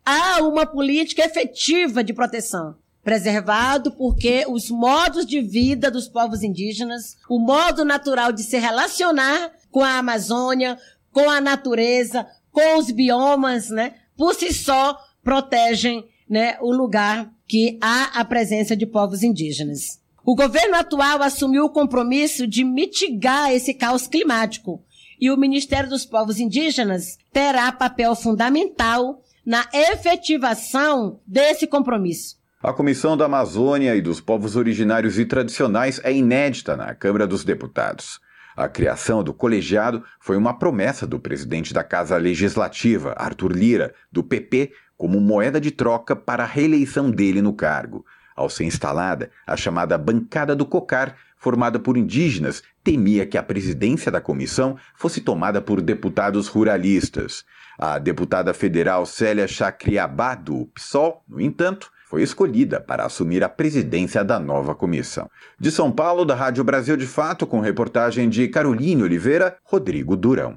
há 0.06 0.40
uma 0.42 0.64
política 0.64 1.24
efetiva 1.24 2.04
de 2.04 2.12
proteção, 2.12 2.76
preservado 3.02 3.90
porque 3.90 4.44
os 4.48 4.70
modos 4.70 5.26
de 5.26 5.40
vida 5.40 5.90
dos 5.90 6.06
povos 6.06 6.44
indígenas, 6.44 7.16
o 7.28 7.40
modo 7.40 7.84
natural 7.84 8.30
de 8.30 8.44
se 8.44 8.56
relacionar 8.56 9.50
com 9.70 9.82
a 9.82 9.98
Amazônia, 9.98 10.78
com 11.10 11.28
a 11.28 11.40
natureza, 11.40 12.24
com 12.52 12.78
os 12.78 12.90
biomas, 12.90 13.68
né, 13.68 13.94
por 14.16 14.34
si 14.34 14.52
só 14.54 14.96
protegem, 15.24 16.06
né, 16.30 16.56
o 16.60 16.72
lugar 16.72 17.32
que 17.48 17.78
há 17.80 18.20
a 18.20 18.24
presença 18.24 18.76
de 18.76 18.86
povos 18.86 19.24
indígenas. 19.24 20.00
O 20.26 20.34
governo 20.34 20.76
atual 20.76 21.22
assumiu 21.22 21.64
o 21.64 21.70
compromisso 21.70 22.46
de 22.46 22.64
mitigar 22.64 23.52
esse 23.52 23.74
caos 23.74 24.06
climático 24.06 24.82
e 25.20 25.30
o 25.30 25.36
Ministério 25.36 25.90
dos 25.90 26.06
Povos 26.06 26.40
Indígenas 26.40 27.18
terá 27.30 27.70
papel 27.70 28.16
fundamental 28.16 29.20
na 29.44 29.66
efetivação 29.70 31.20
desse 31.26 31.66
compromisso. 31.66 32.38
A 32.62 32.72
Comissão 32.72 33.18
da 33.18 33.26
Amazônia 33.26 33.94
e 33.94 34.00
dos 34.00 34.18
Povos 34.18 34.56
Originários 34.56 35.18
e 35.18 35.26
Tradicionais 35.26 36.00
é 36.02 36.10
inédita 36.10 36.74
na 36.74 36.94
Câmara 36.94 37.26
dos 37.26 37.44
Deputados. 37.44 38.18
A 38.56 38.66
criação 38.66 39.22
do 39.22 39.34
colegiado 39.34 40.02
foi 40.18 40.38
uma 40.38 40.58
promessa 40.58 41.06
do 41.06 41.20
presidente 41.20 41.74
da 41.74 41.84
Casa 41.84 42.16
Legislativa, 42.16 43.12
Arthur 43.18 43.52
Lira, 43.52 43.94
do 44.10 44.24
PP, 44.24 44.72
como 44.96 45.20
moeda 45.20 45.60
de 45.60 45.70
troca 45.70 46.16
para 46.16 46.44
a 46.44 46.46
reeleição 46.46 47.10
dele 47.10 47.42
no 47.42 47.52
cargo. 47.52 48.06
Ao 48.34 48.50
ser 48.50 48.64
instalada, 48.64 49.30
a 49.46 49.56
chamada 49.56 49.96
Bancada 49.96 50.56
do 50.56 50.66
Cocar, 50.66 51.16
formada 51.36 51.78
por 51.78 51.96
indígenas, 51.96 52.62
temia 52.82 53.26
que 53.26 53.38
a 53.38 53.42
presidência 53.42 54.10
da 54.10 54.20
comissão 54.20 54.76
fosse 54.94 55.20
tomada 55.20 55.60
por 55.60 55.80
deputados 55.80 56.48
ruralistas. 56.48 57.44
A 57.78 57.98
deputada 57.98 58.54
federal 58.54 59.04
Célia 59.04 59.46
Chacriabá, 59.46 60.34
do 60.34 60.66
PSOL, 60.74 61.22
no 61.28 61.40
entanto, 61.40 61.90
foi 62.06 62.22
escolhida 62.22 62.80
para 62.80 63.04
assumir 63.04 63.42
a 63.42 63.48
presidência 63.48 64.22
da 64.22 64.38
nova 64.38 64.74
comissão. 64.74 65.28
De 65.58 65.70
São 65.70 65.90
Paulo, 65.90 66.24
da 66.24 66.34
Rádio 66.34 66.62
Brasil 66.62 66.96
de 66.96 67.06
Fato, 67.06 67.46
com 67.46 67.60
reportagem 67.60 68.28
de 68.28 68.46
Caroline 68.48 69.02
Oliveira, 69.02 69.56
Rodrigo 69.64 70.16
Durão. 70.16 70.56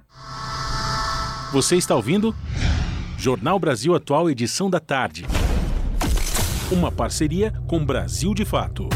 Você 1.51 1.75
está 1.75 1.95
ouvindo? 1.95 2.35
Jornal 3.17 3.57
Brasil 3.57 3.95
Atual, 3.95 4.29
edição 4.29 4.69
da 4.69 4.79
tarde. 4.79 5.25
Uma 6.69 6.91
parceria 6.91 7.53
com 7.65 7.85
Brasil 7.85 8.33
de 8.33 8.43
Fato. 8.43 8.89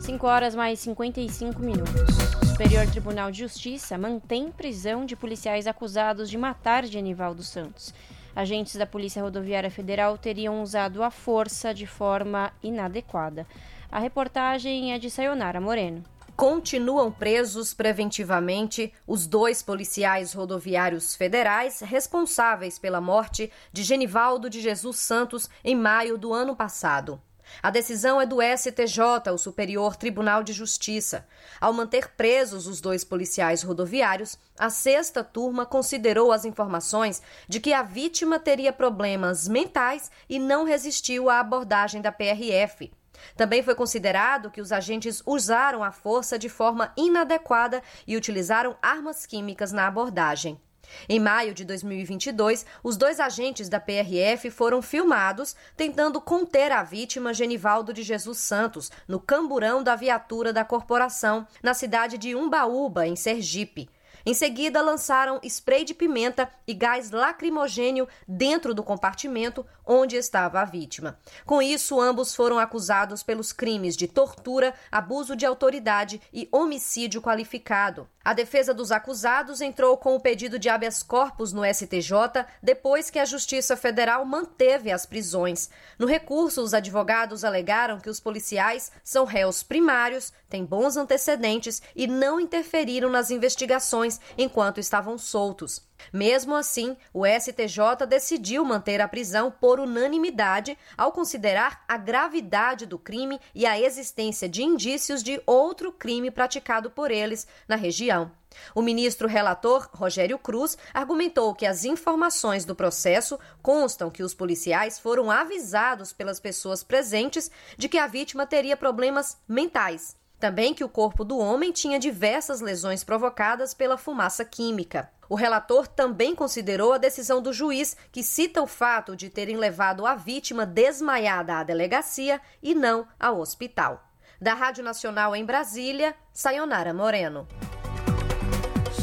5 0.00 0.26
horas 0.26 0.54
mais 0.54 0.80
55 0.80 1.60
minutos. 1.60 2.02
O 2.42 2.46
Superior 2.46 2.86
Tribunal 2.86 3.30
de 3.30 3.38
Justiça 3.38 3.96
mantém 3.96 4.50
prisão 4.50 5.06
de 5.06 5.14
policiais 5.14 5.66
acusados 5.66 6.28
de 6.28 6.36
matar 6.36 6.84
Genivaldo 6.84 7.42
Santos 7.44 7.94
agentes 8.36 8.76
da 8.76 8.86
Polícia 8.86 9.22
Rodoviária 9.22 9.70
Federal 9.70 10.18
teriam 10.18 10.62
usado 10.62 11.02
a 11.02 11.10
força 11.10 11.72
de 11.72 11.86
forma 11.86 12.52
inadequada. 12.62 13.46
A 13.90 13.98
reportagem 13.98 14.92
é 14.92 14.98
de 14.98 15.10
Sayonara 15.10 15.58
Moreno. 15.58 16.04
Continuam 16.36 17.10
presos 17.10 17.72
preventivamente 17.72 18.92
os 19.06 19.26
dois 19.26 19.62
policiais 19.62 20.34
rodoviários 20.34 21.16
federais 21.16 21.80
responsáveis 21.80 22.78
pela 22.78 23.00
morte 23.00 23.50
de 23.72 23.82
Genivaldo 23.82 24.50
de 24.50 24.60
Jesus 24.60 24.98
Santos 24.98 25.48
em 25.64 25.74
maio 25.74 26.18
do 26.18 26.34
ano 26.34 26.54
passado. 26.54 27.18
A 27.62 27.70
decisão 27.70 28.20
é 28.20 28.26
do 28.26 28.42
STJ, 28.42 29.32
o 29.32 29.38
Superior 29.38 29.96
Tribunal 29.96 30.42
de 30.42 30.52
Justiça. 30.52 31.26
Ao 31.58 31.72
manter 31.72 32.10
presos 32.10 32.66
os 32.66 32.82
dois 32.82 33.02
policiais 33.02 33.62
rodoviários, 33.62 34.38
a 34.58 34.68
sexta 34.68 35.24
turma 35.24 35.64
considerou 35.64 36.32
as 36.32 36.44
informações 36.44 37.22
de 37.48 37.60
que 37.60 37.72
a 37.72 37.82
vítima 37.82 38.38
teria 38.38 38.74
problemas 38.74 39.48
mentais 39.48 40.10
e 40.28 40.38
não 40.38 40.64
resistiu 40.64 41.30
à 41.30 41.40
abordagem 41.40 42.02
da 42.02 42.12
PRF. 42.12 42.92
Também 43.36 43.62
foi 43.62 43.74
considerado 43.74 44.50
que 44.50 44.60
os 44.60 44.72
agentes 44.72 45.22
usaram 45.26 45.82
a 45.82 45.92
força 45.92 46.38
de 46.38 46.48
forma 46.48 46.92
inadequada 46.96 47.82
e 48.06 48.16
utilizaram 48.16 48.76
armas 48.82 49.26
químicas 49.26 49.72
na 49.72 49.86
abordagem. 49.86 50.60
Em 51.08 51.18
maio 51.18 51.54
de 51.54 51.64
2022, 51.64 52.64
os 52.82 52.96
dois 52.96 53.20
agentes 53.20 53.68
da 53.68 53.80
PRF 53.80 54.50
foram 54.50 54.80
filmados 54.80 55.56
tentando 55.76 56.20
conter 56.20 56.72
a 56.72 56.82
vítima 56.82 57.34
Genivaldo 57.34 57.92
de 57.92 58.02
Jesus 58.02 58.38
Santos 58.38 58.90
no 59.06 59.20
camburão 59.20 59.82
da 59.82 59.96
viatura 59.96 60.52
da 60.52 60.64
corporação, 60.64 61.46
na 61.62 61.74
cidade 61.74 62.18
de 62.18 62.34
Umbaúba, 62.34 63.06
em 63.06 63.16
Sergipe. 63.16 63.88
Em 64.28 64.34
seguida, 64.34 64.82
lançaram 64.82 65.38
spray 65.44 65.84
de 65.84 65.94
pimenta 65.94 66.50
e 66.66 66.74
gás 66.74 67.12
lacrimogênio 67.12 68.08
dentro 68.26 68.74
do 68.74 68.82
compartimento 68.82 69.64
onde 69.86 70.16
estava 70.16 70.60
a 70.60 70.64
vítima. 70.64 71.16
Com 71.44 71.62
isso, 71.62 72.00
ambos 72.00 72.34
foram 72.34 72.58
acusados 72.58 73.22
pelos 73.22 73.52
crimes 73.52 73.96
de 73.96 74.08
tortura, 74.08 74.74
abuso 74.90 75.36
de 75.36 75.46
autoridade 75.46 76.20
e 76.32 76.48
homicídio 76.50 77.22
qualificado. 77.22 78.08
A 78.26 78.32
defesa 78.32 78.74
dos 78.74 78.90
acusados 78.90 79.60
entrou 79.60 79.96
com 79.96 80.16
o 80.16 80.20
pedido 80.20 80.58
de 80.58 80.68
habeas 80.68 81.00
corpus 81.00 81.52
no 81.52 81.64
STJ 81.64 82.44
depois 82.60 83.08
que 83.08 83.20
a 83.20 83.24
Justiça 83.24 83.76
Federal 83.76 84.24
manteve 84.24 84.90
as 84.90 85.06
prisões. 85.06 85.70
No 85.96 86.08
recurso, 86.08 86.60
os 86.60 86.74
advogados 86.74 87.44
alegaram 87.44 88.00
que 88.00 88.10
os 88.10 88.18
policiais 88.18 88.90
são 89.04 89.24
réus 89.24 89.62
primários, 89.62 90.32
têm 90.50 90.64
bons 90.64 90.96
antecedentes 90.96 91.80
e 91.94 92.08
não 92.08 92.40
interferiram 92.40 93.08
nas 93.08 93.30
investigações 93.30 94.18
enquanto 94.36 94.80
estavam 94.80 95.16
soltos. 95.16 95.85
Mesmo 96.12 96.54
assim, 96.54 96.96
o 97.12 97.24
STJ 97.26 98.06
decidiu 98.08 98.64
manter 98.64 99.00
a 99.00 99.08
prisão 99.08 99.50
por 99.50 99.80
unanimidade 99.80 100.78
ao 100.96 101.12
considerar 101.12 101.84
a 101.88 101.96
gravidade 101.96 102.86
do 102.86 102.98
crime 102.98 103.40
e 103.54 103.66
a 103.66 103.80
existência 103.80 104.48
de 104.48 104.62
indícios 104.62 105.22
de 105.22 105.40
outro 105.46 105.92
crime 105.92 106.30
praticado 106.30 106.90
por 106.90 107.10
eles 107.10 107.46
na 107.68 107.76
região. 107.76 108.30
O 108.74 108.82
ministro 108.82 109.28
relator, 109.28 109.88
Rogério 109.92 110.38
Cruz, 110.38 110.78
argumentou 110.94 111.54
que 111.54 111.66
as 111.66 111.84
informações 111.84 112.64
do 112.64 112.74
processo 112.74 113.38
constam 113.62 114.10
que 114.10 114.22
os 114.22 114.34
policiais 114.34 114.98
foram 114.98 115.30
avisados 115.30 116.12
pelas 116.12 116.40
pessoas 116.40 116.82
presentes 116.82 117.50
de 117.76 117.88
que 117.88 117.98
a 117.98 118.06
vítima 118.06 118.46
teria 118.46 118.76
problemas 118.76 119.36
mentais. 119.46 120.16
Também 120.38 120.74
que 120.74 120.84
o 120.84 120.88
corpo 120.88 121.24
do 121.24 121.38
homem 121.38 121.72
tinha 121.72 121.98
diversas 121.98 122.60
lesões 122.60 123.02
provocadas 123.02 123.72
pela 123.72 123.96
fumaça 123.96 124.44
química. 124.44 125.10
O 125.28 125.34
relator 125.34 125.86
também 125.86 126.34
considerou 126.34 126.92
a 126.92 126.98
decisão 126.98 127.42
do 127.42 127.52
juiz, 127.52 127.96
que 128.12 128.22
cita 128.22 128.62
o 128.62 128.66
fato 128.66 129.16
de 129.16 129.28
terem 129.28 129.56
levado 129.56 130.06
a 130.06 130.14
vítima 130.14 130.64
desmaiada 130.64 131.56
à 131.56 131.64
delegacia 131.64 132.40
e 132.62 132.74
não 132.74 133.06
ao 133.18 133.40
hospital. 133.40 134.08
Da 134.40 134.54
Rádio 134.54 134.84
Nacional 134.84 135.34
em 135.34 135.44
Brasília, 135.44 136.14
Sayonara 136.32 136.92
Moreno. 136.92 137.48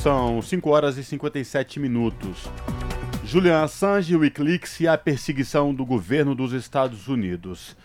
São 0.02 0.42
5 0.42 0.70
horas 0.70 0.98
e 0.98 1.04
57 1.04 1.80
minutos. 1.80 2.50
Julian 3.24 3.64
Assange 3.64 4.16
Wikileaks 4.16 4.80
e 4.82 4.88
a 4.88 4.98
perseguição 4.98 5.74
do 5.74 5.86
governo 5.86 6.36
dos 6.36 6.52
Estados 6.52 7.08
Unidos. 7.08 7.76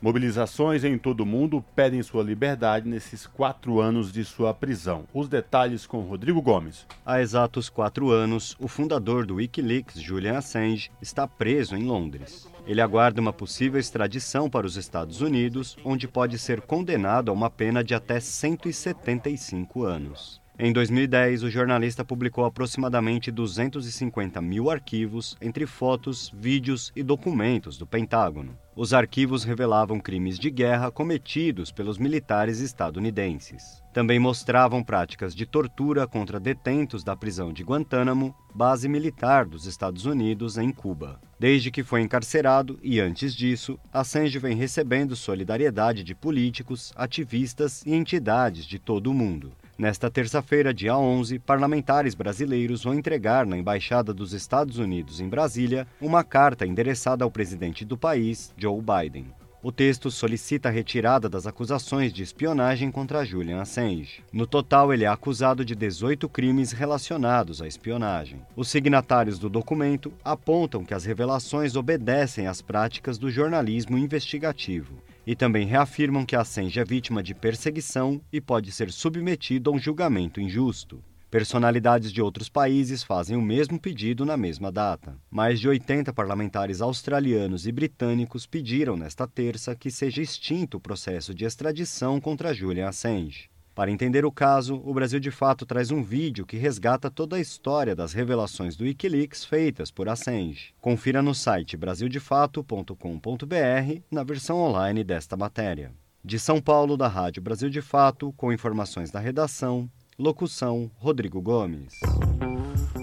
Mobilizações 0.00 0.84
em 0.84 0.98
todo 0.98 1.20
o 1.20 1.26
mundo 1.26 1.64
pedem 1.74 2.02
sua 2.02 2.22
liberdade 2.22 2.88
nesses 2.88 3.26
quatro 3.26 3.80
anos 3.80 4.12
de 4.12 4.24
sua 4.24 4.52
prisão. 4.52 5.04
Os 5.12 5.28
detalhes 5.28 5.86
com 5.86 6.00
Rodrigo 6.00 6.42
Gomes. 6.42 6.86
Há 7.04 7.20
exatos 7.20 7.70
quatro 7.70 8.10
anos, 8.10 8.54
o 8.60 8.68
fundador 8.68 9.24
do 9.24 9.36
Wikileaks, 9.36 10.00
Julian 10.00 10.38
Assange, 10.38 10.90
está 11.00 11.26
preso 11.26 11.74
em 11.74 11.84
Londres. 11.84 12.46
Ele 12.66 12.80
aguarda 12.80 13.20
uma 13.20 13.32
possível 13.32 13.80
extradição 13.80 14.50
para 14.50 14.66
os 14.66 14.76
Estados 14.76 15.20
Unidos, 15.20 15.76
onde 15.84 16.06
pode 16.06 16.38
ser 16.38 16.60
condenado 16.60 17.30
a 17.30 17.34
uma 17.34 17.48
pena 17.48 17.82
de 17.82 17.94
até 17.94 18.20
175 18.20 19.84
anos. 19.84 20.44
Em 20.58 20.72
2010, 20.72 21.42
o 21.42 21.50
jornalista 21.50 22.02
publicou 22.02 22.46
aproximadamente 22.46 23.30
250 23.30 24.40
mil 24.40 24.70
arquivos, 24.70 25.36
entre 25.38 25.66
fotos, 25.66 26.32
vídeos 26.34 26.90
e 26.96 27.02
documentos 27.02 27.76
do 27.76 27.86
Pentágono. 27.86 28.56
Os 28.74 28.94
arquivos 28.94 29.44
revelavam 29.44 30.00
crimes 30.00 30.38
de 30.38 30.50
guerra 30.50 30.90
cometidos 30.90 31.70
pelos 31.70 31.98
militares 31.98 32.60
estadunidenses. 32.60 33.82
Também 33.92 34.18
mostravam 34.18 34.82
práticas 34.82 35.34
de 35.34 35.44
tortura 35.44 36.06
contra 36.06 36.40
detentos 36.40 37.04
da 37.04 37.14
prisão 37.14 37.52
de 37.52 37.62
Guantánamo, 37.62 38.34
base 38.54 38.88
militar 38.88 39.44
dos 39.44 39.66
Estados 39.66 40.06
Unidos 40.06 40.56
em 40.56 40.72
Cuba. 40.72 41.20
Desde 41.38 41.70
que 41.70 41.82
foi 41.82 42.00
encarcerado 42.00 42.78
e 42.82 42.98
antes 42.98 43.34
disso, 43.34 43.78
Assange 43.92 44.38
vem 44.38 44.56
recebendo 44.56 45.14
solidariedade 45.14 46.02
de 46.02 46.14
políticos, 46.14 46.94
ativistas 46.96 47.84
e 47.84 47.94
entidades 47.94 48.64
de 48.64 48.78
todo 48.78 49.10
o 49.10 49.14
mundo. 49.14 49.52
Nesta 49.78 50.10
terça-feira, 50.10 50.72
dia 50.72 50.96
11, 50.96 51.38
parlamentares 51.38 52.14
brasileiros 52.14 52.84
vão 52.84 52.94
entregar 52.94 53.44
na 53.44 53.58
Embaixada 53.58 54.14
dos 54.14 54.32
Estados 54.32 54.78
Unidos 54.78 55.20
em 55.20 55.28
Brasília 55.28 55.86
uma 56.00 56.24
carta 56.24 56.66
endereçada 56.66 57.22
ao 57.22 57.30
presidente 57.30 57.84
do 57.84 57.94
país, 57.94 58.54
Joe 58.56 58.80
Biden. 58.80 59.26
O 59.62 59.70
texto 59.70 60.10
solicita 60.10 60.70
a 60.70 60.72
retirada 60.72 61.28
das 61.28 61.46
acusações 61.46 62.10
de 62.10 62.22
espionagem 62.22 62.90
contra 62.90 63.24
Julian 63.24 63.60
Assange. 63.60 64.24
No 64.32 64.46
total, 64.46 64.94
ele 64.94 65.04
é 65.04 65.08
acusado 65.08 65.62
de 65.62 65.74
18 65.74 66.26
crimes 66.26 66.72
relacionados 66.72 67.60
à 67.60 67.66
espionagem. 67.66 68.40
Os 68.56 68.70
signatários 68.70 69.38
do 69.38 69.50
documento 69.50 70.10
apontam 70.24 70.86
que 70.86 70.94
as 70.94 71.04
revelações 71.04 71.76
obedecem 71.76 72.46
às 72.46 72.62
práticas 72.62 73.18
do 73.18 73.30
jornalismo 73.30 73.98
investigativo 73.98 75.02
e 75.26 75.34
também 75.34 75.66
reafirmam 75.66 76.24
que 76.24 76.36
Assange 76.36 76.78
é 76.78 76.84
vítima 76.84 77.22
de 77.22 77.34
perseguição 77.34 78.20
e 78.32 78.40
pode 78.40 78.70
ser 78.70 78.92
submetido 78.92 79.70
a 79.70 79.72
um 79.72 79.78
julgamento 79.78 80.40
injusto. 80.40 81.02
Personalidades 81.28 82.12
de 82.12 82.22
outros 82.22 82.48
países 82.48 83.02
fazem 83.02 83.36
o 83.36 83.42
mesmo 83.42 83.80
pedido 83.80 84.24
na 84.24 84.36
mesma 84.36 84.70
data. 84.70 85.18
Mais 85.28 85.58
de 85.58 85.68
80 85.68 86.12
parlamentares 86.12 86.80
australianos 86.80 87.66
e 87.66 87.72
britânicos 87.72 88.46
pediram 88.46 88.96
nesta 88.96 89.26
terça 89.26 89.74
que 89.74 89.90
seja 89.90 90.22
extinto 90.22 90.76
o 90.76 90.80
processo 90.80 91.34
de 91.34 91.44
extradição 91.44 92.20
contra 92.20 92.54
Julian 92.54 92.88
Assange. 92.88 93.50
Para 93.76 93.90
entender 93.90 94.24
o 94.24 94.32
caso, 94.32 94.80
o 94.82 94.94
Brasil 94.94 95.20
de 95.20 95.30
Fato 95.30 95.66
traz 95.66 95.90
um 95.90 96.02
vídeo 96.02 96.46
que 96.46 96.56
resgata 96.56 97.10
toda 97.10 97.36
a 97.36 97.40
história 97.40 97.94
das 97.94 98.14
revelações 98.14 98.74
do 98.74 98.84
Wikileaks 98.84 99.44
feitas 99.44 99.90
por 99.90 100.08
Assange. 100.08 100.72
Confira 100.80 101.20
no 101.20 101.34
site 101.34 101.76
brasildefato.com.br 101.76 104.00
na 104.10 104.24
versão 104.24 104.60
online 104.60 105.04
desta 105.04 105.36
matéria. 105.36 105.92
De 106.24 106.38
São 106.38 106.58
Paulo, 106.58 106.96
da 106.96 107.06
Rádio 107.06 107.42
Brasil 107.42 107.68
de 107.68 107.82
Fato, 107.82 108.32
com 108.32 108.50
informações 108.50 109.10
da 109.10 109.20
redação, 109.20 109.90
locução 110.18 110.90
Rodrigo 110.94 111.42
Gomes. 111.42 112.00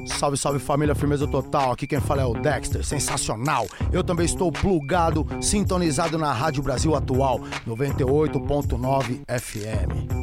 Salve, 0.07 0.37
salve 0.37 0.57
família, 0.57 0.95
firmeza 0.95 1.27
total. 1.27 1.71
Aqui 1.71 1.85
quem 1.85 2.01
fala 2.01 2.23
é 2.23 2.25
o 2.25 2.33
Dexter, 2.33 2.83
sensacional. 2.83 3.67
Eu 3.91 4.03
também 4.03 4.25
estou 4.25 4.51
plugado, 4.51 5.23
sintonizado 5.39 6.17
na 6.17 6.33
Rádio 6.33 6.63
Brasil 6.63 6.95
Atual, 6.95 7.41
98.9 7.67 9.21
FM. 9.27 10.22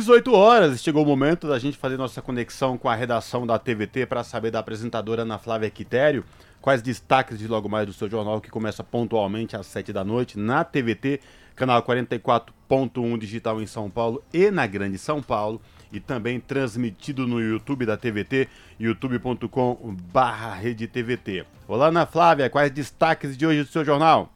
18 0.00 0.32
horas, 0.32 0.82
chegou 0.82 1.02
o 1.02 1.06
momento 1.06 1.46
da 1.46 1.58
gente 1.58 1.76
fazer 1.76 1.98
nossa 1.98 2.22
conexão 2.22 2.78
com 2.78 2.88
a 2.88 2.94
redação 2.94 3.46
da 3.46 3.58
TVT 3.58 4.06
para 4.06 4.24
saber 4.24 4.50
da 4.50 4.58
apresentadora 4.58 5.20
Ana 5.22 5.36
Flávia 5.36 5.68
Quitério 5.68 6.24
quais 6.58 6.80
destaques 6.80 7.38
de 7.38 7.46
logo 7.46 7.68
mais 7.68 7.86
do 7.86 7.92
seu 7.92 8.08
jornal 8.08 8.40
que 8.40 8.50
começa 8.50 8.82
pontualmente 8.82 9.54
às 9.56 9.66
7 9.66 9.92
da 9.92 10.02
noite 10.02 10.38
na 10.38 10.64
TVT, 10.64 11.20
canal 11.54 11.82
44.1 11.82 13.18
digital 13.18 13.60
em 13.60 13.66
São 13.66 13.90
Paulo 13.90 14.24
e 14.32 14.50
na 14.50 14.66
Grande 14.66 14.96
São 14.96 15.22
Paulo 15.22 15.60
e 15.92 16.00
também 16.00 16.40
transmitido 16.40 17.26
no 17.26 17.38
YouTube 17.38 17.84
da 17.84 17.98
TVT, 17.98 18.48
youtube.com/redetvt. 18.78 21.44
Olá, 21.68 21.88
Ana 21.88 22.06
Flávia, 22.06 22.48
quais 22.48 22.70
destaques 22.70 23.36
de 23.36 23.46
hoje 23.46 23.64
do 23.64 23.68
seu 23.68 23.84
jornal? 23.84 24.32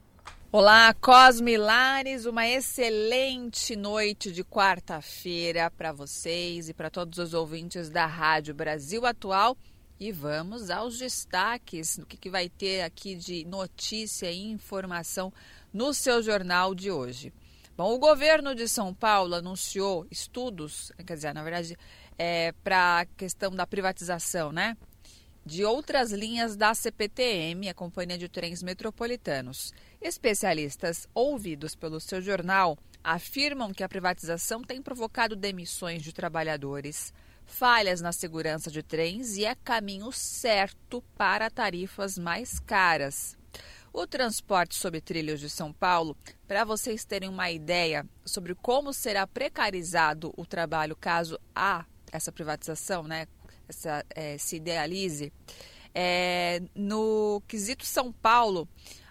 Olá, 0.57 0.93
Cosme 0.93 1.57
Lares, 1.57 2.25
uma 2.25 2.47
excelente 2.47 3.75
noite 3.75 4.31
de 4.31 4.41
quarta-feira 4.41 5.69
para 5.69 5.91
vocês 5.91 6.69
e 6.69 6.73
para 6.73 6.89
todos 6.89 7.19
os 7.19 7.33
ouvintes 7.33 7.89
da 7.89 8.05
Rádio 8.05 8.55
Brasil 8.55 9.05
Atual. 9.05 9.57
E 9.99 10.13
vamos 10.13 10.69
aos 10.69 10.97
destaques 10.97 11.97
do 11.97 12.05
que, 12.05 12.15
que 12.15 12.29
vai 12.29 12.47
ter 12.47 12.83
aqui 12.83 13.15
de 13.15 13.43
notícia 13.43 14.31
e 14.31 14.49
informação 14.49 15.29
no 15.73 15.93
seu 15.93 16.23
jornal 16.23 16.73
de 16.73 16.89
hoje. 16.89 17.33
Bom, 17.75 17.93
o 17.93 17.99
governo 17.99 18.55
de 18.55 18.69
São 18.69 18.93
Paulo 18.93 19.35
anunciou 19.35 20.07
estudos, 20.09 20.89
quer 21.05 21.15
dizer, 21.15 21.33
na 21.33 21.43
verdade, 21.43 21.77
é, 22.17 22.53
para 22.63 23.01
a 23.01 23.05
questão 23.05 23.51
da 23.51 23.67
privatização, 23.67 24.53
né? 24.53 24.77
de 25.45 25.63
outras 25.63 26.11
linhas 26.11 26.55
da 26.55 26.73
CPTM, 26.73 27.69
a 27.69 27.73
Companhia 27.73 28.17
de 28.17 28.27
Trens 28.27 28.63
Metropolitanos. 28.63 29.71
Especialistas 30.05 31.07
ouvidos 31.15 31.75
pelo 31.75 31.99
seu 31.99 32.21
jornal 32.21 32.77
afirmam 33.03 33.73
que 33.73 33.83
a 33.83 33.89
privatização 33.89 34.61
tem 34.61 34.79
provocado 34.79 35.35
demissões 35.35 36.03
de 36.03 36.13
trabalhadores, 36.13 37.11
falhas 37.43 38.01
na 38.01 38.11
segurança 38.11 38.69
de 38.69 38.83
trens 38.83 39.35
e 39.35 39.45
é 39.45 39.55
caminho 39.55 40.11
certo 40.11 41.03
para 41.17 41.49
tarifas 41.49 42.19
mais 42.19 42.59
caras. 42.59 43.35
O 43.91 44.05
transporte 44.05 44.75
sob 44.75 45.01
trilhos 45.01 45.39
de 45.39 45.49
São 45.49 45.73
Paulo, 45.73 46.15
para 46.47 46.63
vocês 46.63 47.03
terem 47.03 47.27
uma 47.27 47.49
ideia 47.49 48.05
sobre 48.23 48.53
como 48.53 48.93
será 48.93 49.25
precarizado 49.25 50.31
o 50.37 50.45
trabalho 50.45 50.95
caso 50.95 51.39
há 51.55 51.83
essa 52.11 52.31
privatização, 52.31 53.01
né, 53.01 53.27
essa, 53.67 54.05
é, 54.11 54.37
se 54.37 54.57
idealize, 54.57 55.33
é, 55.95 56.61
no 56.75 57.41
quesito 57.47 57.85
São 57.85 58.11
Paulo, 58.11 58.69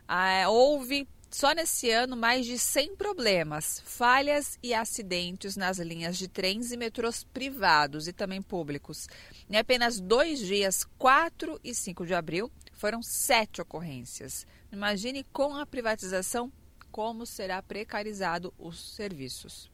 é, 0.09 0.47
houve 0.49 1.09
só 1.31 1.53
nesse 1.53 1.91
ano 1.91 2.17
mais 2.17 2.47
de 2.47 2.59
100 2.59 2.95
problemas, 2.95 3.83
falhas 3.85 4.57
e 4.63 4.73
acidentes 4.73 5.57
nas 5.57 5.79
linhas 5.79 6.17
de 6.17 6.29
trens 6.29 6.71
e 6.71 6.77
metrôs 6.77 7.25
privados 7.25 8.07
e 8.07 8.13
também 8.13 8.41
públicos. 8.41 9.09
Em 9.51 9.57
apenas 9.57 9.99
dois 10.01 10.39
dias, 10.39 10.85
4 10.97 11.59
e 11.65 11.75
5 11.75 12.07
de 12.07 12.15
abril, 12.15 12.53
foram 12.73 13.03
sete 13.03 13.61
ocorrências. 13.61 14.47
Imagine 14.71 15.25
com 15.33 15.57
a 15.57 15.67
privatização 15.67 16.53
como 16.93 17.27
será 17.27 17.61
precarizado 17.61 18.55
os 18.59 18.95
serviços. 18.95 19.69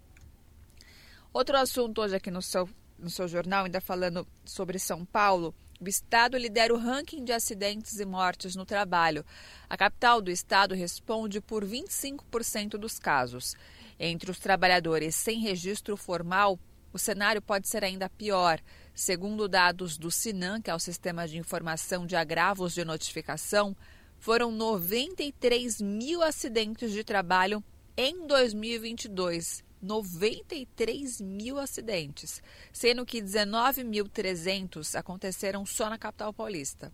Outro 1.33 1.57
assunto 1.59 2.01
hoje 2.01 2.17
aqui 2.17 2.31
no 2.31 2.41
seu 2.41 2.69
no 3.01 3.11
seu 3.11 3.27
jornal, 3.27 3.65
ainda 3.65 3.81
falando 3.81 4.27
sobre 4.45 4.79
São 4.79 5.05
Paulo, 5.05 5.55
o 5.81 5.89
estado 5.89 6.37
lidera 6.37 6.75
o 6.75 6.79
ranking 6.79 7.25
de 7.25 7.33
acidentes 7.33 7.99
e 7.99 8.05
mortes 8.05 8.55
no 8.55 8.67
trabalho. 8.67 9.25
A 9.69 9.77
capital 9.77 10.21
do 10.21 10.31
estado 10.31 10.75
responde 10.75 11.41
por 11.41 11.65
25% 11.65 12.73
dos 12.73 12.99
casos. 12.99 13.55
Entre 13.99 14.31
os 14.31 14.39
trabalhadores 14.39 15.15
sem 15.15 15.41
registro 15.41 15.97
formal, 15.97 16.59
o 16.93 16.99
cenário 16.99 17.41
pode 17.41 17.67
ser 17.67 17.83
ainda 17.83 18.11
pior. 18.11 18.61
Segundo 18.95 19.49
dados 19.49 19.97
do 19.97 20.11
SINAM, 20.11 20.61
que 20.61 20.71
é 20.71 20.75
o 20.75 20.79
Sistema 20.79 21.27
de 21.27 21.39
Informação 21.39 22.07
de 22.07 22.15
Agravos 22.15 22.75
de 22.75 22.85
Notificação, 22.85 23.75
foram 24.19 24.53
93 24.53 25.81
mil 25.81 26.23
acidentes 26.23 26.93
de 26.93 27.03
trabalho 27.03 27.65
em 27.97 28.27
2022 28.27 29.70
93 29.81 31.21
mil 31.21 31.59
acidentes, 31.59 32.43
sendo 32.73 33.07
que 33.07 33.23
19.300 33.23 34.95
aconteceram 34.99 35.65
só 35.65 35.89
na 35.89 35.99
capital 35.99 36.33
paulista. 36.33 36.93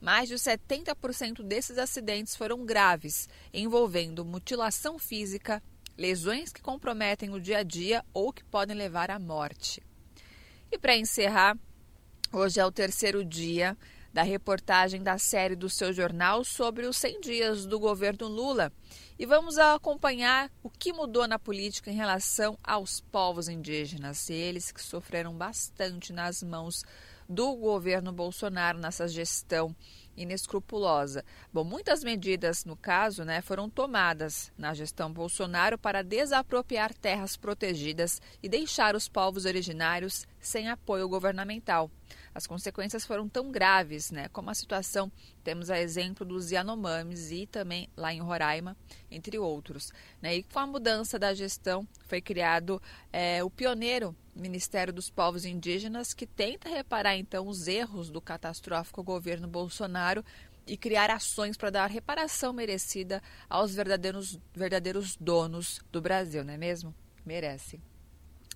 Mais 0.00 0.28
de 0.28 0.36
70% 0.36 1.42
desses 1.42 1.76
acidentes 1.78 2.36
foram 2.36 2.64
graves, 2.64 3.28
envolvendo 3.52 4.24
mutilação 4.24 4.98
física, 4.98 5.62
lesões 5.96 6.52
que 6.52 6.62
comprometem 6.62 7.30
o 7.30 7.40
dia 7.40 7.58
a 7.58 7.62
dia 7.64 8.04
ou 8.14 8.32
que 8.32 8.44
podem 8.44 8.76
levar 8.76 9.10
à 9.10 9.18
morte. 9.18 9.82
E 10.70 10.78
para 10.78 10.96
encerrar, 10.96 11.58
hoje 12.32 12.60
é 12.60 12.64
o 12.64 12.70
terceiro 12.70 13.24
dia 13.24 13.76
da 14.12 14.22
reportagem 14.22 15.02
da 15.02 15.18
série 15.18 15.56
do 15.56 15.68
seu 15.68 15.92
jornal 15.92 16.44
sobre 16.44 16.86
os 16.86 16.96
100 16.96 17.20
dias 17.20 17.66
do 17.66 17.78
governo 17.78 18.28
Lula 18.28 18.72
e 19.18 19.26
vamos 19.26 19.58
acompanhar 19.58 20.50
o 20.62 20.70
que 20.70 20.92
mudou 20.92 21.26
na 21.26 21.38
política 21.38 21.90
em 21.90 21.94
relação 21.94 22.56
aos 22.62 23.00
povos 23.00 23.48
indígenas, 23.48 24.30
eles 24.30 24.70
que 24.70 24.82
sofreram 24.82 25.34
bastante 25.34 26.12
nas 26.12 26.42
mãos 26.42 26.84
do 27.28 27.54
governo 27.56 28.12
Bolsonaro 28.12 28.78
nessa 28.78 29.06
gestão 29.08 29.74
inescrupulosa. 30.16 31.24
Bom, 31.52 31.62
muitas 31.62 32.02
medidas, 32.02 32.64
no 32.64 32.76
caso, 32.76 33.24
né, 33.24 33.42
foram 33.42 33.68
tomadas 33.68 34.50
na 34.56 34.72
gestão 34.72 35.12
Bolsonaro 35.12 35.76
para 35.76 36.02
desapropriar 36.02 36.94
terras 36.94 37.36
protegidas 37.36 38.20
e 38.42 38.48
deixar 38.48 38.96
os 38.96 39.08
povos 39.08 39.44
originários 39.44 40.26
sem 40.40 40.68
apoio 40.68 41.08
governamental. 41.08 41.90
As 42.38 42.46
consequências 42.46 43.04
foram 43.04 43.28
tão 43.28 43.50
graves, 43.50 44.12
né, 44.12 44.28
como 44.28 44.48
a 44.48 44.54
situação, 44.54 45.10
temos 45.42 45.70
a 45.70 45.80
exemplo 45.80 46.24
dos 46.24 46.52
Yanomamis 46.52 47.32
e 47.32 47.48
também 47.48 47.90
lá 47.96 48.14
em 48.14 48.20
Roraima, 48.20 48.76
entre 49.10 49.36
outros. 49.40 49.92
Né, 50.22 50.36
e 50.36 50.42
com 50.44 50.60
a 50.60 50.66
mudança 50.66 51.18
da 51.18 51.34
gestão, 51.34 51.84
foi 52.06 52.20
criado 52.20 52.80
é, 53.12 53.42
o 53.42 53.50
pioneiro 53.50 54.14
Ministério 54.36 54.92
dos 54.92 55.10
Povos 55.10 55.44
Indígenas, 55.44 56.14
que 56.14 56.28
tenta 56.28 56.68
reparar 56.68 57.16
então 57.16 57.48
os 57.48 57.66
erros 57.66 58.08
do 58.08 58.20
catastrófico 58.20 59.02
governo 59.02 59.48
Bolsonaro 59.48 60.24
e 60.64 60.76
criar 60.76 61.10
ações 61.10 61.56
para 61.56 61.70
dar 61.70 61.90
reparação 61.90 62.52
merecida 62.52 63.20
aos 63.50 63.74
verdadeiros, 63.74 64.38
verdadeiros 64.54 65.16
donos 65.16 65.80
do 65.90 66.00
Brasil, 66.00 66.44
não 66.44 66.54
é 66.54 66.56
mesmo? 66.56 66.94
Merecem. 67.26 67.82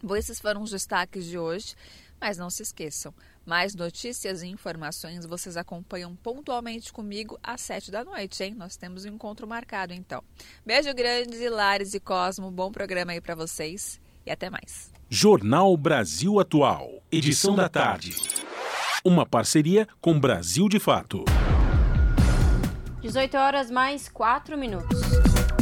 Bom, 0.01 0.15
esses 0.15 0.39
foram 0.39 0.63
os 0.63 0.71
destaques 0.71 1.27
de 1.27 1.37
hoje, 1.37 1.75
mas 2.21 2.39
não 2.39 2.49
se 2.49 2.63
esqueçam, 2.63 3.13
mais 3.45 3.75
notícias 3.75 4.43
e 4.43 4.49
informações 4.49 5.27
vocês 5.27 5.57
acompanham 5.57 6.15
pontualmente 6.17 6.93
comigo 6.93 7.39
às 7.43 7.61
sete 7.61 7.91
da 7.91 8.05
noite, 8.05 8.43
hein? 8.43 8.55
Nós 8.57 8.77
temos 8.77 9.05
um 9.05 9.09
encontro 9.09 9.47
marcado, 9.47 9.93
então. 9.93 10.23
Beijo 10.65 10.95
grande, 10.95 11.49
Lares 11.49 11.95
e 11.95 12.01
Cosmo, 12.01 12.51
bom 12.51 12.71
programa 12.71 13.13
aí 13.13 13.21
para 13.21 13.35
vocês 13.35 14.01
e 14.25 14.31
até 14.31 14.49
mais. 14.49 14.93
Jornal 15.09 15.77
Brasil 15.77 16.41
Atual, 16.41 17.03
edição 17.11 17.55
da 17.55 17.69
tarde. 17.69 18.17
Uma 19.05 19.27
parceria 19.27 19.87
com 20.01 20.19
Brasil 20.19 20.69
de 20.69 20.79
Fato. 20.79 21.25
18 23.03 23.37
horas 23.37 23.71
mais 23.71 24.09
4 24.09 24.57
minutos. 24.57 25.01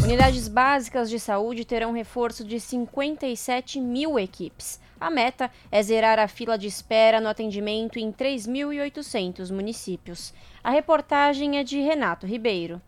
Unidades 0.04 0.46
básicas 0.46 1.08
de 1.08 1.18
saúde 1.18 1.64
terão 1.64 1.92
reforço 1.92 2.44
de 2.44 2.60
57 2.60 3.80
mil 3.80 4.18
equipes. 4.18 4.78
A 5.00 5.08
meta 5.08 5.50
é 5.72 5.82
zerar 5.82 6.18
a 6.18 6.28
fila 6.28 6.58
de 6.58 6.66
espera 6.66 7.22
no 7.22 7.28
atendimento 7.28 7.98
em 7.98 8.12
3.800 8.12 9.50
municípios. 9.50 10.34
A 10.62 10.70
reportagem 10.70 11.56
é 11.56 11.64
de 11.64 11.80
Renato 11.80 12.26
Ribeiro. 12.26 12.82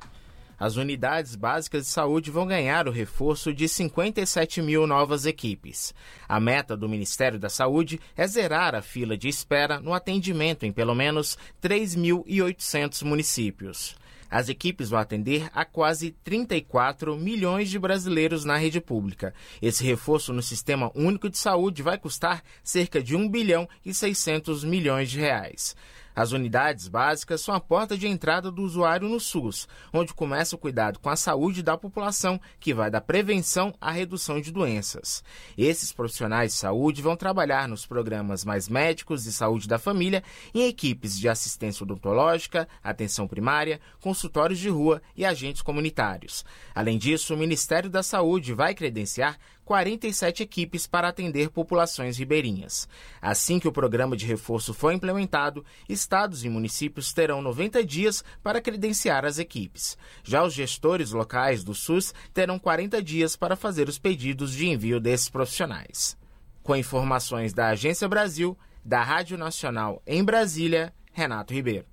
As 0.58 0.76
unidades 0.76 1.34
básicas 1.34 1.84
de 1.84 1.88
saúde 1.88 2.30
vão 2.30 2.46
ganhar 2.46 2.86
o 2.86 2.92
reforço 2.92 3.52
de 3.52 3.66
57 3.66 4.60
mil 4.60 4.86
novas 4.86 5.26
equipes. 5.26 5.94
A 6.28 6.38
meta 6.38 6.76
do 6.76 6.88
Ministério 6.88 7.38
da 7.38 7.48
Saúde 7.48 7.98
é 8.16 8.26
zerar 8.28 8.74
a 8.74 8.82
fila 8.82 9.16
de 9.16 9.28
espera 9.28 9.80
no 9.80 9.94
atendimento 9.94 10.64
em 10.64 10.70
pelo 10.70 10.94
menos 10.94 11.36
3.800 11.60 13.02
municípios. 13.04 13.96
As 14.32 14.48
equipes 14.48 14.88
vão 14.88 14.98
atender 14.98 15.50
a 15.52 15.62
quase 15.62 16.12
34 16.24 17.14
milhões 17.18 17.68
de 17.68 17.78
brasileiros 17.78 18.46
na 18.46 18.56
rede 18.56 18.80
pública. 18.80 19.34
Esse 19.60 19.84
reforço 19.84 20.32
no 20.32 20.40
Sistema 20.40 20.90
Único 20.94 21.28
de 21.28 21.36
Saúde 21.36 21.82
vai 21.82 21.98
custar 21.98 22.42
cerca 22.64 23.02
de 23.02 23.14
1 23.14 23.28
bilhão 23.28 23.68
e 23.84 23.92
600 23.92 24.64
milhões 24.64 25.10
de 25.10 25.20
reais. 25.20 25.76
As 26.14 26.32
unidades 26.32 26.88
básicas 26.88 27.40
são 27.40 27.54
a 27.54 27.60
porta 27.60 27.96
de 27.96 28.06
entrada 28.06 28.50
do 28.50 28.62
usuário 28.62 29.08
no 29.08 29.18
SUS, 29.18 29.66
onde 29.92 30.14
começa 30.14 30.54
o 30.54 30.58
cuidado 30.58 30.98
com 30.98 31.08
a 31.08 31.16
saúde 31.16 31.62
da 31.62 31.76
população, 31.76 32.40
que 32.60 32.74
vai 32.74 32.90
da 32.90 33.00
prevenção 33.00 33.74
à 33.80 33.90
redução 33.90 34.40
de 34.40 34.52
doenças. 34.52 35.24
Esses 35.56 35.92
profissionais 35.92 36.52
de 36.52 36.58
saúde 36.58 37.02
vão 37.02 37.16
trabalhar 37.16 37.66
nos 37.68 37.86
programas 37.86 38.44
Mais 38.44 38.68
Médicos 38.68 39.26
e 39.26 39.32
Saúde 39.32 39.66
da 39.66 39.78
Família 39.78 40.22
em 40.54 40.66
equipes 40.66 41.18
de 41.18 41.28
assistência 41.28 41.84
odontológica, 41.84 42.68
atenção 42.82 43.26
primária, 43.26 43.80
consultórios 44.00 44.58
de 44.58 44.68
rua 44.68 45.00
e 45.16 45.24
agentes 45.24 45.62
comunitários. 45.62 46.44
Além 46.74 46.98
disso, 46.98 47.34
o 47.34 47.38
Ministério 47.38 47.88
da 47.88 48.02
Saúde 48.02 48.52
vai 48.52 48.74
credenciar 48.74 49.38
47 49.64 50.42
equipes 50.42 50.86
para 50.86 51.08
atender 51.08 51.50
populações 51.50 52.18
ribeirinhas. 52.18 52.88
Assim 53.20 53.58
que 53.58 53.68
o 53.68 53.72
programa 53.72 54.16
de 54.16 54.26
reforço 54.26 54.74
for 54.74 54.92
implementado, 54.92 55.64
estados 55.88 56.44
e 56.44 56.48
municípios 56.48 57.12
terão 57.12 57.40
90 57.40 57.84
dias 57.84 58.24
para 58.42 58.60
credenciar 58.60 59.24
as 59.24 59.38
equipes. 59.38 59.96
Já 60.22 60.42
os 60.42 60.52
gestores 60.52 61.12
locais 61.12 61.64
do 61.64 61.74
SUS 61.74 62.12
terão 62.34 62.58
40 62.58 63.02
dias 63.02 63.36
para 63.36 63.56
fazer 63.56 63.88
os 63.88 63.98
pedidos 63.98 64.52
de 64.52 64.68
envio 64.68 65.00
desses 65.00 65.28
profissionais. 65.28 66.16
Com 66.62 66.76
informações 66.76 67.52
da 67.52 67.68
Agência 67.68 68.08
Brasil, 68.08 68.56
da 68.84 69.02
Rádio 69.02 69.38
Nacional 69.38 70.02
em 70.06 70.22
Brasília, 70.24 70.92
Renato 71.12 71.54
Ribeiro. 71.54 71.86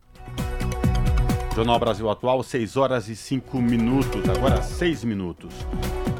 Jornal 1.55 1.79
Brasil 1.79 2.09
Atual, 2.09 2.41
6 2.41 2.77
horas 2.77 3.09
e 3.09 3.15
5 3.15 3.61
minutos, 3.61 4.29
agora 4.29 4.61
6 4.61 5.03
minutos. 5.03 5.53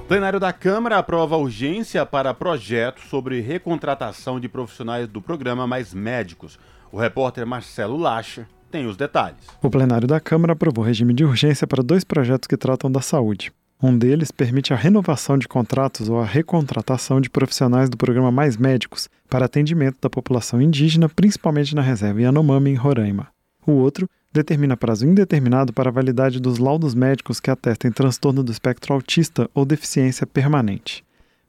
Plenário 0.09 0.39
da 0.39 0.51
Câmara 0.51 0.97
aprova 0.97 1.37
urgência 1.37 2.03
para 2.03 2.33
projeto 2.33 2.99
sobre 2.99 3.41
recontratação 3.41 4.39
de 4.39 4.49
profissionais 4.49 5.07
do 5.07 5.21
programa 5.21 5.67
Mais 5.67 5.93
Médicos. 5.93 6.57
O 6.91 6.97
repórter 6.97 7.45
Marcelo 7.45 7.95
Lacha 7.95 8.47
tem 8.71 8.87
os 8.87 8.97
detalhes. 8.97 9.45
O 9.61 9.69
plenário 9.69 10.07
da 10.07 10.19
Câmara 10.19 10.53
aprovou 10.53 10.83
regime 10.83 11.13
de 11.13 11.23
urgência 11.23 11.67
para 11.67 11.83
dois 11.83 12.03
projetos 12.03 12.47
que 12.47 12.57
tratam 12.57 12.91
da 12.91 13.01
saúde. 13.01 13.53
Um 13.79 13.95
deles 13.95 14.31
permite 14.31 14.73
a 14.73 14.75
renovação 14.75 15.37
de 15.37 15.47
contratos 15.47 16.09
ou 16.09 16.19
a 16.19 16.25
recontratação 16.25 17.21
de 17.21 17.29
profissionais 17.29 17.87
do 17.87 17.95
programa 17.95 18.31
Mais 18.31 18.57
Médicos 18.57 19.07
para 19.29 19.45
atendimento 19.45 19.99
da 20.01 20.09
população 20.09 20.59
indígena, 20.59 21.07
principalmente 21.07 21.75
na 21.75 21.83
reserva 21.83 22.19
Yanomami, 22.19 22.71
em 22.71 22.75
Roraima. 22.75 23.27
O 23.63 23.73
outro 23.73 24.09
determina 24.31 24.77
prazo 24.77 25.05
indeterminado 25.05 25.73
para 25.73 25.89
a 25.89 25.93
validade 25.93 26.39
dos 26.39 26.57
laudos 26.57 26.93
médicos 26.93 27.39
que 27.39 27.49
atestem 27.49 27.91
transtorno 27.91 28.43
do 28.43 28.51
espectro 28.51 28.93
autista 28.93 29.49
ou 29.53 29.65
deficiência 29.65 30.27
permanente. 30.27 31.03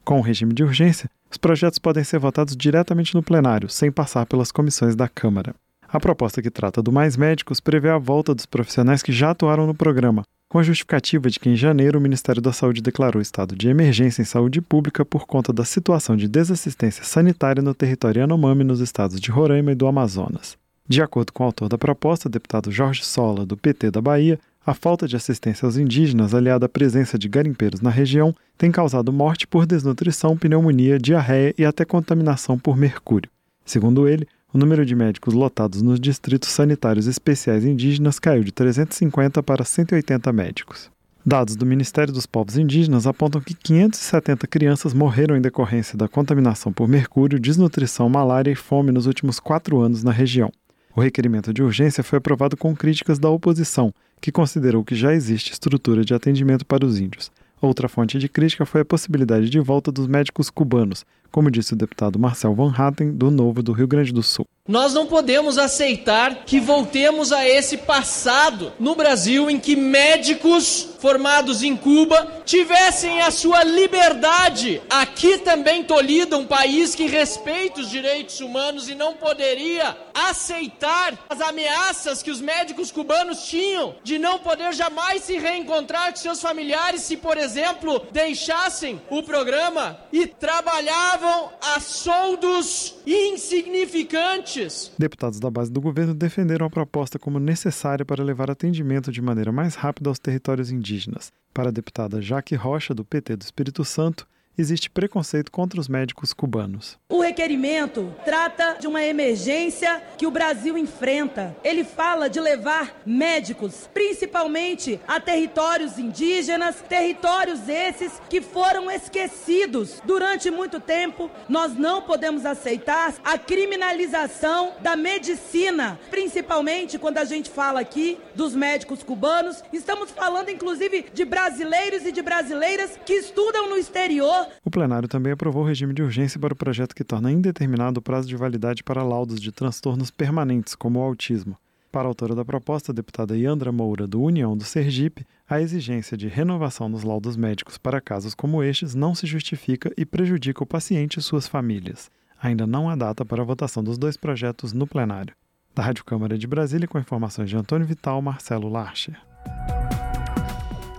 Com 0.04 0.18
o 0.18 0.22
regime 0.22 0.54
de 0.54 0.64
urgência, 0.64 1.10
os 1.30 1.36
projetos 1.36 1.78
podem 1.78 2.02
ser 2.02 2.18
votados 2.18 2.56
diretamente 2.56 3.14
no 3.14 3.22
plenário, 3.22 3.68
sem 3.68 3.92
passar 3.92 4.26
pelas 4.26 4.50
comissões 4.50 4.96
da 4.96 5.08
Câmara. 5.08 5.54
A 5.86 6.00
proposta 6.00 6.40
que 6.40 6.50
trata 6.50 6.82
do 6.82 6.92
Mais 6.92 7.16
Médicos 7.16 7.60
prevê 7.60 7.90
a 7.90 7.98
volta 7.98 8.34
dos 8.34 8.46
profissionais 8.46 9.02
que 9.02 9.12
já 9.12 9.30
atuaram 9.30 9.66
no 9.66 9.74
programa, 9.74 10.22
com 10.48 10.58
a 10.58 10.62
justificativa 10.62 11.30
de 11.30 11.38
que 11.38 11.48
em 11.48 11.54
janeiro 11.54 11.98
o 11.98 12.02
Ministério 12.02 12.42
da 12.42 12.52
Saúde 12.52 12.82
declarou 12.82 13.22
estado 13.22 13.54
de 13.54 13.68
emergência 13.68 14.20
em 14.20 14.24
saúde 14.24 14.60
pública 14.60 15.04
por 15.04 15.26
conta 15.26 15.52
da 15.52 15.64
situação 15.64 16.16
de 16.16 16.26
desassistência 16.26 17.04
sanitária 17.04 17.62
no 17.62 17.74
território 17.74 18.20
Yanomami 18.20 18.64
nos 18.64 18.80
estados 18.80 19.20
de 19.20 19.30
Roraima 19.30 19.72
e 19.72 19.76
do 19.76 19.86
Amazonas. 19.86 20.59
De 20.90 21.00
acordo 21.00 21.32
com 21.32 21.44
o 21.44 21.46
autor 21.46 21.68
da 21.68 21.78
proposta, 21.78 22.28
deputado 22.28 22.68
Jorge 22.68 23.04
Sola, 23.04 23.46
do 23.46 23.56
PT 23.56 23.92
da 23.92 24.00
Bahia, 24.00 24.40
a 24.66 24.74
falta 24.74 25.06
de 25.06 25.14
assistência 25.14 25.64
aos 25.64 25.76
indígenas, 25.76 26.34
aliada 26.34 26.66
à 26.66 26.68
presença 26.68 27.16
de 27.16 27.28
garimpeiros 27.28 27.80
na 27.80 27.90
região, 27.90 28.34
tem 28.58 28.72
causado 28.72 29.12
morte 29.12 29.46
por 29.46 29.66
desnutrição, 29.66 30.36
pneumonia, 30.36 30.98
diarreia 30.98 31.54
e 31.56 31.64
até 31.64 31.84
contaminação 31.84 32.58
por 32.58 32.76
mercúrio. 32.76 33.30
Segundo 33.64 34.08
ele, 34.08 34.26
o 34.52 34.58
número 34.58 34.84
de 34.84 34.96
médicos 34.96 35.32
lotados 35.32 35.80
nos 35.80 36.00
distritos 36.00 36.48
sanitários 36.48 37.06
especiais 37.06 37.64
indígenas 37.64 38.18
caiu 38.18 38.42
de 38.42 38.50
350 38.50 39.44
para 39.44 39.64
180 39.64 40.32
médicos. 40.32 40.90
Dados 41.24 41.54
do 41.54 41.64
Ministério 41.64 42.12
dos 42.12 42.26
Povos 42.26 42.56
Indígenas 42.56 43.06
apontam 43.06 43.40
que 43.40 43.54
570 43.54 44.44
crianças 44.48 44.92
morreram 44.92 45.36
em 45.36 45.40
decorrência 45.40 45.96
da 45.96 46.08
contaminação 46.08 46.72
por 46.72 46.88
mercúrio, 46.88 47.38
desnutrição, 47.38 48.08
malária 48.08 48.50
e 48.50 48.56
fome 48.56 48.90
nos 48.90 49.06
últimos 49.06 49.38
quatro 49.38 49.78
anos 49.80 50.02
na 50.02 50.10
região. 50.10 50.50
O 50.94 51.00
requerimento 51.00 51.52
de 51.52 51.62
urgência 51.62 52.02
foi 52.02 52.18
aprovado 52.18 52.56
com 52.56 52.74
críticas 52.74 53.18
da 53.18 53.30
oposição, 53.30 53.94
que 54.20 54.32
considerou 54.32 54.84
que 54.84 54.94
já 54.94 55.14
existe 55.14 55.52
estrutura 55.52 56.04
de 56.04 56.12
atendimento 56.12 56.66
para 56.66 56.84
os 56.84 56.98
índios. 56.98 57.30
Outra 57.60 57.88
fonte 57.88 58.18
de 58.18 58.28
crítica 58.28 58.66
foi 58.66 58.80
a 58.80 58.84
possibilidade 58.84 59.48
de 59.48 59.60
volta 59.60 59.92
dos 59.92 60.06
médicos 60.06 60.50
cubanos, 60.50 61.04
como 61.30 61.50
disse 61.50 61.72
o 61.72 61.76
deputado 61.76 62.18
Marcel 62.18 62.54
Van 62.54 62.72
Hatten, 62.76 63.12
do 63.12 63.30
Novo 63.30 63.62
do 63.62 63.72
Rio 63.72 63.86
Grande 63.86 64.12
do 64.12 64.22
Sul. 64.22 64.46
Nós 64.68 64.94
não 64.94 65.06
podemos 65.06 65.58
aceitar 65.58 66.44
que 66.44 66.60
voltemos 66.60 67.32
a 67.32 67.44
esse 67.48 67.78
passado 67.78 68.72
no 68.78 68.94
Brasil 68.94 69.50
em 69.50 69.58
que 69.58 69.74
médicos 69.74 70.90
formados 71.00 71.62
em 71.62 71.74
Cuba 71.74 72.42
tivessem 72.44 73.20
a 73.22 73.30
sua 73.32 73.64
liberdade. 73.64 74.80
Aqui 74.88 75.38
também 75.38 75.82
tolhida, 75.82 76.36
um 76.36 76.46
país 76.46 76.94
que 76.94 77.06
respeita 77.06 77.80
os 77.80 77.90
direitos 77.90 78.40
humanos 78.40 78.88
e 78.88 78.94
não 78.94 79.14
poderia 79.14 79.96
aceitar 80.14 81.18
as 81.28 81.40
ameaças 81.40 82.22
que 82.22 82.30
os 82.30 82.40
médicos 82.40 82.92
cubanos 82.92 83.44
tinham 83.46 83.96
de 84.04 84.18
não 84.18 84.38
poder 84.38 84.72
jamais 84.72 85.24
se 85.24 85.36
reencontrar 85.38 86.10
com 86.10 86.16
seus 86.16 86.40
familiares 86.40 87.00
se, 87.00 87.16
por 87.16 87.36
exemplo, 87.36 88.06
deixassem 88.12 89.00
o 89.10 89.22
programa 89.22 89.98
e 90.12 90.26
trabalhavam 90.26 91.19
a 91.26 91.80
soldos 91.80 92.96
insignificantes. 93.06 94.92
Deputados 94.98 95.38
da 95.38 95.50
base 95.50 95.70
do 95.70 95.80
governo 95.80 96.14
defenderam 96.14 96.66
a 96.66 96.70
proposta 96.70 97.18
como 97.18 97.38
necessária 97.38 98.04
para 98.04 98.24
levar 98.24 98.50
atendimento 98.50 99.12
de 99.12 99.20
maneira 99.20 99.52
mais 99.52 99.74
rápida 99.74 100.10
aos 100.10 100.18
territórios 100.18 100.70
indígenas. 100.70 101.32
Para 101.52 101.68
a 101.68 101.72
deputada 101.72 102.22
Jaque 102.22 102.54
Rocha, 102.54 102.94
do 102.94 103.04
PT 103.04 103.36
do 103.36 103.42
Espírito 103.42 103.84
Santo, 103.84 104.26
existe 104.60 104.90
preconceito 104.90 105.50
contra 105.50 105.80
os 105.80 105.88
médicos 105.88 106.32
cubanos. 106.32 106.98
O 107.08 107.20
requerimento 107.20 108.14
trata 108.24 108.76
de 108.78 108.86
uma 108.86 109.02
emergência 109.02 110.02
que 110.16 110.26
o 110.26 110.30
Brasil 110.30 110.76
enfrenta. 110.76 111.56
Ele 111.64 111.82
fala 111.82 112.28
de 112.28 112.40
levar 112.40 113.00
médicos, 113.06 113.88
principalmente 113.92 115.00
a 115.08 115.18
territórios 115.18 115.98
indígenas, 115.98 116.82
territórios 116.88 117.68
esses 117.68 118.20
que 118.28 118.40
foram 118.40 118.90
esquecidos 118.90 120.00
durante 120.04 120.50
muito 120.50 120.78
tempo. 120.78 121.30
Nós 121.48 121.74
não 121.74 122.02
podemos 122.02 122.44
aceitar 122.44 123.14
a 123.24 123.38
criminalização 123.38 124.74
da 124.80 124.94
medicina, 124.96 125.98
principalmente 126.10 126.98
quando 126.98 127.18
a 127.18 127.24
gente 127.24 127.50
fala 127.50 127.80
aqui 127.80 128.18
dos 128.34 128.54
médicos 128.54 129.02
cubanos. 129.02 129.64
Estamos 129.72 130.10
falando 130.10 130.50
inclusive 130.50 131.06
de 131.12 131.24
brasileiros 131.24 132.04
e 132.04 132.12
de 132.12 132.22
brasileiras 132.22 132.98
que 133.04 133.14
estudam 133.14 133.68
no 133.68 133.76
exterior 133.76 134.39
o 134.64 134.70
plenário 134.70 135.08
também 135.08 135.32
aprovou 135.32 135.62
o 135.62 135.66
regime 135.66 135.94
de 135.94 136.02
urgência 136.02 136.38
para 136.38 136.52
o 136.52 136.56
projeto 136.56 136.94
que 136.94 137.04
torna 137.04 137.32
indeterminado 137.32 138.00
o 138.00 138.02
prazo 138.02 138.28
de 138.28 138.36
validade 138.36 138.82
para 138.82 139.02
laudos 139.02 139.40
de 139.40 139.50
transtornos 139.52 140.10
permanentes, 140.10 140.74
como 140.74 140.98
o 140.98 141.02
autismo. 141.02 141.56
Para 141.92 142.06
a 142.06 142.10
autora 142.10 142.36
da 142.36 142.44
proposta, 142.44 142.92
a 142.92 142.94
deputada 142.94 143.36
Yandra 143.36 143.72
Moura, 143.72 144.06
do 144.06 144.22
União 144.22 144.56
do 144.56 144.62
Sergipe, 144.62 145.26
a 145.48 145.60
exigência 145.60 146.16
de 146.16 146.28
renovação 146.28 146.88
dos 146.88 147.02
laudos 147.02 147.36
médicos 147.36 147.76
para 147.76 148.00
casos 148.00 148.32
como 148.32 148.62
estes 148.62 148.94
não 148.94 149.12
se 149.12 149.26
justifica 149.26 149.92
e 149.96 150.06
prejudica 150.06 150.62
o 150.62 150.66
paciente 150.66 151.18
e 151.18 151.22
suas 151.22 151.48
famílias. 151.48 152.08
Ainda 152.40 152.66
não 152.66 152.88
há 152.88 152.94
data 152.94 153.24
para 153.24 153.42
a 153.42 153.44
votação 153.44 153.82
dos 153.82 153.98
dois 153.98 154.16
projetos 154.16 154.72
no 154.72 154.86
plenário. 154.86 155.34
Da 155.74 155.82
Rádio 155.82 156.04
Câmara 156.04 156.38
de 156.38 156.46
Brasília, 156.46 156.86
com 156.86 156.98
informações 156.98 157.50
de 157.50 157.56
Antônio 157.56 157.86
Vital, 157.86 158.22
Marcelo 158.22 158.68
Larcher. 158.68 159.20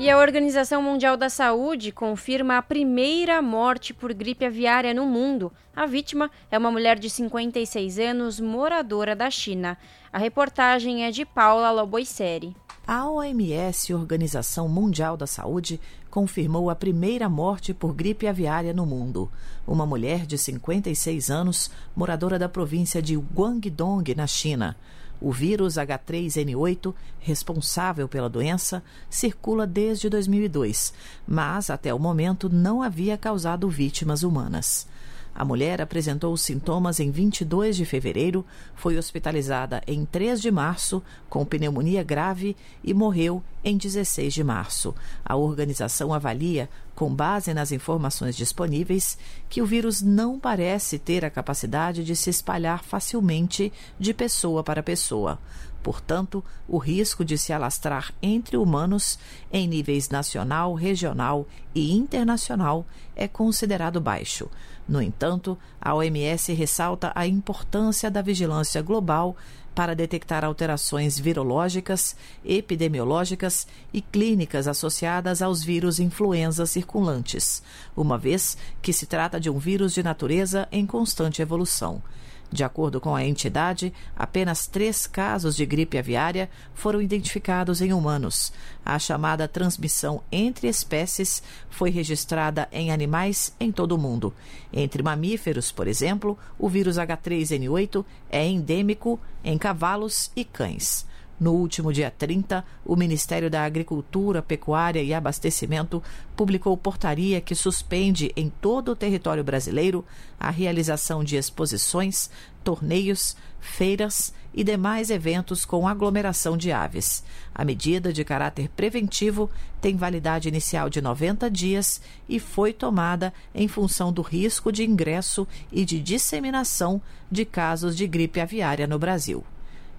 E 0.01 0.09
a 0.09 0.17
Organização 0.17 0.81
Mundial 0.81 1.15
da 1.15 1.29
Saúde 1.29 1.91
confirma 1.91 2.57
a 2.57 2.61
primeira 2.63 3.39
morte 3.39 3.93
por 3.93 4.11
gripe 4.15 4.43
aviária 4.43 4.95
no 4.95 5.05
mundo. 5.05 5.51
A 5.75 5.85
vítima 5.85 6.31
é 6.49 6.57
uma 6.57 6.71
mulher 6.71 6.97
de 6.97 7.07
56 7.07 7.99
anos, 7.99 8.39
moradora 8.39 9.15
da 9.15 9.29
China. 9.29 9.77
A 10.11 10.17
reportagem 10.17 11.05
é 11.05 11.11
de 11.11 11.23
Paula 11.23 11.69
Loboiceri. 11.69 12.55
A 12.87 13.07
OMS, 13.07 13.93
Organização 13.93 14.67
Mundial 14.67 15.15
da 15.15 15.27
Saúde, 15.27 15.79
confirmou 16.09 16.71
a 16.71 16.75
primeira 16.75 17.29
morte 17.29 17.71
por 17.71 17.93
gripe 17.93 18.25
aviária 18.25 18.73
no 18.73 18.87
mundo. 18.87 19.31
Uma 19.67 19.85
mulher 19.85 20.25
de 20.25 20.35
56 20.35 21.29
anos, 21.29 21.69
moradora 21.95 22.39
da 22.39 22.49
província 22.49 23.03
de 23.03 23.15
Guangdong, 23.15 24.15
na 24.15 24.25
China. 24.25 24.75
O 25.21 25.31
vírus 25.31 25.75
H3N8, 25.75 26.93
responsável 27.19 28.09
pela 28.09 28.27
doença, 28.27 28.83
circula 29.07 29.67
desde 29.67 30.09
2002, 30.09 30.93
mas 31.27 31.69
até 31.69 31.93
o 31.93 31.99
momento 31.99 32.49
não 32.49 32.81
havia 32.81 33.15
causado 33.15 33.69
vítimas 33.69 34.23
humanas. 34.23 34.87
A 35.33 35.45
mulher 35.45 35.81
apresentou 35.81 36.33
os 36.33 36.41
sintomas 36.41 36.99
em 36.99 37.09
22 37.09 37.77
de 37.77 37.85
fevereiro, 37.85 38.45
foi 38.75 38.97
hospitalizada 38.97 39.81
em 39.87 40.05
3 40.05 40.41
de 40.41 40.51
março 40.51 41.01
com 41.29 41.45
pneumonia 41.45 42.03
grave 42.03 42.55
e 42.83 42.93
morreu 42.93 43.41
em 43.63 43.77
16 43.77 44.33
de 44.33 44.43
março. 44.43 44.93
A 45.23 45.35
organização 45.35 46.13
avalia, 46.13 46.69
com 46.93 47.13
base 47.13 47.53
nas 47.53 47.71
informações 47.71 48.35
disponíveis, 48.35 49.17
que 49.49 49.61
o 49.61 49.65
vírus 49.65 50.01
não 50.01 50.39
parece 50.39 50.99
ter 50.99 51.23
a 51.23 51.29
capacidade 51.29 52.03
de 52.03 52.15
se 52.15 52.29
espalhar 52.29 52.83
facilmente 52.83 53.71
de 53.97 54.13
pessoa 54.13 54.63
para 54.63 54.83
pessoa. 54.83 55.39
Portanto, 55.81 56.43
o 56.67 56.77
risco 56.77 57.25
de 57.25 57.37
se 57.37 57.51
alastrar 57.51 58.13
entre 58.21 58.55
humanos 58.55 59.17
em 59.51 59.67
níveis 59.67 60.09
nacional, 60.09 60.73
regional 60.75 61.47
e 61.73 61.91
internacional 61.91 62.85
é 63.15 63.27
considerado 63.27 63.99
baixo. 63.99 64.49
No 64.91 65.01
entanto, 65.01 65.57
a 65.79 65.95
OMS 65.95 66.51
ressalta 66.51 67.13
a 67.15 67.25
importância 67.25 68.11
da 68.11 68.21
vigilância 68.21 68.81
global 68.81 69.37
para 69.73 69.95
detectar 69.95 70.43
alterações 70.43 71.17
virológicas, 71.17 72.13
epidemiológicas 72.43 73.65
e 73.93 74.01
clínicas 74.01 74.67
associadas 74.67 75.41
aos 75.41 75.63
vírus 75.63 75.97
influenza 75.97 76.65
circulantes, 76.65 77.63
uma 77.95 78.17
vez 78.17 78.57
que 78.81 78.91
se 78.91 79.05
trata 79.05 79.39
de 79.39 79.49
um 79.49 79.57
vírus 79.57 79.93
de 79.93 80.03
natureza 80.03 80.67
em 80.73 80.85
constante 80.85 81.41
evolução. 81.41 82.03
De 82.51 82.65
acordo 82.65 82.99
com 82.99 83.15
a 83.15 83.23
entidade, 83.23 83.93
apenas 84.13 84.67
três 84.67 85.07
casos 85.07 85.55
de 85.55 85.65
gripe 85.65 85.97
aviária 85.97 86.49
foram 86.73 87.01
identificados 87.01 87.81
em 87.81 87.93
humanos. 87.93 88.51
A 88.85 88.99
chamada 88.99 89.47
transmissão 89.47 90.21
entre 90.29 90.67
espécies 90.67 91.41
foi 91.69 91.89
registrada 91.89 92.67
em 92.69 92.91
animais 92.91 93.55
em 93.57 93.71
todo 93.71 93.93
o 93.93 93.97
mundo. 93.97 94.33
Entre 94.73 95.01
mamíferos, 95.01 95.71
por 95.71 95.87
exemplo, 95.87 96.37
o 96.59 96.67
vírus 96.67 96.97
H3N8 96.97 98.03
é 98.29 98.45
endêmico 98.45 99.17
em 99.43 99.57
cavalos 99.57 100.29
e 100.35 100.43
cães. 100.43 101.05
No 101.41 101.53
último 101.53 101.91
dia 101.91 102.13
30, 102.15 102.63
o 102.85 102.95
Ministério 102.95 103.49
da 103.49 103.65
Agricultura, 103.65 104.43
Pecuária 104.43 105.01
e 105.01 105.11
Abastecimento 105.11 106.03
publicou 106.35 106.77
portaria 106.77 107.41
que 107.41 107.55
suspende 107.55 108.31
em 108.35 108.47
todo 108.47 108.91
o 108.91 108.95
território 108.95 109.43
brasileiro 109.43 110.05
a 110.39 110.51
realização 110.51 111.23
de 111.23 111.37
exposições, 111.37 112.29
torneios, 112.63 113.35
feiras 113.59 114.31
e 114.53 114.63
demais 114.63 115.09
eventos 115.09 115.65
com 115.65 115.87
aglomeração 115.87 116.55
de 116.55 116.71
aves. 116.71 117.23
A 117.55 117.65
medida 117.65 118.13
de 118.13 118.23
caráter 118.23 118.69
preventivo 118.69 119.49
tem 119.81 119.95
validade 119.95 120.47
inicial 120.47 120.91
de 120.91 121.01
90 121.01 121.49
dias 121.49 122.03
e 122.29 122.39
foi 122.39 122.71
tomada 122.71 123.33
em 123.55 123.67
função 123.67 124.13
do 124.13 124.21
risco 124.21 124.71
de 124.71 124.83
ingresso 124.83 125.47
e 125.71 125.85
de 125.85 125.99
disseminação 125.99 127.01
de 127.31 127.45
casos 127.45 127.97
de 127.97 128.05
gripe 128.05 128.39
aviária 128.39 128.85
no 128.85 128.99
Brasil. 128.99 129.43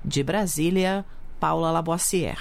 De 0.05 0.23
Brasília, 0.23 1.05
Paula 1.43 1.73
Labossière. 1.73 2.39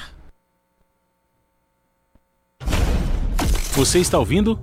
Você 3.73 3.97
está 3.97 4.19
ouvindo? 4.19 4.59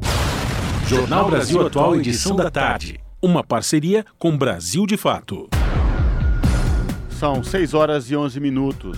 Jornal 0.86 1.28
Brasil 1.28 1.66
Atual, 1.66 1.96
edição 1.96 2.36
da 2.36 2.48
tarde. 2.48 3.00
Uma 3.20 3.42
parceria 3.42 4.06
com 4.16 4.38
Brasil 4.38 4.86
de 4.86 4.96
Fato. 4.96 5.48
São 7.10 7.42
6 7.42 7.74
horas 7.74 8.08
e 8.12 8.16
11 8.16 8.38
minutos. 8.38 8.96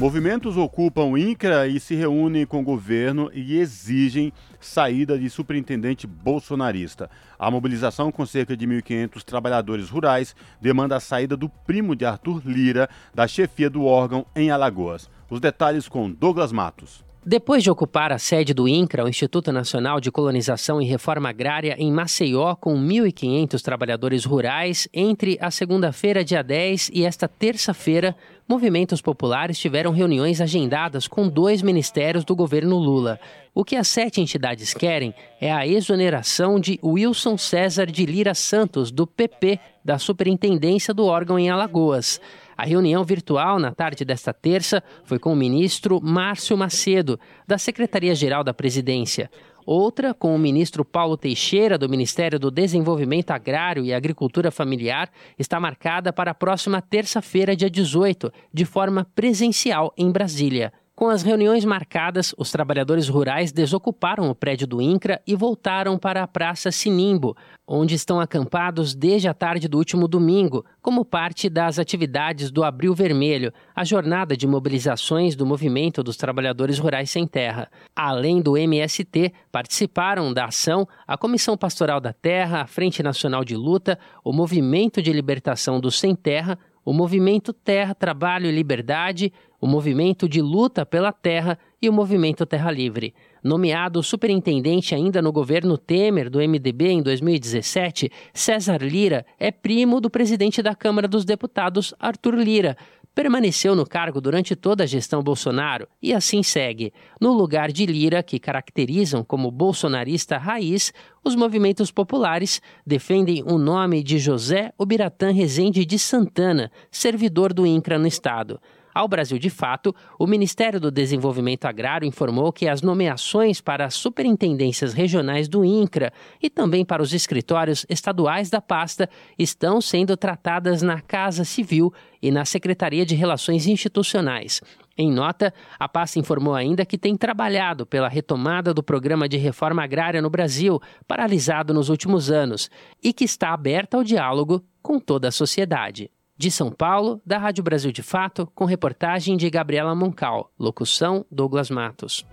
Movimentos 0.00 0.56
ocupam 0.56 1.16
INCRA 1.16 1.68
e 1.68 1.78
se 1.78 1.94
reúnem 1.94 2.44
com 2.44 2.60
o 2.60 2.64
governo 2.64 3.30
e 3.32 3.58
exigem 3.58 4.32
saída 4.58 5.16
de 5.16 5.30
superintendente 5.30 6.06
bolsonarista. 6.08 7.08
A 7.38 7.50
mobilização 7.50 8.10
com 8.10 8.26
cerca 8.26 8.56
de 8.56 8.66
1.500 8.66 9.22
trabalhadores 9.22 9.88
rurais 9.90 10.34
demanda 10.60 10.96
a 10.96 11.00
saída 11.00 11.36
do 11.36 11.48
primo 11.48 11.94
de 11.94 12.04
Arthur 12.04 12.42
Lira 12.44 12.88
da 13.14 13.28
chefia 13.28 13.70
do 13.70 13.84
órgão 13.84 14.26
em 14.34 14.50
Alagoas. 14.50 15.08
Os 15.30 15.40
detalhes 15.40 15.88
com 15.88 16.10
Douglas 16.10 16.50
Matos. 16.50 17.04
Depois 17.24 17.62
de 17.62 17.70
ocupar 17.70 18.10
a 18.10 18.18
sede 18.18 18.52
do 18.52 18.66
INCRA, 18.66 19.04
o 19.04 19.08
Instituto 19.08 19.52
Nacional 19.52 20.00
de 20.00 20.10
Colonização 20.10 20.82
e 20.82 20.84
Reforma 20.84 21.28
Agrária, 21.28 21.76
em 21.78 21.92
Maceió, 21.92 22.56
com 22.56 22.74
1.500 22.74 23.62
trabalhadores 23.62 24.24
rurais, 24.24 24.88
entre 24.92 25.38
a 25.40 25.48
segunda-feira, 25.48 26.24
dia 26.24 26.42
10, 26.42 26.90
e 26.92 27.04
esta 27.04 27.28
terça-feira, 27.28 28.16
movimentos 28.48 29.00
populares 29.00 29.56
tiveram 29.56 29.92
reuniões 29.92 30.40
agendadas 30.40 31.06
com 31.06 31.28
dois 31.28 31.62
ministérios 31.62 32.24
do 32.24 32.34
governo 32.34 32.76
Lula. 32.76 33.20
O 33.54 33.64
que 33.64 33.76
as 33.76 33.86
sete 33.86 34.20
entidades 34.20 34.74
querem 34.74 35.14
é 35.40 35.52
a 35.52 35.64
exoneração 35.64 36.58
de 36.58 36.80
Wilson 36.82 37.38
César 37.38 37.86
de 37.86 38.04
Lira 38.04 38.34
Santos, 38.34 38.90
do 38.90 39.06
PP, 39.06 39.60
da 39.84 39.96
superintendência 39.96 40.92
do 40.92 41.04
órgão 41.04 41.38
em 41.38 41.50
Alagoas. 41.50 42.20
A 42.56 42.64
reunião 42.64 43.04
virtual 43.04 43.58
na 43.58 43.72
tarde 43.72 44.04
desta 44.04 44.32
terça 44.32 44.82
foi 45.04 45.18
com 45.18 45.32
o 45.32 45.36
ministro 45.36 46.00
Márcio 46.02 46.56
Macedo, 46.56 47.18
da 47.46 47.58
Secretaria-Geral 47.58 48.44
da 48.44 48.54
Presidência. 48.54 49.30
Outra 49.64 50.12
com 50.12 50.34
o 50.34 50.38
ministro 50.38 50.84
Paulo 50.84 51.16
Teixeira, 51.16 51.78
do 51.78 51.88
Ministério 51.88 52.38
do 52.38 52.50
Desenvolvimento 52.50 53.30
Agrário 53.30 53.84
e 53.84 53.94
Agricultura 53.94 54.50
Familiar, 54.50 55.08
está 55.38 55.60
marcada 55.60 56.12
para 56.12 56.32
a 56.32 56.34
próxima 56.34 56.82
terça-feira, 56.82 57.54
dia 57.54 57.70
18, 57.70 58.32
de 58.52 58.64
forma 58.64 59.06
presencial 59.14 59.92
em 59.96 60.10
Brasília. 60.10 60.72
Com 61.02 61.08
as 61.08 61.24
reuniões 61.24 61.64
marcadas, 61.64 62.32
os 62.38 62.52
trabalhadores 62.52 63.08
rurais 63.08 63.50
desocuparam 63.50 64.30
o 64.30 64.36
prédio 64.36 64.68
do 64.68 64.80
INCRA 64.80 65.20
e 65.26 65.34
voltaram 65.34 65.98
para 65.98 66.22
a 66.22 66.28
Praça 66.28 66.70
Sinimbo, 66.70 67.36
onde 67.66 67.96
estão 67.96 68.20
acampados 68.20 68.94
desde 68.94 69.26
a 69.26 69.34
tarde 69.34 69.66
do 69.66 69.78
último 69.78 70.06
domingo, 70.06 70.64
como 70.80 71.04
parte 71.04 71.48
das 71.48 71.80
atividades 71.80 72.52
do 72.52 72.62
Abril 72.62 72.94
Vermelho, 72.94 73.52
a 73.74 73.82
jornada 73.82 74.36
de 74.36 74.46
mobilizações 74.46 75.34
do 75.34 75.44
Movimento 75.44 76.04
dos 76.04 76.16
Trabalhadores 76.16 76.78
Rurais 76.78 77.10
Sem 77.10 77.26
Terra. 77.26 77.68
Além 77.96 78.40
do 78.40 78.56
MST, 78.56 79.32
participaram 79.50 80.32
da 80.32 80.44
ação 80.44 80.86
a 81.04 81.18
Comissão 81.18 81.56
Pastoral 81.56 82.00
da 82.00 82.12
Terra, 82.12 82.60
a 82.60 82.66
Frente 82.68 83.02
Nacional 83.02 83.44
de 83.44 83.56
Luta, 83.56 83.98
o 84.22 84.32
Movimento 84.32 85.02
de 85.02 85.12
Libertação 85.12 85.80
dos 85.80 85.98
Sem 85.98 86.14
Terra, 86.14 86.56
o 86.84 86.92
Movimento 86.92 87.52
Terra, 87.52 87.94
Trabalho 87.94 88.46
e 88.46 88.50
Liberdade, 88.50 89.32
o 89.60 89.66
Movimento 89.66 90.28
de 90.28 90.42
Luta 90.42 90.84
pela 90.84 91.12
Terra 91.12 91.58
e 91.80 91.88
o 91.88 91.92
Movimento 91.92 92.44
Terra 92.44 92.70
Livre. 92.70 93.14
Nomeado 93.42 94.02
superintendente 94.02 94.94
ainda 94.94 95.22
no 95.22 95.32
governo 95.32 95.78
Temer 95.78 96.28
do 96.28 96.38
MDB 96.38 96.88
em 96.88 97.02
2017, 97.02 98.10
César 98.32 98.82
Lira 98.82 99.24
é 99.38 99.50
primo 99.50 100.00
do 100.00 100.10
presidente 100.10 100.62
da 100.62 100.74
Câmara 100.74 101.06
dos 101.06 101.24
Deputados, 101.24 101.94
Arthur 101.98 102.34
Lira. 102.34 102.76
Permaneceu 103.14 103.74
no 103.74 103.86
cargo 103.86 104.22
durante 104.22 104.56
toda 104.56 104.84
a 104.84 104.86
gestão 104.86 105.22
Bolsonaro 105.22 105.86
e 106.00 106.14
assim 106.14 106.42
segue. 106.42 106.94
No 107.20 107.32
lugar 107.32 107.70
de 107.70 107.84
Lira, 107.84 108.22
que 108.22 108.38
caracterizam 108.38 109.22
como 109.22 109.50
bolsonarista 109.50 110.38
raiz, 110.38 110.94
os 111.22 111.34
movimentos 111.34 111.90
populares 111.90 112.62
defendem 112.86 113.42
o 113.42 113.58
nome 113.58 114.02
de 114.02 114.18
José 114.18 114.72
Ubiratã 114.78 115.30
Rezende 115.30 115.84
de 115.84 115.98
Santana, 115.98 116.72
servidor 116.90 117.52
do 117.52 117.66
INCRA 117.66 117.98
no 117.98 118.06
estado. 118.06 118.58
Ao 118.94 119.08
Brasil 119.08 119.38
de 119.38 119.48
Fato, 119.48 119.94
o 120.18 120.26
Ministério 120.26 120.78
do 120.78 120.90
Desenvolvimento 120.90 121.64
Agrário 121.64 122.06
informou 122.06 122.52
que 122.52 122.68
as 122.68 122.82
nomeações 122.82 123.60
para 123.60 123.86
as 123.86 123.94
superintendências 123.94 124.92
regionais 124.92 125.48
do 125.48 125.64
INCRA 125.64 126.12
e 126.42 126.50
também 126.50 126.84
para 126.84 127.02
os 127.02 127.14
escritórios 127.14 127.86
estaduais 127.88 128.50
da 128.50 128.60
pasta 128.60 129.08
estão 129.38 129.80
sendo 129.80 130.16
tratadas 130.16 130.82
na 130.82 131.00
Casa 131.00 131.44
Civil 131.44 131.92
e 132.20 132.30
na 132.30 132.44
Secretaria 132.44 133.06
de 133.06 133.14
Relações 133.14 133.66
Institucionais. 133.66 134.60
Em 134.96 135.10
nota, 135.10 135.54
a 135.78 135.88
pasta 135.88 136.18
informou 136.18 136.54
ainda 136.54 136.84
que 136.84 136.98
tem 136.98 137.16
trabalhado 137.16 137.86
pela 137.86 138.08
retomada 138.08 138.74
do 138.74 138.82
programa 138.82 139.26
de 139.26 139.38
reforma 139.38 139.82
agrária 139.82 140.20
no 140.20 140.28
Brasil, 140.28 140.78
paralisado 141.08 141.72
nos 141.72 141.88
últimos 141.88 142.30
anos, 142.30 142.68
e 143.02 143.12
que 143.12 143.24
está 143.24 143.54
aberta 143.54 143.96
ao 143.96 144.04
diálogo 144.04 144.62
com 144.82 145.00
toda 145.00 145.28
a 145.28 145.32
sociedade. 145.32 146.10
De 146.36 146.50
São 146.50 146.70
Paulo, 146.70 147.20
da 147.24 147.38
Rádio 147.38 147.62
Brasil 147.62 147.92
de 147.92 148.02
Fato, 148.02 148.50
com 148.54 148.64
reportagem 148.64 149.36
de 149.36 149.48
Gabriela 149.50 149.94
Moncal. 149.94 150.50
Locução: 150.58 151.26
Douglas 151.30 151.70
Matos. 151.70 152.26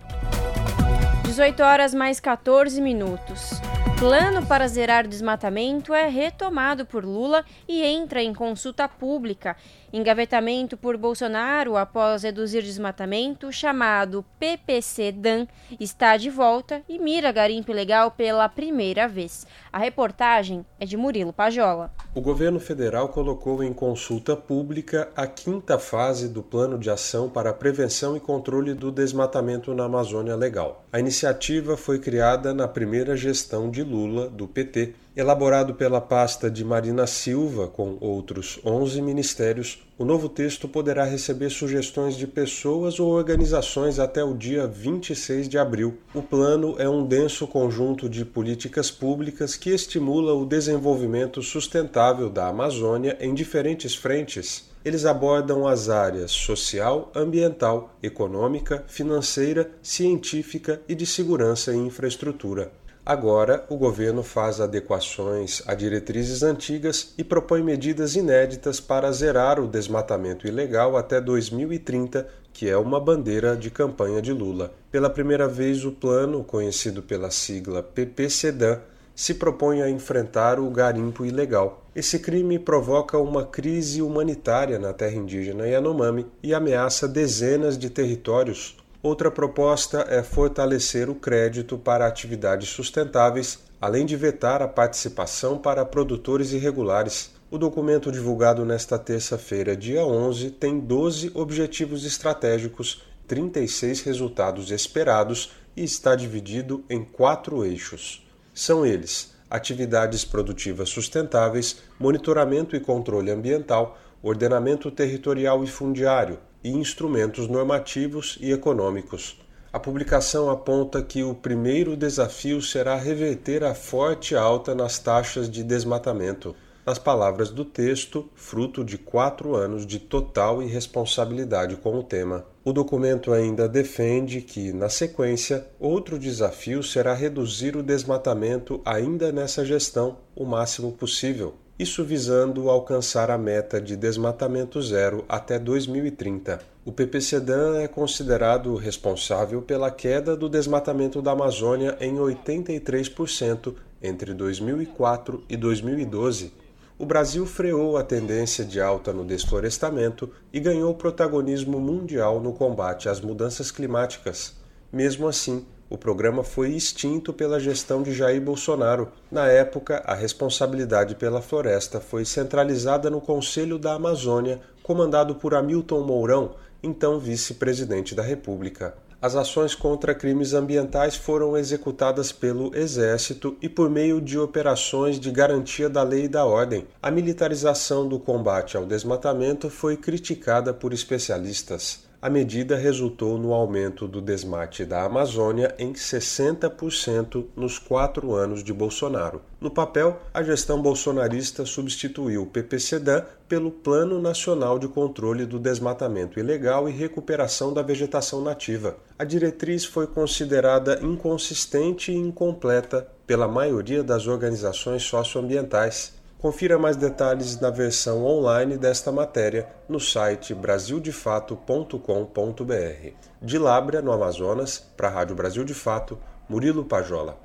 18 1.24 1.62
horas 1.62 1.94
mais 1.94 2.18
14 2.18 2.80
minutos. 2.80 3.60
Plano 3.98 4.44
para 4.46 4.66
zerar 4.66 5.06
desmatamento 5.06 5.92
é 5.92 6.08
retomado 6.08 6.86
por 6.86 7.04
Lula 7.04 7.44
e 7.68 7.82
entra 7.82 8.22
em 8.22 8.32
consulta 8.32 8.88
pública. 8.88 9.54
Engavetamento 9.92 10.76
por 10.76 10.96
Bolsonaro 10.96 11.76
após 11.76 12.22
reduzir 12.22 12.62
desmatamento, 12.62 13.52
chamado 13.52 14.24
PPC-DAN, 14.38 15.48
está 15.80 16.16
de 16.16 16.30
volta 16.30 16.80
e 16.88 16.96
mira 16.96 17.32
garimpo 17.32 17.72
ilegal 17.72 18.12
pela 18.12 18.48
primeira 18.48 19.08
vez. 19.08 19.44
A 19.72 19.78
reportagem 19.78 20.64
é 20.78 20.86
de 20.86 20.96
Murilo 20.96 21.32
Pajola. 21.32 21.92
O 22.14 22.20
governo 22.20 22.60
federal 22.60 23.08
colocou 23.08 23.64
em 23.64 23.72
consulta 23.72 24.36
pública 24.36 25.08
a 25.16 25.26
quinta 25.26 25.76
fase 25.76 26.28
do 26.28 26.40
Plano 26.40 26.78
de 26.78 26.88
Ação 26.88 27.28
para 27.28 27.50
a 27.50 27.54
Prevenção 27.54 28.16
e 28.16 28.20
Controle 28.20 28.74
do 28.74 28.92
Desmatamento 28.92 29.74
na 29.74 29.86
Amazônia 29.86 30.36
Legal. 30.36 30.84
A 30.92 31.00
iniciativa 31.00 31.76
foi 31.76 31.98
criada 31.98 32.54
na 32.54 32.68
primeira 32.68 33.16
gestão 33.16 33.68
de 33.68 33.82
Lula, 33.82 34.28
do 34.28 34.46
PT, 34.46 34.94
Elaborado 35.16 35.74
pela 35.74 36.00
pasta 36.00 36.48
de 36.48 36.64
Marina 36.64 37.04
Silva, 37.04 37.66
com 37.66 37.98
outros 38.00 38.60
11 38.64 39.02
ministérios, 39.02 39.82
o 39.98 40.04
novo 40.04 40.28
texto 40.28 40.68
poderá 40.68 41.04
receber 41.04 41.50
sugestões 41.50 42.16
de 42.16 42.28
pessoas 42.28 43.00
ou 43.00 43.10
organizações 43.10 43.98
até 43.98 44.22
o 44.22 44.34
dia 44.34 44.68
26 44.68 45.48
de 45.48 45.58
abril. 45.58 45.98
O 46.14 46.22
plano 46.22 46.76
é 46.78 46.88
um 46.88 47.04
denso 47.04 47.48
conjunto 47.48 48.08
de 48.08 48.24
políticas 48.24 48.88
públicas 48.88 49.56
que 49.56 49.70
estimula 49.70 50.32
o 50.32 50.46
desenvolvimento 50.46 51.42
sustentável 51.42 52.30
da 52.30 52.46
Amazônia 52.46 53.18
em 53.20 53.34
diferentes 53.34 53.96
frentes. 53.96 54.70
Eles 54.84 55.04
abordam 55.04 55.66
as 55.66 55.88
áreas 55.90 56.30
social, 56.30 57.10
ambiental, 57.14 57.96
econômica, 58.00 58.84
financeira, 58.86 59.72
científica 59.82 60.80
e 60.88 60.94
de 60.94 61.04
segurança 61.04 61.74
e 61.74 61.76
infraestrutura. 61.76 62.70
Agora, 63.04 63.64
o 63.70 63.76
governo 63.76 64.22
faz 64.22 64.60
adequações 64.60 65.62
a 65.66 65.74
diretrizes 65.74 66.42
antigas 66.42 67.14
e 67.16 67.24
propõe 67.24 67.62
medidas 67.62 68.14
inéditas 68.14 68.78
para 68.78 69.10
zerar 69.10 69.58
o 69.58 69.66
desmatamento 69.66 70.46
ilegal 70.46 70.96
até 70.96 71.20
2030, 71.20 72.28
que 72.52 72.68
é 72.68 72.76
uma 72.76 73.00
bandeira 73.00 73.56
de 73.56 73.70
campanha 73.70 74.20
de 74.20 74.32
Lula. 74.32 74.72
Pela 74.90 75.08
primeira 75.08 75.48
vez, 75.48 75.84
o 75.84 75.92
plano, 75.92 76.44
conhecido 76.44 77.02
pela 77.02 77.30
sigla 77.30 77.82
PPCDAN, 77.82 78.80
se 79.14 79.34
propõe 79.34 79.82
a 79.82 79.90
enfrentar 79.90 80.60
o 80.60 80.70
garimpo 80.70 81.24
ilegal. 81.24 81.84
Esse 81.94 82.18
crime 82.18 82.58
provoca 82.58 83.18
uma 83.18 83.44
crise 83.44 84.00
humanitária 84.00 84.78
na 84.78 84.92
terra 84.92 85.16
indígena 85.16 85.66
Yanomami 85.66 86.26
e 86.42 86.54
ameaça 86.54 87.08
dezenas 87.08 87.76
de 87.76 87.90
territórios 87.90 88.79
Outra 89.02 89.30
proposta 89.30 90.04
é 90.10 90.22
fortalecer 90.22 91.08
o 91.08 91.14
crédito 91.14 91.78
para 91.78 92.06
atividades 92.06 92.68
sustentáveis, 92.68 93.58
além 93.80 94.04
de 94.04 94.14
vetar 94.14 94.60
a 94.60 94.68
participação 94.68 95.56
para 95.56 95.86
produtores 95.86 96.52
irregulares. 96.52 97.30
O 97.50 97.56
documento 97.56 98.12
divulgado 98.12 98.62
nesta 98.62 98.98
terça-feira, 98.98 99.74
dia 99.74 100.04
11, 100.04 100.50
tem 100.50 100.78
12 100.78 101.30
objetivos 101.34 102.04
estratégicos, 102.04 103.02
36 103.26 104.02
resultados 104.02 104.70
esperados 104.70 105.52
e 105.74 105.82
está 105.82 106.14
dividido 106.14 106.84
em 106.90 107.02
quatro 107.02 107.64
eixos. 107.64 108.22
São 108.52 108.84
eles: 108.84 109.32
atividades 109.48 110.26
produtivas 110.26 110.90
sustentáveis, 110.90 111.78
monitoramento 111.98 112.76
e 112.76 112.80
controle 112.80 113.30
ambiental, 113.30 113.98
ordenamento 114.22 114.90
territorial 114.90 115.64
e 115.64 115.66
fundiário, 115.66 116.38
e 116.62 116.70
instrumentos 116.70 117.48
normativos 117.48 118.38
e 118.40 118.52
econômicos. 118.52 119.40
A 119.72 119.78
publicação 119.78 120.50
aponta 120.50 121.00
que 121.00 121.22
o 121.22 121.34
primeiro 121.34 121.96
desafio 121.96 122.60
será 122.60 122.96
reverter 122.96 123.62
a 123.62 123.74
forte 123.74 124.34
alta 124.34 124.74
nas 124.74 124.98
taxas 124.98 125.48
de 125.48 125.62
desmatamento. 125.62 126.56
Nas 126.84 126.98
palavras 126.98 127.50
do 127.50 127.64
texto, 127.64 128.28
fruto 128.34 128.82
de 128.82 128.98
quatro 128.98 129.54
anos 129.54 129.86
de 129.86 130.00
total 130.00 130.60
irresponsabilidade 130.60 131.76
com 131.76 131.96
o 131.96 132.02
tema. 132.02 132.44
O 132.64 132.72
documento 132.72 133.32
ainda 133.32 133.68
defende 133.68 134.40
que, 134.40 134.72
na 134.72 134.88
sequência, 134.88 135.66
outro 135.78 136.18
desafio 136.18 136.82
será 136.82 137.14
reduzir 137.14 137.76
o 137.76 137.82
desmatamento 137.82 138.80
ainda 138.84 139.30
nessa 139.30 139.64
gestão 139.64 140.18
o 140.34 140.44
máximo 140.44 140.90
possível, 140.90 141.54
isso 141.80 142.04
visando 142.04 142.68
alcançar 142.68 143.30
a 143.30 143.38
meta 143.38 143.80
de 143.80 143.96
desmatamento 143.96 144.82
zero 144.82 145.24
até 145.26 145.58
2030. 145.58 146.60
O 146.84 146.92
PPCDAN 146.92 147.80
é 147.80 147.88
considerado 147.88 148.76
responsável 148.76 149.62
pela 149.62 149.90
queda 149.90 150.36
do 150.36 150.46
desmatamento 150.46 151.22
da 151.22 151.30
Amazônia 151.30 151.96
em 151.98 152.16
83% 152.16 153.74
entre 154.02 154.34
2004 154.34 155.42
e 155.48 155.56
2012. 155.56 156.52
O 156.98 157.06
Brasil 157.06 157.46
freou 157.46 157.96
a 157.96 158.04
tendência 158.04 158.62
de 158.62 158.78
alta 158.78 159.10
no 159.10 159.24
desflorestamento 159.24 160.30
e 160.52 160.60
ganhou 160.60 160.94
protagonismo 160.94 161.80
mundial 161.80 162.42
no 162.42 162.52
combate 162.52 163.08
às 163.08 163.22
mudanças 163.22 163.70
climáticas. 163.70 164.54
Mesmo 164.92 165.26
assim, 165.26 165.64
o 165.90 165.98
programa 165.98 166.44
foi 166.44 166.70
extinto 166.70 167.32
pela 167.32 167.58
gestão 167.58 168.00
de 168.00 168.14
Jair 168.14 168.40
Bolsonaro. 168.40 169.08
Na 169.28 169.48
época, 169.48 170.00
a 170.06 170.14
responsabilidade 170.14 171.16
pela 171.16 171.42
floresta 171.42 172.00
foi 172.00 172.24
centralizada 172.24 173.10
no 173.10 173.20
Conselho 173.20 173.76
da 173.76 173.94
Amazônia, 173.94 174.60
comandado 174.84 175.34
por 175.34 175.52
Hamilton 175.52 176.02
Mourão, 176.02 176.54
então 176.80 177.18
vice-presidente 177.18 178.14
da 178.14 178.22
República. 178.22 178.94
As 179.20 179.34
ações 179.34 179.74
contra 179.74 180.14
crimes 180.14 180.54
ambientais 180.54 181.14
foram 181.14 181.54
executadas 181.54 182.32
pelo 182.32 182.74
Exército 182.74 183.54
e 183.60 183.68
por 183.68 183.90
meio 183.90 184.18
de 184.18 184.38
operações 184.38 185.20
de 185.20 185.30
garantia 185.30 185.90
da 185.90 186.02
lei 186.02 186.24
e 186.24 186.28
da 186.28 186.46
ordem. 186.46 186.86
A 187.02 187.10
militarização 187.10 188.08
do 188.08 188.18
combate 188.18 188.78
ao 188.78 188.86
desmatamento 188.86 189.68
foi 189.68 189.96
criticada 189.96 190.72
por 190.72 190.94
especialistas. 190.94 192.08
A 192.22 192.28
medida 192.28 192.76
resultou 192.76 193.38
no 193.38 193.54
aumento 193.54 194.06
do 194.06 194.20
desmate 194.20 194.84
da 194.84 195.04
Amazônia 195.04 195.74
em 195.78 195.94
60% 195.94 197.46
nos 197.56 197.78
quatro 197.78 198.34
anos 198.34 198.62
de 198.62 198.74
Bolsonaro. 198.74 199.40
No 199.58 199.70
papel, 199.70 200.20
a 200.34 200.42
gestão 200.42 200.82
bolsonarista 200.82 201.64
substituiu 201.64 202.42
o 202.42 202.46
PPCDAN 202.46 203.24
pelo 203.48 203.70
Plano 203.70 204.20
Nacional 204.20 204.78
de 204.78 204.86
Controle 204.86 205.46
do 205.46 205.58
Desmatamento 205.58 206.38
Ilegal 206.38 206.90
e 206.90 206.92
Recuperação 206.92 207.72
da 207.72 207.80
Vegetação 207.80 208.42
Nativa. 208.42 208.98
A 209.18 209.24
diretriz 209.24 209.86
foi 209.86 210.06
considerada 210.06 211.00
inconsistente 211.02 212.12
e 212.12 212.16
incompleta 212.16 213.08
pela 213.26 213.48
maioria 213.48 214.04
das 214.04 214.26
organizações 214.26 215.04
socioambientais. 215.04 216.19
Confira 216.40 216.78
mais 216.78 216.96
detalhes 216.96 217.60
na 217.60 217.68
versão 217.68 218.24
online 218.24 218.78
desta 218.78 219.12
matéria 219.12 219.68
no 219.86 220.00
site 220.00 220.54
brasildefato.com.br. 220.54 223.12
De 223.42 223.58
Lábrea, 223.58 224.00
no 224.00 224.10
Amazonas, 224.10 224.78
para 224.96 225.08
a 225.08 225.10
Rádio 225.10 225.36
Brasil 225.36 225.64
de 225.64 225.74
Fato, 225.74 226.18
Murilo 226.48 226.82
Pajola. 226.82 227.38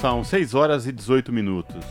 São 0.00 0.24
6 0.24 0.54
horas 0.54 0.86
e 0.86 0.92
18 0.92 1.30
minutos. 1.30 1.84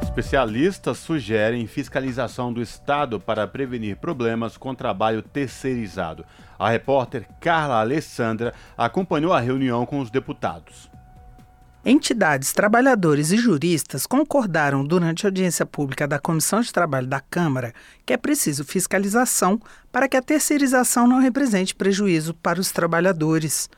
Especialistas 0.00 0.98
sugerem 0.98 1.66
fiscalização 1.66 2.52
do 2.52 2.62
Estado 2.62 3.18
para 3.18 3.48
prevenir 3.48 3.96
problemas 3.96 4.56
com 4.56 4.76
trabalho 4.76 5.22
terceirizado. 5.22 6.24
A 6.56 6.70
repórter 6.70 7.26
Carla 7.40 7.80
Alessandra 7.80 8.54
acompanhou 8.76 9.32
a 9.32 9.40
reunião 9.40 9.84
com 9.84 9.98
os 9.98 10.08
deputados. 10.08 10.88
Entidades, 11.90 12.52
trabalhadores 12.52 13.32
e 13.32 13.38
juristas 13.38 14.04
concordaram 14.04 14.84
durante 14.84 15.24
a 15.24 15.28
audiência 15.28 15.64
pública 15.64 16.06
da 16.06 16.18
Comissão 16.18 16.60
de 16.60 16.70
Trabalho 16.70 17.06
da 17.06 17.18
Câmara 17.18 17.72
que 18.04 18.12
é 18.12 18.18
preciso 18.18 18.62
fiscalização 18.62 19.58
para 19.90 20.06
que 20.06 20.14
a 20.14 20.20
terceirização 20.20 21.08
não 21.08 21.18
represente 21.18 21.74
prejuízo 21.74 22.34
para 22.34 22.60
os 22.60 22.70
trabalhadores. 22.70 23.70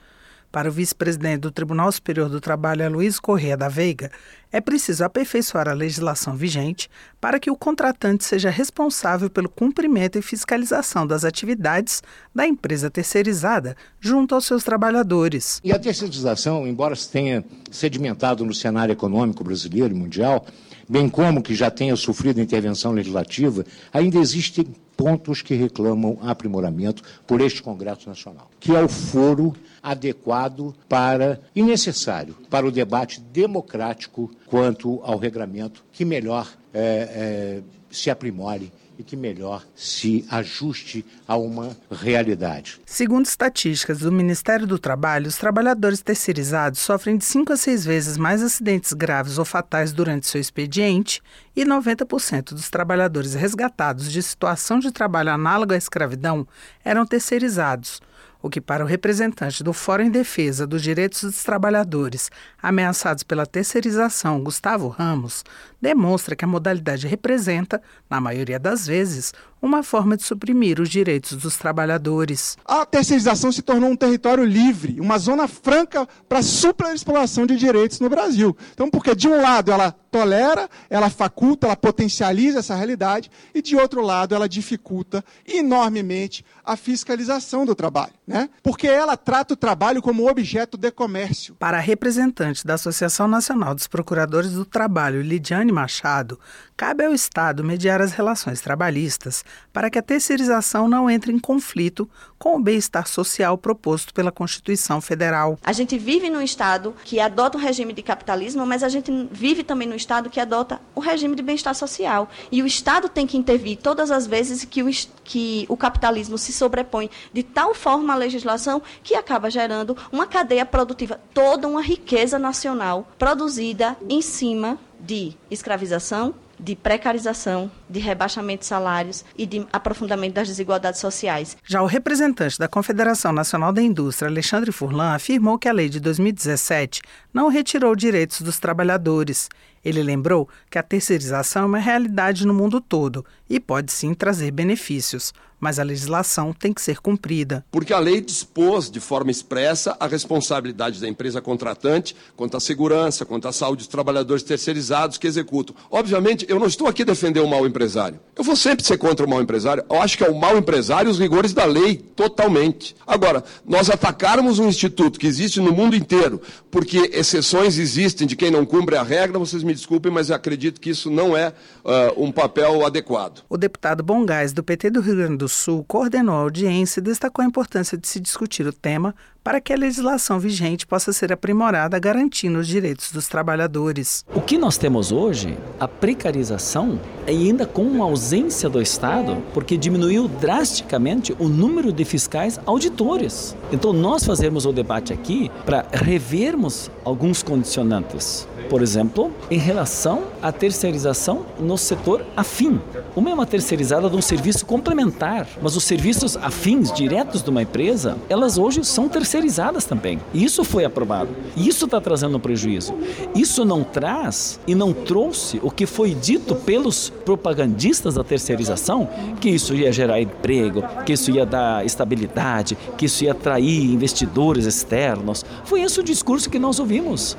Para 0.52 0.68
o 0.68 0.72
vice-presidente 0.72 1.42
do 1.42 1.52
Tribunal 1.52 1.92
Superior 1.92 2.28
do 2.28 2.40
Trabalho, 2.40 2.90
Luiz 2.90 3.20
Corrêa 3.20 3.56
da 3.56 3.68
Veiga, 3.68 4.10
é 4.50 4.60
preciso 4.60 5.04
aperfeiçoar 5.04 5.68
a 5.68 5.72
legislação 5.72 6.34
vigente 6.34 6.90
para 7.20 7.38
que 7.38 7.52
o 7.52 7.56
contratante 7.56 8.24
seja 8.24 8.50
responsável 8.50 9.30
pelo 9.30 9.48
cumprimento 9.48 10.18
e 10.18 10.22
fiscalização 10.22 11.06
das 11.06 11.24
atividades 11.24 12.02
da 12.34 12.48
empresa 12.48 12.90
terceirizada 12.90 13.76
junto 14.00 14.34
aos 14.34 14.44
seus 14.44 14.64
trabalhadores. 14.64 15.60
E 15.62 15.72
a 15.72 15.78
terceirização, 15.78 16.66
embora 16.66 16.96
tenha 16.96 17.44
sedimentado 17.70 18.44
no 18.44 18.52
cenário 18.52 18.92
econômico 18.92 19.44
brasileiro 19.44 19.94
e 19.94 19.96
mundial, 19.96 20.44
bem 20.90 21.08
como 21.08 21.40
que 21.40 21.54
já 21.54 21.70
tenha 21.70 21.94
sofrido 21.94 22.40
intervenção 22.40 22.90
legislativa, 22.90 23.64
ainda 23.92 24.18
existem 24.18 24.66
pontos 24.96 25.40
que 25.40 25.54
reclamam 25.54 26.18
aprimoramento 26.20 27.04
por 27.28 27.40
este 27.40 27.62
Congresso 27.62 28.08
Nacional, 28.08 28.50
que 28.58 28.74
é 28.74 28.82
o 28.82 28.88
foro 28.88 29.54
adequado 29.80 30.74
para 30.88 31.40
e 31.54 31.62
necessário 31.62 32.34
para 32.50 32.66
o 32.66 32.72
debate 32.72 33.20
democrático 33.20 34.28
quanto 34.46 35.00
ao 35.04 35.16
regramento 35.16 35.84
que 35.92 36.04
melhor 36.04 36.52
é, 36.74 36.80
é, 36.82 37.62
se 37.88 38.10
aprimore 38.10 38.72
e 39.00 39.02
que 39.02 39.16
melhor 39.16 39.64
se 39.74 40.26
ajuste 40.30 41.04
a 41.26 41.34
uma 41.34 41.74
realidade. 41.90 42.78
Segundo 42.84 43.24
estatísticas 43.24 44.00
do 44.00 44.12
Ministério 44.12 44.66
do 44.66 44.78
Trabalho, 44.78 45.26
os 45.26 45.38
trabalhadores 45.38 46.02
terceirizados 46.02 46.80
sofrem 46.80 47.16
de 47.16 47.24
5 47.24 47.54
a 47.54 47.56
6 47.56 47.84
vezes 47.84 48.16
mais 48.18 48.42
acidentes 48.42 48.92
graves 48.92 49.38
ou 49.38 49.44
fatais 49.44 49.90
durante 49.90 50.26
seu 50.26 50.40
expediente 50.40 51.22
e 51.56 51.64
90% 51.64 52.52
dos 52.52 52.68
trabalhadores 52.68 53.32
resgatados 53.32 54.12
de 54.12 54.22
situação 54.22 54.78
de 54.78 54.92
trabalho 54.92 55.30
análoga 55.30 55.74
à 55.74 55.78
escravidão 55.78 56.46
eram 56.84 57.06
terceirizados 57.06 58.02
o 58.42 58.48
que 58.48 58.60
para 58.60 58.84
o 58.84 58.86
representante 58.86 59.62
do 59.62 59.72
Fórum 59.72 60.04
em 60.04 60.10
Defesa 60.10 60.66
dos 60.66 60.82
Direitos 60.82 61.22
dos 61.22 61.42
Trabalhadores, 61.42 62.30
ameaçados 62.62 63.22
pela 63.22 63.46
terceirização, 63.46 64.42
Gustavo 64.42 64.88
Ramos, 64.88 65.44
demonstra 65.80 66.36
que 66.36 66.44
a 66.44 66.48
modalidade 66.48 67.06
representa, 67.06 67.80
na 68.08 68.20
maioria 68.20 68.58
das 68.58 68.86
vezes, 68.86 69.32
uma 69.62 69.82
forma 69.82 70.16
de 70.16 70.22
suprimir 70.22 70.80
os 70.80 70.88
direitos 70.88 71.36
dos 71.36 71.56
trabalhadores. 71.56 72.56
A 72.64 72.86
terceirização 72.86 73.52
se 73.52 73.62
tornou 73.62 73.90
um 73.90 73.96
território 73.96 74.44
livre, 74.44 74.98
uma 75.00 75.18
zona 75.18 75.46
franca 75.46 76.08
para 76.28 76.42
superexploração 76.42 77.46
de 77.46 77.56
direitos 77.56 78.00
no 78.00 78.08
Brasil. 78.08 78.56
Então, 78.72 78.90
porque 78.90 79.14
de 79.14 79.28
um 79.28 79.40
lado 79.40 79.70
ela 79.70 79.92
tolera, 80.10 80.68
ela 80.88 81.08
faculta, 81.08 81.66
ela 81.66 81.76
potencializa 81.76 82.58
essa 82.58 82.74
realidade, 82.74 83.30
e 83.54 83.62
de 83.62 83.76
outro 83.76 84.00
lado 84.00 84.34
ela 84.34 84.48
dificulta 84.48 85.24
enormemente 85.46 86.44
a 86.64 86.76
fiscalização 86.76 87.64
do 87.64 87.74
trabalho, 87.74 88.12
né? 88.26 88.48
Porque 88.62 88.88
ela 88.88 89.16
trata 89.16 89.54
o 89.54 89.56
trabalho 89.56 90.02
como 90.02 90.28
objeto 90.28 90.76
de 90.76 90.90
comércio. 90.90 91.54
Para 91.56 91.76
a 91.76 91.80
representante 91.80 92.66
da 92.66 92.74
Associação 92.74 93.28
Nacional 93.28 93.74
dos 93.74 93.86
Procuradores 93.86 94.52
do 94.52 94.64
Trabalho, 94.64 95.22
Lidiane 95.22 95.69
Machado, 95.70 96.38
cabe 96.76 97.04
ao 97.04 97.12
Estado 97.12 97.62
mediar 97.62 98.00
as 98.00 98.12
relações 98.12 98.60
trabalhistas 98.60 99.44
para 99.72 99.90
que 99.90 99.98
a 99.98 100.02
terceirização 100.02 100.88
não 100.88 101.10
entre 101.10 101.32
em 101.32 101.38
conflito 101.38 102.08
com 102.38 102.56
o 102.56 102.60
bem-estar 102.60 103.06
social 103.06 103.58
proposto 103.58 104.14
pela 104.14 104.32
Constituição 104.32 105.00
Federal. 105.00 105.58
A 105.62 105.72
gente 105.72 105.98
vive 105.98 106.30
num 106.30 106.40
Estado 106.40 106.94
que 107.04 107.20
adota 107.20 107.58
o 107.58 107.60
regime 107.60 107.92
de 107.92 108.02
capitalismo, 108.02 108.64
mas 108.64 108.82
a 108.82 108.88
gente 108.88 109.12
vive 109.30 109.62
também 109.62 109.86
num 109.86 109.94
Estado 109.94 110.30
que 110.30 110.40
adota 110.40 110.80
o 110.94 111.00
regime 111.00 111.36
de 111.36 111.42
bem-estar 111.42 111.74
social. 111.74 112.28
E 112.50 112.62
o 112.62 112.66
Estado 112.66 113.08
tem 113.08 113.26
que 113.26 113.36
intervir 113.36 113.76
todas 113.76 114.10
as 114.10 114.26
vezes 114.26 114.64
que 114.64 114.82
o, 114.82 114.90
que 115.22 115.66
o 115.68 115.76
capitalismo 115.76 116.38
se 116.38 116.52
sobrepõe 116.52 117.10
de 117.32 117.42
tal 117.42 117.74
forma 117.74 118.14
à 118.14 118.16
legislação 118.16 118.80
que 119.02 119.14
acaba 119.14 119.50
gerando 119.50 119.96
uma 120.10 120.26
cadeia 120.26 120.64
produtiva, 120.64 121.20
toda 121.34 121.68
uma 121.68 121.82
riqueza 121.82 122.38
nacional 122.38 123.06
produzida 123.18 123.96
em 124.08 124.22
cima 124.22 124.78
de 125.00 125.34
escravização, 125.50 126.34
de 126.58 126.76
precarização, 126.76 127.70
de 127.88 127.98
rebaixamento 127.98 128.60
de 128.60 128.66
salários 128.66 129.24
e 129.36 129.46
de 129.46 129.66
aprofundamento 129.72 130.34
das 130.34 130.48
desigualdades 130.48 131.00
sociais. 131.00 131.56
Já 131.64 131.82
o 131.82 131.86
representante 131.86 132.58
da 132.58 132.68
Confederação 132.68 133.32
Nacional 133.32 133.72
da 133.72 133.80
Indústria, 133.80 134.28
Alexandre 134.28 134.70
Furlan, 134.70 135.14
afirmou 135.14 135.58
que 135.58 135.68
a 135.68 135.72
lei 135.72 135.88
de 135.88 135.98
2017 136.00 137.00
não 137.32 137.48
retirou 137.48 137.96
direitos 137.96 138.42
dos 138.42 138.58
trabalhadores. 138.58 139.48
Ele 139.82 140.02
lembrou 140.02 140.48
que 140.70 140.78
a 140.78 140.82
terceirização 140.82 141.62
é 141.62 141.66
uma 141.66 141.78
realidade 141.78 142.46
no 142.46 142.52
mundo 142.52 142.80
todo 142.80 143.24
e 143.48 143.58
pode 143.58 143.90
sim 143.90 144.12
trazer 144.12 144.50
benefícios, 144.50 145.32
mas 145.60 145.78
a 145.78 145.82
legislação 145.82 146.52
tem 146.52 146.72
que 146.72 146.80
ser 146.80 147.00
cumprida. 147.00 147.64
Porque 147.70 147.92
a 147.92 147.98
lei 147.98 148.20
dispôs 148.20 148.90
de 148.90 148.98
forma 148.98 149.30
expressa 149.30 149.96
a 150.00 150.06
responsabilidade 150.06 151.00
da 151.00 151.08
empresa 151.08 151.40
contratante 151.40 152.16
quanto 152.36 152.56
à 152.56 152.60
segurança, 152.60 153.24
quanto 153.24 153.46
à 153.46 153.52
saúde 153.52 153.78
dos 153.78 153.86
trabalhadores 153.86 154.42
terceirizados 154.42 155.18
que 155.18 155.26
executam. 155.26 155.76
Obviamente, 155.90 156.46
eu 156.48 156.58
não 156.58 156.66
estou 156.66 156.88
aqui 156.88 157.04
defender 157.04 157.40
o 157.40 157.48
mau 157.48 157.66
empresário. 157.66 158.18
Eu 158.36 158.42
vou 158.42 158.56
sempre 158.56 158.84
ser 158.84 158.96
contra 158.98 159.26
o 159.26 159.28
mau 159.28 159.42
empresário. 159.42 159.84
Eu 159.88 160.00
acho 160.00 160.16
que 160.16 160.24
é 160.24 160.28
o 160.28 160.34
mau 160.34 160.56
empresário 160.56 161.10
os 161.10 161.18
rigores 161.18 161.52
da 161.52 161.64
lei, 161.64 161.96
totalmente. 161.96 162.96
Agora, 163.06 163.44
nós 163.66 163.90
atacarmos 163.90 164.58
um 164.58 164.68
instituto 164.68 165.18
que 165.18 165.26
existe 165.26 165.60
no 165.60 165.72
mundo 165.72 165.94
inteiro 165.94 166.40
porque 166.70 167.10
exceções 167.12 167.78
existem 167.78 168.26
de 168.26 168.36
quem 168.36 168.50
não 168.50 168.64
cumpre 168.64 168.96
a 168.96 169.02
regra, 169.02 169.38
vocês 169.38 169.62
me 169.62 169.74
desculpem, 169.74 170.10
mas 170.10 170.30
acredito 170.30 170.80
que 170.80 170.90
isso 170.90 171.10
não 171.10 171.36
é 171.36 171.48
uh, 171.84 172.22
um 172.22 172.30
papel 172.30 172.86
adequado. 172.86 173.42
O 173.48 173.58
deputado 173.58 174.02
Bongás, 174.02 174.52
do 174.52 174.62
PT 174.62 174.90
do 174.90 175.00
Rio 175.00 175.16
Grande 175.16 175.36
do 175.36 175.48
Sul, 175.50 175.84
coordenou 175.86 176.34
a 176.34 176.40
audiência 176.40 177.00
e 177.00 177.02
destacou 177.02 177.42
a 177.42 177.46
importância 177.46 177.98
de 177.98 178.08
se 178.08 178.18
discutir 178.18 178.66
o 178.66 178.72
tema 178.72 179.14
para 179.42 179.60
que 179.60 179.72
a 179.72 179.76
legislação 179.76 180.38
vigente 180.38 180.86
possa 180.86 181.12
ser 181.12 181.32
aprimorada, 181.32 181.98
garantindo 181.98 182.58
os 182.58 182.66
direitos 182.66 183.10
dos 183.10 183.26
trabalhadores. 183.26 184.24
O 184.34 184.40
que 184.40 184.58
nós 184.58 184.76
temos 184.76 185.10
hoje, 185.10 185.56
a 185.78 185.88
precarização, 185.88 187.00
é 187.26 187.30
ainda 187.30 187.66
com 187.66 187.82
uma 187.82 188.04
ausência 188.04 188.68
do 188.68 188.80
Estado, 188.82 189.42
porque 189.54 189.76
diminuiu 189.76 190.28
drasticamente 190.28 191.34
o 191.38 191.48
número 191.48 191.92
de 191.92 192.04
fiscais 192.04 192.60
auditores. 192.66 193.56
Então, 193.72 193.92
nós 193.92 194.24
fazemos 194.24 194.66
o 194.66 194.72
debate 194.72 195.12
aqui 195.12 195.50
para 195.64 195.86
revermos 195.92 196.90
alguns 197.04 197.42
condicionantes. 197.42 198.46
Por 198.70 198.82
exemplo, 198.82 199.32
em 199.50 199.58
relação 199.58 200.22
à 200.40 200.52
terceirização 200.52 201.44
no 201.58 201.76
setor 201.76 202.24
afim. 202.36 202.80
Uma 203.16 203.30
é 203.30 203.34
uma 203.34 203.44
terceirizada 203.44 204.08
de 204.08 204.16
um 204.16 204.22
serviço 204.22 204.64
complementar, 204.64 205.48
mas 205.60 205.74
os 205.74 205.82
serviços 205.82 206.36
afins 206.36 206.92
diretos 206.92 207.42
de 207.42 207.50
uma 207.50 207.62
empresa, 207.62 208.16
elas 208.28 208.56
hoje 208.56 208.84
são 208.84 209.08
terceirizadas 209.08 209.84
também. 209.84 210.20
Isso 210.32 210.62
foi 210.62 210.84
aprovado. 210.84 211.30
E 211.56 211.66
isso 211.66 211.86
está 211.86 212.00
trazendo 212.00 212.36
um 212.36 212.40
prejuízo. 212.40 212.94
Isso 213.34 213.64
não 213.64 213.82
traz 213.82 214.60
e 214.68 214.74
não 214.74 214.92
trouxe 214.92 215.58
o 215.64 215.70
que 215.70 215.84
foi 215.84 216.14
dito 216.14 216.54
pelos 216.54 217.10
propagandistas 217.24 218.14
da 218.14 218.22
terceirização, 218.22 219.08
que 219.40 219.50
isso 219.50 219.74
ia 219.74 219.92
gerar 219.92 220.20
emprego, 220.20 220.84
que 221.04 221.14
isso 221.14 221.32
ia 221.32 221.44
dar 221.44 221.84
estabilidade, 221.84 222.78
que 222.96 223.06
isso 223.06 223.24
ia 223.24 223.32
atrair 223.32 223.92
investidores 223.92 224.64
externos. 224.64 225.44
Foi 225.64 225.82
esse 225.82 225.98
o 225.98 226.04
discurso 226.04 226.48
que 226.48 226.58
nós 226.58 226.78
ouvimos. 226.78 227.36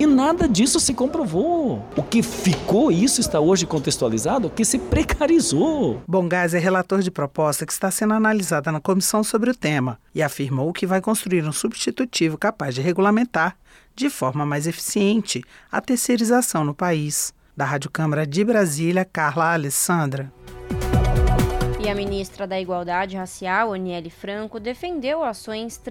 E 0.00 0.06
nada 0.06 0.48
disso 0.48 0.61
se 0.78 0.94
comprovou. 0.94 1.84
O 1.96 2.02
que 2.02 2.22
ficou, 2.22 2.90
isso 2.90 3.20
está 3.20 3.40
hoje 3.40 3.66
contextualizado, 3.66 4.50
que 4.50 4.64
se 4.64 4.78
precarizou. 4.78 6.02
Bongás 6.06 6.54
é 6.54 6.58
relator 6.58 7.00
de 7.00 7.10
proposta 7.10 7.66
que 7.66 7.72
está 7.72 7.90
sendo 7.90 8.14
analisada 8.14 8.70
na 8.70 8.80
comissão 8.80 9.24
sobre 9.24 9.50
o 9.50 9.54
tema 9.54 9.98
e 10.14 10.22
afirmou 10.22 10.72
que 10.72 10.86
vai 10.86 11.00
construir 11.00 11.44
um 11.44 11.52
substitutivo 11.52 12.36
capaz 12.38 12.74
de 12.74 12.80
regulamentar, 12.80 13.56
de 13.94 14.08
forma 14.08 14.44
mais 14.44 14.66
eficiente, 14.66 15.42
a 15.70 15.80
terceirização 15.80 16.64
no 16.64 16.74
país. 16.74 17.32
Da 17.54 17.64
Rádio 17.64 17.90
Câmara 17.90 18.26
de 18.26 18.42
Brasília, 18.42 19.04
Carla 19.04 19.52
Alessandra. 19.52 20.32
E 21.84 21.88
a 21.88 21.96
ministra 21.96 22.46
da 22.46 22.60
Igualdade 22.60 23.16
Racial, 23.16 23.74
Aniele 23.74 24.08
Franco, 24.08 24.60
defendeu 24.60 25.24
ações 25.24 25.82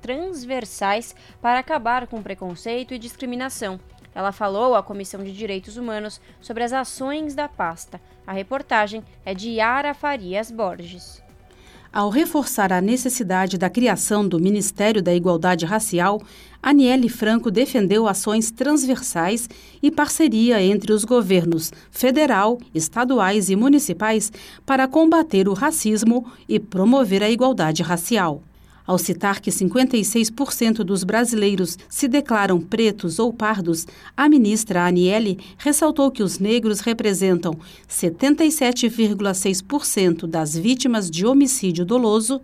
transversais 0.00 1.14
para 1.42 1.58
acabar 1.58 2.06
com 2.06 2.22
preconceito 2.22 2.94
e 2.94 2.98
discriminação. 2.98 3.78
Ela 4.16 4.32
falou 4.32 4.74
à 4.74 4.82
Comissão 4.82 5.22
de 5.22 5.30
Direitos 5.30 5.76
Humanos 5.76 6.22
sobre 6.40 6.64
as 6.64 6.72
ações 6.72 7.34
da 7.34 7.48
pasta. 7.48 8.00
A 8.26 8.32
reportagem 8.32 9.04
é 9.26 9.34
de 9.34 9.50
Yara 9.50 9.92
Farias 9.92 10.50
Borges. 10.50 11.22
Ao 11.92 12.08
reforçar 12.08 12.72
a 12.72 12.80
necessidade 12.80 13.58
da 13.58 13.68
criação 13.68 14.26
do 14.26 14.40
Ministério 14.40 15.02
da 15.02 15.14
Igualdade 15.14 15.66
Racial, 15.66 16.22
Aniele 16.62 17.10
Franco 17.10 17.50
defendeu 17.50 18.08
ações 18.08 18.50
transversais 18.50 19.50
e 19.82 19.90
parceria 19.90 20.62
entre 20.62 20.94
os 20.94 21.04
governos 21.04 21.70
federal, 21.90 22.58
estaduais 22.74 23.50
e 23.50 23.56
municipais 23.56 24.32
para 24.64 24.88
combater 24.88 25.46
o 25.46 25.52
racismo 25.52 26.26
e 26.48 26.58
promover 26.58 27.22
a 27.22 27.28
igualdade 27.28 27.82
racial. 27.82 28.42
Ao 28.86 28.98
citar 28.98 29.40
que 29.40 29.50
56% 29.50 30.84
dos 30.84 31.02
brasileiros 31.02 31.78
se 31.88 32.06
declaram 32.06 32.60
pretos 32.60 33.18
ou 33.18 33.32
pardos, 33.32 33.86
a 34.16 34.28
ministra 34.28 34.86
Aniele 34.86 35.40
ressaltou 35.58 36.08
que 36.10 36.22
os 36.22 36.38
negros 36.38 36.80
representam 36.80 37.58
77,6% 37.88 40.26
das 40.26 40.54
vítimas 40.56 41.10
de 41.10 41.26
homicídio 41.26 41.84
doloso, 41.84 42.40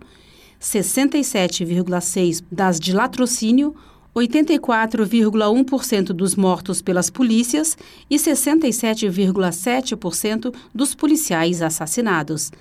67,6% 0.61 2.43
das 2.51 2.77
de 2.79 2.91
latrocínio, 2.91 3.73
84,1% 4.15 6.07
dos 6.07 6.35
mortos 6.35 6.81
pelas 6.81 7.09
polícias 7.09 7.77
e 8.09 8.17
67,7% 8.17 10.53
dos 10.73 10.93
policiais 10.93 11.61
assassinados. 11.61 12.51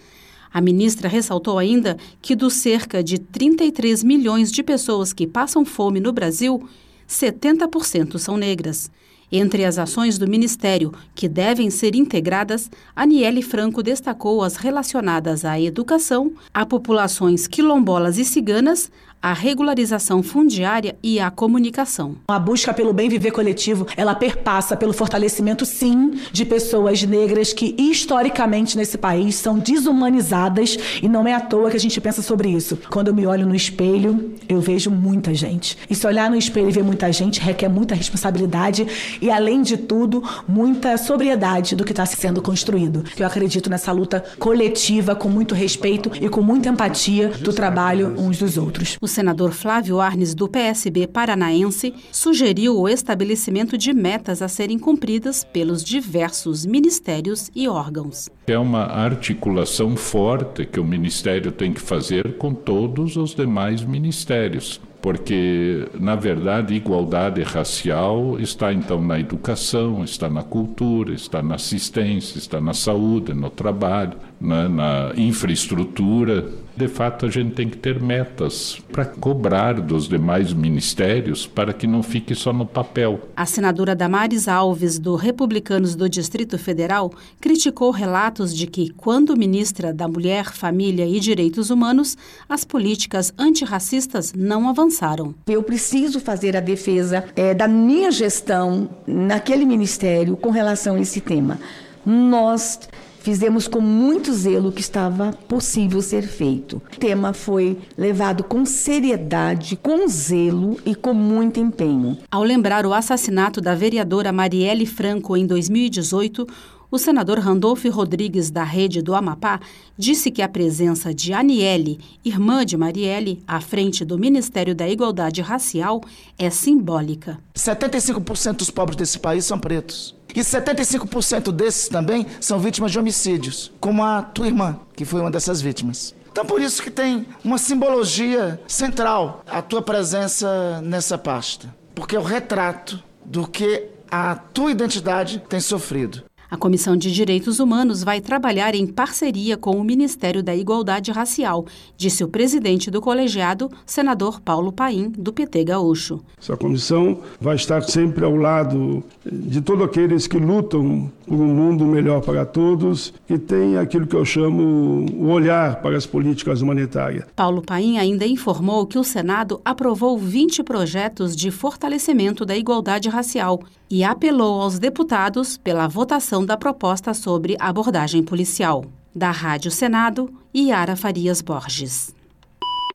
A 0.52 0.60
ministra 0.60 1.08
ressaltou 1.08 1.58
ainda 1.58 1.96
que 2.20 2.36
dos 2.36 2.54
cerca 2.54 3.02
de 3.02 3.18
33 3.18 4.04
milhões 4.04 4.52
de 4.52 4.62
pessoas 4.62 5.12
que 5.12 5.26
passam 5.26 5.64
fome 5.64 6.00
no 6.00 6.12
Brasil, 6.12 6.68
70% 7.08 8.18
são 8.18 8.36
negras. 8.36 8.90
Entre 9.34 9.64
as 9.64 9.78
ações 9.78 10.18
do 10.18 10.28
Ministério 10.28 10.92
que 11.14 11.26
devem 11.26 11.70
ser 11.70 11.94
integradas, 11.94 12.70
Aniele 12.94 13.40
Franco 13.40 13.82
destacou 13.82 14.42
as 14.42 14.56
relacionadas 14.56 15.46
à 15.46 15.58
educação, 15.58 16.32
a 16.52 16.66
populações 16.66 17.46
quilombolas 17.46 18.18
e 18.18 18.26
ciganas, 18.26 18.90
a 19.22 19.32
regularização 19.32 20.20
fundiária 20.22 20.96
e 21.00 21.20
a 21.20 21.30
comunicação. 21.30 22.16
A 22.26 22.38
busca 22.40 22.74
pelo 22.74 22.92
bem 22.92 23.08
viver 23.08 23.30
coletivo, 23.30 23.86
ela 23.96 24.16
perpassa 24.16 24.76
pelo 24.76 24.92
fortalecimento, 24.92 25.64
sim, 25.64 26.18
de 26.32 26.44
pessoas 26.44 27.02
negras 27.04 27.52
que 27.52 27.74
historicamente 27.78 28.76
nesse 28.76 28.98
país 28.98 29.36
são 29.36 29.58
desumanizadas 29.58 30.76
e 31.00 31.08
não 31.08 31.26
é 31.26 31.34
à 31.34 31.40
toa 31.40 31.70
que 31.70 31.76
a 31.76 31.80
gente 31.80 32.00
pensa 32.00 32.20
sobre 32.20 32.48
isso. 32.48 32.76
Quando 32.90 33.08
eu 33.08 33.14
me 33.14 33.26
olho 33.26 33.46
no 33.46 33.54
espelho, 33.54 34.34
eu 34.48 34.60
vejo 34.60 34.90
muita 34.90 35.32
gente. 35.32 35.78
E 35.88 35.94
se 35.94 36.06
olhar 36.06 36.28
no 36.28 36.36
espelho 36.36 36.68
e 36.68 36.72
ver 36.72 36.82
muita 36.82 37.12
gente 37.12 37.40
requer 37.40 37.68
muita 37.68 37.94
responsabilidade 37.94 38.86
e, 39.20 39.30
além 39.30 39.62
de 39.62 39.76
tudo, 39.76 40.22
muita 40.48 40.96
sobriedade 40.96 41.76
do 41.76 41.84
que 41.84 41.92
está 41.92 42.04
sendo 42.04 42.42
construído. 42.42 43.04
Eu 43.16 43.26
acredito 43.26 43.70
nessa 43.70 43.92
luta 43.92 44.24
coletiva 44.38 45.14
com 45.14 45.28
muito 45.28 45.54
respeito 45.54 46.10
e 46.20 46.28
com 46.28 46.42
muita 46.42 46.68
empatia 46.68 47.28
do 47.28 47.52
trabalho 47.52 48.14
uns 48.18 48.38
dos 48.38 48.56
outros. 48.56 48.98
O 49.00 49.11
senador 49.12 49.52
Flávio 49.52 50.00
Arnes, 50.00 50.34
do 50.34 50.48
PSB 50.48 51.06
paranaense, 51.06 51.94
sugeriu 52.10 52.80
o 52.80 52.88
estabelecimento 52.88 53.76
de 53.76 53.92
metas 53.92 54.42
a 54.42 54.48
serem 54.48 54.78
cumpridas 54.78 55.44
pelos 55.44 55.84
diversos 55.84 56.66
ministérios 56.66 57.50
e 57.54 57.68
órgãos. 57.68 58.28
É 58.46 58.58
uma 58.58 58.86
articulação 58.86 59.96
forte 59.96 60.64
que 60.64 60.80
o 60.80 60.84
ministério 60.84 61.52
tem 61.52 61.72
que 61.72 61.80
fazer 61.80 62.36
com 62.38 62.54
todos 62.54 63.16
os 63.16 63.34
demais 63.34 63.84
ministérios 63.84 64.80
porque, 65.02 65.88
na 65.98 66.14
verdade, 66.14 66.74
igualdade 66.74 67.42
racial 67.42 68.38
está 68.38 68.72
então 68.72 69.02
na 69.02 69.18
educação, 69.18 70.04
está 70.04 70.30
na 70.30 70.44
cultura, 70.44 71.12
está 71.12 71.42
na 71.42 71.56
assistência, 71.56 72.38
está 72.38 72.60
na 72.60 72.72
saúde, 72.72 73.34
no 73.34 73.50
trabalho, 73.50 74.16
na, 74.42 74.68
na 74.68 75.12
infraestrutura. 75.16 76.50
De 76.74 76.88
fato, 76.88 77.26
a 77.26 77.30
gente 77.30 77.54
tem 77.54 77.68
que 77.68 77.76
ter 77.76 78.00
metas 78.00 78.80
para 78.90 79.04
cobrar 79.04 79.74
dos 79.74 80.08
demais 80.08 80.54
ministérios 80.54 81.46
para 81.46 81.72
que 81.72 81.86
não 81.86 82.02
fique 82.02 82.34
só 82.34 82.50
no 82.52 82.64
papel. 82.64 83.28
A 83.36 83.44
senadora 83.44 83.94
Damares 83.94 84.48
Alves, 84.48 84.98
do 84.98 85.14
Republicanos 85.14 85.94
do 85.94 86.08
Distrito 86.08 86.58
Federal, 86.58 87.12
criticou 87.40 87.90
relatos 87.90 88.56
de 88.56 88.66
que, 88.66 88.90
quando 88.96 89.36
ministra 89.36 89.92
da 89.92 90.08
Mulher, 90.08 90.46
Família 90.46 91.06
e 91.06 91.20
Direitos 91.20 91.68
Humanos, 91.68 92.16
as 92.48 92.64
políticas 92.64 93.34
antirracistas 93.38 94.32
não 94.32 94.66
avançaram. 94.66 95.34
Eu 95.46 95.62
preciso 95.62 96.20
fazer 96.20 96.56
a 96.56 96.60
defesa 96.60 97.24
é, 97.36 97.52
da 97.52 97.68
minha 97.68 98.10
gestão 98.10 98.88
naquele 99.06 99.66
ministério 99.66 100.38
com 100.38 100.50
relação 100.50 100.96
a 100.96 101.00
esse 101.00 101.20
tema. 101.20 101.58
Nós 102.04 102.80
Fizemos 103.22 103.68
com 103.68 103.80
muito 103.80 104.32
zelo 104.32 104.70
o 104.70 104.72
que 104.72 104.80
estava 104.80 105.32
possível 105.46 106.02
ser 106.02 106.22
feito. 106.22 106.82
O 106.92 106.98
tema 106.98 107.32
foi 107.32 107.78
levado 107.96 108.42
com 108.42 108.66
seriedade, 108.66 109.76
com 109.76 110.08
zelo 110.08 110.76
e 110.84 110.92
com 110.92 111.14
muito 111.14 111.60
empenho. 111.60 112.18
Ao 112.28 112.42
lembrar 112.42 112.84
o 112.84 112.92
assassinato 112.92 113.60
da 113.60 113.76
vereadora 113.76 114.32
Marielle 114.32 114.86
Franco 114.86 115.36
em 115.36 115.46
2018, 115.46 116.48
o 116.92 116.98
senador 116.98 117.38
Randolfo 117.38 117.88
Rodrigues, 117.88 118.50
da 118.50 118.62
Rede 118.62 119.00
do 119.00 119.14
Amapá, 119.14 119.58
disse 119.96 120.30
que 120.30 120.42
a 120.42 120.48
presença 120.48 121.14
de 121.14 121.32
Aniele, 121.32 121.98
irmã 122.22 122.66
de 122.66 122.76
Marielle, 122.76 123.42
à 123.48 123.62
frente 123.62 124.04
do 124.04 124.18
Ministério 124.18 124.74
da 124.74 124.86
Igualdade 124.86 125.40
Racial 125.40 126.02
é 126.38 126.50
simbólica. 126.50 127.38
75% 127.56 128.56
dos 128.56 128.70
pobres 128.70 128.96
desse 128.96 129.18
país 129.18 129.46
são 129.46 129.58
pretos. 129.58 130.14
E 130.34 130.40
75% 130.40 131.50
desses 131.50 131.88
também 131.88 132.26
são 132.38 132.58
vítimas 132.58 132.92
de 132.92 132.98
homicídios, 132.98 133.72
como 133.80 134.04
a 134.04 134.20
tua 134.20 134.46
irmã, 134.46 134.78
que 134.94 135.06
foi 135.06 135.22
uma 135.22 135.30
dessas 135.30 135.62
vítimas. 135.62 136.14
Então, 136.30 136.44
por 136.44 136.60
isso 136.60 136.82
que 136.82 136.90
tem 136.90 137.26
uma 137.42 137.56
simbologia 137.56 138.60
central 138.66 139.42
a 139.46 139.62
tua 139.62 139.80
presença 139.80 140.82
nessa 140.82 141.16
pasta, 141.16 141.74
porque 141.94 142.16
é 142.16 142.18
o 142.18 142.22
retrato 142.22 143.02
do 143.24 143.46
que 143.46 143.88
a 144.10 144.34
tua 144.34 144.70
identidade 144.70 145.42
tem 145.48 145.58
sofrido. 145.58 146.22
A 146.52 146.56
Comissão 146.58 146.98
de 146.98 147.10
Direitos 147.10 147.60
Humanos 147.60 148.04
vai 148.04 148.20
trabalhar 148.20 148.74
em 148.74 148.86
parceria 148.86 149.56
com 149.56 149.70
o 149.70 149.82
Ministério 149.82 150.42
da 150.42 150.54
Igualdade 150.54 151.10
Racial, 151.10 151.64
disse 151.96 152.22
o 152.22 152.28
presidente 152.28 152.90
do 152.90 153.00
colegiado, 153.00 153.70
senador 153.86 154.38
Paulo 154.38 154.70
Paim, 154.70 155.10
do 155.16 155.32
PT 155.32 155.64
Gaúcho. 155.64 156.20
Essa 156.38 156.54
comissão 156.54 157.20
vai 157.40 157.56
estar 157.56 157.82
sempre 157.84 158.22
ao 158.22 158.36
lado 158.36 159.02
de 159.24 159.62
todos 159.62 159.82
aqueles 159.82 160.26
que 160.26 160.36
lutam 160.36 161.10
por 161.26 161.40
um 161.40 161.46
mundo 161.46 161.86
melhor 161.86 162.20
para 162.20 162.44
todos 162.44 163.14
e 163.30 163.38
tem 163.38 163.78
aquilo 163.78 164.06
que 164.06 164.14
eu 164.14 164.24
chamo 164.26 165.06
o 165.10 165.30
olhar 165.30 165.80
para 165.80 165.96
as 165.96 166.04
políticas 166.04 166.60
humanitárias. 166.60 167.24
Paulo 167.34 167.62
Paim 167.62 167.96
ainda 167.96 168.26
informou 168.26 168.86
que 168.86 168.98
o 168.98 169.04
Senado 169.04 169.58
aprovou 169.64 170.18
20 170.18 170.62
projetos 170.62 171.34
de 171.34 171.50
fortalecimento 171.50 172.44
da 172.44 172.54
igualdade 172.54 173.08
racial 173.08 173.62
e 173.92 174.02
apelou 174.02 174.62
aos 174.62 174.78
deputados 174.78 175.58
pela 175.58 175.86
votação 175.86 176.46
da 176.46 176.56
proposta 176.56 177.12
sobre 177.12 177.58
abordagem 177.60 178.22
policial. 178.22 178.86
Da 179.14 179.30
Rádio 179.30 179.70
Senado, 179.70 180.32
Yara 180.56 180.96
Farias 180.96 181.42
Borges. 181.42 182.14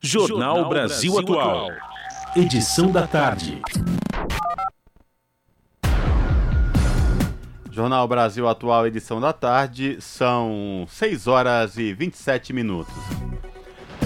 Jornal 0.02 0.68
Brasil 0.68 1.20
Atual. 1.20 1.70
Edição 2.36 2.92
da 2.92 3.06
tarde. 3.06 3.62
Jornal 7.70 8.08
Brasil 8.08 8.48
Atual, 8.48 8.88
edição 8.88 9.22
da 9.22 9.32
tarde, 9.32 10.02
são 10.02 10.88
6 10.90 11.28
horas 11.28 11.78
e 11.78 11.94
27 11.94 12.52
minutos. 12.54 12.96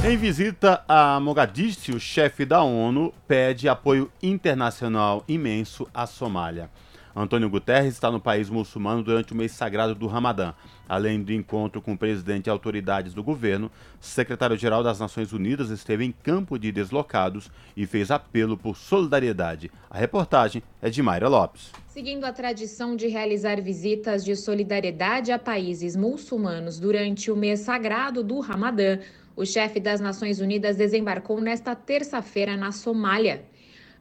Em 0.03 0.17
visita 0.17 0.83
a 0.87 1.19
Mogadishu, 1.19 1.95
o 1.95 1.99
chefe 1.99 2.43
da 2.43 2.63
ONU 2.63 3.13
pede 3.27 3.69
apoio 3.69 4.11
internacional 4.21 5.23
imenso 5.27 5.87
à 5.93 6.07
Somália. 6.07 6.71
Antônio 7.15 7.47
Guterres 7.47 7.93
está 7.93 8.09
no 8.09 8.19
país 8.19 8.49
muçulmano 8.49 9.03
durante 9.03 9.31
o 9.31 9.35
mês 9.35 9.51
sagrado 9.51 9.93
do 9.93 10.07
Ramadã. 10.07 10.55
Além 10.89 11.21
do 11.21 11.31
encontro 11.31 11.83
com 11.83 11.93
o 11.93 11.97
presidente 11.97 12.47
e 12.47 12.49
autoridades 12.49 13.13
do 13.13 13.21
governo, 13.21 13.69
secretário-geral 13.99 14.81
das 14.81 14.99
Nações 14.99 15.33
Unidas 15.33 15.69
esteve 15.69 16.03
em 16.03 16.11
campo 16.11 16.57
de 16.57 16.71
deslocados 16.71 17.51
e 17.77 17.85
fez 17.85 18.09
apelo 18.09 18.57
por 18.57 18.75
solidariedade. 18.75 19.69
A 19.87 19.99
reportagem 19.99 20.63
é 20.81 20.89
de 20.89 21.03
Mayra 21.03 21.29
Lopes. 21.29 21.71
Seguindo 21.93 22.23
a 22.23 22.31
tradição 22.31 22.95
de 22.95 23.07
realizar 23.07 23.61
visitas 23.61 24.23
de 24.23 24.33
solidariedade 24.33 25.29
a 25.29 25.37
países 25.37 25.93
muçulmanos 25.93 26.79
durante 26.79 27.29
o 27.29 27.35
mês 27.35 27.59
sagrado 27.59 28.23
do 28.23 28.39
Ramadã, 28.39 28.97
o 29.35 29.45
chefe 29.45 29.77
das 29.77 29.99
Nações 29.99 30.39
Unidas 30.39 30.77
desembarcou 30.77 31.41
nesta 31.41 31.75
terça-feira 31.75 32.55
na 32.55 32.71
Somália. 32.71 33.43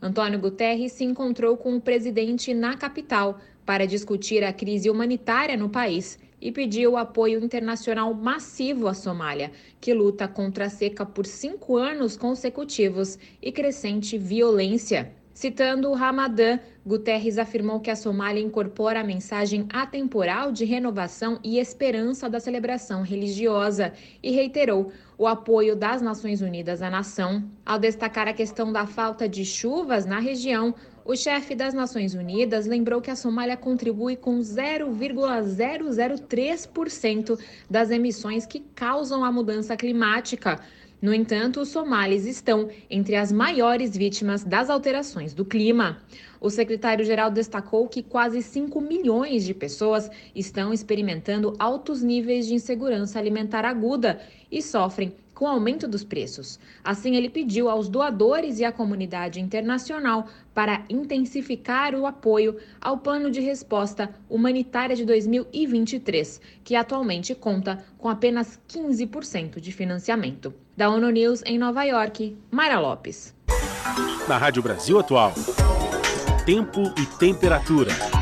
Antônio 0.01 0.39
Guterres 0.39 0.93
se 0.93 1.03
encontrou 1.03 1.57
com 1.57 1.75
o 1.75 1.81
presidente 1.81 2.55
na 2.55 2.77
capital 2.77 3.41
para 3.67 3.89
discutir 3.89 4.45
a 4.45 4.53
crise 4.53 4.89
humanitária 4.89 5.57
no 5.57 5.69
país 5.69 6.17
e 6.41 6.53
pediu 6.53 6.97
apoio 6.97 7.43
internacional 7.43 8.15
massivo 8.15 8.87
à 8.87 8.95
Somália, 8.95 9.51
que 9.81 9.93
luta 9.93 10.29
contra 10.29 10.67
a 10.67 10.71
seca 10.71 11.05
por 11.05 11.27
cinco 11.27 11.77
anos 11.77 12.17
consecutivos 12.17 13.19
e 13.43 13.51
crescente 13.51 14.17
violência. 14.17 15.19
Citando 15.41 15.89
o 15.89 15.95
Ramadã, 15.95 16.61
Guterres 16.87 17.39
afirmou 17.39 17.81
que 17.81 17.91
a 17.91 17.97
Somália 17.97 18.43
incorpora 18.43 19.01
a 19.01 19.05
mensagem 19.05 19.67
atemporal 19.73 20.53
de 20.53 20.67
renovação 20.67 21.41
e 21.43 21.59
esperança 21.59 22.29
da 22.29 22.39
celebração 22.39 23.01
religiosa 23.01 23.95
e 24.23 24.33
reiterou 24.33 24.93
o 25.17 25.27
apoio 25.27 25.75
das 25.75 26.03
Nações 26.03 26.43
Unidas 26.43 26.83
à 26.83 26.91
nação. 26.91 27.43
Ao 27.65 27.79
destacar 27.79 28.29
a 28.29 28.35
questão 28.35 28.71
da 28.71 28.85
falta 28.85 29.27
de 29.27 29.47
chuvas 29.47 30.05
na 30.05 30.19
região, 30.19 30.75
o 31.07 31.17
chefe 31.17 31.55
das 31.55 31.73
Nações 31.73 32.13
Unidas 32.13 32.67
lembrou 32.67 33.01
que 33.01 33.11
a 33.11 33.17
Somália 33.17 33.57
contribui 33.57 34.17
com 34.17 34.41
0,003% 34.41 37.41
das 37.71 37.91
emissões 37.91 38.45
que 38.45 38.61
causam 38.75 39.25
a 39.25 39.33
mudança 39.33 39.75
climática. 39.75 40.61
No 41.01 41.15
entanto, 41.15 41.61
os 41.61 41.71
somalis 41.71 42.27
estão 42.27 42.69
entre 42.91 43.17
as 43.17 43.33
maiores 43.33 43.97
vítimas 43.97 44.45
das 44.45 44.69
alterações 44.69 45.33
do 45.33 45.45
clima. 45.47 46.03
O 46.39 46.51
secretário-geral 46.51 47.31
destacou 47.31 47.89
que 47.89 48.03
quase 48.03 48.43
5 48.43 48.79
milhões 48.81 49.45
de 49.45 49.55
pessoas 49.55 50.11
estão 50.35 50.75
experimentando 50.75 51.55
altos 51.59 52.03
níveis 52.03 52.47
de 52.47 52.55
insegurança 52.55 53.19
alimentar 53.19 53.65
aguda 53.65 54.21
e 54.53 54.61
sofrem 54.61 55.15
com 55.41 55.47
o 55.47 55.49
aumento 55.49 55.89
dos 55.89 56.05
preços. 56.05 56.61
Assim, 56.85 57.17
ele 57.17 57.31
pediu 57.31 57.71
aos 57.71 57.89
doadores 57.89 58.59
e 58.59 58.65
à 58.67 58.71
comunidade 58.71 59.41
internacional 59.41 60.27
para 60.53 60.85
intensificar 60.91 61.95
o 61.95 62.05
apoio 62.05 62.59
ao 62.79 62.99
plano 62.99 63.31
de 63.31 63.41
resposta 63.41 64.11
humanitária 64.29 64.95
de 64.95 65.03
2023, 65.07 66.43
que 66.63 66.77
atualmente 66.77 67.35
conta 67.35 67.83
com 67.97 68.11
apenas 68.11 68.61
15% 68.69 69.61
de 69.61 69.73
financiamento. 69.73 70.53
Da 70.77 70.91
ONU 70.91 71.09
News 71.09 71.43
em 71.47 71.59
Nova 71.59 71.85
York, 71.85 72.37
Mara 72.51 72.79
Lopes. 72.79 73.35
Na 74.29 74.37
Rádio 74.37 74.63
Brasil 74.63 74.99
Atual, 74.99 75.33
tempo 76.45 76.83
e 76.99 77.07
temperatura. 77.19 78.20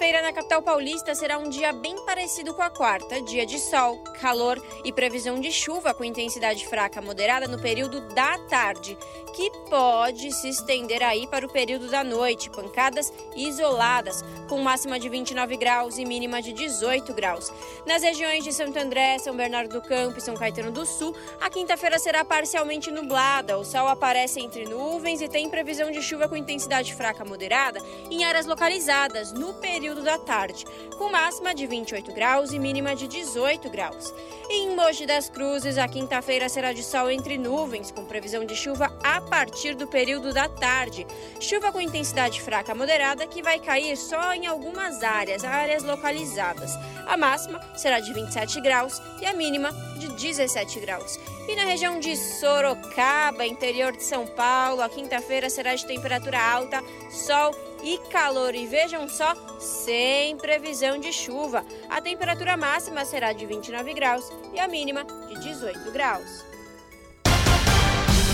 Quinta-feira 0.00 0.26
na 0.26 0.32
capital 0.32 0.62
paulista 0.62 1.14
será 1.14 1.36
um 1.36 1.50
dia 1.50 1.74
bem 1.74 1.94
parecido 2.06 2.54
com 2.54 2.62
a 2.62 2.70
quarta, 2.70 3.20
dia 3.20 3.44
de 3.44 3.58
sol, 3.58 3.98
calor 4.18 4.58
e 4.82 4.90
previsão 4.90 5.38
de 5.38 5.52
chuva 5.52 5.92
com 5.92 6.02
intensidade 6.02 6.66
fraca 6.66 7.02
moderada 7.02 7.46
no 7.46 7.60
período 7.60 8.00
da 8.14 8.38
tarde, 8.48 8.96
que 9.34 9.50
pode 9.68 10.32
se 10.32 10.48
estender 10.48 11.02
aí 11.02 11.26
para 11.26 11.44
o 11.44 11.52
período 11.52 11.90
da 11.90 12.02
noite, 12.02 12.48
pancadas 12.48 13.12
isoladas, 13.36 14.24
com 14.48 14.58
máxima 14.62 14.98
de 14.98 15.06
29 15.06 15.58
graus 15.58 15.98
e 15.98 16.06
mínima 16.06 16.40
de 16.40 16.54
18 16.54 17.12
graus. 17.12 17.52
Nas 17.84 18.02
regiões 18.02 18.42
de 18.42 18.54
Santo 18.54 18.78
André, 18.78 19.18
São 19.18 19.36
Bernardo 19.36 19.78
do 19.78 19.86
Campo 19.86 20.16
e 20.16 20.22
São 20.22 20.34
Caetano 20.34 20.72
do 20.72 20.86
Sul, 20.86 21.14
a 21.38 21.50
quinta-feira 21.50 21.98
será 21.98 22.24
parcialmente 22.24 22.90
nublada. 22.90 23.58
O 23.58 23.64
sol 23.66 23.86
aparece 23.86 24.40
entre 24.40 24.64
nuvens 24.64 25.20
e 25.20 25.28
tem 25.28 25.50
previsão 25.50 25.90
de 25.90 26.00
chuva 26.00 26.26
com 26.26 26.36
intensidade 26.36 26.94
fraca 26.94 27.22
moderada 27.22 27.82
em 28.10 28.24
áreas 28.24 28.46
localizadas 28.46 29.32
no 29.34 29.52
período 29.54 29.89
período 29.90 30.02
da 30.02 30.18
tarde, 30.18 30.64
com 30.96 31.10
máxima 31.10 31.52
de 31.52 31.66
28 31.66 32.12
graus 32.12 32.52
e 32.52 32.58
mínima 32.58 32.94
de 32.94 33.08
18 33.08 33.68
graus. 33.70 34.14
Em 34.48 34.74
Mogi 34.74 35.04
das 35.04 35.28
Cruzes, 35.28 35.78
a 35.78 35.88
quinta-feira 35.88 36.48
será 36.48 36.72
de 36.72 36.82
sol 36.82 37.10
entre 37.10 37.36
nuvens, 37.36 37.90
com 37.90 38.04
previsão 38.04 38.44
de 38.44 38.54
chuva 38.54 38.96
a 39.02 39.20
partir 39.20 39.74
do 39.74 39.88
período 39.88 40.32
da 40.32 40.48
tarde. 40.48 41.06
Chuva 41.40 41.72
com 41.72 41.80
intensidade 41.80 42.40
fraca 42.40 42.74
moderada 42.74 43.26
que 43.26 43.42
vai 43.42 43.58
cair 43.58 43.96
só 43.96 44.32
em 44.32 44.46
algumas 44.46 45.02
áreas, 45.02 45.44
áreas 45.44 45.82
localizadas. 45.82 46.72
A 47.06 47.16
máxima 47.16 47.60
será 47.76 47.98
de 47.98 48.12
27 48.12 48.60
graus 48.60 49.02
e 49.20 49.26
a 49.26 49.32
mínima 49.32 49.72
de 49.98 50.08
17 50.08 50.78
graus. 50.78 51.18
E 51.48 51.56
na 51.56 51.64
região 51.64 51.98
de 51.98 52.16
Sorocaba, 52.16 53.44
interior 53.44 53.90
de 53.90 54.04
São 54.04 54.24
Paulo, 54.24 54.82
a 54.82 54.88
quinta-feira 54.88 55.50
será 55.50 55.74
de 55.74 55.84
temperatura 55.84 56.38
alta, 56.40 56.80
sol 57.10 57.52
e 57.82 57.98
calor. 58.10 58.54
E 58.54 58.66
vejam 58.66 59.08
só, 59.08 59.34
sem 59.58 60.36
previsão 60.36 60.98
de 60.98 61.12
chuva. 61.12 61.64
A 61.88 62.00
temperatura 62.00 62.56
máxima 62.56 63.04
será 63.04 63.32
de 63.32 63.46
29 63.46 63.94
graus 63.94 64.30
e 64.52 64.58
a 64.58 64.68
mínima 64.68 65.04
de 65.28 65.40
18 65.40 65.90
graus. 65.90 66.44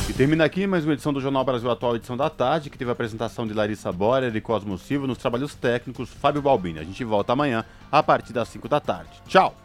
E 0.09 0.13
termina 0.13 0.45
aqui 0.45 0.67
mais 0.67 0.85
uma 0.85 0.93
edição 0.93 1.13
do 1.13 1.21
Jornal 1.21 1.45
Brasil 1.45 1.69
Atual, 1.69 1.97
edição 1.97 2.17
da 2.17 2.31
tarde, 2.31 2.71
que 2.71 2.79
teve 2.79 2.91
a 2.91 2.93
apresentação 2.93 3.47
de 3.47 3.53
Larissa 3.53 3.91
Borer 3.91 4.35
e 4.35 4.41
Cosmo 4.41 4.79
Silva 4.79 5.07
nos 5.07 5.19
trabalhos 5.19 5.55
técnicos 5.55 6.11
Fábio 6.11 6.41
Balbini. 6.41 6.79
A 6.79 6.85
gente 6.85 7.03
volta 7.03 7.33
amanhã 7.33 7.65
a 7.91 8.03
partir 8.03 8.33
das 8.33 8.49
5 8.49 8.69
da 8.69 8.79
tarde. 8.79 9.11
Tchau! 9.27 9.53